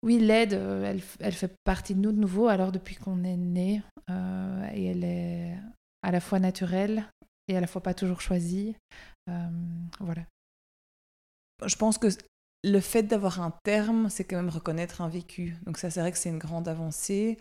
oui, 0.04 0.18
l'aide, 0.18 0.52
elle, 0.52 1.00
elle, 1.20 1.32
fait 1.32 1.54
partie 1.64 1.94
de 1.94 2.00
nous 2.00 2.12
de 2.12 2.18
nouveau, 2.18 2.48
alors 2.48 2.72
depuis 2.72 2.96
qu'on 2.96 3.22
est 3.24 3.36
né, 3.36 3.82
et 4.08 4.86
elle 4.86 5.04
est 5.04 5.56
à 6.02 6.10
la 6.10 6.20
fois 6.20 6.38
naturel 6.38 7.08
et 7.48 7.56
à 7.56 7.60
la 7.60 7.66
fois 7.66 7.82
pas 7.82 7.94
toujours 7.94 8.20
choisi. 8.20 8.74
Euh, 9.28 9.48
voilà. 10.00 10.22
Je 11.64 11.76
pense 11.76 11.98
que 11.98 12.08
le 12.64 12.80
fait 12.80 13.02
d'avoir 13.02 13.40
un 13.40 13.52
terme, 13.64 14.08
c'est 14.08 14.24
quand 14.24 14.36
même 14.36 14.48
reconnaître 14.48 15.00
un 15.00 15.08
vécu. 15.08 15.56
Donc 15.66 15.78
ça, 15.78 15.90
c'est 15.90 16.00
vrai 16.00 16.12
que 16.12 16.18
c'est 16.18 16.28
une 16.28 16.38
grande 16.38 16.68
avancée. 16.68 17.38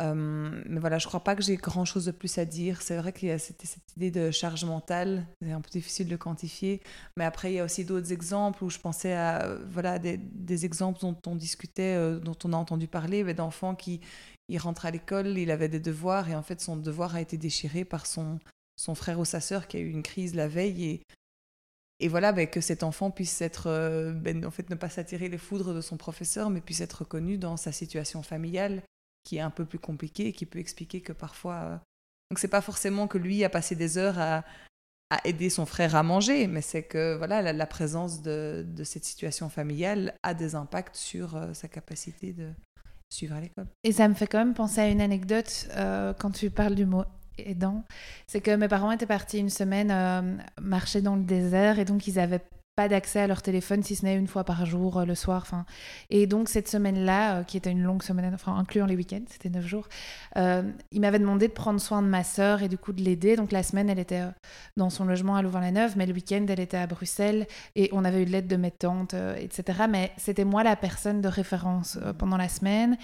Euh, 0.00 0.62
mais 0.66 0.80
voilà, 0.80 0.98
je 0.98 1.06
crois 1.06 1.22
pas 1.22 1.36
que 1.36 1.42
j'ai 1.42 1.56
grand 1.56 1.84
chose 1.84 2.06
de 2.06 2.10
plus 2.10 2.38
à 2.38 2.44
dire. 2.44 2.80
C'est 2.80 2.96
vrai 2.96 3.12
qu'il 3.12 3.28
y 3.28 3.32
a 3.32 3.38
cette, 3.38 3.62
idée 3.96 4.10
de 4.10 4.30
charge 4.30 4.64
mentale, 4.64 5.26
c'est 5.42 5.52
un 5.52 5.60
peu 5.60 5.70
difficile 5.70 6.08
de 6.08 6.16
quantifier. 6.16 6.80
Mais 7.16 7.24
après, 7.24 7.52
il 7.52 7.56
y 7.56 7.58
a 7.60 7.64
aussi 7.64 7.84
d'autres 7.84 8.12
exemples 8.12 8.64
où 8.64 8.70
je 8.70 8.78
pensais 8.78 9.12
à 9.12 9.56
voilà, 9.70 9.98
des, 9.98 10.16
des 10.16 10.64
exemples 10.64 11.00
dont 11.00 11.16
on 11.26 11.36
discutait, 11.36 11.96
euh, 11.96 12.18
dont 12.18 12.36
on 12.44 12.52
a 12.52 12.56
entendu 12.56 12.88
parler, 12.88 13.22
d'enfants 13.34 13.74
qui, 13.74 14.00
il 14.50 14.58
rentre 14.58 14.84
à 14.84 14.90
l'école, 14.90 15.38
il 15.38 15.52
avait 15.52 15.68
des 15.68 15.78
devoirs 15.78 16.28
et 16.28 16.34
en 16.34 16.42
fait 16.42 16.60
son 16.60 16.76
devoir 16.76 17.14
a 17.14 17.20
été 17.20 17.38
déchiré 17.38 17.84
par 17.84 18.04
son, 18.04 18.40
son 18.76 18.96
frère 18.96 19.20
ou 19.20 19.24
sa 19.24 19.40
sœur 19.40 19.68
qui 19.68 19.76
a 19.76 19.80
eu 19.80 19.88
une 19.88 20.02
crise 20.02 20.34
la 20.34 20.48
veille 20.48 20.84
et, 20.84 21.02
et 22.00 22.08
voilà 22.08 22.32
ben, 22.32 22.48
que 22.48 22.60
cet 22.60 22.82
enfant 22.82 23.12
puisse 23.12 23.40
être 23.42 23.68
euh, 23.68 24.12
ben, 24.12 24.44
en 24.44 24.50
fait 24.50 24.68
ne 24.68 24.74
pas 24.74 24.90
s'attirer 24.90 25.28
les 25.28 25.38
foudres 25.38 25.72
de 25.72 25.80
son 25.80 25.96
professeur 25.96 26.50
mais 26.50 26.60
puisse 26.60 26.80
être 26.80 27.02
reconnu 27.02 27.38
dans 27.38 27.56
sa 27.56 27.70
situation 27.70 28.24
familiale 28.24 28.82
qui 29.22 29.36
est 29.36 29.40
un 29.40 29.50
peu 29.50 29.64
plus 29.64 29.78
compliquée 29.78 30.26
et 30.26 30.32
qui 30.32 30.46
peut 30.46 30.58
expliquer 30.58 31.00
que 31.00 31.12
parfois 31.12 31.54
euh, 31.54 31.76
donc 32.30 32.40
c'est 32.40 32.48
pas 32.48 32.60
forcément 32.60 33.06
que 33.06 33.18
lui 33.18 33.44
a 33.44 33.50
passé 33.50 33.76
des 33.76 33.98
heures 33.98 34.18
à, 34.18 34.44
à 35.10 35.20
aider 35.28 35.48
son 35.48 35.64
frère 35.64 35.94
à 35.94 36.02
manger 36.02 36.48
mais 36.48 36.62
c'est 36.62 36.82
que 36.82 37.14
voilà 37.16 37.52
la, 37.52 37.66
présence 37.66 38.20
de, 38.20 38.66
de, 38.66 38.82
cette 38.82 39.04
situation 39.04 39.48
familiale 39.48 40.18
a 40.24 40.34
des 40.34 40.56
impacts 40.56 40.96
sur 40.96 41.36
euh, 41.36 41.54
sa 41.54 41.68
capacité 41.68 42.32
de 42.32 42.50
suivre 43.10 43.34
à 43.34 43.40
l'école. 43.40 43.66
Et 43.84 43.92
ça 43.92 44.08
me 44.08 44.14
fait 44.14 44.26
quand 44.26 44.38
même 44.38 44.54
penser 44.54 44.80
à 44.80 44.88
une 44.88 45.00
anecdote 45.00 45.68
euh, 45.76 46.14
quand 46.18 46.30
tu 46.30 46.50
parles 46.50 46.74
du 46.74 46.86
mot 46.86 47.04
aidant. 47.38 47.84
C'est 48.26 48.40
que 48.40 48.54
mes 48.54 48.68
parents 48.68 48.92
étaient 48.92 49.06
partis 49.06 49.38
une 49.38 49.50
semaine 49.50 49.90
euh, 49.90 50.36
marcher 50.60 51.02
dans 51.02 51.16
le 51.16 51.22
désert 51.22 51.78
et 51.78 51.84
donc 51.84 52.06
ils 52.06 52.18
avaient 52.18 52.42
pas 52.80 52.88
d'accès 52.88 53.20
à 53.20 53.26
leur 53.26 53.42
téléphone 53.42 53.82
si 53.82 53.94
ce 53.94 54.06
n'est 54.06 54.16
une 54.16 54.26
fois 54.26 54.42
par 54.42 54.64
jour 54.64 54.96
euh, 54.96 55.04
le 55.04 55.14
soir. 55.14 55.42
Enfin, 55.42 55.66
et 56.08 56.26
donc 56.26 56.48
cette 56.48 56.66
semaine-là, 56.66 57.40
euh, 57.40 57.42
qui 57.44 57.58
était 57.58 57.70
une 57.70 57.82
longue 57.82 58.02
semaine, 58.02 58.32
enfin 58.32 58.56
incluant 58.56 58.86
les 58.86 58.96
week-ends, 58.96 59.26
c'était 59.28 59.50
neuf 59.50 59.66
jours, 59.66 59.86
euh, 60.38 60.62
il 60.90 61.02
m'avait 61.02 61.18
demandé 61.18 61.48
de 61.48 61.52
prendre 61.52 61.78
soin 61.78 62.00
de 62.00 62.06
ma 62.06 62.24
sœur 62.24 62.62
et 62.62 62.68
du 62.68 62.78
coup 62.78 62.94
de 62.94 63.02
l'aider. 63.02 63.36
Donc 63.36 63.52
la 63.52 63.62
semaine, 63.62 63.90
elle 63.90 63.98
était 63.98 64.22
dans 64.78 64.88
son 64.88 65.04
logement 65.04 65.36
à 65.36 65.42
Louvain-la-Neuve, 65.42 65.92
mais 65.98 66.06
le 66.06 66.14
week-end, 66.14 66.46
elle 66.48 66.60
était 66.60 66.78
à 66.78 66.86
Bruxelles 66.86 67.46
et 67.76 67.90
on 67.92 68.02
avait 68.02 68.22
eu 68.22 68.24
de 68.24 68.30
l'aide 68.30 68.46
de 68.46 68.56
mes 68.56 68.70
tantes, 68.70 69.14
etc. 69.36 69.80
Mais 69.86 70.12
c'était 70.16 70.46
moi 70.46 70.64
la 70.64 70.74
personne 70.74 71.20
de 71.20 71.28
référence 71.28 71.98
pendant 72.16 72.38
la 72.38 72.48
semaine. 72.48 72.96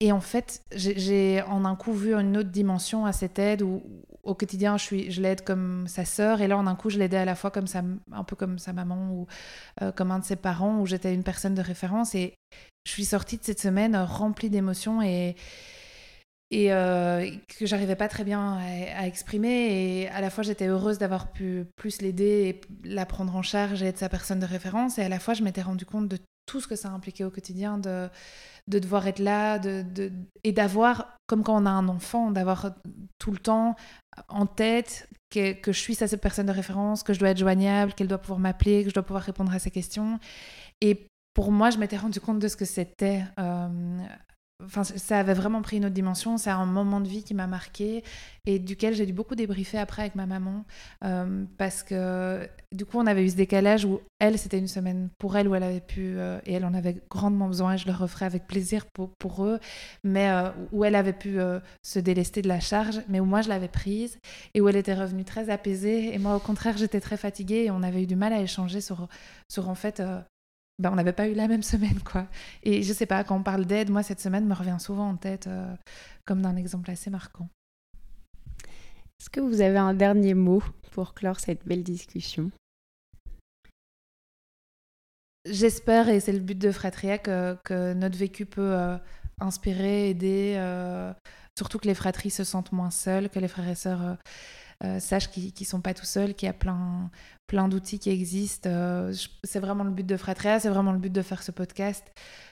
Et 0.00 0.10
en 0.10 0.20
fait, 0.20 0.62
j'ai 0.74 1.40
en 1.42 1.64
un 1.64 1.76
coup 1.76 1.92
vu 1.92 2.14
une 2.14 2.36
autre 2.36 2.50
dimension 2.50 3.06
à 3.06 3.12
cette 3.12 3.38
aide 3.38 3.62
où, 3.62 3.80
au 4.24 4.34
quotidien, 4.34 4.76
je, 4.76 5.10
je 5.10 5.20
l'aide 5.20 5.44
comme 5.44 5.86
sa 5.86 6.04
sœur, 6.04 6.40
et 6.40 6.48
là, 6.48 6.56
en 6.56 6.66
un 6.66 6.74
coup, 6.74 6.90
je 6.90 6.98
l'aidais 6.98 7.18
à 7.18 7.24
la 7.24 7.34
fois 7.34 7.50
comme 7.50 7.66
un 8.12 8.24
peu 8.24 8.36
comme 8.36 8.58
sa 8.58 8.72
maman 8.72 9.10
ou 9.12 9.26
euh, 9.82 9.92
comme 9.92 10.10
un 10.10 10.18
de 10.18 10.24
ses 10.24 10.36
parents, 10.36 10.80
où 10.80 10.86
j'étais 10.86 11.14
une 11.14 11.22
personne 11.22 11.54
de 11.54 11.62
référence. 11.62 12.14
Et 12.14 12.34
je 12.84 12.90
suis 12.90 13.04
sortie 13.04 13.38
de 13.38 13.44
cette 13.44 13.60
semaine 13.60 13.96
remplie 13.96 14.50
d'émotions 14.50 15.02
et, 15.02 15.36
et 16.50 16.72
euh, 16.72 17.28
que 17.58 17.66
j'arrivais 17.66 17.96
pas 17.96 18.08
très 18.08 18.24
bien 18.24 18.58
à, 18.96 19.06
exprimer. 19.06 20.02
Et 20.02 20.08
à 20.08 20.20
la 20.20 20.30
fois, 20.30 20.44
j'étais 20.44 20.66
heureuse 20.66 20.98
d'avoir 20.98 21.32
pu 21.32 21.64
plus 21.76 22.00
l'aider 22.02 22.24
et 22.48 22.88
la 22.88 23.06
prendre 23.06 23.34
en 23.34 23.42
charge 23.42 23.82
et 23.82 23.86
être 23.86 23.98
sa 23.98 24.08
personne 24.08 24.40
de 24.40 24.46
référence. 24.46 24.98
Et 24.98 25.02
à 25.02 25.08
la 25.08 25.18
fois, 25.18 25.34
je 25.34 25.42
m'étais 25.42 25.62
rendu 25.62 25.86
compte 25.86 26.08
de 26.08 26.18
tout 26.46 26.60
ce 26.60 26.68
que 26.68 26.76
ça 26.76 26.90
impliquait 26.90 27.24
au 27.24 27.30
quotidien 27.30 27.78
de, 27.78 28.08
de 28.68 28.78
devoir 28.78 29.06
être 29.06 29.18
là 29.18 29.58
de, 29.58 29.82
de 29.82 30.12
et 30.42 30.52
d'avoir, 30.52 31.16
comme 31.26 31.42
quand 31.42 31.60
on 31.60 31.66
a 31.66 31.70
un 31.70 31.88
enfant, 31.88 32.30
d'avoir 32.30 32.74
tout 33.18 33.30
le 33.30 33.38
temps 33.38 33.76
en 34.28 34.46
tête 34.46 35.08
que, 35.30 35.52
que 35.52 35.72
je 35.72 35.80
suis 35.80 35.94
sa 35.94 36.08
personne 36.16 36.46
de 36.46 36.52
référence, 36.52 37.02
que 37.02 37.12
je 37.12 37.18
dois 37.18 37.30
être 37.30 37.38
joignable, 37.38 37.94
qu'elle 37.94 38.08
doit 38.08 38.18
pouvoir 38.18 38.38
m'appeler, 38.38 38.82
que 38.82 38.90
je 38.90 38.94
dois 38.94 39.02
pouvoir 39.02 39.24
répondre 39.24 39.52
à 39.52 39.58
ses 39.58 39.70
questions. 39.70 40.18
Et 40.80 41.06
pour 41.34 41.50
moi, 41.50 41.70
je 41.70 41.78
m'étais 41.78 41.96
rendu 41.96 42.20
compte 42.20 42.38
de 42.38 42.48
ce 42.48 42.56
que 42.56 42.64
c'était 42.64 43.24
euh, 43.38 43.98
Enfin, 44.62 44.84
ça 44.84 45.18
avait 45.18 45.34
vraiment 45.34 45.62
pris 45.62 45.78
une 45.78 45.86
autre 45.86 45.94
dimension. 45.94 46.36
C'est 46.36 46.50
un 46.50 46.64
moment 46.64 47.00
de 47.00 47.08
vie 47.08 47.24
qui 47.24 47.34
m'a 47.34 47.48
marqué 47.48 48.04
et 48.46 48.60
duquel 48.60 48.94
j'ai 48.94 49.04
dû 49.04 49.12
beaucoup 49.12 49.34
débriefer 49.34 49.78
après 49.78 50.02
avec 50.02 50.14
ma 50.14 50.26
maman 50.26 50.64
euh, 51.04 51.44
parce 51.58 51.82
que 51.82 52.48
du 52.70 52.84
coup, 52.84 52.98
on 52.98 53.06
avait 53.06 53.24
eu 53.24 53.30
ce 53.30 53.36
décalage 53.36 53.84
où 53.84 54.00
elle, 54.20 54.38
c'était 54.38 54.58
une 54.58 54.68
semaine 54.68 55.08
pour 55.18 55.36
elle 55.36 55.48
où 55.48 55.56
elle 55.56 55.64
avait 55.64 55.80
pu 55.80 56.18
euh, 56.18 56.38
et 56.46 56.52
elle 56.52 56.64
en 56.64 56.72
avait 56.72 57.02
grandement 57.10 57.48
besoin. 57.48 57.74
Et 57.74 57.78
je 57.78 57.86
le 57.86 57.92
referai 57.92 58.26
avec 58.26 58.46
plaisir 58.46 58.86
pour, 58.94 59.10
pour 59.18 59.44
eux, 59.44 59.58
mais 60.04 60.30
euh, 60.30 60.50
où 60.70 60.84
elle 60.84 60.94
avait 60.94 61.12
pu 61.12 61.38
se 61.82 61.98
délester 61.98 62.40
de 62.40 62.48
la 62.48 62.60
charge, 62.60 63.02
mais 63.08 63.18
où 63.18 63.24
moi 63.24 63.42
je 63.42 63.48
l'avais 63.48 63.68
prise 63.68 64.18
et 64.54 64.60
où 64.60 64.68
elle 64.68 64.76
était 64.76 64.94
revenue 64.94 65.24
très 65.24 65.50
apaisée 65.50 66.14
et 66.14 66.18
moi 66.18 66.36
au 66.36 66.40
contraire 66.40 66.76
j'étais 66.76 67.00
très 67.00 67.16
fatiguée 67.16 67.64
et 67.64 67.70
on 67.70 67.82
avait 67.82 68.04
eu 68.04 68.06
du 68.06 68.16
mal 68.16 68.32
à 68.32 68.40
échanger 68.40 68.80
sur 68.80 69.08
sur 69.48 69.68
en 69.68 69.74
fait 69.74 70.00
ben, 70.78 70.90
on 70.92 70.96
n'avait 70.96 71.12
pas 71.12 71.28
eu 71.28 71.34
la 71.34 71.48
même 71.48 71.62
semaine, 71.74 72.00
quoi. 72.00 72.26
Et 72.62 72.82
je 72.82 72.92
sais 72.92 73.06
pas, 73.06 73.24
quand 73.24 73.36
on 73.36 73.42
parle 73.42 73.64
d'aide, 73.64 73.90
moi, 73.90 74.02
cette 74.02 74.20
semaine 74.20 74.46
me 74.46 74.54
revient 74.54 74.78
souvent 74.78 75.08
en 75.08 75.16
tête 75.16 75.46
euh, 75.46 75.74
comme 76.24 76.42
d'un 76.42 76.56
exemple 76.56 76.90
assez 76.90 77.10
marquant. 77.10 77.48
Est-ce 79.20 79.30
que 79.30 79.40
vous 79.40 79.60
avez 79.60 79.78
un 79.78 79.94
dernier 79.94 80.34
mot 80.34 80.62
pour 80.90 81.14
clore 81.14 81.40
cette 81.40 81.66
belle 81.66 81.82
discussion? 81.82 82.50
J'espère, 85.46 86.08
et 86.08 86.20
c'est 86.20 86.32
le 86.32 86.40
but 86.40 86.58
de 86.58 86.72
Fratria, 86.72 87.18
que, 87.18 87.92
notre 87.92 88.16
vécu 88.16 88.46
peut 88.46 88.72
euh, 88.74 88.96
inspirer, 89.40 90.10
aider, 90.10 90.54
euh, 90.56 91.12
surtout 91.56 91.78
que 91.78 91.86
les 91.86 91.94
fratries 91.94 92.30
se 92.30 92.44
sentent 92.44 92.72
moins 92.72 92.90
seules, 92.90 93.28
que 93.28 93.38
les 93.38 93.48
frères 93.48 93.68
et 93.68 93.74
sœurs 93.74 94.16
euh, 94.82 94.98
sachent 94.98 95.30
qu'ils 95.30 95.52
ne 95.58 95.64
sont 95.64 95.80
pas 95.80 95.94
tout 95.94 96.04
seuls, 96.04 96.34
qu'il 96.34 96.46
y 96.46 96.50
a 96.50 96.54
plein, 96.54 97.10
plein 97.46 97.68
d'outils 97.68 97.98
qui 97.98 98.10
existent. 98.10 98.68
Euh, 98.68 99.14
c'est 99.44 99.60
vraiment 99.60 99.84
le 99.84 99.90
but 99.90 100.06
de 100.06 100.16
Fratria, 100.16 100.58
c'est 100.58 100.68
vraiment 100.68 100.92
le 100.92 100.98
but 100.98 101.12
de 101.12 101.22
faire 101.22 101.42
ce 101.42 101.52
podcast. 101.52 102.04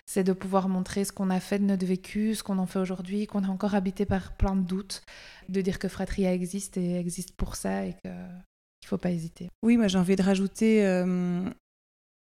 C'est 0.06 0.24
de 0.24 0.32
pouvoir 0.32 0.68
montrer 0.68 1.04
ce 1.04 1.12
qu'on 1.12 1.30
a 1.30 1.40
fait 1.40 1.58
de 1.58 1.64
notre 1.64 1.86
vécu, 1.86 2.34
ce 2.34 2.42
qu'on 2.42 2.58
en 2.58 2.66
fait 2.66 2.78
aujourd'hui, 2.78 3.26
qu'on 3.26 3.42
est 3.42 3.48
encore 3.48 3.74
habité 3.74 4.06
par 4.06 4.36
plein 4.36 4.56
de 4.56 4.62
doutes, 4.62 5.02
de 5.48 5.60
dire 5.60 5.78
que 5.78 5.88
Fratria 5.88 6.32
existe 6.32 6.76
et 6.76 6.98
existe 6.98 7.34
pour 7.34 7.56
ça 7.56 7.86
et 7.86 7.94
qu'il 8.02 8.10
ne 8.12 8.86
faut 8.86 8.98
pas 8.98 9.10
hésiter. 9.10 9.48
Oui, 9.62 9.76
moi 9.76 9.88
j'ai 9.88 9.98
envie 9.98 10.16
de 10.16 10.22
rajouter, 10.22 10.86
euh, 10.86 11.48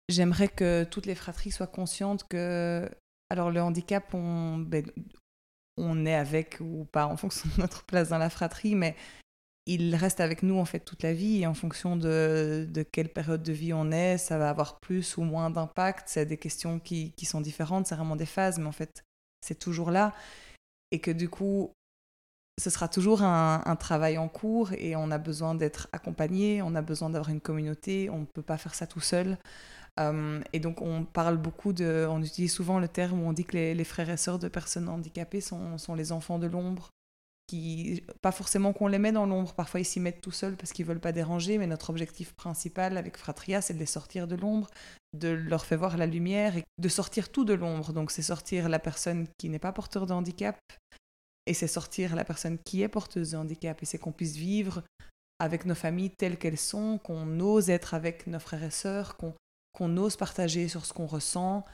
j'aimerais 0.08 0.48
que 0.48 0.84
toutes 0.84 1.06
les 1.06 1.14
fratries 1.14 1.50
soient 1.50 1.66
conscientes 1.66 2.26
que, 2.28 2.88
alors 3.30 3.50
le 3.50 3.60
handicap, 3.62 4.14
on, 4.14 4.58
ben, 4.58 4.90
on 5.76 6.06
est 6.06 6.14
avec 6.14 6.58
ou 6.60 6.86
pas 6.92 7.06
en 7.06 7.16
fonction 7.16 7.48
de 7.56 7.60
notre 7.62 7.84
place 7.84 8.10
dans 8.10 8.18
la 8.18 8.30
fratrie, 8.30 8.74
mais 8.74 8.96
il 9.66 9.94
reste 9.94 10.20
avec 10.20 10.42
nous 10.42 10.58
en 10.58 10.64
fait 10.64 10.80
toute 10.80 11.02
la 11.02 11.12
vie 11.12 11.42
et 11.42 11.46
en 11.46 11.54
fonction 11.54 11.96
de, 11.96 12.66
de, 12.68 12.82
quelle 12.82 13.08
période 13.08 13.42
de 13.42 13.52
vie 13.52 13.72
on 13.72 13.92
est, 13.92 14.18
ça 14.18 14.38
va 14.38 14.50
avoir 14.50 14.80
plus 14.80 15.16
ou 15.16 15.22
moins 15.22 15.50
d'impact. 15.50 16.08
C'est 16.08 16.26
des 16.26 16.38
questions 16.38 16.80
qui, 16.80 17.12
qui 17.12 17.26
sont 17.26 17.40
différentes, 17.40 17.86
c'est 17.86 17.94
vraiment 17.94 18.16
des 18.16 18.26
phases, 18.26 18.58
mais 18.58 18.66
en 18.66 18.72
fait 18.72 19.04
c'est 19.40 19.58
toujours 19.58 19.90
là. 19.90 20.14
Et 20.92 21.00
que 21.00 21.10
du 21.10 21.28
coup, 21.28 21.72
ce 22.58 22.70
sera 22.70 22.88
toujours 22.88 23.22
un, 23.22 23.76
travail 23.76 24.18
en 24.18 24.28
cours 24.28 24.72
et 24.74 24.96
on 24.96 25.10
a 25.10 25.18
besoin 25.18 25.54
d'être 25.54 25.88
accompagné, 25.92 26.62
on 26.62 26.74
a 26.74 26.82
besoin 26.82 27.10
d'avoir 27.10 27.30
une 27.30 27.40
communauté, 27.40 28.10
on 28.10 28.20
ne 28.20 28.24
peut 28.26 28.42
pas 28.42 28.58
faire 28.58 28.74
ça 28.74 28.86
tout 28.86 29.00
seul. 29.00 29.38
Euh, 29.98 30.40
et 30.52 30.60
donc 30.60 30.82
on 30.82 31.04
parle 31.04 31.36
beaucoup 31.36 31.72
de, 31.72 32.06
on 32.08 32.22
utilise 32.22 32.52
souvent 32.52 32.78
le 32.78 32.88
terme 32.88 33.22
où 33.22 33.26
on 33.26 33.32
dit 33.32 33.44
que 33.44 33.56
les, 33.56 33.74
les 33.74 33.84
frères 33.84 34.10
et 34.10 34.16
sœurs 34.16 34.38
de 34.38 34.48
personnes 34.48 34.88
handicapées 34.88 35.40
sont, 35.40 35.78
sont 35.78 35.94
les 35.94 36.12
enfants 36.12 36.38
de 36.38 36.46
l'ombre 36.46 36.90
pas 38.20 38.32
forcément 38.32 38.72
qu'on 38.72 38.86
les 38.86 38.98
met 38.98 39.12
dans 39.12 39.26
l'ombre, 39.26 39.54
parfois 39.54 39.80
ils 39.80 39.84
s'y 39.84 40.00
mettent 40.00 40.20
tout 40.20 40.30
seuls 40.30 40.56
parce 40.56 40.72
qu'ils 40.72 40.86
veulent 40.86 41.00
pas 41.00 41.12
déranger, 41.12 41.58
mais 41.58 41.66
notre 41.66 41.90
objectif 41.90 42.32
principal 42.34 42.96
avec 42.96 43.16
Fratria, 43.16 43.60
c'est 43.60 43.74
de 43.74 43.78
les 43.78 43.86
sortir 43.86 44.26
de 44.26 44.36
l'ombre, 44.36 44.68
de 45.12 45.28
leur 45.28 45.64
faire 45.64 45.78
voir 45.78 45.96
la 45.96 46.06
lumière 46.06 46.56
et 46.56 46.64
de 46.78 46.88
sortir 46.88 47.30
tout 47.30 47.44
de 47.44 47.54
l'ombre. 47.54 47.92
Donc 47.92 48.10
c'est 48.10 48.22
sortir 48.22 48.68
la 48.68 48.78
personne 48.78 49.26
qui 49.38 49.48
n'est 49.48 49.58
pas 49.58 49.72
porteur 49.72 50.06
de 50.06 50.12
handicap, 50.12 50.58
Et 51.46 51.54
c'est 51.54 51.66
sortir 51.66 52.14
la 52.14 52.24
personne 52.24 52.58
qui 52.58 52.82
est 52.82 52.88
porteuse 52.88 53.32
de 53.32 53.36
handicap 53.36 53.82
et 53.82 53.86
c'est 53.86 53.98
qu'on 53.98 54.12
puisse 54.12 54.36
vivre 54.36 54.82
avec 55.38 55.64
nos 55.64 55.74
familles 55.74 56.10
telles 56.10 56.38
qu'elles 56.38 56.58
sont, 56.58 56.98
qu'on 56.98 57.40
ose 57.40 57.70
être 57.70 57.94
avec 57.94 58.26
nos 58.26 58.38
frères 58.38 58.62
et 58.62 58.70
sœurs, 58.70 59.16
qu'on 59.16 59.96
ose 59.96 60.16
partager 60.16 60.68
sur 60.68 60.84
ce 60.84 60.92
qu'on 60.92 61.06
ressent 61.06 61.64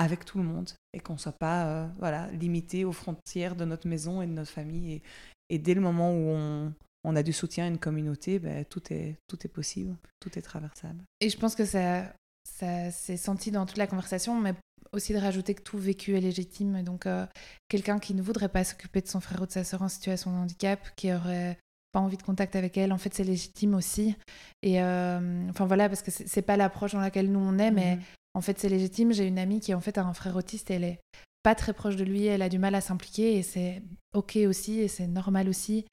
avec 0.00 0.24
tout 0.24 0.38
le 0.38 0.44
monde 0.44 0.70
et 0.94 1.00
qu'on 1.00 1.12
ne 1.14 1.18
soit 1.18 1.38
pas 1.38 1.66
euh, 1.66 1.86
voilà, 1.98 2.28
limité 2.30 2.86
aux 2.86 2.92
frontières 2.92 3.54
de 3.54 3.66
notre 3.66 3.86
maison 3.86 4.22
et 4.22 4.26
de 4.26 4.32
notre 4.32 4.50
famille. 4.50 4.94
Et, 4.94 5.02
et 5.50 5.58
dès 5.58 5.74
le 5.74 5.82
moment 5.82 6.12
où 6.12 6.28
on, 6.30 6.72
on, 7.04 7.16
a 7.16 7.22
du 7.22 7.34
soutien 7.34 7.64
à 7.64 7.68
une 7.68 7.78
communauté, 7.78 8.38
ben, 8.38 8.64
tout, 8.64 8.92
est, 8.92 9.16
tout 9.28 9.38
est 9.44 9.48
possible, 9.48 9.94
tout 10.18 10.38
est 10.38 10.42
traversable. 10.42 11.04
Et 11.20 11.28
je 11.28 11.36
pense 11.36 11.54
que 11.54 11.66
ça, 11.66 12.14
ça 12.48 12.90
s'est 12.90 13.18
senti 13.18 13.50
dans 13.50 13.66
toute 13.66 13.76
la 13.76 13.86
conversation, 13.86 14.40
mais 14.40 14.54
aussi 14.92 15.12
de 15.12 15.18
rajouter 15.18 15.54
que 15.54 15.62
tout 15.62 15.78
vécu 15.78 16.16
est 16.16 16.20
légitime. 16.20 16.82
Donc, 16.82 17.04
euh, 17.04 17.26
quelqu'un 17.68 17.98
qui 17.98 18.14
ne 18.14 18.22
voudrait 18.22 18.48
pas 18.48 18.64
s'occuper 18.64 19.02
de 19.02 19.08
son 19.08 19.20
frère 19.20 19.42
ou 19.42 19.46
de 19.46 19.52
sa 19.52 19.64
soeur 19.64 19.82
en 19.82 19.88
situation 19.88 20.32
de 20.32 20.36
handicap, 20.36 20.80
qui 20.96 21.12
aurait 21.12 21.58
pas 21.92 22.00
envie 22.00 22.16
de 22.16 22.22
contact 22.22 22.56
avec 22.56 22.78
elle, 22.78 22.92
en 22.92 22.98
fait, 22.98 23.12
c'est 23.12 23.24
légitime 23.24 23.74
aussi. 23.74 24.16
Et 24.62 24.82
euh, 24.82 25.46
enfin 25.50 25.66
voilà, 25.66 25.90
parce 25.90 26.00
que 26.00 26.10
c'est 26.10 26.42
pas 26.42 26.56
l'approche 26.56 26.92
dans 26.92 27.00
laquelle 27.00 27.30
nous 27.30 27.40
on 27.40 27.58
est, 27.58 27.70
mais 27.70 27.96
mhm. 27.96 28.02
En 28.34 28.40
fait, 28.40 28.58
c'est 28.58 28.68
légitime. 28.68 29.12
J'ai 29.12 29.26
une 29.26 29.38
amie 29.38 29.60
qui 29.60 29.74
en 29.74 29.80
fait 29.80 29.98
a 29.98 30.04
un 30.04 30.14
frère 30.14 30.36
autiste 30.36 30.70
et 30.70 30.74
elle 30.74 30.84
est 30.84 31.00
pas 31.42 31.54
très 31.54 31.72
proche 31.72 31.96
de 31.96 32.04
lui, 32.04 32.26
elle 32.26 32.42
a 32.42 32.48
du 32.48 32.58
mal 32.58 32.74
à 32.74 32.80
s'impliquer 32.80 33.36
et 33.36 33.42
c'est 33.42 33.82
ok 34.12 34.38
aussi 34.46 34.80
et 34.80 34.88
c'est 34.88 35.06
normal 35.06 35.48
aussi. 35.48 35.86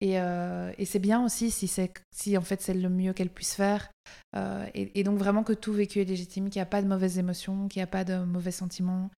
Et, 0.00 0.18
euh, 0.18 0.72
et 0.76 0.86
c'est 0.86 0.98
bien 0.98 1.24
aussi 1.24 1.50
si, 1.50 1.70
si 2.10 2.36
en 2.36 2.42
fait 2.42 2.60
c'est 2.60 2.74
le 2.74 2.88
mieux 2.88 3.12
qu'elle 3.12 3.30
puisse 3.30 3.54
faire. 3.54 3.90
Euh, 4.36 4.66
et, 4.74 4.98
et, 4.98 5.04
donc 5.04 5.18
vraiment 5.18 5.44
que 5.44 5.52
tout 5.52 5.72
vécu 5.72 6.00
est 6.00 6.04
légitime, 6.04 6.50
qu'il 6.50 6.58
n'y 6.58 6.64
a 6.64 6.66
pas 6.66 6.82
de 6.82 6.88
mauvaises 6.88 7.18
émotions, 7.18 7.68
qu'il 7.68 7.80
n'y 7.80 7.84
a 7.84 7.88
pas 7.88 8.04
de 8.04 8.16
mauvais 8.24 8.50
sentiments. 8.50 9.10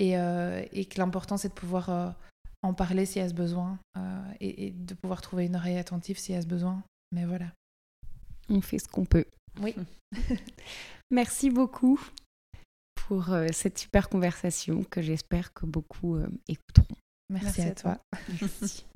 Et, 0.00 0.14
et 0.14 0.84
que 0.86 0.98
l'important 0.98 1.36
c'est 1.36 1.50
de 1.50 1.54
pouvoir 1.54 2.16
en 2.64 2.72
parler 2.72 3.04
s'il 3.04 3.20
y 3.20 3.24
a 3.24 3.28
ce 3.28 3.34
besoin 3.34 3.78
euh, 3.98 4.32
et, 4.40 4.70
de 4.70 4.94
pouvoir 4.94 5.20
trouver 5.20 5.44
une 5.44 5.56
oreille 5.56 5.76
attentive 5.76 6.18
s'il 6.18 6.34
y 6.34 6.38
a 6.38 6.42
ce 6.42 6.46
besoin. 6.46 6.82
Mais 7.12 7.26
voilà. 7.26 7.52
On 8.48 8.60
fait 8.60 8.78
ce 8.78 8.88
qu'on 8.88 9.04
peut. 9.04 9.26
Oui. 9.60 9.74
Merci 11.10 11.50
beaucoup 11.50 12.00
pour 12.94 13.32
euh, 13.32 13.48
cette 13.52 13.78
super 13.78 14.08
conversation 14.08 14.84
que 14.84 15.02
j'espère 15.02 15.52
que 15.52 15.66
beaucoup 15.66 16.16
euh, 16.16 16.26
écouteront. 16.48 16.96
Merci, 17.30 17.62
à, 17.62 17.74
toi. 17.74 17.98
Merci. 18.40 18.86